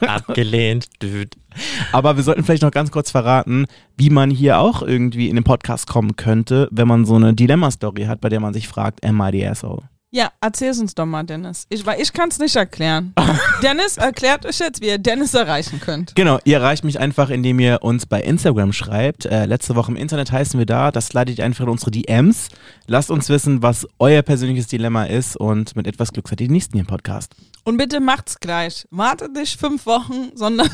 Abgelehnt, 0.00 0.86
dude. 1.00 1.36
Aber 1.92 2.16
wir 2.16 2.24
sollten 2.24 2.42
vielleicht 2.42 2.62
noch 2.62 2.70
ganz 2.70 2.90
kurz 2.90 3.10
verraten, 3.10 3.66
wie 3.98 4.08
man 4.08 4.30
hier 4.30 4.58
auch 4.58 4.80
irgendwie 4.80 5.28
in 5.28 5.36
den 5.36 5.44
Podcast 5.44 5.86
kommen 5.86 6.16
könnte, 6.16 6.68
wenn 6.70 6.88
man 6.88 7.04
so 7.04 7.16
eine 7.16 7.34
Dilemma-Story 7.34 8.04
hat, 8.04 8.22
bei 8.22 8.30
der 8.30 8.40
man 8.40 8.54
sich 8.54 8.66
fragt, 8.66 9.04
am 9.04 9.20
I 9.20 9.30
the 9.30 9.46
asshole? 9.46 9.82
Ja, 10.10 10.32
erzähl's 10.40 10.78
uns 10.78 10.94
doch 10.94 11.04
mal, 11.04 11.22
Dennis. 11.22 11.66
Ich, 11.68 11.84
weil 11.84 12.00
ich 12.00 12.14
kann 12.14 12.30
es 12.30 12.38
nicht 12.38 12.56
erklären. 12.56 13.12
Dennis, 13.62 13.98
erklärt 13.98 14.46
euch 14.46 14.58
jetzt, 14.58 14.80
wie 14.80 14.86
ihr 14.86 14.96
Dennis 14.96 15.34
erreichen 15.34 15.80
könnt. 15.80 16.14
Genau, 16.14 16.38
ihr 16.44 16.56
erreicht 16.56 16.82
mich 16.82 16.98
einfach, 16.98 17.28
indem 17.28 17.60
ihr 17.60 17.82
uns 17.82 18.06
bei 18.06 18.22
Instagram 18.22 18.72
schreibt. 18.72 19.26
Äh, 19.26 19.44
letzte 19.44 19.76
Woche 19.76 19.90
im 19.90 19.98
Internet 19.98 20.32
heißen 20.32 20.58
wir 20.58 20.64
da. 20.64 20.90
Das 20.90 21.12
leitet 21.12 21.38
ihr 21.38 21.44
einfach 21.44 21.64
in 21.64 21.70
unsere 21.70 21.90
DMs. 21.90 22.48
Lasst 22.86 23.10
uns 23.10 23.28
wissen, 23.28 23.62
was 23.62 23.86
euer 23.98 24.22
persönliches 24.22 24.66
Dilemma 24.68 25.04
ist 25.04 25.36
und 25.36 25.76
mit 25.76 25.86
etwas 25.86 26.10
Glück 26.12 26.26
seid 26.26 26.40
ihr 26.40 26.48
die 26.48 26.54
nächsten 26.54 26.72
hier 26.72 26.82
im 26.82 26.86
Podcast. 26.86 27.34
Und 27.68 27.76
bitte 27.76 28.00
macht's 28.00 28.40
gleich. 28.40 28.88
Wartet 28.90 29.34
nicht 29.34 29.60
fünf 29.60 29.84
Wochen, 29.84 30.30
sondern 30.34 30.70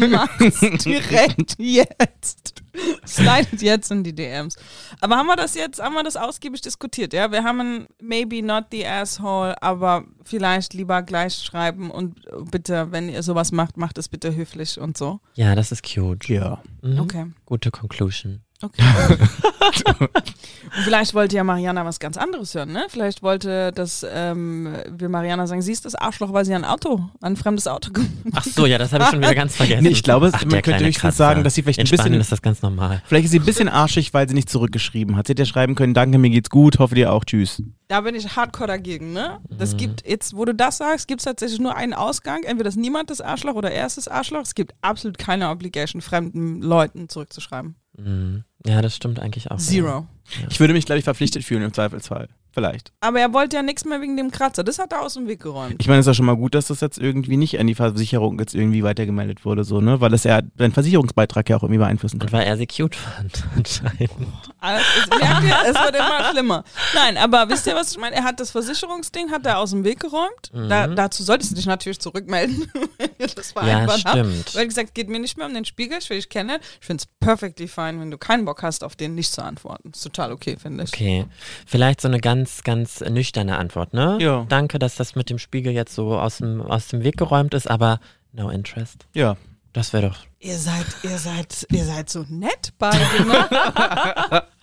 macht's 0.10 0.58
direkt 0.84 1.54
jetzt. 1.58 2.64
Slidet 3.06 3.62
jetzt 3.62 3.92
in 3.92 4.02
die 4.02 4.12
DMs. 4.12 4.56
Aber 5.00 5.16
haben 5.16 5.28
wir 5.28 5.36
das 5.36 5.54
jetzt, 5.54 5.80
haben 5.80 5.94
wir 5.94 6.02
das 6.02 6.16
ausgiebig 6.16 6.60
diskutiert, 6.60 7.12
ja? 7.12 7.30
Wir 7.30 7.44
haben 7.44 7.60
ein 7.60 7.86
maybe 8.02 8.42
not 8.42 8.64
the 8.72 8.84
asshole, 8.84 9.62
aber 9.62 10.06
vielleicht 10.24 10.74
lieber 10.74 11.02
gleich 11.02 11.34
schreiben 11.34 11.88
und 11.88 12.16
bitte, 12.50 12.90
wenn 12.90 13.08
ihr 13.08 13.22
sowas 13.22 13.52
macht, 13.52 13.76
macht 13.76 13.96
es 13.96 14.08
bitte 14.08 14.34
höflich 14.34 14.80
und 14.80 14.98
so. 14.98 15.20
Ja, 15.34 15.54
das 15.54 15.70
ist 15.70 15.84
cute. 15.84 16.28
Ja. 16.28 16.60
Mhm. 16.82 16.98
Okay. 16.98 17.26
Gute 17.46 17.70
Conclusion. 17.70 18.40
Okay. 18.60 18.82
und 20.00 20.82
vielleicht 20.84 21.14
wollte 21.14 21.36
ja 21.36 21.44
Mariana 21.44 21.84
was 21.84 22.00
ganz 22.00 22.16
anderes 22.16 22.54
hören, 22.54 22.72
ne? 22.72 22.86
Vielleicht 22.88 23.22
wollte, 23.22 23.70
dass 23.72 24.04
ähm, 24.10 24.74
wir 24.90 25.08
Mariana 25.08 25.46
sagen, 25.46 25.62
sie 25.62 25.70
ist 25.72 25.84
das 25.84 25.94
Arschloch, 25.94 26.32
weil 26.32 26.44
sie 26.44 26.54
ein 26.54 26.64
Auto, 26.64 27.08
ein 27.20 27.36
fremdes 27.36 27.66
Auto 27.68 27.90
Ach 28.32 28.44
so, 28.44 28.66
ja, 28.66 28.76
das 28.78 28.92
habe 28.92 29.04
ich 29.04 29.10
schon 29.10 29.20
wieder 29.20 29.34
ganz 29.34 29.54
vergessen. 29.56 29.84
Nee, 29.84 29.90
ich 29.90 30.02
glaube, 30.02 30.30
Ach, 30.32 30.44
man 30.44 30.62
könnte 30.62 30.84
höchstens 30.84 31.16
sagen, 31.16 31.44
dass 31.44 31.54
sie 31.54 31.62
vielleicht 31.62 31.78
ein 31.78 31.86
bisschen- 31.88 32.14
ist 32.14 32.32
das 32.32 32.42
ganz 32.42 32.60
normal. 32.62 33.02
Vielleicht 33.06 33.26
ist 33.26 33.30
sie 33.30 33.38
ein 33.38 33.44
bisschen 33.44 33.68
arschig, 33.68 34.12
weil 34.12 34.28
sie 34.28 34.34
nicht 34.34 34.50
zurückgeschrieben 34.50 35.14
hat. 35.16 35.26
Sie 35.28 35.32
hätte 35.32 35.42
ja 35.42 35.46
schreiben 35.46 35.74
können, 35.76 35.94
danke, 35.94 36.18
mir 36.18 36.30
geht's 36.30 36.50
gut, 36.50 36.78
hoffe 36.80 36.94
dir 36.96 37.12
auch, 37.12 37.24
tschüss. 37.24 37.62
Da 37.86 38.00
bin 38.00 38.14
ich 38.16 38.34
hardcore 38.36 38.66
dagegen, 38.66 39.12
ne? 39.12 39.38
Das 39.48 39.72
Mhm. 39.74 39.76
gibt, 39.78 40.06
jetzt, 40.06 40.34
wo 40.36 40.44
du 40.44 40.52
das 40.54 40.78
sagst, 40.78 41.06
gibt 41.08 41.20
es 41.20 41.24
tatsächlich 41.26 41.60
nur 41.60 41.76
einen 41.76 41.94
Ausgang. 41.94 42.42
Entweder 42.42 42.68
ist 42.68 42.76
niemand 42.76 43.10
das 43.10 43.20
Arschloch 43.20 43.54
oder 43.54 43.70
er 43.70 43.86
ist 43.86 43.96
das 43.98 44.08
Arschloch. 44.08 44.42
Es 44.42 44.54
gibt 44.54 44.74
absolut 44.82 45.16
keine 45.16 45.48
Obligation, 45.50 46.02
fremden 46.02 46.60
Leuten 46.60 47.08
zurückzuschreiben. 47.08 47.76
Mhm. 47.96 48.44
Ja, 48.66 48.82
das 48.82 48.96
stimmt 48.96 49.20
eigentlich 49.20 49.50
auch. 49.50 49.58
Zero. 49.58 50.06
Ich 50.50 50.60
würde 50.60 50.74
mich, 50.74 50.86
glaube 50.86 50.98
ich, 50.98 51.04
verpflichtet 51.04 51.44
fühlen 51.44 51.62
im 51.62 51.72
Zweifelsfall. 51.72 52.28
Vielleicht. 52.54 52.92
Aber 53.00 53.20
er 53.20 53.32
wollte 53.34 53.54
ja 53.56 53.62
nichts 53.62 53.84
mehr 53.84 54.00
wegen 54.00 54.16
dem 54.16 54.30
Kratzer. 54.32 54.64
Das 54.64 54.78
hat 54.80 54.90
er 54.92 55.02
aus 55.02 55.14
dem 55.14 55.28
Weg 55.28 55.40
geräumt. 55.42 55.76
Ich 55.78 55.86
meine, 55.86 56.00
es 56.00 56.04
ist 56.06 56.08
ja 56.08 56.14
schon 56.14 56.26
mal 56.26 56.34
gut, 56.34 56.54
dass 56.54 56.68
das 56.68 56.80
jetzt 56.80 56.98
irgendwie 56.98 57.36
nicht 57.36 57.60
an 57.60 57.68
die 57.68 57.74
Versicherung 57.76 58.38
jetzt 58.40 58.54
irgendwie 58.54 58.82
weitergemeldet 58.82 59.44
wurde, 59.44 59.62
so, 59.64 59.80
ne? 59.80 60.00
Weil 60.00 60.12
es 60.14 60.24
ja 60.24 60.40
den 60.40 60.72
Versicherungsbeitrag 60.72 61.48
ja 61.50 61.56
auch 61.58 61.62
irgendwie 61.62 61.78
beeinflussen 61.78 62.16
Und 62.20 62.30
kann. 62.30 62.40
weil 62.40 62.46
er 62.46 62.56
sie 62.56 62.66
cute 62.66 62.96
fand, 62.96 63.44
anscheinend. 63.56 64.10
Also, 64.58 64.84
es, 64.98 65.18
merkt 65.20 65.44
ihr, 65.44 65.56
es 65.70 65.74
wird 65.76 65.94
immer 65.94 66.30
schlimmer. 66.32 66.64
Nein, 66.94 67.16
aber 67.18 67.48
wisst 67.48 67.66
ihr, 67.68 67.76
was 67.76 67.92
ich 67.92 67.98
meine? 67.98 68.16
Er 68.16 68.24
hat 68.24 68.40
das 68.40 68.50
Versicherungsding 68.50 69.30
hat 69.30 69.46
er 69.46 69.58
aus 69.58 69.70
dem 69.70 69.84
Weg 69.84 70.00
geräumt. 70.00 70.50
Da, 70.52 70.88
dazu 70.88 71.22
solltest 71.22 71.52
du 71.52 71.56
dich 71.56 71.66
natürlich 71.66 72.00
zurückmelden, 72.00 72.72
wenn 72.98 73.10
ihr 73.18 73.28
das 73.28 73.54
Mhm. 73.54 73.60
Ja, 73.68 73.86
vereinbart 73.86 74.04
habt. 74.04 74.18
stimmt. 74.18 74.54
Weil 74.56 74.66
gesagt, 74.66 74.94
geht 74.94 75.08
mir 75.10 75.20
nicht 75.20 75.36
mehr 75.36 75.46
um 75.46 75.54
den 75.54 75.64
Spiegel, 75.66 75.98
ich 76.00 76.10
will 76.10 76.16
dich 76.16 76.28
kennen. 76.28 76.58
Ich 76.80 76.86
finde 76.86 77.02
es 77.04 77.06
perfectly 77.24 77.68
fine, 77.68 78.00
wenn 78.00 78.10
du 78.10 78.18
keinen 78.18 78.44
Bock 78.46 78.62
hast, 78.64 78.82
auf 78.82 78.96
den 78.96 79.14
nicht 79.14 79.32
zu 79.32 79.42
antworten. 79.44 79.90
Ist 79.94 80.02
total 80.02 80.17
okay, 80.18 80.56
finde 80.56 80.84
ich. 80.84 80.92
Okay. 80.92 81.26
Vielleicht 81.66 82.00
so 82.00 82.08
eine 82.08 82.20
ganz, 82.20 82.62
ganz 82.62 83.00
nüchterne 83.00 83.58
Antwort, 83.58 83.94
ne? 83.94 84.18
Ja. 84.20 84.46
Danke, 84.48 84.78
dass 84.78 84.96
das 84.96 85.14
mit 85.14 85.30
dem 85.30 85.38
Spiegel 85.38 85.72
jetzt 85.72 85.94
so 85.94 86.18
aus 86.18 86.38
dem, 86.38 86.60
aus 86.60 86.88
dem 86.88 87.04
Weg 87.04 87.16
geräumt 87.16 87.54
ist, 87.54 87.70
aber 87.70 88.00
no 88.32 88.50
interest. 88.50 89.06
Ja. 89.14 89.36
Das 89.72 89.92
wäre 89.92 90.08
doch. 90.08 90.18
Ihr 90.40 90.56
seid, 90.56 90.86
ihr 91.02 91.18
seid, 91.18 91.66
ihr 91.70 91.84
seid 91.84 92.10
so 92.10 92.24
nett 92.28 92.72
beide, 92.78 92.98
ne? 93.26 94.42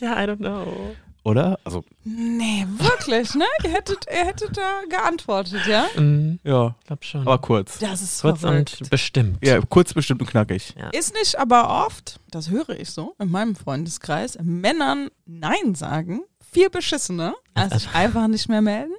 Ja, 0.00 0.22
I 0.22 0.26
don't 0.26 0.38
know. 0.38 0.96
Oder? 1.22 1.58
Also, 1.64 1.84
nee, 2.04 2.66
wirklich, 2.78 3.34
ne? 3.34 3.44
Ihr 3.64 3.70
hättet, 3.72 4.06
ihr 4.10 4.24
hättet 4.24 4.56
da 4.56 4.80
geantwortet, 4.88 5.66
ja? 5.66 5.86
Mhm, 5.96 6.38
ja. 6.44 6.74
glaub 6.86 7.04
schon. 7.04 7.20
Aber 7.22 7.38
kurz. 7.38 7.78
Das 7.78 8.00
ist 8.00 8.22
Kurz 8.22 8.40
verrückt. 8.40 8.78
und 8.80 8.90
bestimmt. 8.90 9.44
Ja, 9.44 9.60
kurz 9.60 9.92
bestimmt 9.92 10.22
und 10.22 10.30
knackig. 10.30 10.74
Ist 10.92 11.14
nicht 11.14 11.38
aber 11.38 11.84
oft, 11.86 12.20
das 12.30 12.48
höre 12.48 12.70
ich 12.70 12.90
so 12.90 13.14
in 13.18 13.30
meinem 13.30 13.54
Freundeskreis, 13.54 14.38
Männern 14.42 15.10
Nein 15.26 15.74
sagen, 15.74 16.22
viel 16.52 16.70
beschissener, 16.70 17.34
als 17.54 17.74
sich 17.74 17.94
einfach 17.94 18.26
nicht 18.26 18.48
mehr 18.48 18.62
melden. 18.62 18.94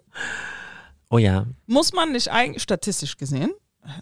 Oh 1.10 1.18
ja. 1.18 1.46
Muss 1.66 1.92
man 1.92 2.12
nicht 2.12 2.30
eigentlich, 2.32 2.64
statistisch 2.64 3.18
gesehen, 3.18 3.52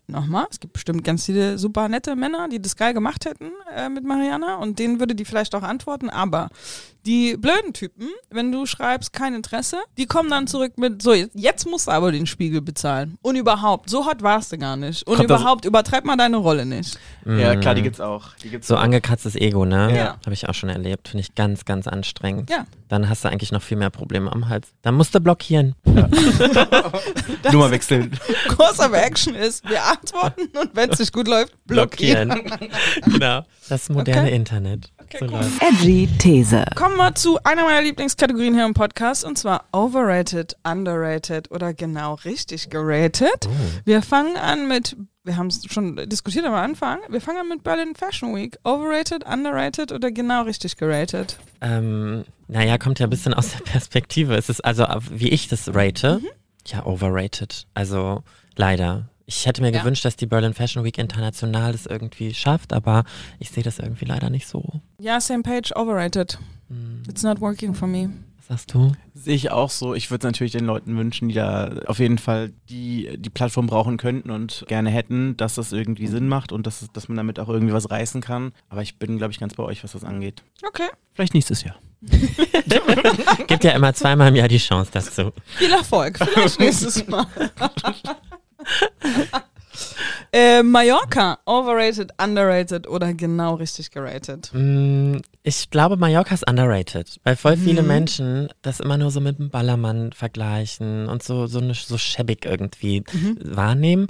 nochmal, 0.08 0.46
es 0.52 0.60
gibt 0.60 0.74
bestimmt 0.74 1.04
ganz 1.04 1.26
viele 1.26 1.58
super 1.58 1.88
nette 1.90 2.16
Männer, 2.16 2.48
die 2.50 2.62
das 2.62 2.76
geil 2.76 2.94
gemacht 2.94 3.26
hätten 3.26 3.52
äh, 3.76 3.90
mit 3.90 4.04
Mariana 4.04 4.56
und 4.58 4.78
denen 4.80 5.00
würde 5.00 5.16
die 5.16 5.26
vielleicht 5.26 5.56
auch 5.56 5.64
antworten, 5.64 6.10
aber 6.10 6.50
die 7.06 7.38
blöden 7.38 7.72
Typen, 7.74 8.10
wenn 8.30 8.52
du 8.52 8.66
schreibst 8.66 9.14
kein 9.14 9.34
Interesse, 9.34 9.78
die 9.98 10.06
kommen 10.06 10.30
dann 10.30 10.48
zurück 10.48 10.74
mit, 10.78 11.02
so, 11.02 11.14
jetzt 11.14 11.66
musst 11.66 11.88
du 11.88 11.92
aber 11.92 12.12
den 12.12 12.26
Spiegel 12.28 12.62
bezahlen. 12.62 13.18
Und 13.22 13.38
überhaupt, 13.38 13.90
so 13.90 14.06
hot 14.06 14.22
warst 14.22 14.52
du 14.52 14.58
gar 14.58 14.76
nicht. 14.76 15.08
Und 15.08 15.16
Kommt 15.16 15.30
das- 15.30 15.40
überhaupt, 15.42 15.64
übertreib 15.66 16.04
mal 16.04 16.18
deine 16.18 16.38
Rolle 16.38 16.66
nicht. 16.66 17.00
Ja, 17.26 17.56
klar, 17.56 17.74
die 17.74 17.82
gibt's 17.84 18.02
auch. 18.02 18.36
Die 18.44 18.50
gibt's 18.50 18.68
So 18.68 18.76
auch. 18.76 18.82
angekratztes 18.82 19.36
Ego, 19.36 19.64
ne? 19.66 19.96
Ja. 19.96 20.18
Habe 20.26 20.34
ich 20.34 20.50
auch 20.50 20.54
schon 20.54 20.68
erlebt. 20.70 21.08
Finde 21.08 21.22
ich 21.22 21.36
ganz, 21.36 21.64
ganz 21.64 21.88
anstrengend. 21.88 22.50
Ja. 22.50 22.66
Dann 22.90 23.08
hast 23.08 23.24
du 23.24 23.30
eigentlich 23.30 23.52
noch 23.52 23.62
viel 23.62 23.78
mehr 23.78 23.92
Probleme 23.92 24.32
am 24.32 24.50
Hals. 24.50 24.70
Dann 24.82 24.96
musst 24.96 25.14
du 25.14 25.20
blockieren. 25.20 25.76
Nummer 27.52 27.70
wechseln. 27.70 28.12
Kurs 28.56 28.80
of 28.80 28.94
Action 28.94 29.36
ist, 29.36 29.64
wir 29.70 29.84
antworten 29.84 30.50
und 30.58 30.76
wenn 30.76 30.90
es 30.90 30.98
nicht 31.00 31.14
gut 31.14 31.28
läuft, 31.28 31.54
blockieren. 31.68 32.30
genau. 33.06 33.46
Das 33.70 33.90
moderne 33.90 34.22
Okay. 34.24 34.36
Internet. 34.36 34.92
Cool. 35.22 35.30
läuft's. 35.30 35.60
Edgy 35.62 36.08
These. 36.18 36.66
Kommen 36.76 36.98
wir 36.98 37.16
zu 37.16 37.40
einer 37.44 37.64
meiner 37.64 37.82
Lieblingskategorien 37.82 38.54
hier 38.54 38.66
im 38.66 38.74
Podcast 38.74 39.24
und 39.26 39.38
zwar 39.38 39.66
overrated, 39.72 40.56
underrated 40.64 41.52
oder 41.52 41.74
genau 41.74 42.16
richtig 42.26 42.70
geratet. 42.70 43.48
Wir 43.86 44.02
fangen 44.02 44.38
an 44.38 44.68
mit, 44.68 44.96
wir 45.24 45.38
haben 45.38 45.48
es 45.48 45.62
schon 45.72 45.96
diskutiert 46.10 46.46
am 46.46 46.54
Anfang, 46.54 47.00
wir 47.10 47.22
fangen 47.22 47.40
an 47.40 47.50
mit 47.50 47.64
Berlin 47.64 47.96
Fashion 47.96 48.36
Week. 48.36 48.58
Overrated, 48.64 49.26
underrated 49.26 49.92
oder 49.92 50.12
genau 50.12 50.44
richtig 50.44 50.78
geratet? 50.78 51.38
Ähm, 51.62 52.26
naja, 52.48 52.78
kommt 52.78 53.00
ja 53.00 53.08
ein 53.08 53.10
bisschen 53.10 53.34
aus 53.34 53.52
der 53.52 53.64
Perspektive. 53.64 54.36
Es 54.36 54.50
ist 54.50 54.64
also, 54.64 54.86
wie 55.12 55.30
ich 55.30 55.48
das 55.48 55.74
rate, 55.74 56.22
ja, 56.66 56.86
overrated. 56.86 57.66
Also 57.74 58.24
leider. 58.56 59.10
Ich 59.32 59.46
hätte 59.46 59.62
mir 59.62 59.72
Ja. 59.72 59.80
gewünscht, 59.82 60.04
dass 60.06 60.16
die 60.16 60.26
Berlin 60.26 60.56
Fashion 60.56 60.84
Week 60.84 60.98
international 60.98 61.72
das 61.72 61.86
irgendwie 61.86 62.34
schafft, 62.34 62.74
aber 62.74 63.04
ich 63.38 63.52
sehe 63.52 63.62
das 63.64 63.78
irgendwie 63.78 64.06
leider 64.06 64.32
nicht 64.32 64.48
so. 64.48 64.82
Ja, 65.00 65.22
same 65.22 65.44
page, 65.44 65.72
overrated. 65.76 66.40
It's 67.08 67.22
not 67.22 67.40
working 67.40 67.76
for 67.76 67.88
me. 67.88 68.10
Was 68.40 68.48
sagst 68.48 68.74
du? 68.74 68.92
Sehe 69.14 69.36
ich 69.36 69.52
auch 69.52 69.70
so. 69.70 69.94
Ich 69.94 70.10
würde 70.10 70.26
es 70.28 70.32
natürlich 70.32 70.54
den 70.54 70.66
Leuten 70.66 70.98
wünschen, 70.98 71.28
die 71.30 71.36
da 71.36 71.76
auf 71.86 72.00
jeden 72.00 72.18
Fall 72.18 72.52
die, 72.70 73.18
die 73.20 73.30
Plattform 73.30 73.68
brauchen 73.68 73.98
könnten 73.98 74.32
und 74.32 74.66
gerne 74.68 74.90
hätten, 74.90 75.38
dass 75.38 75.54
das 75.56 75.74
irgendwie 75.74 76.08
Sinn 76.08 76.28
macht 76.28 76.52
und 76.52 76.66
dass, 76.66 76.82
es- 76.82 76.92
dass 76.92 77.08
man 77.08 77.16
damit 77.18 77.40
auch 77.40 77.50
irgendwie 77.50 77.74
was 77.74 77.92
reißen 77.92 78.22
kann. 78.22 78.52
Aber 78.70 78.82
ich 78.82 78.98
bin, 78.98 79.20
glaube 79.20 79.32
ich, 79.32 79.40
ganz 79.40 79.54
bei 79.54 79.64
euch, 79.64 79.84
was 79.84 79.92
das 79.92 80.04
angeht. 80.04 80.42
Okay. 80.68 80.88
Vielleicht 81.14 81.36
nächstes 81.36 81.64
Jahr. 81.64 81.76
Gibt 83.48 83.64
ja 83.64 83.72
immer 83.72 83.94
zweimal 83.94 84.30
im 84.30 84.36
Jahr 84.36 84.48
die 84.48 84.58
Chance 84.58 84.90
dazu. 84.94 85.32
Viel 85.46 85.72
Erfolg. 85.72 86.18
Vielleicht 86.18 86.60
nächstes 86.60 87.06
Mal. 87.08 87.28
äh, 90.32 90.64
Mallorca, 90.64 91.40
overrated, 91.46 92.12
underrated 92.22 92.88
oder 92.88 93.14
genau 93.14 93.56
richtig 93.56 93.92
geratet? 93.92 94.50
Mm, 94.54 95.18
Ich 95.44 95.70
glaube, 95.70 95.98
Mallorca 95.98 96.34
ist 96.34 96.48
underrated, 96.50 97.20
weil 97.24 97.36
voll 97.36 97.58
viele 97.58 97.82
Menschen 97.84 98.50
das 98.62 98.80
immer 98.80 98.98
nur 98.98 99.12
so 99.12 99.22
mit 99.22 99.40
dem 99.40 99.50
Ballermann 99.50 100.12
vergleichen 100.14 101.08
und 101.08 101.24
so, 101.24 101.48
so, 101.48 101.60
ne, 101.60 101.74
so 101.74 101.98
schäbig 101.98 102.46
irgendwie 102.46 103.04
wahrnehmen. 103.42 104.08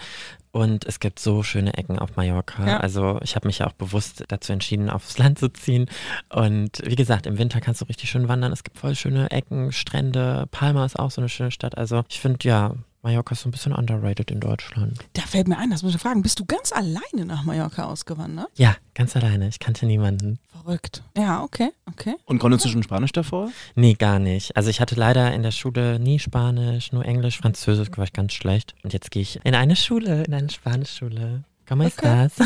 Und 0.51 0.83
es 0.85 0.99
gibt 0.99 1.19
so 1.19 1.43
schöne 1.43 1.75
Ecken 1.75 1.99
auf 1.99 2.15
Mallorca. 2.15 2.65
Ja. 2.67 2.77
Also 2.79 3.19
ich 3.21 3.35
habe 3.35 3.47
mich 3.47 3.59
ja 3.59 3.67
auch 3.67 3.73
bewusst 3.73 4.23
dazu 4.29 4.51
entschieden, 4.51 4.89
aufs 4.89 5.19
Land 5.19 5.37
zu 5.37 5.49
ziehen. 5.49 5.85
Und 6.33 6.81
wie 6.83 6.95
gesagt, 6.95 7.27
im 7.27 7.37
Winter 7.37 7.61
kannst 7.61 7.81
du 7.81 7.85
richtig 7.85 8.09
schön 8.09 8.27
wandern. 8.27 8.51
Es 8.51 8.63
gibt 8.63 8.79
voll 8.79 8.95
schöne 8.95 9.29
Ecken, 9.29 9.71
Strände. 9.71 10.47
Palma 10.49 10.85
ist 10.87 10.97
auch 10.97 11.11
so 11.11 11.21
eine 11.21 11.29
schöne 11.29 11.51
Stadt. 11.51 11.77
Also 11.77 12.03
ich 12.09 12.19
finde, 12.19 12.39
ja, 12.47 12.73
Mallorca 13.01 13.31
ist 13.33 13.41
so 13.41 13.49
ein 13.49 13.51
bisschen 13.51 13.73
underrated 13.73 14.29
in 14.29 14.41
Deutschland. 14.41 14.99
Da 15.13 15.21
fällt 15.21 15.47
mir 15.47 15.57
ein, 15.57 15.69
das 15.69 15.83
muss 15.83 15.95
ich 15.95 16.01
fragen. 16.01 16.21
Bist 16.21 16.37
du 16.39 16.45
ganz 16.45 16.73
alleine 16.73 17.25
nach 17.25 17.43
Mallorca 17.43 17.85
ausgewandert? 17.85 18.49
Ja, 18.55 18.75
ganz 18.93 19.15
alleine. 19.15 19.47
Ich 19.47 19.59
kannte 19.59 19.85
niemanden. 19.85 20.37
Verrückt. 20.51 21.01
Ja, 21.15 21.41
okay, 21.41 21.71
okay. 21.85 22.15
Und 22.25 22.39
konntest 22.39 22.65
du 22.65 22.69
schon 22.69 22.83
Spanisch 22.83 23.13
davor? 23.13 23.51
Nee, 23.75 23.93
gar 23.93 24.19
nicht. 24.19 24.57
Also 24.57 24.69
ich 24.69 24.81
hatte 24.81 24.95
leider 24.95 25.33
in 25.33 25.43
der 25.43 25.51
Schule 25.51 25.97
nie 25.99 26.19
Spanisch, 26.19 26.91
nur 26.91 27.05
Englisch, 27.05 27.37
Französisch 27.37 27.87
war 27.95 28.03
ich 28.03 28.11
ganz 28.11 28.33
schlecht. 28.33 28.75
Und 28.83 28.91
jetzt 28.91 29.11
gehe 29.11 29.21
ich 29.21 29.39
in 29.45 29.55
eine 29.55 29.77
Schule, 29.77 30.23
in 30.25 30.33
eine 30.33 30.49
Spanischschule. 30.49 31.45
¿Cómo 31.69 31.85
Okay. 31.85 32.27
estás? 32.27 32.33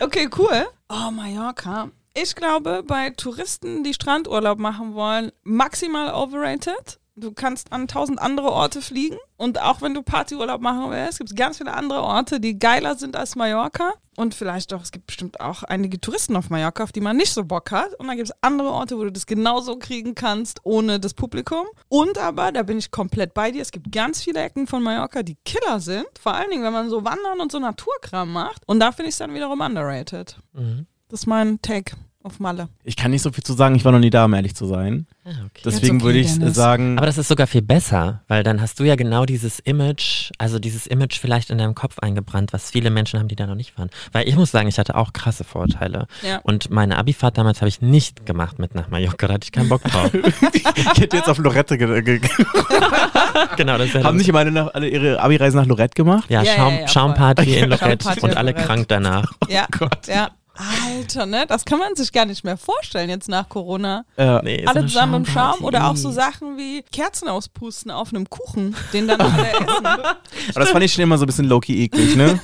Okay, 0.00 0.28
cool. 0.36 0.66
Oh, 0.88 1.10
Mallorca. 1.10 1.90
Ich 2.14 2.34
glaube, 2.34 2.82
bei 2.86 3.10
Touristen, 3.10 3.84
die 3.84 3.94
Strandurlaub 3.94 4.58
machen 4.58 4.94
wollen, 4.94 5.32
maximal 5.44 6.12
overrated. 6.12 6.98
Du 7.14 7.32
kannst 7.32 7.72
an 7.72 7.88
tausend 7.88 8.20
andere 8.20 8.50
Orte 8.50 8.80
fliegen. 8.80 9.18
Und 9.36 9.60
auch 9.60 9.82
wenn 9.82 9.92
du 9.92 10.02
Partyurlaub 10.02 10.62
machen 10.62 10.90
willst, 10.90 11.18
gibt 11.18 11.30
es 11.30 11.36
ganz 11.36 11.58
viele 11.58 11.74
andere 11.74 12.02
Orte, 12.02 12.40
die 12.40 12.58
geiler 12.58 12.96
sind 12.96 13.16
als 13.16 13.36
Mallorca. 13.36 13.92
Und 14.16 14.34
vielleicht 14.34 14.72
auch, 14.72 14.82
es 14.82 14.92
gibt 14.92 15.06
bestimmt 15.06 15.40
auch 15.40 15.62
einige 15.62 16.00
Touristen 16.00 16.36
auf 16.36 16.48
Mallorca, 16.48 16.84
auf 16.84 16.92
die 16.92 17.00
man 17.00 17.16
nicht 17.16 17.32
so 17.32 17.44
Bock 17.44 17.70
hat. 17.70 17.92
Und 17.98 18.06
dann 18.06 18.16
gibt 18.16 18.30
es 18.30 18.36
andere 18.40 18.70
Orte, 18.70 18.96
wo 18.96 19.04
du 19.04 19.12
das 19.12 19.26
genauso 19.26 19.76
kriegen 19.76 20.14
kannst, 20.14 20.60
ohne 20.64 21.00
das 21.00 21.12
Publikum. 21.12 21.66
Und 21.88 22.16
aber, 22.16 22.50
da 22.50 22.62
bin 22.62 22.78
ich 22.78 22.90
komplett 22.90 23.34
bei 23.34 23.50
dir, 23.50 23.60
es 23.60 23.72
gibt 23.72 23.92
ganz 23.92 24.22
viele 24.22 24.40
Ecken 24.40 24.66
von 24.66 24.82
Mallorca, 24.82 25.22
die 25.22 25.36
Killer 25.44 25.80
sind. 25.80 26.06
Vor 26.18 26.34
allen 26.34 26.50
Dingen, 26.50 26.64
wenn 26.64 26.72
man 26.72 26.88
so 26.88 27.04
Wandern 27.04 27.40
und 27.40 27.52
so 27.52 27.58
Naturkram 27.58 28.32
macht. 28.32 28.62
Und 28.66 28.80
da 28.80 28.90
finde 28.92 29.10
ich 29.10 29.14
es 29.14 29.18
dann 29.18 29.34
wiederum 29.34 29.60
underrated. 29.60 30.38
Mhm. 30.52 30.86
Das 31.08 31.20
ist 31.20 31.26
mein 31.26 31.60
Take 31.60 31.94
auf 32.24 32.40
Malle. 32.40 32.68
Ich 32.84 32.96
kann 32.96 33.10
nicht 33.10 33.22
so 33.22 33.32
viel 33.32 33.42
zu 33.44 33.52
sagen. 33.52 33.74
Ich 33.74 33.84
war 33.84 33.92
noch 33.92 33.98
nie 33.98 34.10
da, 34.10 34.24
um 34.26 34.34
ehrlich 34.34 34.54
zu 34.54 34.66
sein. 34.66 35.06
Ah, 35.24 35.30
okay. 35.46 35.62
Deswegen 35.64 35.96
okay, 35.96 36.04
würde 36.04 36.18
ich 36.18 36.32
Dennis. 36.32 36.54
sagen, 36.54 36.96
Aber 36.98 37.06
das 37.06 37.18
ist 37.18 37.28
sogar 37.28 37.46
viel 37.46 37.62
besser, 37.62 38.22
weil 38.28 38.42
dann 38.42 38.60
hast 38.60 38.78
du 38.80 38.84
ja 38.84 38.96
genau 38.96 39.24
dieses 39.24 39.58
Image, 39.60 40.30
also 40.38 40.58
dieses 40.58 40.86
Image 40.86 41.18
vielleicht 41.18 41.50
in 41.50 41.58
deinem 41.58 41.74
Kopf 41.74 41.98
eingebrannt, 42.00 42.52
was 42.52 42.70
viele 42.70 42.90
Menschen 42.90 43.18
haben, 43.20 43.28
die 43.28 43.36
da 43.36 43.46
noch 43.46 43.54
nicht 43.54 43.76
waren. 43.78 43.90
Weil 44.12 44.28
ich 44.28 44.36
muss 44.36 44.50
sagen, 44.50 44.68
ich 44.68 44.78
hatte 44.78 44.94
auch 44.94 45.12
krasse 45.12 45.44
Vorurteile. 45.44 46.06
Ja. 46.22 46.38
Und 46.42 46.70
meine 46.70 46.96
Abifahrt 46.98 47.38
damals 47.38 47.60
habe 47.60 47.68
ich 47.68 47.80
nicht 47.80 48.26
gemacht 48.26 48.58
mit 48.58 48.74
nach 48.74 48.88
Mallorca, 48.88 49.26
da 49.28 49.34
hatte 49.34 49.44
ich 49.44 49.52
keinen 49.52 49.68
Bock 49.68 49.82
drauf. 49.84 50.12
ich 50.52 50.64
hätte 51.00 51.16
jetzt 51.16 51.28
auf 51.28 51.38
Lorette 51.38 51.78
ge 51.78 52.02
ge 52.02 52.20
genau, 53.56 53.78
das 53.78 53.94
Haben 53.94 54.16
nicht 54.16 54.28
immer 54.28 54.40
alle, 54.40 54.50
nach, 54.52 54.74
alle 54.74 54.88
ihre 54.88 55.20
Abi-Reisen 55.20 55.58
nach 55.60 55.66
Lorette 55.66 55.94
gemacht? 55.94 56.28
ja, 56.30 56.42
Ja, 56.42 56.54
Schaum, 56.54 56.74
ja. 56.74 56.88
Schaumparty 56.88 57.54
in 57.58 57.70
Lorette 57.70 58.04
Schaumparty 58.04 58.20
und 58.20 58.36
alle 58.36 58.50
Lorette. 58.50 58.66
krank 58.66 58.88
danach. 58.88 59.32
Ja, 59.48 59.66
ja. 60.08 60.30
Alter, 60.54 61.26
ne? 61.26 61.44
Das 61.48 61.64
kann 61.64 61.78
man 61.78 61.94
sich 61.96 62.12
gar 62.12 62.26
nicht 62.26 62.44
mehr 62.44 62.56
vorstellen 62.56 63.08
jetzt 63.08 63.28
nach 63.28 63.48
Corona. 63.48 64.04
Ja. 64.16 64.42
Nee, 64.42 64.64
Alle 64.66 64.82
zusammen 64.82 65.14
im 65.14 65.26
Schaum 65.26 65.64
oder 65.64 65.86
auch 65.88 65.96
so 65.96 66.10
Sachen 66.10 66.56
wie 66.58 66.82
Kerzen 66.92 67.28
auspusten 67.28 67.90
auf 67.90 68.10
einem 68.12 68.28
Kuchen, 68.28 68.76
den 68.92 69.08
dann 69.08 69.20
alle 69.20 69.48
essen. 69.52 69.86
Aber 69.86 70.16
das 70.54 70.70
fand 70.70 70.84
ich 70.84 70.92
schon 70.92 71.02
immer 71.02 71.16
so 71.18 71.24
ein 71.24 71.26
bisschen 71.26 71.46
low-key 71.46 71.84
eklig, 71.84 72.16
ne? 72.16 72.38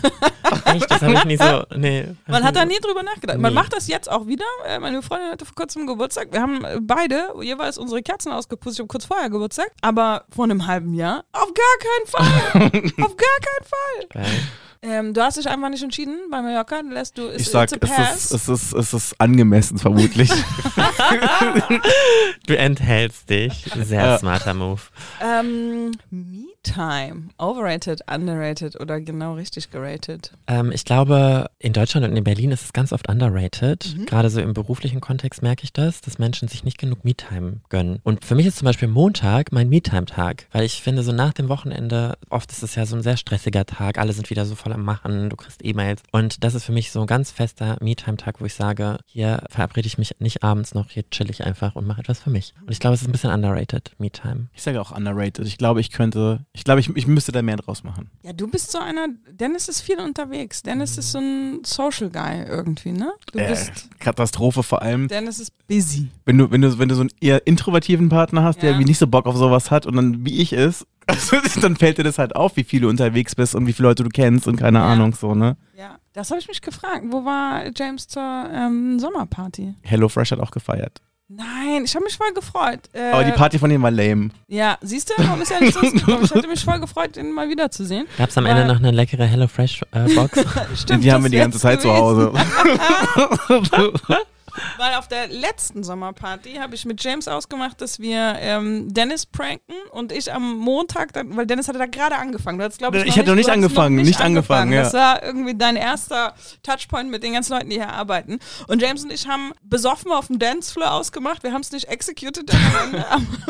Echt, 0.65 0.91
das 0.91 1.03
habe 1.03 1.13
ich 1.15 1.25
nie 1.25 1.37
so, 1.37 1.65
nee. 1.77 2.07
Man 2.27 2.43
hat 2.45 2.57
da 2.57 2.65
nie 2.65 2.79
drüber 2.81 3.03
nachgedacht. 3.03 3.39
Man 3.39 3.53
Nee. 3.53 3.61
macht 3.61 3.75
das 3.75 3.87
jetzt 3.89 4.11
auch 4.11 4.27
wieder. 4.27 4.45
Äh, 4.67 4.79
Meine 4.79 5.03
Freundin 5.03 5.31
hatte 5.31 5.45
vor 5.45 5.55
kurzem 5.55 5.87
Geburtstag. 5.87 6.33
Wir 6.33 6.41
haben 6.41 6.65
äh, 6.65 6.79
beide 6.81 7.33
jeweils 7.43 7.77
unsere 7.79 8.03
Kerzen 8.03 8.33
ausgepustet. 8.33 8.77
Ich 8.79 8.81
habe 8.81 8.89
kurz 8.89 9.05
vorher 9.05 9.29
Geburtstag. 9.29 9.71
Aber 9.83 10.25
vor 10.35 10.45
einem 10.45 10.67
halben 10.67 10.95
Jahr 10.95 11.25
auf 11.33 11.53
gar 11.53 11.79
keinen 11.81 12.07
Fall. 12.07 12.65
auf 13.05 13.17
gar 13.17 13.39
keinen 13.41 13.65
Fall. 13.67 14.07
Geil. 14.25 14.41
Ähm, 14.81 15.13
du 15.13 15.21
hast 15.23 15.37
dich 15.37 15.49
einfach 15.49 15.69
nicht 15.71 15.83
entschieden 15.83 16.17
bei 16.31 16.41
Mallorca, 16.41 16.81
lässt 16.81 17.19
du, 17.19 17.29
ich 17.31 17.49
sag, 17.51 17.71
es 17.73 17.79
pass. 17.79 18.27
ist, 18.27 18.31
es, 18.33 18.49
ist, 18.49 18.73
es 18.75 18.95
ist 18.95 19.21
angemessen 19.21 19.79
vermutlich. 19.79 20.31
Du 22.47 22.57
enthältst 22.57 23.29
dich. 23.29 23.67
Sehr 23.85 24.05
Ja. 24.05 24.19
smarter 24.19 24.55
Move. 24.55 24.81
ähm, 25.21 25.93
Me-Time, 26.69 27.29
overrated, 27.39 28.03
underrated 28.13 28.81
oder 28.81 29.01
genau 29.01 29.35
richtig 29.35 29.71
gerated? 29.71 30.33
Ähm, 30.47 30.73
ich 30.73 30.85
glaube, 30.85 31.51
in 31.59 31.73
Deutschland 31.73 32.07
und 32.07 32.17
in 32.17 32.25
Berlin 32.25 32.51
ist 32.51 32.65
es 32.65 32.73
ganz 32.73 32.93
oft 32.93 33.09
underrated. 33.09 33.95
Mhm. 33.97 34.07
Gerade 34.07 34.31
so 34.31 34.41
im 34.41 34.55
beruflichen 34.55 35.01
Kontext 35.01 35.43
merke 35.43 35.65
ich 35.65 35.73
das, 35.73 36.01
dass 36.01 36.19
Menschen 36.19 36.49
sich 36.49 36.65
nicht 36.65 36.79
genug 36.79 37.05
Me-Time 37.05 37.61
gönnen. 37.69 38.01
Und 38.05 38.25
für 38.25 38.35
mich 38.35 38.47
ist 38.47 38.59
zum 38.59 38.67
Beispiel 38.67 38.89
Montag 38.89 39.53
mein 39.53 39.69
Me-Time-Tag, 39.69 40.47
weil 40.53 40.65
ich 40.65 40.83
finde, 40.83 41.03
so 41.03 41.13
nach 41.13 41.33
dem 41.33 41.49
Wochenende, 41.49 42.17
oft 42.31 42.51
ist 42.53 42.63
es 42.63 42.75
ja 42.75 42.87
so 42.87 42.97
ein 42.97 43.03
sehr 43.03 43.17
stressiger 43.17 43.65
Tag, 43.65 43.99
alle 43.99 44.13
sind 44.13 44.31
wieder 44.31 44.45
so 44.45 44.55
voll 44.55 44.73
am 44.73 44.85
Machen, 44.85 45.31
du 45.31 45.37
kriegst 45.37 45.65
E-Mails. 45.65 46.03
Und 46.13 46.45
das 46.45 46.55
ist 46.55 46.65
für 46.65 46.73
mich 46.73 46.91
so 46.91 47.01
ein 47.01 47.07
ganz 47.07 47.31
fester 47.31 47.77
Me-Time-Tag, 47.81 48.41
wo 48.41 48.45
ich 48.45 48.55
sage, 48.55 48.99
hier 49.07 49.43
verabrede 49.49 49.87
ich 49.87 49.99
mich 49.99 50.17
nicht 50.19 50.43
abends 50.43 50.75
noch, 50.75 50.91
hier 50.91 51.09
chill 51.11 51.31
ich 51.31 51.45
einfach 51.45 51.77
und 51.77 51.87
mache 51.87 52.01
etwas 52.01 52.21
für 52.21 52.31
mich. 52.31 52.55
Und 52.61 52.73
ich 52.73 52.81
glaube, 52.81 52.95
es 52.95 53.03
ist 53.03 53.09
ein 53.09 53.13
bisschen 53.13 53.33
underrated, 53.33 53.93
Me-Time. 53.99 54.49
Ich 54.55 54.63
sage 54.63 54.81
auch 54.81 54.97
underrated. 54.97 55.47
Ich 55.47 55.59
glaube, 55.59 55.81
ich 55.81 55.91
könnte, 55.91 56.41
ich 56.59 56.65
glaube, 56.65 56.81
ich, 56.81 56.89
ich 56.97 57.07
müsste 57.07 57.31
da 57.31 57.41
mehr 57.41 57.57
draus 57.57 57.85
machen. 57.85 58.11
Ja, 58.23 58.33
du 58.33 58.49
bist 58.49 58.73
so 58.73 58.79
einer, 58.79 59.07
Dennis 59.31 59.69
ist 59.69 59.81
viel 59.81 60.01
unterwegs. 60.01 60.63
Dennis 60.63 60.99
ist 60.99 61.13
so 61.13 61.19
ein 61.19 61.61
Social 61.65 62.11
Guy 62.11 62.43
irgendwie, 62.49 62.91
ne? 62.93 63.13
Du 63.33 63.39
Äh, 63.39 63.49
bist, 63.49 63.89
Katastrophe 64.01 64.63
vor 64.65 64.83
allem. 64.83 65.07
Dennis 65.09 65.39
ist 65.39 65.53
busy. 65.69 66.09
Wenn 66.25 66.37
du, 66.39 66.51
wenn 66.51 66.61
du, 66.61 66.77
wenn 66.79 66.89
du 66.89 66.97
so 66.97 67.03
einen 67.03 67.11
eher 67.21 67.47
introvertiven 67.47 68.09
Partner 68.09 68.43
hast, 68.43 68.57
der 68.57 68.71
Ja. 68.71 68.75
irgendwie 68.75 68.89
nicht 68.91 68.99
so 68.99 69.07
Bock 69.07 69.27
auf 69.27 69.37
sowas 69.37 69.71
hat 69.71 69.87
und 69.87 69.95
dann 69.97 70.27
wie 70.27 70.43
ich 70.43 70.53
ist, 70.53 70.85
dann 71.63 71.77
fällt 71.77 71.97
dir 71.99 72.03
das 72.05 72.19
halt 72.19 72.37
auf, 72.37 72.57
wie 72.57 72.65
viel 72.65 72.81
du 72.81 72.89
unterwegs 72.89 73.35
bist 73.35 73.55
und 73.55 73.67
wie 73.67 73.73
viele 73.73 73.89
Leute 73.89 74.03
du 74.03 74.11
kennst 74.11 74.47
und 74.49 74.57
keine 74.57 74.79
Ja. 74.79 74.87
Ahnung 74.93 75.15
so, 75.15 75.35
ne? 75.35 75.57
Ja, 75.77 75.97
das 76.13 76.31
habe 76.31 76.41
ich 76.41 76.49
mich 76.49 76.61
gefragt. 76.61 77.05
Wo 77.09 77.25
war 77.25 77.71
James 77.75 78.09
zur 78.09 78.23
ähm, 78.53 78.99
Sommerparty? 78.99 79.75
Hello 79.83 80.09
Fresh 80.09 80.33
hat 80.33 80.41
auch 80.41 80.51
gefeiert. 80.51 81.01
Nein, 81.31 81.85
ich 81.85 81.95
habe 81.95 82.07
mich 82.07 82.17
voll 82.17 82.33
gefreut. 82.33 82.81
Äh, 82.95 83.11
Aber 83.13 83.23
die 83.23 83.33
Party 83.33 83.59
von 83.59 83.69
dem 83.69 83.83
war 83.83 83.91
lame. 83.91 84.31
Ja, 84.47 84.79
siehst 84.81 85.11
du, 85.11 85.15
warum 85.19 85.43
ist 85.43 85.51
ja 85.51 85.61
nicht 85.61 85.77
rausgekommen? 85.77 86.21
Ich 86.25 86.31
hätte 86.35 86.49
mich 86.49 86.65
voll 86.65 86.81
gefreut, 86.81 87.19
ihn 87.19 87.33
mal 87.33 87.51
wiederzusehen. 87.51 88.07
Gab 88.17 88.31
es 88.31 88.39
am 88.39 88.47
Ende 88.47 88.65
noch 88.65 88.79
eine 88.79 88.93
leckere 88.93 89.27
HelloFresh-Box? 89.27 90.45
Stimmt, 90.81 91.05
die 91.05 91.13
haben 91.13 91.23
wir 91.25 91.31
die 91.31 91.37
ganze 91.37 91.59
Zeit 91.59 91.83
zu 91.83 91.89
gewesen. 91.89 92.03
Hause. 92.03 92.33
Weil 94.77 94.95
auf 94.95 95.09
der 95.09 95.29
letzten 95.29 95.83
Sommerparty 95.83 96.55
habe 96.55 96.75
ich 96.75 96.85
mit 96.85 97.03
James 97.03 97.29
ausgemacht, 97.29 97.81
dass 97.81 97.99
wir 97.99 98.37
ähm, 98.41 98.93
Dennis 98.93 99.27
pranken 99.27 99.75
und 99.91 100.13
ich 100.13 100.33
am 100.33 100.57
Montag, 100.59 101.13
dann, 101.13 101.37
weil 101.37 101.47
Dennis 101.47 101.69
hatte 101.69 101.79
da 101.79 101.87
gerade 101.87 102.17
angefangen. 102.17 102.59
Du 102.59 102.69
glaub 102.71 102.95
ich, 102.95 103.05
Ich 103.05 103.19
hatte 103.19 103.29
noch 103.31 103.37
nicht 103.37 103.49
du 103.49 103.53
hast 103.53 103.57
angefangen, 103.57 103.97
nicht 103.97 104.21
angefangen, 104.21 104.73
ja. 104.73 104.83
Das 104.83 104.95
war 104.95 105.23
irgendwie 105.23 105.57
dein 105.57 105.77
erster 105.77 106.35
Touchpoint 106.63 107.11
mit 107.11 107.23
den 107.23 107.33
ganzen 107.33 107.55
Leuten, 107.55 107.71
die 107.71 107.77
hier 107.77 107.91
arbeiten. 107.91 108.39
Und 108.67 108.83
James 108.83 109.05
und 109.05 109.13
ich 109.13 109.27
haben 109.27 109.53
besoffen 109.63 110.13
auf 110.13 110.27
dem 110.29 110.39
Dancefloor 110.39 110.93
ausgemacht. 110.93 111.43
Wir 111.43 111.53
haben 111.53 111.63
es 111.63 111.73
nicht 111.73 111.89
executed, 111.89 112.53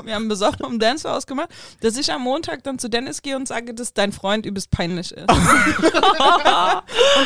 wir 0.04 0.14
haben 0.14 0.28
besoffen 0.28 0.62
auf 0.62 0.70
dem 0.70 0.78
Dancefloor 0.78 1.16
ausgemacht, 1.16 1.48
dass 1.80 1.96
ich 1.96 2.12
am 2.12 2.22
Montag 2.22 2.62
dann 2.64 2.78
zu 2.78 2.88
Dennis 2.88 3.22
gehe 3.22 3.36
und 3.36 3.48
sage, 3.48 3.74
dass 3.74 3.94
dein 3.94 4.12
Freund 4.12 4.46
übelst 4.46 4.70
peinlich 4.70 5.12
ist. 5.12 5.28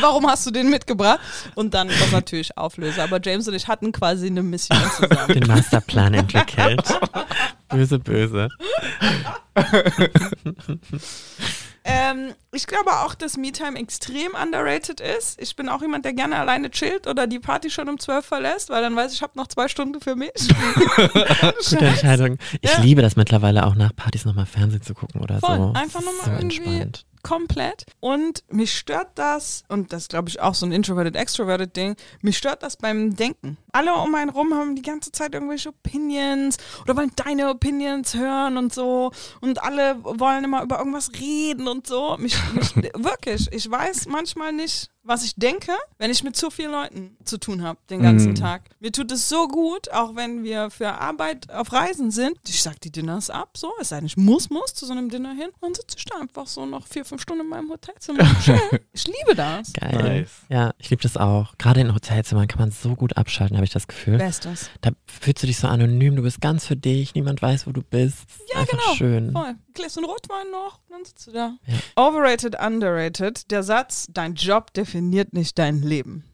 warum 0.02 0.26
hast 0.28 0.44
du 0.46 0.50
den 0.50 0.68
mitgebracht? 0.68 1.20
Und 1.54 1.72
dann 1.74 1.88
das 1.88 2.12
natürlich 2.12 2.56
auflöse. 2.58 3.02
Aber 3.02 3.20
James 3.22 3.48
und 3.48 3.54
ich 3.54 3.68
hatten 3.68 3.92
quasi 3.92 4.26
eine 4.26 4.42
Mission 4.42 4.78
zusammen. 4.96 5.32
Den 5.32 5.46
Masterplan 5.46 6.14
entwickelt. 6.14 6.82
böse, 7.68 7.98
böse. 7.98 8.48
Ähm, 11.84 12.32
ich 12.52 12.68
glaube 12.68 12.92
auch, 13.00 13.14
dass 13.16 13.36
MeTime 13.36 13.76
extrem 13.76 14.32
underrated 14.40 15.00
ist. 15.00 15.40
Ich 15.42 15.56
bin 15.56 15.68
auch 15.68 15.82
jemand, 15.82 16.04
der 16.04 16.12
gerne 16.12 16.36
alleine 16.36 16.70
chillt 16.70 17.08
oder 17.08 17.26
die 17.26 17.40
Party 17.40 17.70
schon 17.70 17.88
um 17.88 17.98
12 17.98 18.24
verlässt, 18.24 18.70
weil 18.70 18.82
dann 18.82 18.94
weiß 18.94 19.10
ich, 19.10 19.18
ich 19.18 19.22
habe 19.22 19.32
noch 19.36 19.48
zwei 19.48 19.66
Stunden 19.66 20.00
für 20.00 20.14
mich. 20.14 20.30
Gute 21.70 21.84
Entscheidung. 21.86 22.38
Ich 22.60 22.70
Ja. 22.72 22.80
liebe 22.80 23.02
das 23.02 23.16
mittlerweile 23.16 23.66
auch 23.66 23.74
nach 23.74 23.94
Partys 23.96 24.24
nochmal 24.24 24.46
Fernsehen 24.46 24.82
zu 24.82 24.94
gucken 24.94 25.20
oder 25.22 25.40
Voll. 25.40 25.56
so. 25.56 25.72
Einfach 25.74 26.00
nochmal 26.02 26.24
so 26.24 26.30
irgendwie 26.30 26.58
entspannt. 26.58 27.04
Komplett. 27.22 27.84
Und 28.00 28.44
mich 28.50 28.76
stört 28.76 29.10
das, 29.16 29.64
und 29.68 29.92
das 29.92 30.08
glaube 30.08 30.28
ich 30.28 30.40
auch 30.40 30.54
so 30.54 30.66
ein 30.66 30.72
Introverted-Extroverted-Ding, 30.72 31.96
mich 32.20 32.38
stört 32.38 32.62
das 32.62 32.76
beim 32.76 33.16
Denken. 33.16 33.56
Alle 33.72 33.94
um 33.94 34.14
einen 34.14 34.30
rum 34.30 34.54
haben 34.54 34.76
die 34.76 34.82
ganze 34.82 35.12
Zeit 35.12 35.34
irgendwelche 35.34 35.70
Opinions 35.70 36.56
oder 36.82 36.96
wollen 36.96 37.12
deine 37.16 37.48
Opinions 37.48 38.14
hören 38.14 38.56
und 38.56 38.72
so. 38.72 39.10
Und 39.40 39.62
alle 39.62 40.02
wollen 40.02 40.44
immer 40.44 40.62
über 40.62 40.78
irgendwas 40.78 41.12
reden 41.18 41.68
und 41.68 41.86
so. 41.86 42.16
Mich, 42.18 42.36
mich 42.54 42.74
wirklich, 42.94 43.48
ich 43.52 43.70
weiß 43.70 44.06
manchmal 44.06 44.52
nicht, 44.52 44.90
was 45.04 45.24
ich 45.24 45.34
denke, 45.36 45.72
wenn 45.98 46.10
ich 46.10 46.22
mit 46.22 46.36
zu 46.36 46.50
vielen 46.50 46.72
Leuten 46.72 47.16
zu 47.24 47.38
tun 47.38 47.62
habe 47.62 47.78
den 47.90 48.02
ganzen 48.02 48.32
Mm. 48.32 48.36
Tag. 48.36 48.62
Mir 48.80 48.92
tut 48.92 49.10
es 49.10 49.28
so 49.28 49.48
gut, 49.48 49.90
auch 49.90 50.14
wenn 50.14 50.44
wir 50.44 50.70
für 50.70 50.92
Arbeit 50.92 51.50
auf 51.50 51.72
Reisen 51.72 52.10
sind. 52.10 52.36
Ich 52.48 52.62
sag 52.62 52.80
die 52.80 52.90
Dinners 52.92 53.28
ab, 53.30 53.56
so, 53.56 53.72
es 53.80 53.88
sei 53.88 53.96
denn, 53.96 54.06
ich 54.06 54.16
muss, 54.16 54.50
muss 54.50 54.74
zu 54.74 54.86
so 54.86 54.92
einem 54.92 55.08
Dinner 55.10 55.32
hin. 55.32 55.48
Dann 55.60 55.74
sitze 55.74 55.96
ich 55.98 56.04
da 56.04 56.18
einfach 56.20 56.46
so 56.46 56.66
noch 56.66 56.86
vier, 56.86 57.04
fünf 57.04 57.22
Stunden 57.22 57.42
in 57.42 57.48
meinem 57.48 57.70
Hotelzimmer. 57.70 58.20
und 58.70 58.80
ich 58.92 59.06
liebe 59.06 59.34
das. 59.34 59.72
Geil. 59.72 59.96
Nice. 60.20 60.30
Ja, 60.48 60.72
ich 60.78 60.90
liebe 60.90 61.02
das 61.02 61.16
auch. 61.16 61.54
Gerade 61.58 61.80
in 61.80 61.94
Hotelzimmern 61.94 62.46
kann 62.48 62.60
man 62.60 62.70
so 62.70 62.94
gut 62.94 63.16
abschalten, 63.16 63.56
habe 63.56 63.64
ich 63.64 63.72
das 63.72 63.88
Gefühl. 63.88 64.18
Bestes. 64.18 64.70
Da 64.82 64.90
fühlst 65.06 65.42
du 65.42 65.46
dich 65.46 65.58
so 65.58 65.66
anonym, 65.68 66.16
du 66.16 66.22
bist 66.22 66.40
ganz 66.40 66.66
für 66.66 66.76
dich, 66.76 67.14
niemand 67.14 67.42
weiß, 67.42 67.66
wo 67.66 67.72
du 67.72 67.82
bist. 67.82 68.20
Ja, 68.52 68.60
Einfach 68.60 68.78
genau. 68.78 68.94
schön. 68.94 69.32
Voll. 69.32 69.54
Gläst 69.74 69.96
einen 69.96 70.06
Rotwein 70.06 70.50
noch, 70.50 70.80
dann 70.90 71.04
sitzt 71.04 71.26
du 71.26 71.32
da. 71.32 71.56
Ja. 71.66 72.06
Overrated, 72.08 72.56
underrated. 72.60 73.50
Der 73.50 73.62
Satz, 73.62 74.06
dein 74.10 74.34
Job 74.34 74.72
definiert 74.74 75.32
nicht 75.32 75.58
dein 75.58 75.82
Leben. 75.82 76.24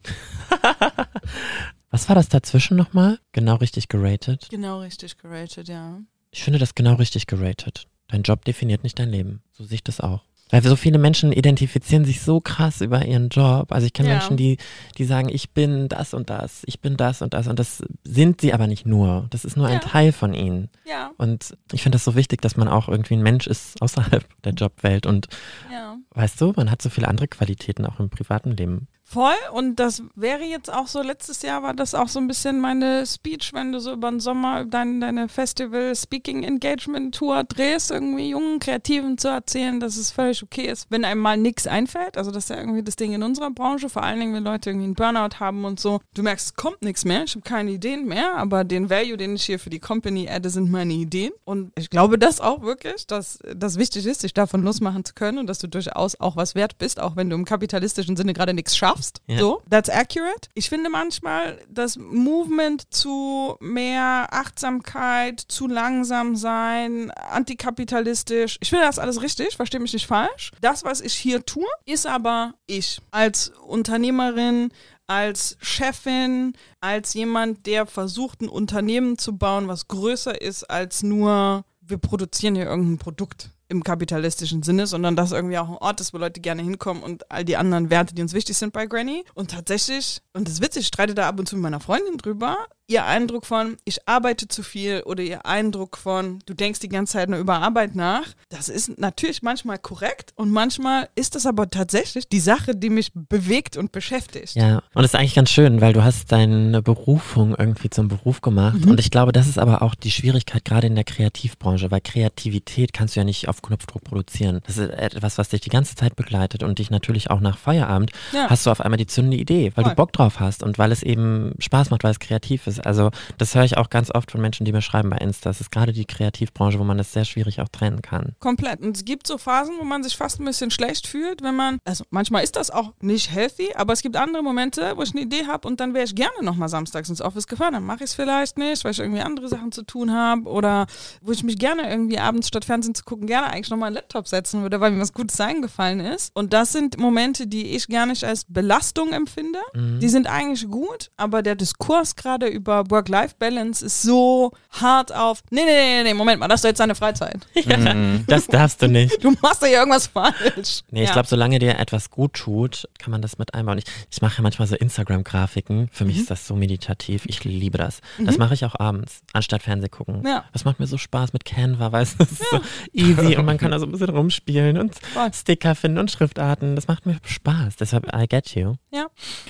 Was 1.91 2.07
war 2.07 2.15
das 2.15 2.29
dazwischen 2.29 2.77
nochmal? 2.77 3.19
Genau 3.31 3.55
richtig 3.55 3.87
geratet. 3.87 4.47
Genau 4.49 4.81
richtig 4.81 5.17
geratet, 5.17 5.67
ja. 5.67 5.99
Ich 6.31 6.43
finde 6.43 6.59
das 6.59 6.75
genau 6.75 6.95
richtig 6.95 7.25
geratet. 7.25 7.87
Dein 8.07 8.23
Job 8.23 8.45
definiert 8.45 8.83
nicht 8.83 8.99
dein 8.99 9.09
Leben. 9.09 9.41
So 9.51 9.63
sehe 9.63 9.75
ich 9.75 9.83
das 9.83 9.99
auch. 9.99 10.23
Weil 10.51 10.63
so 10.63 10.75
viele 10.75 10.97
Menschen 10.97 11.31
identifizieren 11.31 12.05
sich 12.05 12.21
so 12.21 12.41
krass 12.41 12.81
über 12.81 13.05
ihren 13.05 13.29
Job. 13.29 13.71
Also 13.71 13.85
ich 13.85 13.93
kenne 13.93 14.09
Ja. 14.09 14.15
Menschen, 14.15 14.35
die, 14.35 14.57
die 14.97 15.05
sagen, 15.05 15.29
ich 15.29 15.51
bin 15.51 15.87
das 15.89 16.13
und 16.13 16.29
das, 16.29 16.63
ich 16.65 16.79
bin 16.79 16.97
das 16.97 17.21
und 17.21 17.33
das. 17.33 17.47
Und 17.47 17.59
das 17.59 17.83
sind 18.03 18.41
sie 18.41 18.51
aber 18.53 18.65
nicht 18.67 18.85
nur. 18.85 19.27
Das 19.29 19.45
ist 19.45 19.57
nur 19.57 19.67
ein 19.67 19.73
Ja. 19.73 19.79
Teil 19.79 20.11
von 20.11 20.33
ihnen. 20.33 20.69
Ja, 20.89 21.11
Und 21.17 21.55
ich 21.71 21.83
finde 21.83 21.97
das 21.97 22.03
so 22.05 22.15
wichtig, 22.15 22.41
dass 22.41 22.57
man 22.57 22.67
auch 22.67 22.89
irgendwie 22.89 23.15
ein 23.15 23.21
Mensch 23.21 23.45
ist 23.47 23.81
außerhalb 23.81 24.25
der 24.43 24.53
Jobwelt. 24.53 25.05
Und 25.05 25.27
ja. 25.71 25.97
weißt 26.11 26.41
du, 26.41 26.53
man 26.55 26.71
hat 26.71 26.81
so 26.81 26.89
viele 26.89 27.07
andere 27.07 27.27
Qualitäten 27.27 27.85
auch 27.85 27.99
im 27.99 28.09
privaten 28.09 28.51
Leben. 28.51 28.87
Voll. 29.11 29.33
Und 29.53 29.77
das 29.77 30.03
wäre 30.13 30.43
jetzt 30.43 30.71
auch 30.71 30.85
so, 30.85 31.01
letztes 31.01 31.41
Jahr 31.41 31.63
war 31.63 31.73
das 31.73 31.95
auch 31.95 32.09
so 32.09 32.19
ein 32.19 32.27
bisschen 32.27 32.59
meine 32.59 33.07
Speech, 33.07 33.53
wenn 33.55 33.71
du 33.71 33.79
so 33.79 33.93
über 33.93 34.11
den 34.11 34.19
Sommer 34.19 34.65
dein, 34.65 35.01
deine 35.01 35.27
Festival 35.27 35.95
Speaking 35.95 36.43
Engagement 36.43 37.15
Tour 37.15 37.43
drehst, 37.43 37.89
irgendwie 37.89 38.29
jungen 38.29 38.59
Kreativen 38.59 39.17
zu 39.17 39.29
erzählen, 39.29 39.79
dass 39.79 39.97
es 39.97 40.11
völlig 40.11 40.43
okay 40.43 40.67
ist, 40.67 40.85
wenn 40.91 41.05
einem 41.05 41.21
mal 41.21 41.37
nichts 41.37 41.65
einfällt. 41.65 42.19
Also 42.19 42.29
das 42.29 42.43
ist 42.43 42.49
ja 42.51 42.57
irgendwie 42.57 42.83
das 42.83 42.97
Ding 42.97 43.13
in 43.13 43.23
unserer 43.23 43.49
Branche, 43.49 43.89
vor 43.89 44.03
allen 44.03 44.19
Dingen, 44.19 44.35
wenn 44.35 44.43
Leute 44.43 44.69
irgendwie 44.69 44.85
einen 44.85 44.93
Burnout 44.93 45.39
haben 45.39 45.65
und 45.65 45.79
so. 45.79 46.01
Du 46.13 46.21
merkst, 46.21 46.45
es 46.45 46.53
kommt 46.53 46.83
nichts 46.83 47.03
mehr, 47.03 47.23
ich 47.23 47.31
habe 47.31 47.41
keine 47.41 47.71
Ideen 47.71 48.05
mehr, 48.05 48.35
aber 48.35 48.63
den 48.63 48.91
Value, 48.91 49.17
den 49.17 49.33
ich 49.33 49.45
hier 49.45 49.57
für 49.57 49.71
die 49.71 49.79
Company 49.79 50.29
adde, 50.29 50.51
sind 50.51 50.69
meine 50.69 50.93
Ideen. 50.93 51.31
Und 51.45 51.71
ich 51.79 51.89
glaube 51.89 52.19
das 52.19 52.41
auch 52.41 52.61
wirklich, 52.61 53.07
dass 53.07 53.39
das 53.55 53.79
wichtig 53.79 54.05
ist, 54.05 54.21
sich 54.21 54.35
davon 54.35 54.61
losmachen 54.61 55.03
zu 55.03 55.15
können 55.15 55.39
und 55.39 55.47
dass 55.47 55.57
du 55.57 55.65
durchaus 55.65 56.19
auch 56.19 56.35
was 56.35 56.53
wert 56.53 56.77
bist, 56.77 56.99
auch 56.99 57.15
wenn 57.15 57.31
du 57.31 57.35
im 57.35 57.45
kapitalistischen 57.45 58.15
Sinne 58.15 58.33
gerade 58.33 58.53
nichts 58.53 58.77
schaffst. 58.77 58.98
Ja. 59.27 59.39
So, 59.39 59.61
that's 59.69 59.89
accurate. 59.89 60.49
Ich 60.53 60.69
finde 60.69 60.89
manchmal 60.89 61.59
das 61.69 61.97
Movement 61.97 62.93
zu 62.93 63.55
mehr 63.59 64.27
Achtsamkeit, 64.31 65.39
zu 65.39 65.67
langsam 65.67 66.35
sein, 66.35 67.11
antikapitalistisch. 67.11 68.57
Ich 68.61 68.69
finde 68.69 68.85
das 68.85 68.99
alles 68.99 69.21
richtig, 69.21 69.55
verstehe 69.55 69.79
mich 69.79 69.93
nicht 69.93 70.07
falsch. 70.07 70.51
Das, 70.61 70.83
was 70.83 71.01
ich 71.01 71.13
hier 71.13 71.45
tue, 71.45 71.67
ist 71.85 72.05
aber 72.05 72.53
ich 72.67 73.01
als 73.11 73.49
Unternehmerin, 73.65 74.71
als 75.07 75.57
Chefin, 75.59 76.53
als 76.81 77.13
jemand, 77.13 77.65
der 77.65 77.85
versucht, 77.85 78.41
ein 78.41 78.49
Unternehmen 78.49 79.17
zu 79.17 79.37
bauen, 79.37 79.67
was 79.67 79.87
größer 79.87 80.39
ist 80.41 80.63
als 80.69 81.01
nur, 81.01 81.65
wir 81.81 81.97
produzieren 81.97 82.55
hier 82.55 82.65
irgendein 82.65 82.99
Produkt 82.99 83.49
im 83.69 83.83
kapitalistischen 83.83 84.63
Sinne, 84.63 84.87
sondern 84.87 85.15
dass 85.15 85.31
irgendwie 85.31 85.57
auch 85.57 85.69
ein 85.69 85.77
Ort 85.77 86.01
ist, 86.01 86.13
wo 86.13 86.17
Leute 86.17 86.41
gerne 86.41 86.63
hinkommen 86.63 87.03
und 87.03 87.31
all 87.31 87.45
die 87.45 87.55
anderen 87.55 87.89
Werte, 87.89 88.15
die 88.15 88.21
uns 88.21 88.33
wichtig 88.33 88.57
sind 88.57 88.73
bei 88.73 88.87
Granny. 88.87 89.23
Und 89.35 89.51
tatsächlich, 89.51 90.21
und 90.33 90.47
das 90.47 90.55
ist 90.55 90.63
witzig, 90.63 90.81
ich 90.81 90.87
streite 90.87 91.13
da 91.13 91.27
ab 91.27 91.39
und 91.39 91.47
zu 91.47 91.55
mit 91.55 91.63
meiner 91.63 91.79
Freundin 91.79 92.17
drüber, 92.17 92.57
ihr 92.89 93.05
Eindruck 93.05 93.45
von, 93.45 93.77
ich 93.85 94.07
arbeite 94.07 94.47
zu 94.47 94.63
viel 94.63 95.01
oder 95.05 95.21
ihr 95.23 95.45
Eindruck 95.45 95.95
von, 95.97 96.39
du 96.47 96.53
denkst 96.53 96.79
die 96.79 96.89
ganze 96.89 97.13
Zeit 97.13 97.29
nur 97.29 97.39
über 97.39 97.61
Arbeit 97.61 97.95
nach, 97.95 98.23
das 98.49 98.67
ist 98.67 98.97
natürlich 98.99 99.43
manchmal 99.43 99.77
korrekt 99.77 100.33
und 100.35 100.49
manchmal 100.51 101.07
ist 101.15 101.35
das 101.35 101.45
aber 101.45 101.69
tatsächlich 101.69 102.27
die 102.27 102.39
Sache, 102.39 102.75
die 102.75 102.89
mich 102.89 103.11
bewegt 103.13 103.77
und 103.77 103.91
beschäftigt. 103.91 104.55
Ja, 104.55 104.77
und 104.93 105.03
das 105.03 105.13
ist 105.13 105.15
eigentlich 105.15 105.35
ganz 105.35 105.51
schön, 105.51 105.81
weil 105.81 105.93
du 105.93 106.03
hast 106.03 106.31
deine 106.31 106.81
Berufung 106.81 107.55
irgendwie 107.57 107.89
zum 107.91 108.07
Beruf 108.07 108.41
gemacht 108.41 108.83
Mhm. 108.85 108.91
und 108.91 108.99
ich 108.99 109.11
glaube, 109.11 109.31
das 109.31 109.47
ist 109.47 109.59
aber 109.59 109.81
auch 109.83 109.93
die 109.95 110.11
Schwierigkeit 110.11 110.65
gerade 110.65 110.87
in 110.87 110.95
der 110.95 111.03
Kreativbranche, 111.03 111.91
weil 111.91 112.01
Kreativität 112.01 112.91
kannst 112.93 113.15
du 113.15 113.19
ja 113.19 113.23
nicht 113.23 113.47
auf 113.47 113.61
Knopfdruck 113.61 114.03
produzieren. 114.03 114.61
Das 114.65 114.77
ist 114.77 114.89
etwas, 114.89 115.37
was 115.37 115.49
dich 115.49 115.61
die 115.61 115.69
ganze 115.69 115.95
Zeit 115.95 116.15
begleitet 116.15 116.63
und 116.63 116.79
dich 116.79 116.89
natürlich 116.89 117.29
auch 117.29 117.39
nach 117.39 117.57
Feierabend 117.57 118.11
Ja. 118.33 118.47
hast 118.49 118.65
du 118.65 118.71
auf 118.71 118.81
einmal 118.81 118.97
die 118.97 119.07
zündende 119.07 119.37
Idee, 119.37 119.71
weil 119.75 119.83
Voll. 119.83 119.91
du 119.91 119.95
Bock 119.95 120.13
drauf 120.13 120.39
hast 120.39 120.63
und 120.63 120.77
weil 120.79 120.91
es 120.91 121.03
eben 121.03 121.53
Spaß 121.59 121.91
macht, 121.91 122.03
weil 122.03 122.11
es 122.11 122.19
kreativ 122.19 122.65
ist. 122.67 122.78
Also 122.85 123.11
das 123.37 123.55
höre 123.55 123.63
ich 123.63 123.77
auch 123.77 123.89
ganz 123.89 124.11
oft 124.13 124.31
von 124.31 124.41
Menschen, 124.41 124.65
die 124.65 124.71
mir 124.71 124.81
schreiben 124.81 125.09
bei 125.09 125.17
Insta. 125.17 125.49
Es 125.49 125.61
ist 125.61 125.71
gerade 125.71 125.93
die 125.93 126.05
Kreativbranche, 126.05 126.79
wo 126.79 126.83
man 126.83 126.97
das 126.97 127.13
sehr 127.13 127.25
schwierig 127.25 127.61
auch 127.61 127.69
trennen 127.69 128.01
kann. 128.01 128.35
Komplett. 128.39 128.81
Und 128.81 128.97
es 128.97 129.05
gibt 129.05 129.27
so 129.27 129.37
Phasen, 129.37 129.75
wo 129.79 129.83
man 129.83 130.03
sich 130.03 130.15
fast 130.17 130.39
ein 130.39 130.45
bisschen 130.45 130.71
schlecht 130.71 131.07
fühlt, 131.07 131.43
wenn 131.43 131.55
man, 131.55 131.79
also 131.85 132.03
manchmal 132.09 132.43
ist 132.43 132.55
das 132.55 132.71
auch 132.71 132.93
nicht 133.01 133.31
healthy, 133.31 133.73
aber 133.75 133.93
es 133.93 134.01
gibt 134.01 134.15
andere 134.15 134.43
Momente, 134.43 134.93
wo 134.95 135.03
ich 135.03 135.11
eine 135.11 135.21
Idee 135.21 135.47
habe 135.47 135.67
und 135.67 135.79
dann 135.79 135.93
wäre 135.93 136.05
ich 136.05 136.15
gerne 136.15 136.41
nochmal 136.41 136.69
samstags 136.69 137.09
ins 137.09 137.21
Office 137.21 137.47
gefahren. 137.47 137.73
Dann 137.73 137.83
mache 137.83 138.03
ich 138.03 138.11
es 138.11 138.13
vielleicht 138.13 138.57
nicht, 138.57 138.83
weil 138.83 138.91
ich 138.91 138.99
irgendwie 138.99 139.21
andere 139.21 139.47
Sachen 139.47 139.71
zu 139.71 139.83
tun 139.83 140.13
habe 140.13 140.49
oder 140.49 140.87
wo 141.21 141.31
ich 141.31 141.43
mich 141.43 141.57
gerne 141.57 141.89
irgendwie 141.89 142.19
abends 142.19 142.47
statt 142.47 142.65
Fernsehen 142.65 142.95
zu 142.95 143.03
gucken, 143.03 143.27
gerne 143.27 143.47
eigentlich 143.47 143.69
nochmal 143.69 143.87
einen 143.87 143.95
Laptop 143.95 144.27
setzen 144.27 144.61
würde, 144.61 144.79
weil 144.79 144.91
mir 144.91 145.01
was 145.01 145.13
Gutes 145.13 145.39
eingefallen 145.39 145.99
ist. 145.99 146.35
Und 146.35 146.53
das 146.53 146.71
sind 146.71 146.97
Momente, 146.97 147.47
die 147.47 147.75
ich 147.75 147.87
gar 147.87 148.05
nicht 148.05 148.23
als 148.23 148.45
Belastung 148.45 149.11
empfinde. 149.11 149.59
Die 149.75 150.09
sind 150.09 150.27
eigentlich 150.27 150.67
gut, 150.69 151.11
aber 151.17 151.41
der 151.41 151.55
Diskurs 151.55 152.15
gerade 152.15 152.47
über 152.47 152.68
Work-Life-Balance 152.69 153.85
ist 153.85 154.01
so 154.01 154.51
hart 154.71 155.13
auf, 155.13 155.41
nee, 155.49 155.61
nee, 155.65 155.97
nee, 155.97 156.03
nee, 156.03 156.13
Moment 156.13 156.39
mal, 156.39 156.47
das 156.47 156.59
ist 156.59 156.63
doch 156.63 156.69
jetzt 156.69 156.79
deine 156.79 156.95
Freizeit. 156.95 157.47
Ja, 157.65 157.93
das 158.27 158.47
darfst 158.47 158.81
du 158.81 158.87
nicht. 158.87 159.23
Du 159.23 159.31
machst 159.41 159.61
da 159.61 159.67
ja 159.67 159.79
irgendwas 159.79 160.07
falsch. 160.07 160.81
Nee, 160.91 161.01
ich 161.03 161.07
ja. 161.07 161.13
glaube, 161.13 161.27
solange 161.27 161.59
dir 161.59 161.77
etwas 161.77 162.09
gut 162.09 162.33
tut, 162.33 162.87
kann 162.97 163.11
man 163.11 163.21
das 163.21 163.37
mit 163.37 163.53
einbauen. 163.53 163.77
Ich, 163.79 163.83
ich 164.09 164.21
mache 164.21 164.37
ja 164.37 164.43
manchmal 164.43 164.67
so 164.67 164.75
Instagram-Grafiken. 164.75 165.89
Für 165.91 166.05
mich 166.05 166.15
Mhm. 166.15 166.21
ist 166.21 166.31
das 166.31 166.47
so 166.47 166.55
meditativ. 166.55 167.23
Ich 167.27 167.43
liebe 167.43 167.77
das. 167.77 167.99
Das 168.19 168.37
mache 168.37 168.53
ich 168.53 168.65
auch 168.65 168.79
abends, 168.79 169.21
anstatt 169.33 169.63
Fernseh 169.63 169.89
gucken. 169.89 170.23
Ja. 170.25 170.45
Das 170.53 170.65
macht 170.65 170.79
mir 170.79 170.87
so 170.87 170.97
Spaß 170.97 171.33
mit 171.33 171.45
Canva, 171.45 171.91
weißt 171.91 172.13
du? 172.15 172.17
Das 172.19 172.31
ist 172.31 172.43
so 172.49 172.59
easy 172.93 173.35
und 173.37 173.45
man 173.45 173.57
kann 173.59 173.71
da 173.71 173.79
so 173.79 173.85
ein 173.85 173.91
bisschen 173.91 174.09
rumspielen 174.09 174.77
und 174.77 174.95
Voll. 175.13 175.31
Sticker 175.33 175.75
finden 175.75 175.97
und 175.99 176.11
Schriftarten. 176.11 176.75
Das 176.75 176.87
macht 176.87 177.05
mir 177.05 177.17
Spaß. 177.25 177.75
Deshalb, 177.77 178.07
I 178.15 178.27
get 178.27 178.55
you. 178.55 178.75
Ja. 178.91 179.07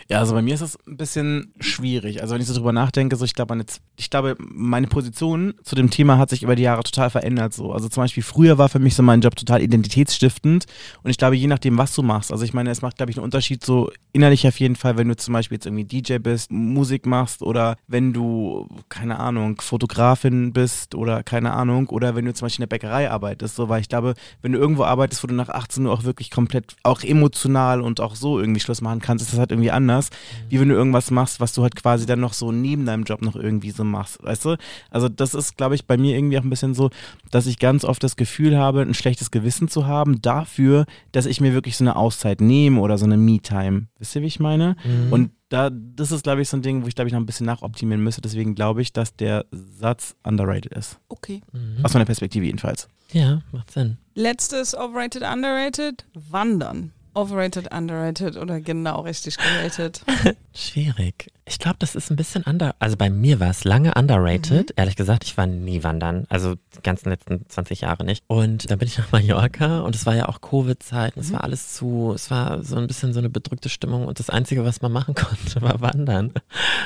Ja, 0.09 0.19
also 0.19 0.33
bei 0.33 0.41
mir 0.41 0.53
ist 0.55 0.61
es 0.61 0.77
ein 0.87 0.97
bisschen 0.97 1.53
schwierig. 1.59 2.21
Also 2.21 2.33
wenn 2.35 2.41
ich 2.41 2.47
so 2.47 2.53
drüber 2.53 2.73
nachdenke, 2.73 3.08
so 3.15 3.25
ich 3.25 3.33
glaube, 3.33 3.53
meine, 3.53 3.65
ich 3.97 4.09
glaube, 4.09 4.35
meine 4.39 4.87
Position 4.87 5.53
zu 5.63 5.75
dem 5.75 5.89
Thema 5.89 6.17
hat 6.17 6.29
sich 6.29 6.43
über 6.43 6.55
die 6.55 6.63
Jahre 6.63 6.83
total 6.83 7.09
verändert. 7.09 7.53
So. 7.53 7.71
Also 7.71 7.89
zum 7.89 8.03
Beispiel 8.03 8.23
früher 8.23 8.57
war 8.57 8.69
für 8.69 8.79
mich 8.79 8.95
so 8.95 9.03
mein 9.03 9.21
Job 9.21 9.35
total 9.35 9.61
identitätsstiftend 9.61 10.65
und 11.03 11.11
ich 11.11 11.17
glaube, 11.17 11.35
je 11.35 11.47
nachdem, 11.47 11.77
was 11.77 11.93
du 11.93 12.01
machst, 12.01 12.31
also 12.31 12.43
ich 12.43 12.53
meine, 12.53 12.69
es 12.69 12.81
macht, 12.81 12.97
glaube 12.97 13.11
ich, 13.11 13.17
einen 13.17 13.25
Unterschied 13.25 13.65
so 13.65 13.91
innerlich 14.11 14.47
auf 14.47 14.59
jeden 14.59 14.75
Fall, 14.75 14.97
wenn 14.97 15.07
du 15.07 15.15
zum 15.15 15.33
Beispiel 15.33 15.57
jetzt 15.57 15.65
irgendwie 15.65 15.85
DJ 15.85 16.17
bist, 16.17 16.51
Musik 16.51 17.05
machst 17.05 17.41
oder 17.41 17.75
wenn 17.87 18.13
du, 18.13 18.67
keine 18.89 19.19
Ahnung, 19.19 19.61
Fotografin 19.61 20.53
bist 20.53 20.95
oder 20.95 21.23
keine 21.23 21.53
Ahnung, 21.53 21.89
oder 21.89 22.15
wenn 22.15 22.25
du 22.25 22.33
zum 22.33 22.45
Beispiel 22.45 22.63
in 22.63 22.69
der 22.69 22.75
Bäckerei 22.75 23.09
arbeitest, 23.09 23.55
so, 23.55 23.69
weil 23.69 23.81
ich 23.81 23.89
glaube, 23.89 24.15
wenn 24.41 24.51
du 24.51 24.59
irgendwo 24.59 24.83
arbeitest, 24.83 25.23
wo 25.23 25.27
du 25.27 25.35
nach 25.35 25.49
18 25.49 25.85
Uhr 25.85 25.93
auch 25.93 26.03
wirklich 26.03 26.31
komplett, 26.31 26.75
auch 26.83 27.03
emotional 27.03 27.81
und 27.81 27.99
auch 27.99 28.15
so 28.15 28.39
irgendwie 28.39 28.59
Schluss 28.59 28.81
machen 28.81 28.99
kannst, 28.99 29.23
ist 29.23 29.33
das 29.33 29.39
halt 29.39 29.51
irgendwie 29.51 29.71
anders, 29.71 30.09
wie 30.49 30.59
wenn 30.59 30.69
du 30.69 30.75
irgendwas 30.75 31.11
machst, 31.11 31.39
was 31.39 31.53
du 31.53 31.61
halt 31.61 31.75
quasi 31.75 32.05
dann 32.05 32.19
noch 32.19 32.33
so 32.33 32.51
neben 32.51 32.85
deinem 32.89 33.03
Job 33.03 33.21
noch 33.21 33.35
irgendwie 33.35 33.71
so 33.71 33.83
machst, 33.83 34.21
weißt 34.23 34.45
du? 34.45 34.57
Also 34.89 35.07
das 35.07 35.33
ist, 35.33 35.57
glaube 35.57 35.75
ich, 35.75 35.85
bei 35.85 35.97
mir 35.97 36.17
irgendwie 36.17 36.37
auch 36.37 36.43
ein 36.43 36.49
bisschen 36.49 36.73
so, 36.73 36.89
dass 37.31 37.45
ich 37.45 37.59
ganz 37.59 37.85
oft 37.85 38.03
das 38.03 38.15
Gefühl 38.15 38.57
habe, 38.57 38.81
ein 38.81 38.93
schlechtes 38.93 39.31
Gewissen 39.31 39.67
zu 39.67 39.87
haben 39.87 40.21
dafür, 40.21 40.85
dass 41.11 41.25
ich 41.25 41.41
mir 41.41 41.53
wirklich 41.53 41.77
so 41.77 41.83
eine 41.83 41.95
Auszeit 41.95 42.41
nehme 42.41 42.81
oder 42.81 42.97
so 42.97 43.05
eine 43.05 43.17
Me-Time. 43.17 43.87
Wisst 43.97 44.15
ihr, 44.15 44.21
wie 44.21 44.27
ich 44.27 44.39
meine? 44.39 44.75
Und 45.11 45.31
da, 45.49 45.71
das 45.71 46.11
ist, 46.11 46.23
glaube 46.23 46.41
ich, 46.41 46.49
so 46.49 46.57
ein 46.57 46.61
Ding, 46.61 46.83
wo 46.83 46.87
ich, 46.87 46.95
glaube 46.95 47.07
ich, 47.07 47.13
noch 47.13 47.19
ein 47.19 47.25
bisschen 47.25 47.45
nachoptimieren 47.45 48.03
müsste. 48.03 48.21
Deswegen 48.21 48.53
glaube 48.53 48.81
ich, 48.81 48.93
dass 48.93 49.15
der 49.15 49.45
Satz 49.51 50.15
underrated 50.23 50.73
ist. 50.73 50.99
Okay. 51.09 51.41
Aus 51.81 51.93
meiner 51.93 52.05
Perspektive 52.05 52.45
jedenfalls. 52.45 52.87
Ja, 53.11 53.41
macht 53.51 53.71
Sinn. 53.71 53.97
Letztes 54.13 54.75
overrated, 54.75 55.23
underrated, 55.23 56.05
Wandern. 56.13 56.91
Overrated, 57.19 57.73
underrated 57.73 58.37
oder 58.37 58.61
genau 58.61 59.01
richtig 59.01 59.37
geratet. 59.37 60.01
Schwierig. 60.53 61.31
Ich 61.45 61.59
glaube, 61.59 61.77
das 61.79 61.95
ist 61.95 62.11
ein 62.11 62.15
bisschen 62.15 62.43
under. 62.43 62.75
Also 62.79 62.95
bei 62.95 63.09
mir 63.09 63.39
war 63.39 63.49
es 63.49 63.63
lange 63.63 63.93
underrated. 63.95 64.73
Ehrlich 64.77 64.95
gesagt, 64.95 65.23
ich 65.25 65.35
war 65.35 65.47
nie 65.47 65.83
wandern. 65.83 66.25
Also 66.29 66.55
die 66.55 66.81
ganzen 66.83 67.09
letzten 67.09 67.47
20 67.49 67.81
Jahre 67.81 68.05
nicht. 68.05 68.23
Und 68.27 68.69
dann 68.69 68.77
bin 68.77 68.87
ich 68.87 68.97
nach 68.97 69.11
Mallorca 69.11 69.79
und 69.81 69.95
es 69.95 70.05
war 70.05 70.15
ja 70.15 70.29
auch 70.29 70.41
Covid-Zeit. 70.41 71.17
und 71.17 71.23
Es 71.23 71.33
war 71.33 71.43
alles 71.43 71.73
zu. 71.73 72.13
Es 72.15 72.29
war 72.31 72.63
so 72.63 72.77
ein 72.77 72.87
bisschen 72.87 73.13
so 73.13 73.19
eine 73.19 73.29
bedrückte 73.29 73.67
Stimmung 73.67 74.05
und 74.05 74.19
das 74.19 74.29
Einzige, 74.29 74.63
was 74.63 74.81
man 74.81 74.91
machen 74.91 75.15
konnte, 75.15 75.61
war 75.61 75.81
wandern. 75.81 76.33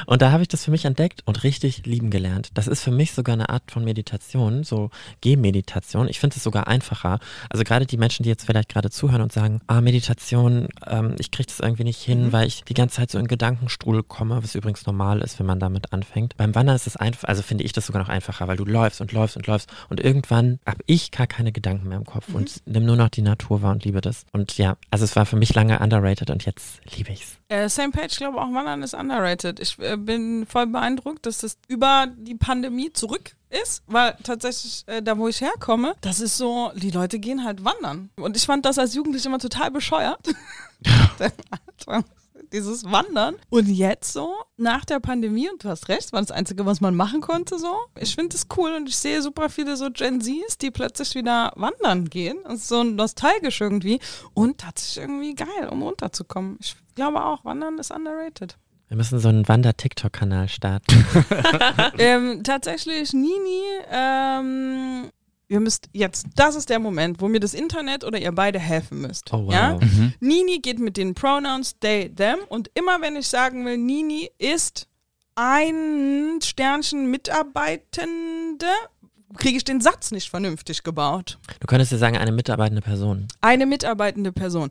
Und 0.08 0.22
da 0.24 0.32
habe 0.32 0.42
ich 0.42 0.48
das 0.48 0.64
für 0.64 0.72
mich 0.72 0.86
entdeckt 0.86 1.22
und 1.26 1.44
richtig 1.44 1.86
lieben 1.86 2.10
gelernt. 2.10 2.50
Das 2.56 2.68
ist 2.68 2.82
für 2.82 2.92
mich 2.92 3.12
sogar 3.12 3.34
eine 3.34 3.50
Art 3.50 3.70
von 3.70 3.84
Meditation, 3.84 4.64
so 4.64 4.90
Gehmeditation. 5.22 6.08
Ich 6.08 6.20
finde 6.20 6.38
es 6.38 6.44
sogar 6.44 6.68
einfacher. 6.68 7.20
Also 7.50 7.64
gerade 7.64 7.86
die 7.86 7.98
Menschen, 7.98 8.24
die 8.24 8.30
jetzt 8.30 8.46
vielleicht 8.46 8.70
gerade 8.70 8.90
zuhören 8.90 9.22
und 9.22 9.32
sagen, 9.32 9.62
ah, 9.68 9.82
Meditation, 9.82 10.23
ähm, 10.32 11.16
ich 11.20 11.32
kriege 11.32 11.48
das 11.48 11.60
irgendwie 11.60 11.84
nicht 11.84 12.02
hin, 12.02 12.32
weil 12.32 12.48
ich 12.48 12.64
die 12.64 12.74
ganze 12.74 12.98
Zeit 12.98 13.12
so 13.12 13.20
in 13.20 13.28
Gedankenstrudel 13.28 14.04
komme, 14.04 14.42
was 14.44 14.56
übrigens 14.56 14.86
normal 14.86 15.22
ist, 15.22 15.40
wenn 15.40 15.46
man 15.46 15.60
damit 15.60 15.94
anfängt. 15.94 16.38
Beim 16.38 16.56
Wandern 16.56 16.76
ist 16.76 16.88
es 16.88 16.96
einfach, 16.96 17.28
also 17.28 17.42
finde 17.42 17.64
ich 17.64 17.74
das 17.74 17.88
sogar 17.88 18.02
noch 18.02 18.10
einfacher, 18.10 18.48
weil 18.48 18.58
du 18.58 18.66
läufst 18.66 19.02
und 19.02 19.12
läufst 19.12 19.38
und 19.38 19.48
läufst 19.48 19.70
und 19.90 20.00
irgendwann 20.00 20.60
habe 20.66 20.82
ich 20.86 21.12
gar 21.12 21.28
keine 21.28 21.52
Gedanken 21.52 21.90
mehr 21.90 21.98
im 21.98 22.06
Kopf 22.06 22.34
und 22.34 22.62
nimm 22.66 22.86
nur 22.86 22.96
noch 22.96 23.10
die 23.10 23.22
Natur 23.22 23.62
wahr 23.62 23.72
und 23.72 23.84
liebe 23.86 24.02
das. 24.02 24.26
Und 24.32 24.58
ja, 24.58 24.78
also 24.92 25.06
es 25.06 25.16
war 25.16 25.26
für 25.26 25.36
mich 25.36 25.54
lange 25.54 25.80
underrated 25.80 26.30
und 26.30 26.46
jetzt 26.46 26.82
liebe 26.96 27.12
ich's. 27.12 27.38
Äh, 27.50 27.70
Same 27.70 27.92
Page, 27.92 28.12
ich 28.12 28.18
glaube 28.18 28.40
auch 28.40 28.54
Wandern 28.54 28.84
ist 28.84 28.94
underrated. 28.94 29.60
Ich 29.60 29.78
äh, 29.80 29.98
bin 29.98 30.46
voll 30.48 30.68
beeindruckt, 30.68 31.26
dass 31.26 31.40
das 31.40 31.58
über 31.68 32.08
die 32.18 32.36
Pandemie 32.36 32.92
zurück 32.92 33.36
ist, 33.54 33.84
weil 33.88 34.16
tatsächlich 34.24 34.84
äh, 34.88 35.02
da, 35.02 35.18
wo 35.18 35.28
ich 35.28 35.42
herkomme, 35.42 35.96
das 36.02 36.20
ist 36.20 36.38
so, 36.38 36.72
die 36.76 36.92
Leute 36.92 37.20
gehen 37.20 37.44
halt 37.44 37.64
wandern. 37.64 38.10
Und 38.16 38.36
ich 38.38 38.46
fand 38.46 38.66
das 38.66 38.78
als 38.78 38.96
Jugendliche 38.96 39.28
immer 39.28 39.40
total 39.40 39.72
bescheuert. 39.72 40.20
Dieses 42.52 42.84
Wandern. 42.84 43.36
Und 43.50 43.68
jetzt 43.68 44.14
so, 44.14 44.36
nach 44.58 44.86
der 44.86 45.00
Pandemie, 45.00 45.50
und 45.50 45.64
du 45.64 45.70
hast 45.70 45.90
recht, 45.90 46.14
war 46.14 46.22
das 46.22 46.30
Einzige, 46.30 46.68
was 46.68 46.82
man 46.82 46.96
machen 46.96 47.20
konnte, 47.22 47.58
so. 47.58 47.76
Ich 48.00 48.14
finde 48.14 48.30
das 48.30 48.46
cool 48.58 48.74
und 48.74 48.88
ich 48.88 48.96
sehe 48.96 49.24
super 49.24 49.50
viele 49.50 49.76
so 49.76 49.90
Gen 49.90 50.22
Zs, 50.22 50.60
die 50.60 50.70
plötzlich 50.70 51.16
wieder 51.16 51.52
wandern 51.56 52.10
gehen. 52.10 52.38
Das 52.44 52.56
ist 52.56 52.68
so 52.68 52.84
nostalgisch 52.84 53.60
irgendwie 53.60 54.00
und 54.36 54.60
tatsächlich 54.60 55.04
irgendwie 55.04 55.34
geil, 55.34 55.70
um 55.72 55.82
runterzukommen. 55.82 56.58
Ich 56.62 56.76
glaube 56.94 57.26
auch, 57.26 57.44
Wandern 57.44 57.80
ist 57.80 57.92
underrated. 57.92 58.56
Wir 58.90 58.98
müssen 58.98 59.20
so 59.20 59.30
einen 59.30 59.48
Wander-TikTok-Kanal 59.48 60.50
starten. 60.50 61.06
ähm, 61.98 62.44
tatsächlich, 62.44 63.14
Nini, 63.14 63.62
ähm, 63.92 65.10
ihr 65.48 65.60
müsst 65.60 65.90
jetzt, 65.94 66.28
das 66.36 66.56
ist 66.56 66.70
der 66.70 66.80
Moment, 66.80 67.22
wo 67.22 67.28
mir 67.28 67.40
das 67.40 67.54
Internet 67.54 68.04
oder 68.04 68.20
ihr 68.20 68.32
beide 68.32 68.60
helfen 68.60 69.02
müsst. 69.02 69.34
Oh, 69.34 69.46
wow. 69.46 69.54
Ja? 69.54 69.80
Nini 70.20 70.60
geht 70.60 70.80
mit 70.80 70.98
den 70.98 71.16
Pronouns 71.16 71.80
they, 71.80 72.14
them 72.14 72.40
und 72.50 72.70
immer 72.74 73.02
wenn 73.02 73.16
ich 73.16 73.28
sagen 73.28 73.66
will, 73.66 73.78
Nini 73.78 74.30
ist 74.38 74.88
ein 75.36 76.40
Sternchen 76.44 77.10
Mitarbeitende, 77.10 78.68
kriege 79.36 79.58
ich 79.58 79.64
den 79.64 79.82
Satz 79.82 80.12
nicht 80.12 80.30
vernünftig 80.30 80.84
gebaut. 80.84 81.40
Du 81.60 81.68
könntest 81.68 81.92
dir 81.92 81.98
sagen, 81.98 82.18
eine 82.18 82.32
mitarbeitende 82.32 82.82
Person. 82.82 83.28
Eine 83.42 83.66
mitarbeitende 83.66 84.32
Person. 84.32 84.70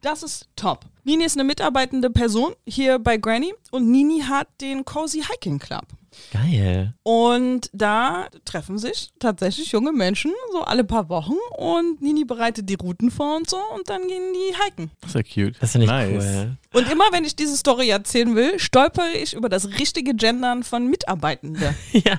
Das 0.00 0.22
ist 0.22 0.48
top. 0.56 0.86
Nini 1.08 1.24
ist 1.24 1.38
eine 1.38 1.44
mitarbeitende 1.44 2.10
Person 2.10 2.52
hier 2.66 2.98
bei 2.98 3.16
Granny 3.16 3.54
und 3.70 3.90
Nini 3.90 4.20
hat 4.28 4.46
den 4.60 4.84
Cozy 4.84 5.22
Hiking 5.22 5.58
Club. 5.58 5.86
Geil. 6.34 6.92
Und 7.02 7.70
da 7.72 8.28
treffen 8.44 8.76
sich 8.76 9.08
tatsächlich 9.18 9.72
junge 9.72 9.92
Menschen 9.92 10.32
so 10.52 10.60
alle 10.60 10.84
paar 10.84 11.08
Wochen 11.08 11.36
und 11.56 12.02
Nini 12.02 12.26
bereitet 12.26 12.68
die 12.68 12.74
Routen 12.74 13.10
vor 13.10 13.36
und 13.36 13.48
so 13.48 13.56
und 13.74 13.88
dann 13.88 14.06
gehen 14.06 14.34
die 14.34 14.54
hiken. 14.62 14.90
Das 15.00 15.14
ist 15.14 15.16
ja 15.16 15.22
cute. 15.22 15.56
Das 15.62 15.72
finde 15.72 15.86
ich 15.86 15.90
nice. 15.90 16.24
cool. 16.24 16.56
Und 16.74 16.92
immer 16.92 17.04
wenn 17.10 17.24
ich 17.24 17.34
diese 17.34 17.56
Story 17.56 17.88
erzählen 17.88 18.36
will, 18.36 18.58
stolpere 18.58 19.12
ich 19.12 19.32
über 19.32 19.48
das 19.48 19.78
richtige 19.78 20.14
Gendern 20.14 20.62
von 20.62 20.88
Mitarbeitende. 20.88 21.74
ja, 21.92 22.18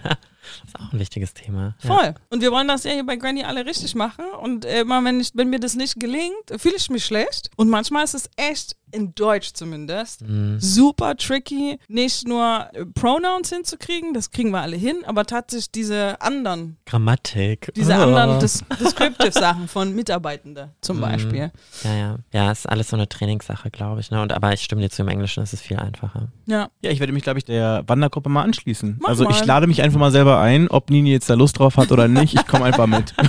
das 0.61 0.69
ist 0.69 0.79
auch 0.79 0.93
ein 0.93 0.99
wichtiges 0.99 1.33
Thema. 1.33 1.75
Ja. 1.81 1.95
Voll. 1.95 2.15
Und 2.29 2.41
wir 2.41 2.51
wollen 2.51 2.67
das 2.67 2.83
ja 2.83 2.91
hier 2.91 3.05
bei 3.05 3.15
Granny 3.15 3.43
alle 3.43 3.65
richtig 3.65 3.95
machen. 3.95 4.25
Und 4.41 4.65
äh, 4.65 4.81
immer 4.81 5.03
wenn, 5.03 5.19
ich, 5.19 5.31
wenn 5.33 5.49
mir 5.49 5.59
das 5.59 5.75
nicht 5.75 5.99
gelingt, 5.99 6.35
fühle 6.57 6.75
ich 6.75 6.89
mich 6.89 7.05
schlecht. 7.05 7.49
Und 7.55 7.69
manchmal 7.69 8.03
ist 8.03 8.13
es 8.13 8.29
echt 8.35 8.75
in 8.91 9.13
Deutsch 9.15 9.51
zumindest, 9.53 10.23
super 10.57 11.15
tricky, 11.15 11.79
nicht 11.87 12.27
nur 12.27 12.67
äh, 12.73 12.85
Pronouns 12.85 13.49
hinzukriegen, 13.49 14.13
das 14.13 14.31
kriegen 14.31 14.51
wir 14.51 14.61
alle 14.61 14.75
hin, 14.77 14.97
aber 15.05 15.25
tatsächlich 15.25 15.71
diese 15.71 16.21
anderen, 16.21 16.77
Grammatik. 16.85 17.71
diese 17.75 17.93
Oh. 17.93 18.01
anderen 18.03 18.39
Des 18.39 18.63
Descriptive-Sachen 18.79 19.67
von 19.67 19.93
Mitarbeitenden 19.95 20.69
zum 20.81 21.01
Beispiel. 21.01 21.51
Ja, 21.83 21.93
ja. 21.95 22.15
Ja, 22.31 22.51
ist 22.51 22.67
alles 22.67 22.89
so 22.89 22.95
eine 22.95 23.07
Trainingssache, 23.09 23.69
glaube 23.71 23.99
ich. 24.01 24.11
Ne? 24.11 24.21
Und, 24.21 24.33
aber 24.33 24.53
ich 24.53 24.61
stimme 24.61 24.81
dir 24.81 24.89
zu, 24.89 25.01
im 25.01 25.07
Englischen 25.07 25.43
ist 25.43 25.53
es 25.53 25.61
viel 25.61 25.77
einfacher. 25.77 26.29
Ja. 26.45 26.69
Ja, 26.81 26.91
ich 26.91 26.99
werde 26.99 27.13
mich, 27.13 27.23
glaube 27.23 27.39
ich, 27.39 27.45
der 27.45 27.83
Wandergruppe 27.87 28.29
mal 28.29 28.43
anschließen. 28.43 28.97
Mach 29.01 29.09
also 29.09 29.23
ich 29.29 29.39
mal. 29.39 29.45
lade 29.45 29.67
mich 29.67 29.81
einfach 29.81 29.99
mal 29.99 30.11
selber 30.11 30.39
ein, 30.39 30.67
ob 30.69 30.89
Nini 30.89 31.11
jetzt 31.11 31.29
da 31.29 31.33
Lust 31.35 31.59
drauf 31.59 31.77
hat 31.77 31.91
oder 31.91 32.07
nicht. 32.07 32.33
Ich 32.35 32.47
komme 32.47 32.65
einfach 32.65 32.87
mit. 32.87 33.13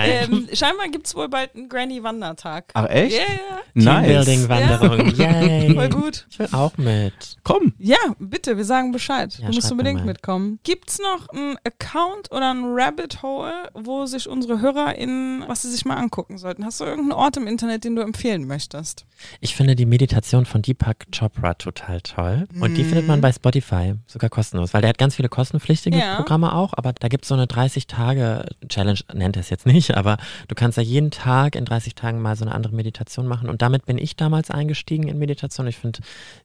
Ähm, 0.00 0.48
scheinbar 0.52 0.88
gibt 0.88 1.06
es 1.06 1.14
wohl 1.14 1.28
bald 1.28 1.54
einen 1.54 1.68
Granny-Wandertag. 1.68 2.70
Ach 2.74 2.86
echt? 2.88 3.16
Ja, 3.16 3.22
ja. 3.22 3.58
Nice. 3.74 4.26
Teambuilding-Wanderung. 4.46 5.14
Yay. 5.14 5.74
Voll 5.74 5.88
gut. 5.88 6.26
Ich 6.30 6.38
will 6.38 6.48
auch 6.52 6.76
mit. 6.78 7.12
Komm. 7.42 7.72
Ja, 7.78 7.96
bitte, 8.18 8.56
wir 8.56 8.64
sagen 8.64 8.92
Bescheid. 8.92 9.38
Ja, 9.38 9.48
du 9.48 9.54
musst 9.54 9.70
unbedingt 9.70 10.00
mal. 10.00 10.06
mitkommen. 10.06 10.58
Gibt's 10.62 10.98
noch 10.98 11.28
einen 11.28 11.56
Account 11.64 12.30
oder 12.30 12.52
ein 12.52 12.62
Rabbit 12.64 13.22
Hole, 13.22 13.70
wo 13.74 14.06
sich 14.06 14.28
unsere 14.28 14.60
HörerInnen, 14.60 15.44
was 15.46 15.62
sie 15.62 15.70
sich 15.70 15.84
mal 15.84 15.96
angucken 15.96 16.38
sollten? 16.38 16.64
Hast 16.64 16.80
du 16.80 16.84
irgendeinen 16.84 17.12
Ort 17.12 17.36
im 17.36 17.46
Internet, 17.46 17.84
den 17.84 17.96
du 17.96 18.02
empfehlen 18.02 18.46
möchtest? 18.46 19.06
Ich 19.40 19.54
finde 19.54 19.74
die 19.76 19.86
Meditation 19.86 20.44
von 20.46 20.62
Deepak 20.62 21.06
Chopra 21.16 21.54
total 21.54 22.00
toll. 22.00 22.46
Und 22.60 22.74
die 22.74 22.84
findet 22.84 23.06
man 23.06 23.20
bei 23.20 23.32
Spotify, 23.32 23.94
sogar 24.06 24.30
kostenlos, 24.30 24.74
weil 24.74 24.82
der 24.82 24.90
hat 24.90 24.98
ganz 24.98 25.14
viele 25.16 25.28
kostenpflichtige 25.28 25.98
Ja. 25.98 26.16
Programme 26.16 26.54
auch, 26.54 26.72
aber 26.76 26.92
da 26.92 27.08
gibt 27.08 27.24
es 27.24 27.28
so 27.28 27.34
eine 27.34 27.46
30-Tage-Challenge, 27.46 29.00
nennt 29.14 29.36
er 29.36 29.40
es 29.40 29.50
jetzt 29.50 29.66
nicht, 29.66 29.96
aber 29.96 30.16
du 30.48 30.54
kannst 30.54 30.76
ja 30.78 30.82
jeden 30.82 31.10
Tag 31.10 31.54
in 31.56 31.64
30 31.64 31.94
Tagen 31.94 32.20
mal 32.20 32.36
so 32.36 32.44
eine 32.44 32.54
andere 32.54 32.74
Meditation 32.74 33.26
machen. 33.26 33.48
Und 33.48 33.62
damit 33.62 33.86
bin 33.86 33.98
ich 33.98 34.16
damals 34.28 34.50
eingestiegen 34.50 35.08
in 35.08 35.18
Meditation. 35.18 35.66
Ich 35.66 35.78
finde 35.78 36.00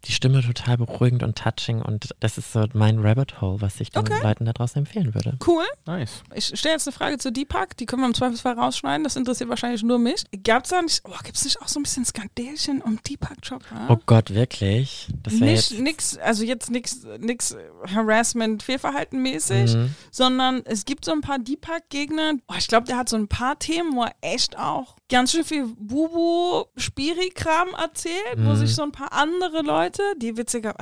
die 0.06 0.14
Stimme 0.14 0.42
total 0.42 0.78
beruhigend 0.78 1.22
und 1.22 1.38
touching 1.38 1.82
und 1.82 2.16
das 2.22 2.38
ist 2.38 2.54
so 2.54 2.64
mein 2.74 3.00
Rabbit 3.00 3.42
Hole, 3.42 3.60
was 3.60 3.80
ich 3.82 3.92
den 3.92 4.04
Okay. 4.04 4.22
Leuten 4.24 4.46
da 4.46 4.54
draußen 4.54 4.80
empfehlen 4.80 5.14
würde. 5.14 5.38
Cool. 5.46 5.66
Nice. 5.86 6.24
Ich 6.34 6.46
stelle 6.58 6.76
jetzt 6.76 6.88
eine 6.88 6.94
Frage 6.94 7.18
zu 7.18 7.32
Deepak, 7.32 7.76
die 7.76 7.86
können 7.86 8.02
wir 8.04 8.08
im 8.08 8.14
Zweifelsfall 8.14 8.54
rausschneiden, 8.58 9.04
das 9.04 9.18
interessiert 9.18 9.50
wahrscheinlich 9.50 9.84
nur 9.84 10.00
mich. 10.00 10.24
Gab's 10.44 10.70
da 10.70 10.82
nicht, 10.82 11.02
oh, 11.04 11.12
gibt's 11.24 11.44
nicht 11.44 11.62
auch 11.62 11.68
so 11.68 11.80
ein 11.80 11.84
bisschen 11.84 12.06
Skandälchen 12.06 12.82
um 12.82 13.00
Deepak 13.08 13.38
Chopra? 13.46 13.88
Oh 13.90 13.98
Gott, 14.06 14.34
wirklich? 14.34 15.10
Das 15.24 15.34
nicht 15.34 15.72
jetzt... 15.72 15.80
nix, 15.82 16.18
also 16.18 16.46
jetzt 16.46 16.72
nix, 16.72 17.06
nix 17.20 17.56
Harassment, 17.94 18.64
Fehlverhalten 18.64 19.22
mäßig, 19.22 19.74
Mhm. 19.76 19.96
sondern 20.12 20.62
es 20.66 20.86
gibt 20.86 21.04
so 21.04 21.12
ein 21.12 21.22
paar 21.22 21.40
Deepak-Gegner. 21.40 22.34
Oh, 22.48 22.54
ich 22.58 22.68
glaube, 22.68 22.88
der 22.88 22.96
hat 22.98 23.10
so 23.10 23.18
ein 23.18 23.28
paar 23.28 23.60
Themen, 23.60 23.96
wo 23.96 24.04
er 24.04 24.14
echt 24.22 24.58
auch 24.58 24.96
ganz 25.14 25.32
schön 25.32 25.44
viel 25.46 25.68
Bubu-Spiri-Kram 25.78 27.70
erzählt, 27.80 28.16
wo 28.38 28.50
Mhm. 28.52 28.56
sich 28.58 28.74
so 28.76 28.82
ein 28.84 28.92
paar 28.92 29.14
andere 29.14 29.62
Leute, 29.62 30.02
die 30.22 30.36
witziger, 30.38 30.76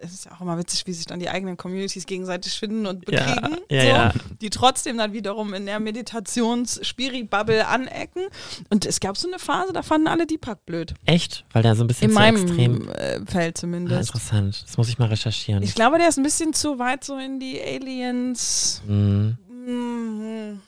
es 0.00 0.12
ist 0.12 0.24
ja 0.26 0.32
auch 0.32 0.40
immer 0.40 0.58
witzig, 0.58 0.86
wie 0.86 0.92
sich 0.92 1.06
dann 1.06 1.20
die 1.20 1.28
eigenen 1.28 1.56
Communities 1.56 2.04
gegenseitig 2.06 2.52
finden 2.58 2.86
und 2.86 3.04
bekriegen, 3.04 3.58
ja, 3.70 3.80
so, 3.80 3.86
ja. 3.86 4.12
die 4.40 4.50
trotzdem 4.50 4.98
dann 4.98 5.12
wiederum 5.12 5.54
in 5.54 5.66
der 5.66 5.78
Meditations-Spiri-Bubble 5.80 7.66
anecken. 7.66 8.22
Und 8.70 8.84
es 8.86 9.00
gab 9.00 9.16
so 9.16 9.28
eine 9.28 9.38
Phase, 9.38 9.72
da 9.72 9.82
fanden 9.82 10.08
alle 10.08 10.26
Deepak 10.26 10.66
blöd. 10.66 10.94
Echt? 11.04 11.44
Weil 11.52 11.62
der 11.62 11.74
so 11.76 11.84
ein 11.84 11.86
bisschen 11.86 12.10
In 12.10 12.10
zu 12.10 12.20
meinem 12.20 12.42
extrem... 12.42 12.88
äh, 12.90 13.20
Feld 13.26 13.56
Ah, 13.56 13.60
zumindest. 13.60 14.08
interessant. 14.10 14.64
Das 14.66 14.76
muss 14.76 14.88
ich 14.88 14.98
mal 14.98 15.06
recherchieren. 15.08 15.62
Ich 15.62 15.74
glaube, 15.74 15.98
der 15.98 16.08
ist 16.08 16.16
ein 16.18 16.22
bisschen 16.24 16.52
zu 16.52 16.78
weit 16.78 17.04
so 17.04 17.16
in 17.18 17.38
die 17.40 17.60
Aliens 17.62 18.82
Mhm. 18.86 19.36
mhm, 19.48 20.60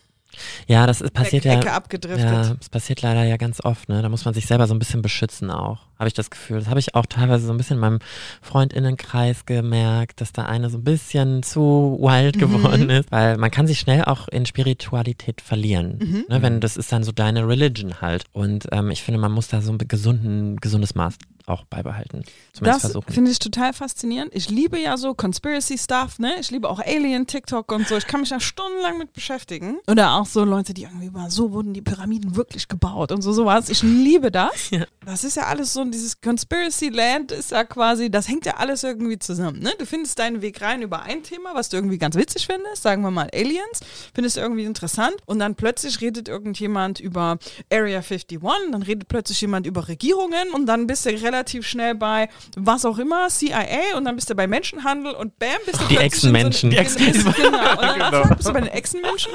Ja, 0.67 0.87
das 0.87 1.01
ist, 1.01 1.13
passiert 1.15 1.47
Ecke 1.47 1.67
ja. 1.67 1.75
abgedriftet. 1.75 2.25
Ja, 2.31 2.55
das 2.55 2.69
passiert 2.69 3.03
leider 3.03 3.25
ja 3.25 3.37
ganz 3.37 3.65
oft, 3.65 3.89
ne? 3.89 4.03
Da 4.03 4.09
muss 4.09 4.25
man 4.25 4.35
sich 4.35 4.47
selber 4.47 4.67
so 4.67 4.75
ein 4.75 4.79
bisschen 4.79 5.03
beschützen 5.03 5.51
auch, 5.51 5.81
habe 5.99 6.09
ich 6.09 6.15
das 6.15 6.31
Gefühl. 6.31 6.59
Das 6.59 6.69
habe 6.69 6.81
ich 6.81 6.95
auch 6.95 7.07
teilweise 7.07 7.47
so 7.47 7.53
ein 7.53 7.57
bisschen 7.57 7.77
in 7.77 7.81
meinem 7.81 7.99
Freundinnenkreis 8.43 9.47
gemerkt, 9.47 10.21
dass 10.21 10.33
da 10.33 10.45
eine 10.47 10.69
so 10.71 10.79
ein 10.79 10.85
bisschen 10.85 11.43
zu 11.43 11.97
wild 12.01 12.37
Mhm. 12.37 12.41
geworden 12.41 12.91
ist, 12.91 13.11
weil 13.13 13.37
man 13.39 13.51
kann 13.51 13.67
sich 13.67 13.79
schnell 13.79 14.05
auch 14.05 14.29
in 14.29 14.47
Spiritualität 14.47 15.41
verlieren, 15.41 15.99
Mhm. 16.01 16.25
ne? 16.29 16.43
Wenn 16.43 16.61
das 16.61 16.77
ist 16.77 16.91
dann 16.93 17.05
so 17.05 17.13
deine 17.13 17.47
Religion 17.47 18.01
halt. 18.01 18.25
Und 18.33 18.67
ähm, 18.73 18.91
ich 18.91 19.03
finde, 19.03 19.21
man 19.21 19.33
muss 19.33 19.49
da 19.49 19.61
so 19.63 19.73
ein 19.73 19.79
gesunden, 19.79 20.57
gesundes 20.57 20.95
Maß 20.95 21.15
auch 21.49 21.65
beibehalten. 21.65 22.25
Zumindest 22.53 22.95
Das 22.95 23.15
finde 23.15 23.31
ich 23.31 23.39
total 23.39 23.73
faszinierend. 23.73 24.35
Ich 24.35 24.51
liebe 24.51 24.79
ja 24.79 24.97
so 24.97 25.15
Conspiracy 25.15 25.79
Stuff, 25.79 26.19
ne? 26.19 26.35
Ich 26.41 26.51
liebe 26.51 26.69
auch 26.69 26.81
Alien, 26.81 27.27
TikTok 27.27 27.73
und 27.73 27.89
so. 27.89 27.97
Ich 27.97 28.07
kann 28.07 28.21
mich 28.21 28.31
da 28.31 28.41
stundenlang 28.41 28.99
mit 28.99 29.13
beschäftigen. 29.13 29.79
Oder 29.89 30.15
auch 30.15 30.27
so 30.27 30.45
Leute, 30.45 30.75
die 30.75 30.85
irgendwie 30.85 31.07
über 31.07 31.31
so 31.31 31.53
wurden 31.53 31.75
die 31.75 31.83
Pyramiden 31.83 32.37
wirklich 32.37 32.69
gebaut 32.69 33.13
und 33.13 33.23
so 33.23 33.33
sowas. 33.33 33.69
Ich 33.69 33.83
liebe 33.83 34.31
das. 34.31 34.71
Ja. 34.79 34.85
Das 35.05 35.25
ist 35.25 35.37
ja 35.37 35.45
alles 35.45 35.73
so, 35.73 35.83
dieses 35.85 36.21
Conspiracy 36.21 36.91
Land 36.91 37.33
ist 37.33 37.53
ja 37.53 37.65
quasi, 37.65 38.11
das 38.11 38.29
hängt 38.29 38.45
ja 38.45 38.59
alles 38.59 38.85
irgendwie 38.85 39.19
zusammen, 39.19 39.61
ne? 39.61 39.73
Du 39.79 39.87
findest 39.87 40.19
deinen 40.19 40.43
Weg 40.43 40.61
rein 40.61 40.83
über 40.83 41.03
ein 41.03 41.23
Thema, 41.23 41.55
was 41.55 41.71
du 41.71 41.79
irgendwie 41.79 41.97
ganz 41.97 42.15
witzig 42.17 42.47
findest, 42.47 42.83
sagen 42.83 43.01
wir 43.01 43.11
mal 43.11 43.31
Aliens, 43.33 43.81
findest 44.15 44.37
du 44.37 44.41
irgendwie 44.43 44.65
interessant 44.65 45.15
und 45.25 45.39
dann 45.39 45.55
plötzlich 45.55 46.03
redet 46.03 46.29
irgendjemand 46.29 47.01
über 47.01 47.39
Area 47.73 48.03
51, 48.03 48.39
dann 48.71 48.83
redet 48.83 49.09
plötzlich 49.09 49.41
jemand 49.41 49.67
über 49.67 49.89
Regierungen 49.89 50.51
und 50.53 50.67
dann 50.67 50.87
bist 50.87 51.07
du 51.07 51.11
relativ 51.11 51.38
schnell 51.63 51.95
bei 51.95 52.29
was 52.57 52.85
auch 52.85 52.99
immer, 52.99 53.29
CIA 53.29 53.97
und 53.97 54.05
dann 54.05 54.17
bist 54.17 54.31
du 54.31 54.35
bei 54.35 54.47
Menschenhandel 54.47 55.13
und 55.15 55.39
bam, 55.39 55.49
bist 55.67 55.81
du 55.81 55.87
Die 55.87 55.97
Echsenmenschen. 55.97 56.71
So, 56.71 56.77
Die 56.77 57.05
in- 57.05 57.13
bist, 57.13 57.37
genau, 57.37 57.71
und 57.73 57.83
dann 57.83 58.13
zack, 58.13 58.37
bist 58.37 58.49
du 58.49 58.53
bei 58.53 58.61
den 58.61 58.69
Echsenmenschen 58.71 59.33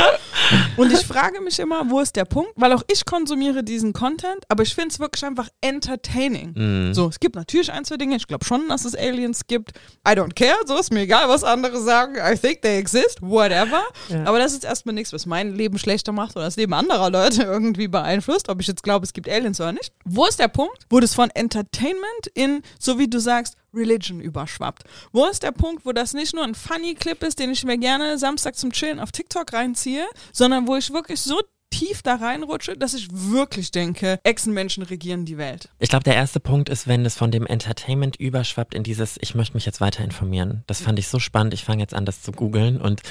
und 0.78 0.92
ich 0.92 1.06
frage 1.06 1.42
mich 1.42 1.60
immer, 1.60 1.90
wo 1.90 2.00
ist 2.00 2.16
der 2.16 2.26
Punkt? 2.26 2.52
Weil 2.56 2.74
auch 2.74 2.84
ich 2.92 3.06
konsumiere 3.06 3.64
diesen 3.64 3.94
Content, 3.94 4.44
aber 4.50 4.64
ich 4.64 4.74
finde 4.76 4.90
es 4.90 5.00
wirklich 5.00 5.24
einfach 5.26 5.50
entertaining. 5.62 6.54
Mhm. 6.56 6.94
So, 6.94 7.08
es 7.08 7.20
gibt 7.20 7.36
natürlich 7.36 7.72
ein, 7.72 7.86
zwei 7.86 7.98
Dinge. 7.98 8.16
Ich 8.16 8.28
glaube 8.28 8.46
schon, 8.46 8.68
dass 8.70 8.86
es 8.86 8.96
Aliens 8.96 9.42
gibt. 9.48 9.72
I 10.08 10.12
don't 10.12 10.34
care. 10.34 10.56
So 10.66 10.78
ist 10.78 10.92
mir 10.92 11.02
egal, 11.02 11.28
was 11.30 11.44
andere 11.44 11.80
sagen. 11.82 12.16
I 12.16 12.38
think 12.38 12.62
they 12.62 12.78
exist. 12.78 13.22
Whatever. 13.22 13.82
Aber 14.26 14.40
das 14.40 14.54
ist 14.54 14.64
erstmal 14.64 14.96
nichts, 14.96 15.14
was 15.14 15.26
mein 15.26 15.56
Leben 15.56 15.78
schlechter 15.78 16.12
macht 16.12 16.36
oder 16.36 16.46
das 16.46 16.56
Leben 16.56 16.74
anderer 16.74 17.10
Leute 17.10 17.44
irgendwie 17.44 17.88
beeinflusst. 17.88 18.50
Ob 18.50 18.62
ich 18.62 18.68
jetzt 18.68 18.84
glaube, 18.84 19.06
es 19.06 19.14
gibt 19.14 19.30
Aliens 19.30 19.60
oder 19.60 19.72
nicht. 19.72 19.92
Wo 20.06 20.26
ist 20.26 20.40
der 20.40 20.48
Punkt, 20.48 20.78
wo 20.90 21.00
das 21.00 21.14
von 21.14 21.30
Entertainment 21.32 21.93
in, 22.34 22.62
so 22.80 23.00
wie 23.00 23.08
du 23.08 23.20
sagst, 23.20 23.56
Religion 23.74 24.20
überschwappt? 24.20 24.84
Wo 25.12 25.26
ist 25.26 25.44
der 25.44 25.52
Punkt, 25.52 25.86
wo 25.86 25.92
das 25.92 26.14
nicht 26.14 26.34
nur 26.34 26.44
ein 26.44 26.56
funny 26.56 26.96
Clip 26.96 27.22
ist, 27.24 27.40
den 27.40 27.52
ich 27.52 27.64
mir 27.64 27.78
gerne 27.78 28.18
Samstag 28.18 28.56
zum 28.56 28.72
Chillen 28.72 29.00
auf 29.00 29.12
TikTok 29.12 29.54
reinziehe, 29.54 30.06
sondern 30.32 30.68
wo 30.68 30.76
ich 30.76 30.92
wirklich 30.94 31.22
so 31.22 31.40
tief 31.74 32.04
da 32.04 32.16
reinrutsche, 32.16 32.78
dass 32.78 32.94
ich 32.94 33.08
wirklich 33.12 33.72
denke, 33.72 34.20
Echsenmenschen 34.24 34.84
regieren 34.84 35.26
die 35.26 35.38
Welt. 35.38 35.70
Ich 35.80 35.90
glaube, 35.90 36.04
der 36.04 36.16
erste 36.16 36.40
Punkt 36.40 36.70
ist, 36.70 36.88
wenn 36.88 37.06
es 37.06 37.16
von 37.16 37.32
dem 37.32 37.48
Entertainment 37.48 38.16
überschwappt 38.16 38.76
in 38.76 38.84
dieses, 38.84 39.18
ich 39.22 39.34
möchte 39.34 39.56
mich 39.56 39.66
jetzt 39.66 39.82
weiter 39.82 40.04
informieren. 40.04 40.64
Das 40.68 40.82
fand 40.82 41.00
ich 41.00 41.08
so 41.08 41.20
spannend. 41.20 41.54
Ich 41.54 41.64
fange 41.64 41.82
jetzt 41.82 41.96
an, 41.96 42.06
das 42.06 42.22
zu 42.22 42.32
googeln 42.32 42.80
und 42.80 43.02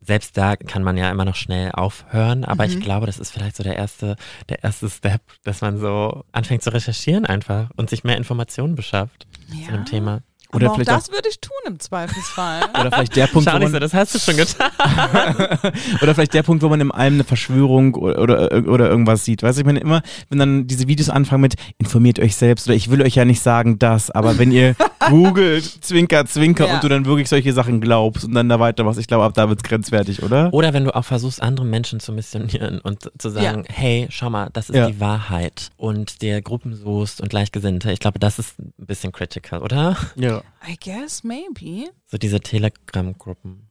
selbst 0.00 0.36
da 0.36 0.56
kann 0.56 0.82
man 0.82 0.96
ja 0.96 1.10
immer 1.10 1.24
noch 1.24 1.34
schnell 1.36 1.72
aufhören, 1.72 2.44
aber 2.44 2.64
Mhm. 2.66 2.70
ich 2.70 2.80
glaube, 2.80 3.06
das 3.06 3.18
ist 3.18 3.30
vielleicht 3.32 3.56
so 3.56 3.62
der 3.62 3.76
erste, 3.76 4.16
der 4.48 4.64
erste 4.64 4.88
Step, 4.88 5.20
dass 5.44 5.60
man 5.60 5.78
so 5.78 6.24
anfängt 6.32 6.62
zu 6.62 6.72
recherchieren 6.72 7.26
einfach 7.26 7.70
und 7.76 7.90
sich 7.90 8.02
mehr 8.04 8.16
Informationen 8.16 8.74
beschafft 8.76 9.26
zu 9.66 9.72
dem 9.72 9.84
Thema. 9.84 10.22
Oder 10.52 10.66
Aber 10.66 10.72
auch 10.72 10.74
vielleicht 10.76 10.90
das 10.90 11.10
würde 11.12 11.28
ich 11.28 11.40
tun 11.40 11.52
im 11.66 11.78
Zweifelsfall. 11.78 12.62
Oder 12.80 12.90
vielleicht 12.90 13.16
der 13.16 13.26
Punkt, 13.28 13.48
Schau 13.48 13.54
wo 13.54 13.58
nicht 13.58 13.68
so, 13.68 13.72
man, 13.72 13.80
das 13.80 13.94
hast 13.94 14.14
du 14.14 14.18
schon 14.18 14.36
getan. 14.36 14.70
oder 16.02 16.14
vielleicht 16.14 16.34
der 16.34 16.42
Punkt, 16.42 16.62
wo 16.62 16.68
man 16.68 16.80
in 16.80 16.90
einem 16.90 17.10
eine 17.10 17.24
Verschwörung 17.24 17.94
oder, 17.94 18.20
oder, 18.20 18.68
oder 18.68 18.88
irgendwas 18.88 19.24
sieht. 19.24 19.42
Weißt 19.42 19.58
du, 19.58 19.60
ich 19.60 19.66
meine 19.66 19.80
immer, 19.80 20.02
wenn 20.28 20.38
dann 20.38 20.66
diese 20.66 20.88
Videos 20.88 21.08
anfangen 21.08 21.42
mit 21.42 21.54
informiert 21.78 22.18
euch 22.18 22.36
selbst 22.36 22.66
oder 22.66 22.74
ich 22.76 22.90
will 22.90 23.02
euch 23.02 23.14
ja 23.14 23.24
nicht 23.24 23.40
sagen 23.42 23.78
das, 23.78 24.10
aber 24.10 24.38
wenn 24.38 24.50
ihr 24.52 24.74
googelt, 25.08 25.64
zwinker, 25.84 26.26
zwinker 26.26 26.66
Ja. 26.68 26.74
und 26.74 26.84
du 26.84 26.88
dann 26.88 27.04
wirklich 27.06 27.28
solche 27.28 27.52
Sachen 27.52 27.80
glaubst 27.80 28.24
und 28.24 28.34
dann 28.34 28.48
da 28.48 28.58
weitermachst, 28.60 28.98
ich 29.00 29.06
glaube, 29.06 29.24
ab 29.24 29.32
da 29.34 29.48
wird's 29.48 29.62
grenzwertig, 29.62 30.22
oder? 30.22 30.52
Oder 30.52 30.72
wenn 30.72 30.84
du 30.84 30.94
auch 30.94 31.04
versuchst, 31.04 31.42
andere 31.42 31.66
Menschen 31.66 32.00
zu 32.00 32.12
missionieren 32.12 32.80
und 32.80 33.10
zu 33.18 33.28
sagen, 33.30 33.64
hey, 33.68 34.06
schau 34.10 34.30
mal, 34.30 34.48
das 34.52 34.70
ist 34.70 34.76
Ja. 34.76 34.86
die 34.88 35.00
Wahrheit 35.00 35.70
und 35.76 36.22
dir 36.22 36.40
Gruppen 36.42 36.74
suchst 36.74 37.20
und 37.20 37.28
Gleichgesinnte. 37.30 37.92
Ich 37.92 38.00
glaube, 38.00 38.18
das 38.18 38.38
ist 38.38 38.58
ein 38.58 38.72
bisschen 38.78 39.12
critical, 39.12 39.60
oder? 39.62 39.96
Ja. 40.16 40.39
I 40.60 40.76
guess, 40.78 41.24
maybe. 41.24 41.90
So 42.06 42.18
diese 42.18 42.40
Telegram-Gruppen. 42.40 43.69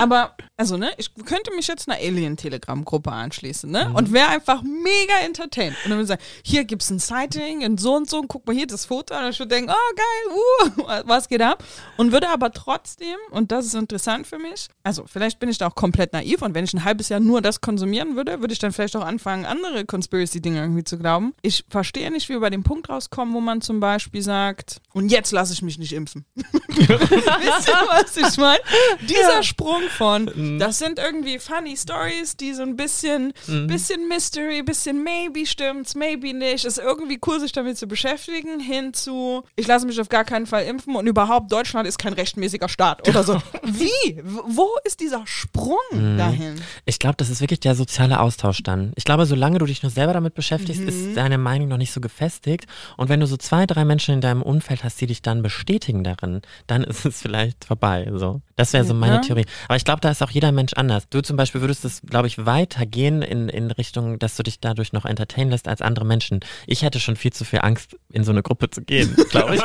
Aber, 0.00 0.34
also, 0.56 0.76
ne, 0.76 0.90
ich 0.96 1.14
könnte 1.14 1.54
mich 1.54 1.66
jetzt 1.66 1.88
einer 1.88 1.98
Alien-Telegram-Gruppe 1.98 3.10
anschließen, 3.10 3.70
ne? 3.70 3.88
Mhm. 3.88 3.94
Und 3.94 4.12
wäre 4.12 4.28
einfach 4.28 4.62
mega 4.62 5.14
entertained. 5.24 5.76
Und 5.84 5.90
dann 5.90 5.98
würde 5.98 6.02
ich 6.02 6.08
sagen, 6.08 6.22
hier 6.42 6.64
gibt's 6.64 6.90
ein 6.90 6.98
Sighting 6.98 7.62
in 7.62 7.78
so 7.78 7.94
und 7.94 8.08
so, 8.08 8.20
und 8.20 8.28
guck 8.28 8.46
mal 8.46 8.54
hier 8.54 8.66
das 8.66 8.84
Foto. 8.84 9.16
Und 9.16 9.28
ich 9.30 9.38
würde 9.38 9.54
denken, 9.54 9.70
oh 9.70 9.94
geil, 9.96 10.96
uh, 10.96 11.02
was 11.06 11.28
geht 11.28 11.42
ab? 11.42 11.62
Und 11.96 12.12
würde 12.12 12.28
aber 12.28 12.52
trotzdem, 12.52 13.16
und 13.30 13.52
das 13.52 13.66
ist 13.66 13.74
interessant 13.74 14.26
für 14.26 14.38
mich, 14.38 14.68
also 14.82 15.04
vielleicht 15.06 15.38
bin 15.38 15.48
ich 15.48 15.58
da 15.58 15.68
auch 15.68 15.74
komplett 15.74 16.12
naiv 16.12 16.42
und 16.42 16.54
wenn 16.54 16.64
ich 16.64 16.74
ein 16.74 16.84
halbes 16.84 17.08
Jahr 17.08 17.20
nur 17.20 17.40
das 17.42 17.60
konsumieren 17.60 18.16
würde, 18.16 18.40
würde 18.40 18.52
ich 18.52 18.58
dann 18.58 18.72
vielleicht 18.72 18.96
auch 18.96 19.04
anfangen, 19.04 19.44
andere 19.44 19.84
Conspiracy-Dinge 19.84 20.60
irgendwie 20.60 20.84
zu 20.84 20.98
glauben. 20.98 21.34
Ich 21.42 21.64
verstehe 21.68 22.10
nicht, 22.10 22.28
wie 22.28 22.34
wir 22.34 22.40
bei 22.40 22.50
dem 22.50 22.62
Punkt 22.62 22.88
rauskommen, 22.88 23.34
wo 23.34 23.40
man 23.40 23.60
zum 23.60 23.80
Beispiel 23.80 24.22
sagt, 24.22 24.80
und 24.92 25.10
jetzt 25.10 25.32
lasse 25.32 25.52
ich 25.52 25.62
mich 25.62 25.78
nicht 25.78 25.92
impfen. 25.92 26.24
Wisst 26.34 27.68
ihr, 27.68 27.74
was 27.88 28.16
ich 28.16 28.36
meine? 28.38 28.60
Dieser 29.02 29.42
Sprung 29.42 29.82
von, 29.96 30.58
das 30.58 30.78
sind 30.78 30.98
irgendwie 30.98 31.38
funny 31.38 31.76
Stories, 31.76 32.36
die 32.36 32.52
so 32.54 32.62
ein 32.62 32.76
bisschen, 32.76 33.32
bisschen 33.66 34.08
Mystery, 34.08 34.62
bisschen 34.62 35.02
maybe 35.02 35.46
stimmt's, 35.46 35.94
maybe 35.94 36.32
nicht, 36.34 36.64
ist 36.64 36.78
irgendwie 36.78 37.18
cool, 37.26 37.40
sich 37.40 37.52
damit 37.52 37.78
zu 37.78 37.86
beschäftigen, 37.86 38.60
hin 38.60 38.92
zu, 38.94 39.42
ich 39.56 39.66
lasse 39.66 39.86
mich 39.86 40.00
auf 40.00 40.08
gar 40.08 40.24
keinen 40.24 40.46
Fall 40.46 40.64
impfen 40.64 40.96
und 40.96 41.06
überhaupt, 41.06 41.50
Deutschland 41.52 41.86
ist 41.88 41.98
kein 41.98 42.12
rechtmäßiger 42.12 42.68
Staat 42.68 43.06
oder 43.08 43.22
so. 43.24 43.40
Wie? 43.62 44.20
Wo 44.24 44.68
ist 44.84 45.00
dieser 45.00 45.26
Sprung 45.26 45.76
dahin? 46.18 46.60
Ich 46.84 46.98
glaube, 46.98 47.16
das 47.16 47.30
ist 47.30 47.40
wirklich 47.40 47.60
der 47.60 47.74
soziale 47.74 48.20
Austausch 48.20 48.62
dann. 48.62 48.92
Ich 48.96 49.04
glaube, 49.04 49.26
solange 49.26 49.58
du 49.58 49.66
dich 49.66 49.82
nur 49.82 49.90
selber 49.90 50.12
damit 50.12 50.34
beschäftigst, 50.34 50.80
Mhm. 50.82 50.88
ist 50.88 51.16
deine 51.16 51.38
Meinung 51.38 51.68
noch 51.68 51.76
nicht 51.78 51.92
so 51.92 52.00
gefestigt. 52.00 52.66
Und 52.96 53.08
wenn 53.08 53.20
du 53.20 53.26
so 53.26 53.36
zwei, 53.36 53.66
drei 53.66 53.84
Menschen 53.84 54.14
in 54.14 54.20
deinem 54.20 54.42
Umfeld 54.42 54.84
hast, 54.84 55.00
die 55.00 55.06
dich 55.06 55.22
dann 55.22 55.42
bestätigen 55.42 56.04
darin, 56.04 56.42
dann 56.66 56.84
ist 56.84 57.04
es 57.06 57.20
vielleicht 57.22 57.64
vorbei. 57.64 58.10
So. 58.14 58.40
Das 58.56 58.72
wäre 58.72 58.84
so 58.84 58.94
meine 58.94 59.16
Ja. 59.16 59.20
Theorie. 59.20 59.44
Aber 59.68 59.76
ich 59.76 59.84
glaube, 59.84 60.00
da 60.00 60.10
ist 60.10 60.22
auch 60.22 60.30
jeder 60.30 60.50
Mensch 60.50 60.72
anders. 60.74 61.08
Du 61.10 61.20
zum 61.20 61.36
Beispiel 61.36 61.60
würdest 61.60 61.84
es, 61.84 62.00
glaube 62.00 62.26
ich, 62.26 62.46
weitergehen 62.46 63.20
in, 63.20 63.50
in 63.50 63.70
Richtung, 63.70 64.18
dass 64.18 64.34
du 64.36 64.42
dich 64.42 64.60
dadurch 64.60 64.94
noch 64.94 65.04
entertainen 65.04 65.50
lässt 65.50 65.68
als 65.68 65.82
andere 65.82 66.06
Menschen. 66.06 66.40
Ich 66.66 66.82
hätte 66.82 66.98
schon 66.98 67.16
viel 67.16 67.32
zu 67.34 67.44
viel 67.44 67.60
Angst, 67.60 67.96
in 68.10 68.24
so 68.24 68.32
eine 68.32 68.42
Gruppe 68.42 68.70
zu 68.70 68.80
gehen, 68.80 69.14
glaube 69.30 69.56
ich. 69.56 69.62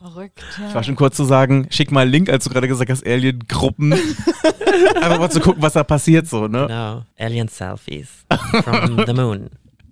Verrückt, 0.00 0.40
Ich 0.68 0.74
war 0.74 0.84
schon 0.84 0.94
kurz 0.96 1.16
zu 1.16 1.24
sagen, 1.24 1.66
schick 1.70 1.90
mal 1.90 2.02
einen 2.02 2.12
Link, 2.12 2.28
als 2.30 2.44
du 2.44 2.50
gerade 2.50 2.68
gesagt 2.68 2.90
hast, 2.90 3.04
Alien-Gruppen. 3.06 3.92
Einfach 4.94 5.18
mal 5.18 5.30
zu 5.30 5.40
gucken, 5.40 5.60
was 5.62 5.72
da 5.72 5.82
passiert 5.84 6.28
so, 6.28 6.46
ne? 6.46 6.66
Genau. 6.68 7.02
Alien 7.18 7.48
Selfies 7.48 8.08
from 8.62 9.04
the 9.06 9.12
moon. 9.12 9.50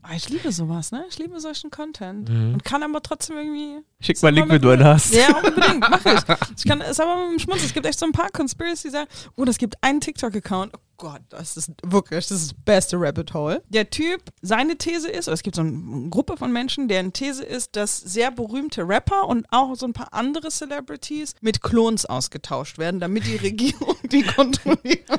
Ah, 0.09 0.15
Ich 0.15 0.29
liebe 0.29 0.53
sowas, 0.53 0.93
ne? 0.93 1.05
Ich 1.09 1.19
liebe 1.19 1.41
solchen 1.41 1.71
Content. 1.71 2.29
Mhm. 2.29 2.55
Und 2.55 2.65
kann 2.65 2.83
aber 2.83 3.03
trotzdem 3.03 3.37
irgendwie. 3.37 3.83
Schick 4.01 4.21
mal 4.23 4.29
einen 4.29 4.37
Link, 4.37 4.51
wenn 4.51 4.63
du 4.63 4.71
einen 4.71 4.85
hast. 4.85 5.13
Ja, 5.13 5.37
unbedingt, 5.37 5.81
mach 5.81 6.05
ich. 6.07 6.21
Ich 6.59 6.65
kann 6.65 6.81
es 6.81 7.01
aber 7.01 7.25
mit 7.25 7.33
dem 7.33 7.39
Schmunz. 7.41 7.65
Es 7.65 7.75
gibt 7.75 7.87
echt 7.87 7.99
so 7.99 8.07
ein 8.07 8.13
paar 8.13 8.31
Conspiracy 8.31 8.91
sagen. 8.91 9.09
Oh, 9.37 9.45
das 9.45 9.59
gibt 9.59 9.77
einen 9.83 10.01
TikTok-Account. 10.01 10.73
Oh 10.77 10.81
Gott, 10.99 11.21
das 11.29 11.57
ist 11.57 11.71
wirklich, 11.85 12.27
das 12.27 12.41
ist 12.41 12.53
das 12.53 12.59
beste 12.65 12.97
Rabbit 12.99 13.35
Hole. 13.35 13.63
Der 13.69 13.91
Typ, 13.91 14.23
seine 14.43 14.77
These 14.77 15.09
ist, 15.11 15.29
oder 15.29 15.35
es 15.35 15.43
gibt 15.43 15.57
so 15.57 15.63
eine 15.63 16.09
Gruppe 16.09 16.37
von 16.39 16.53
Menschen, 16.53 16.89
deren 16.89 17.13
These 17.13 17.45
ist, 17.45 17.77
dass 17.77 17.99
sehr 17.99 18.31
berühmte 18.31 18.89
Rapper 18.89 19.27
und 19.29 19.47
auch 19.51 19.75
so 19.75 19.87
ein 19.87 19.93
paar 19.93 20.15
andere 20.15 20.49
Celebrities 20.49 21.35
mit 21.43 21.61
Klons 21.63 22.07
ausgetauscht 22.07 22.79
werden, 22.79 23.01
damit 23.01 23.27
die 23.27 23.37
Regierung 23.37 23.97
die 24.11 24.23
kontrollieren 24.37 25.19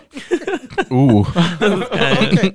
Uh. 0.90 1.26
Okay. 1.60 2.54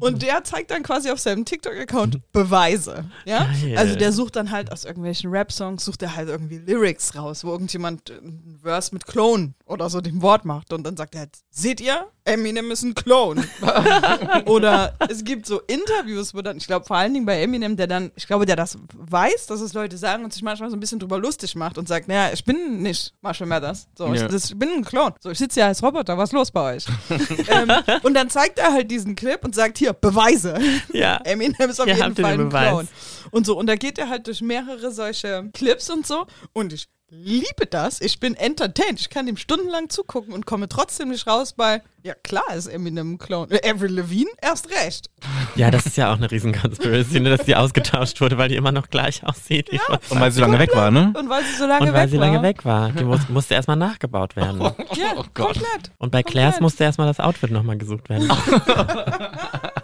Und 0.00 0.22
der 0.22 0.44
zeigt 0.44 0.70
dann 0.70 0.82
quasi 0.82 1.10
auf 1.10 1.18
seinem 1.18 1.44
TikTok-Account 1.44 2.32
Beweise. 2.32 3.04
Ja? 3.24 3.48
Also 3.76 3.96
der 3.96 4.12
sucht 4.12 4.36
dann 4.36 4.50
halt 4.50 4.70
aus 4.72 4.84
irgendwelchen 4.84 5.30
Rap-Songs, 5.30 5.84
sucht 5.84 6.02
er 6.02 6.14
halt 6.16 6.28
irgendwie 6.28 6.58
Lyrics 6.58 7.14
raus, 7.16 7.44
wo 7.44 7.50
irgendjemand 7.50 8.10
ein 8.10 8.58
Verse 8.62 8.94
mit 8.94 9.06
Clone 9.06 9.54
oder 9.66 9.90
so 9.90 10.00
dem 10.00 10.22
Wort 10.22 10.44
macht. 10.44 10.72
Und 10.72 10.84
dann 10.84 10.96
sagt 10.96 11.14
er 11.14 11.22
halt, 11.22 11.38
seht 11.50 11.80
ihr, 11.80 12.06
Eminem 12.24 12.70
ist 12.70 12.82
ein 12.82 12.94
Clone. 12.94 13.42
oder 14.46 14.94
es 15.08 15.24
gibt 15.24 15.46
so 15.46 15.60
Interviews, 15.62 16.34
wo 16.34 16.42
dann, 16.42 16.58
ich 16.58 16.66
glaube 16.66 16.84
vor 16.86 16.96
allen 16.96 17.14
Dingen 17.14 17.26
bei 17.26 17.40
Eminem, 17.40 17.76
der 17.76 17.86
dann, 17.86 18.12
ich 18.16 18.26
glaube, 18.26 18.46
der 18.46 18.56
das 18.56 18.78
weiß, 18.94 19.46
dass 19.46 19.60
es 19.60 19.72
Leute 19.72 19.96
sagen 19.96 20.24
und 20.24 20.32
sich 20.32 20.42
manchmal 20.42 20.70
so 20.70 20.76
ein 20.76 20.80
bisschen 20.80 20.98
drüber 20.98 21.18
lustig 21.18 21.56
macht 21.56 21.78
und 21.78 21.88
sagt, 21.88 22.06
naja, 22.08 22.30
ich 22.32 22.44
bin 22.44 22.82
nicht 22.82 23.14
Marshall 23.22 23.46
Mathers. 23.46 23.88
So, 23.96 24.06
Ja. 24.06 24.14
ich, 24.14 24.22
das, 24.30 24.50
ich 24.50 24.58
bin 24.58 24.68
ein 24.70 24.84
Clone. 24.84 25.14
So, 25.20 25.30
ich 25.30 25.38
sitze 25.38 25.60
ja 25.60 25.66
als 25.66 25.82
Roboter, 25.82 26.18
was 26.18 26.28
ist 26.30 26.34
los 26.34 26.50
bei 26.50 26.76
euch? 26.76 26.86
ähm, 27.48 27.72
und 28.02 28.14
dann 28.14 28.28
zeigt 28.30 28.58
er 28.58 28.72
halt 28.72 28.90
diesen 28.90 29.16
Clip 29.16 29.42
und 29.44 29.54
sagt, 29.54 29.78
hier, 29.78 29.87
Beweise. 29.92 30.58
Ja. 30.92 31.16
Eminem 31.24 31.70
ist 31.70 31.80
auf 31.80 31.86
Hier 31.86 31.96
jeden 31.96 32.16
ihr 32.16 32.22
Fall 32.22 32.40
ein. 32.40 32.48
Clown. 32.48 32.88
Und 33.30 33.46
so, 33.46 33.56
und 33.58 33.66
da 33.66 33.76
geht 33.76 33.98
er 33.98 34.08
halt 34.08 34.26
durch 34.26 34.40
mehrere 34.40 34.90
solche 34.90 35.50
Clips 35.52 35.90
und 35.90 36.06
so. 36.06 36.26
Und 36.52 36.72
ich 36.72 36.88
liebe 37.10 37.66
das. 37.66 38.00
Ich 38.00 38.20
bin 38.20 38.34
entertained. 38.34 39.00
Ich 39.00 39.08
kann 39.08 39.26
ihm 39.28 39.36
stundenlang 39.36 39.88
zugucken 39.88 40.34
und 40.34 40.46
komme 40.46 40.68
trotzdem 40.68 41.08
nicht 41.08 41.26
raus 41.26 41.54
bei, 41.54 41.82
ja 42.02 42.14
klar 42.14 42.54
ist 42.54 42.66
Eminem 42.66 43.12
ein 43.14 43.18
Clown. 43.18 43.50
Äh, 43.50 43.60
Avril 43.68 43.94
Lavigne, 43.94 44.30
erst 44.42 44.68
recht. 44.70 45.10
Ja, 45.56 45.70
das 45.70 45.86
ist 45.86 45.96
ja 45.96 46.12
auch 46.12 46.16
eine 46.16 46.30
riesen 46.30 46.52
Conspiracy, 46.52 47.20
ne, 47.20 47.30
dass 47.36 47.46
die 47.46 47.56
ausgetauscht 47.56 48.20
wurde, 48.20 48.36
weil 48.38 48.50
die 48.50 48.56
immer 48.56 48.72
noch 48.72 48.90
gleich 48.90 49.24
aussieht. 49.24 49.70
vor 49.86 49.98
Und 50.10 50.20
weil 50.20 50.30
sie 50.30 50.36
so 50.40 50.44
lange 50.44 50.58
weg 50.58 50.74
war, 50.74 50.90
ne? 50.90 51.12
Und 51.18 51.28
weil 51.30 51.44
sie 51.44 51.54
so 51.56 51.66
lange 51.66 51.86
Und 51.86 51.92
weil 51.94 52.04
weg 52.04 52.10
sie 52.10 52.18
war. 52.18 52.26
lange 52.26 52.42
weg 52.42 52.64
war. 52.64 52.90
Die 52.92 53.04
muss, 53.04 53.20
musste 53.28 53.54
erstmal 53.54 53.76
nachgebaut 53.76 54.36
werden. 54.36 54.60
Ja, 54.60 55.22
komplett. 55.32 55.90
Und 55.98 56.12
bei 56.12 56.22
Claire's 56.22 56.60
musste 56.60 56.84
erstmal 56.84 57.06
das 57.06 57.20
Outfit 57.20 57.50
nochmal 57.50 57.78
gesucht 57.78 58.08
werden. 58.10 58.30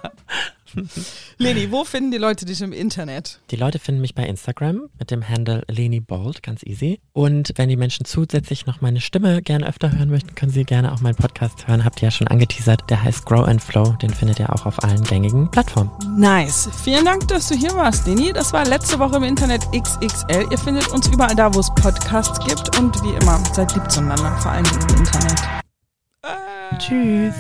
Leni, 1.39 1.71
wo 1.71 1.85
finden 1.85 2.11
die 2.11 2.19
Leute 2.19 2.45
dich 2.45 2.61
im 2.61 2.73
Internet? 2.73 3.41
Die 3.51 3.57
Leute 3.57 3.79
finden 3.79 4.01
mich 4.01 4.15
bei 4.15 4.25
Instagram 4.25 4.89
mit 4.99 5.11
dem 5.11 5.29
Handle 5.29 5.63
Leni 5.69 6.01
Bold, 6.01 6.43
ganz 6.43 6.63
easy. 6.65 7.01
Und 7.13 7.53
wenn 7.57 7.69
die 7.69 7.77
Menschen 7.77 8.05
zusätzlich 8.05 8.67
noch 8.67 8.81
meine 8.81 9.01
Stimme 9.01 9.43
gerne 9.43 9.67
öfter 9.67 9.93
hören 9.93 10.11
möchten, 10.11 10.35
können 10.35 10.53
sie 10.53 10.65
gerne 10.65 10.93
auch 10.93 11.01
meinen 11.01 11.17
Podcast 11.17 11.67
hören. 11.67 11.85
Habt 11.85 12.01
ihr 12.03 12.09
ja 12.09 12.11
schon 12.11 12.29
angeteasert. 12.29 12.83
Der 12.91 13.03
heißt 13.03 13.27
Grow 13.27 13.47
and 13.47 13.63
Flow. 13.63 13.97
Den 14.03 14.11
findet 14.11 14.41
ihr 14.41 14.53
auch 14.53 14.67
auf 14.67 14.83
allen 14.83 15.03
gängigen 15.05 15.51
Plattformen. 15.51 15.91
Nice. 16.17 16.69
Vielen 16.83 17.05
Dank, 17.05 17.29
dass 17.29 17.49
du 17.49 17.55
hier 17.55 17.75
warst, 17.75 18.07
Leni. 18.07 18.33
Das 18.33 18.53
war 18.53 18.65
letzte 18.65 18.99
Woche 18.99 19.17
im 19.17 19.25
Internet 19.25 19.63
XXL. 19.73 20.47
Ihr 20.51 20.59
findet 20.59 20.89
uns 20.89 21.09
überall 21.09 21.35
da, 21.35 21.55
wo 21.55 21.61
es 21.61 21.69
Podcasts 21.75 22.45
gibt. 22.47 22.79
Und 22.79 22.95
wie 23.03 23.15
immer, 23.21 23.43
seid 23.55 23.75
lieb 23.75 23.91
zueinander, 23.91 24.37
vor 24.39 24.53
allem 24.53 24.65
im 24.67 24.97
Internet. 24.97 25.43
Tschüss. 26.79 27.35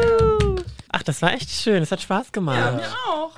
Ach, 1.00 1.02
das 1.02 1.22
war 1.22 1.32
echt 1.32 1.48
schön. 1.50 1.82
Es 1.82 1.90
hat 1.90 2.02
Spaß 2.02 2.30
gemacht. 2.30 2.58
ja, 2.58 2.72
mir 2.72 2.92
auch. 3.08 3.32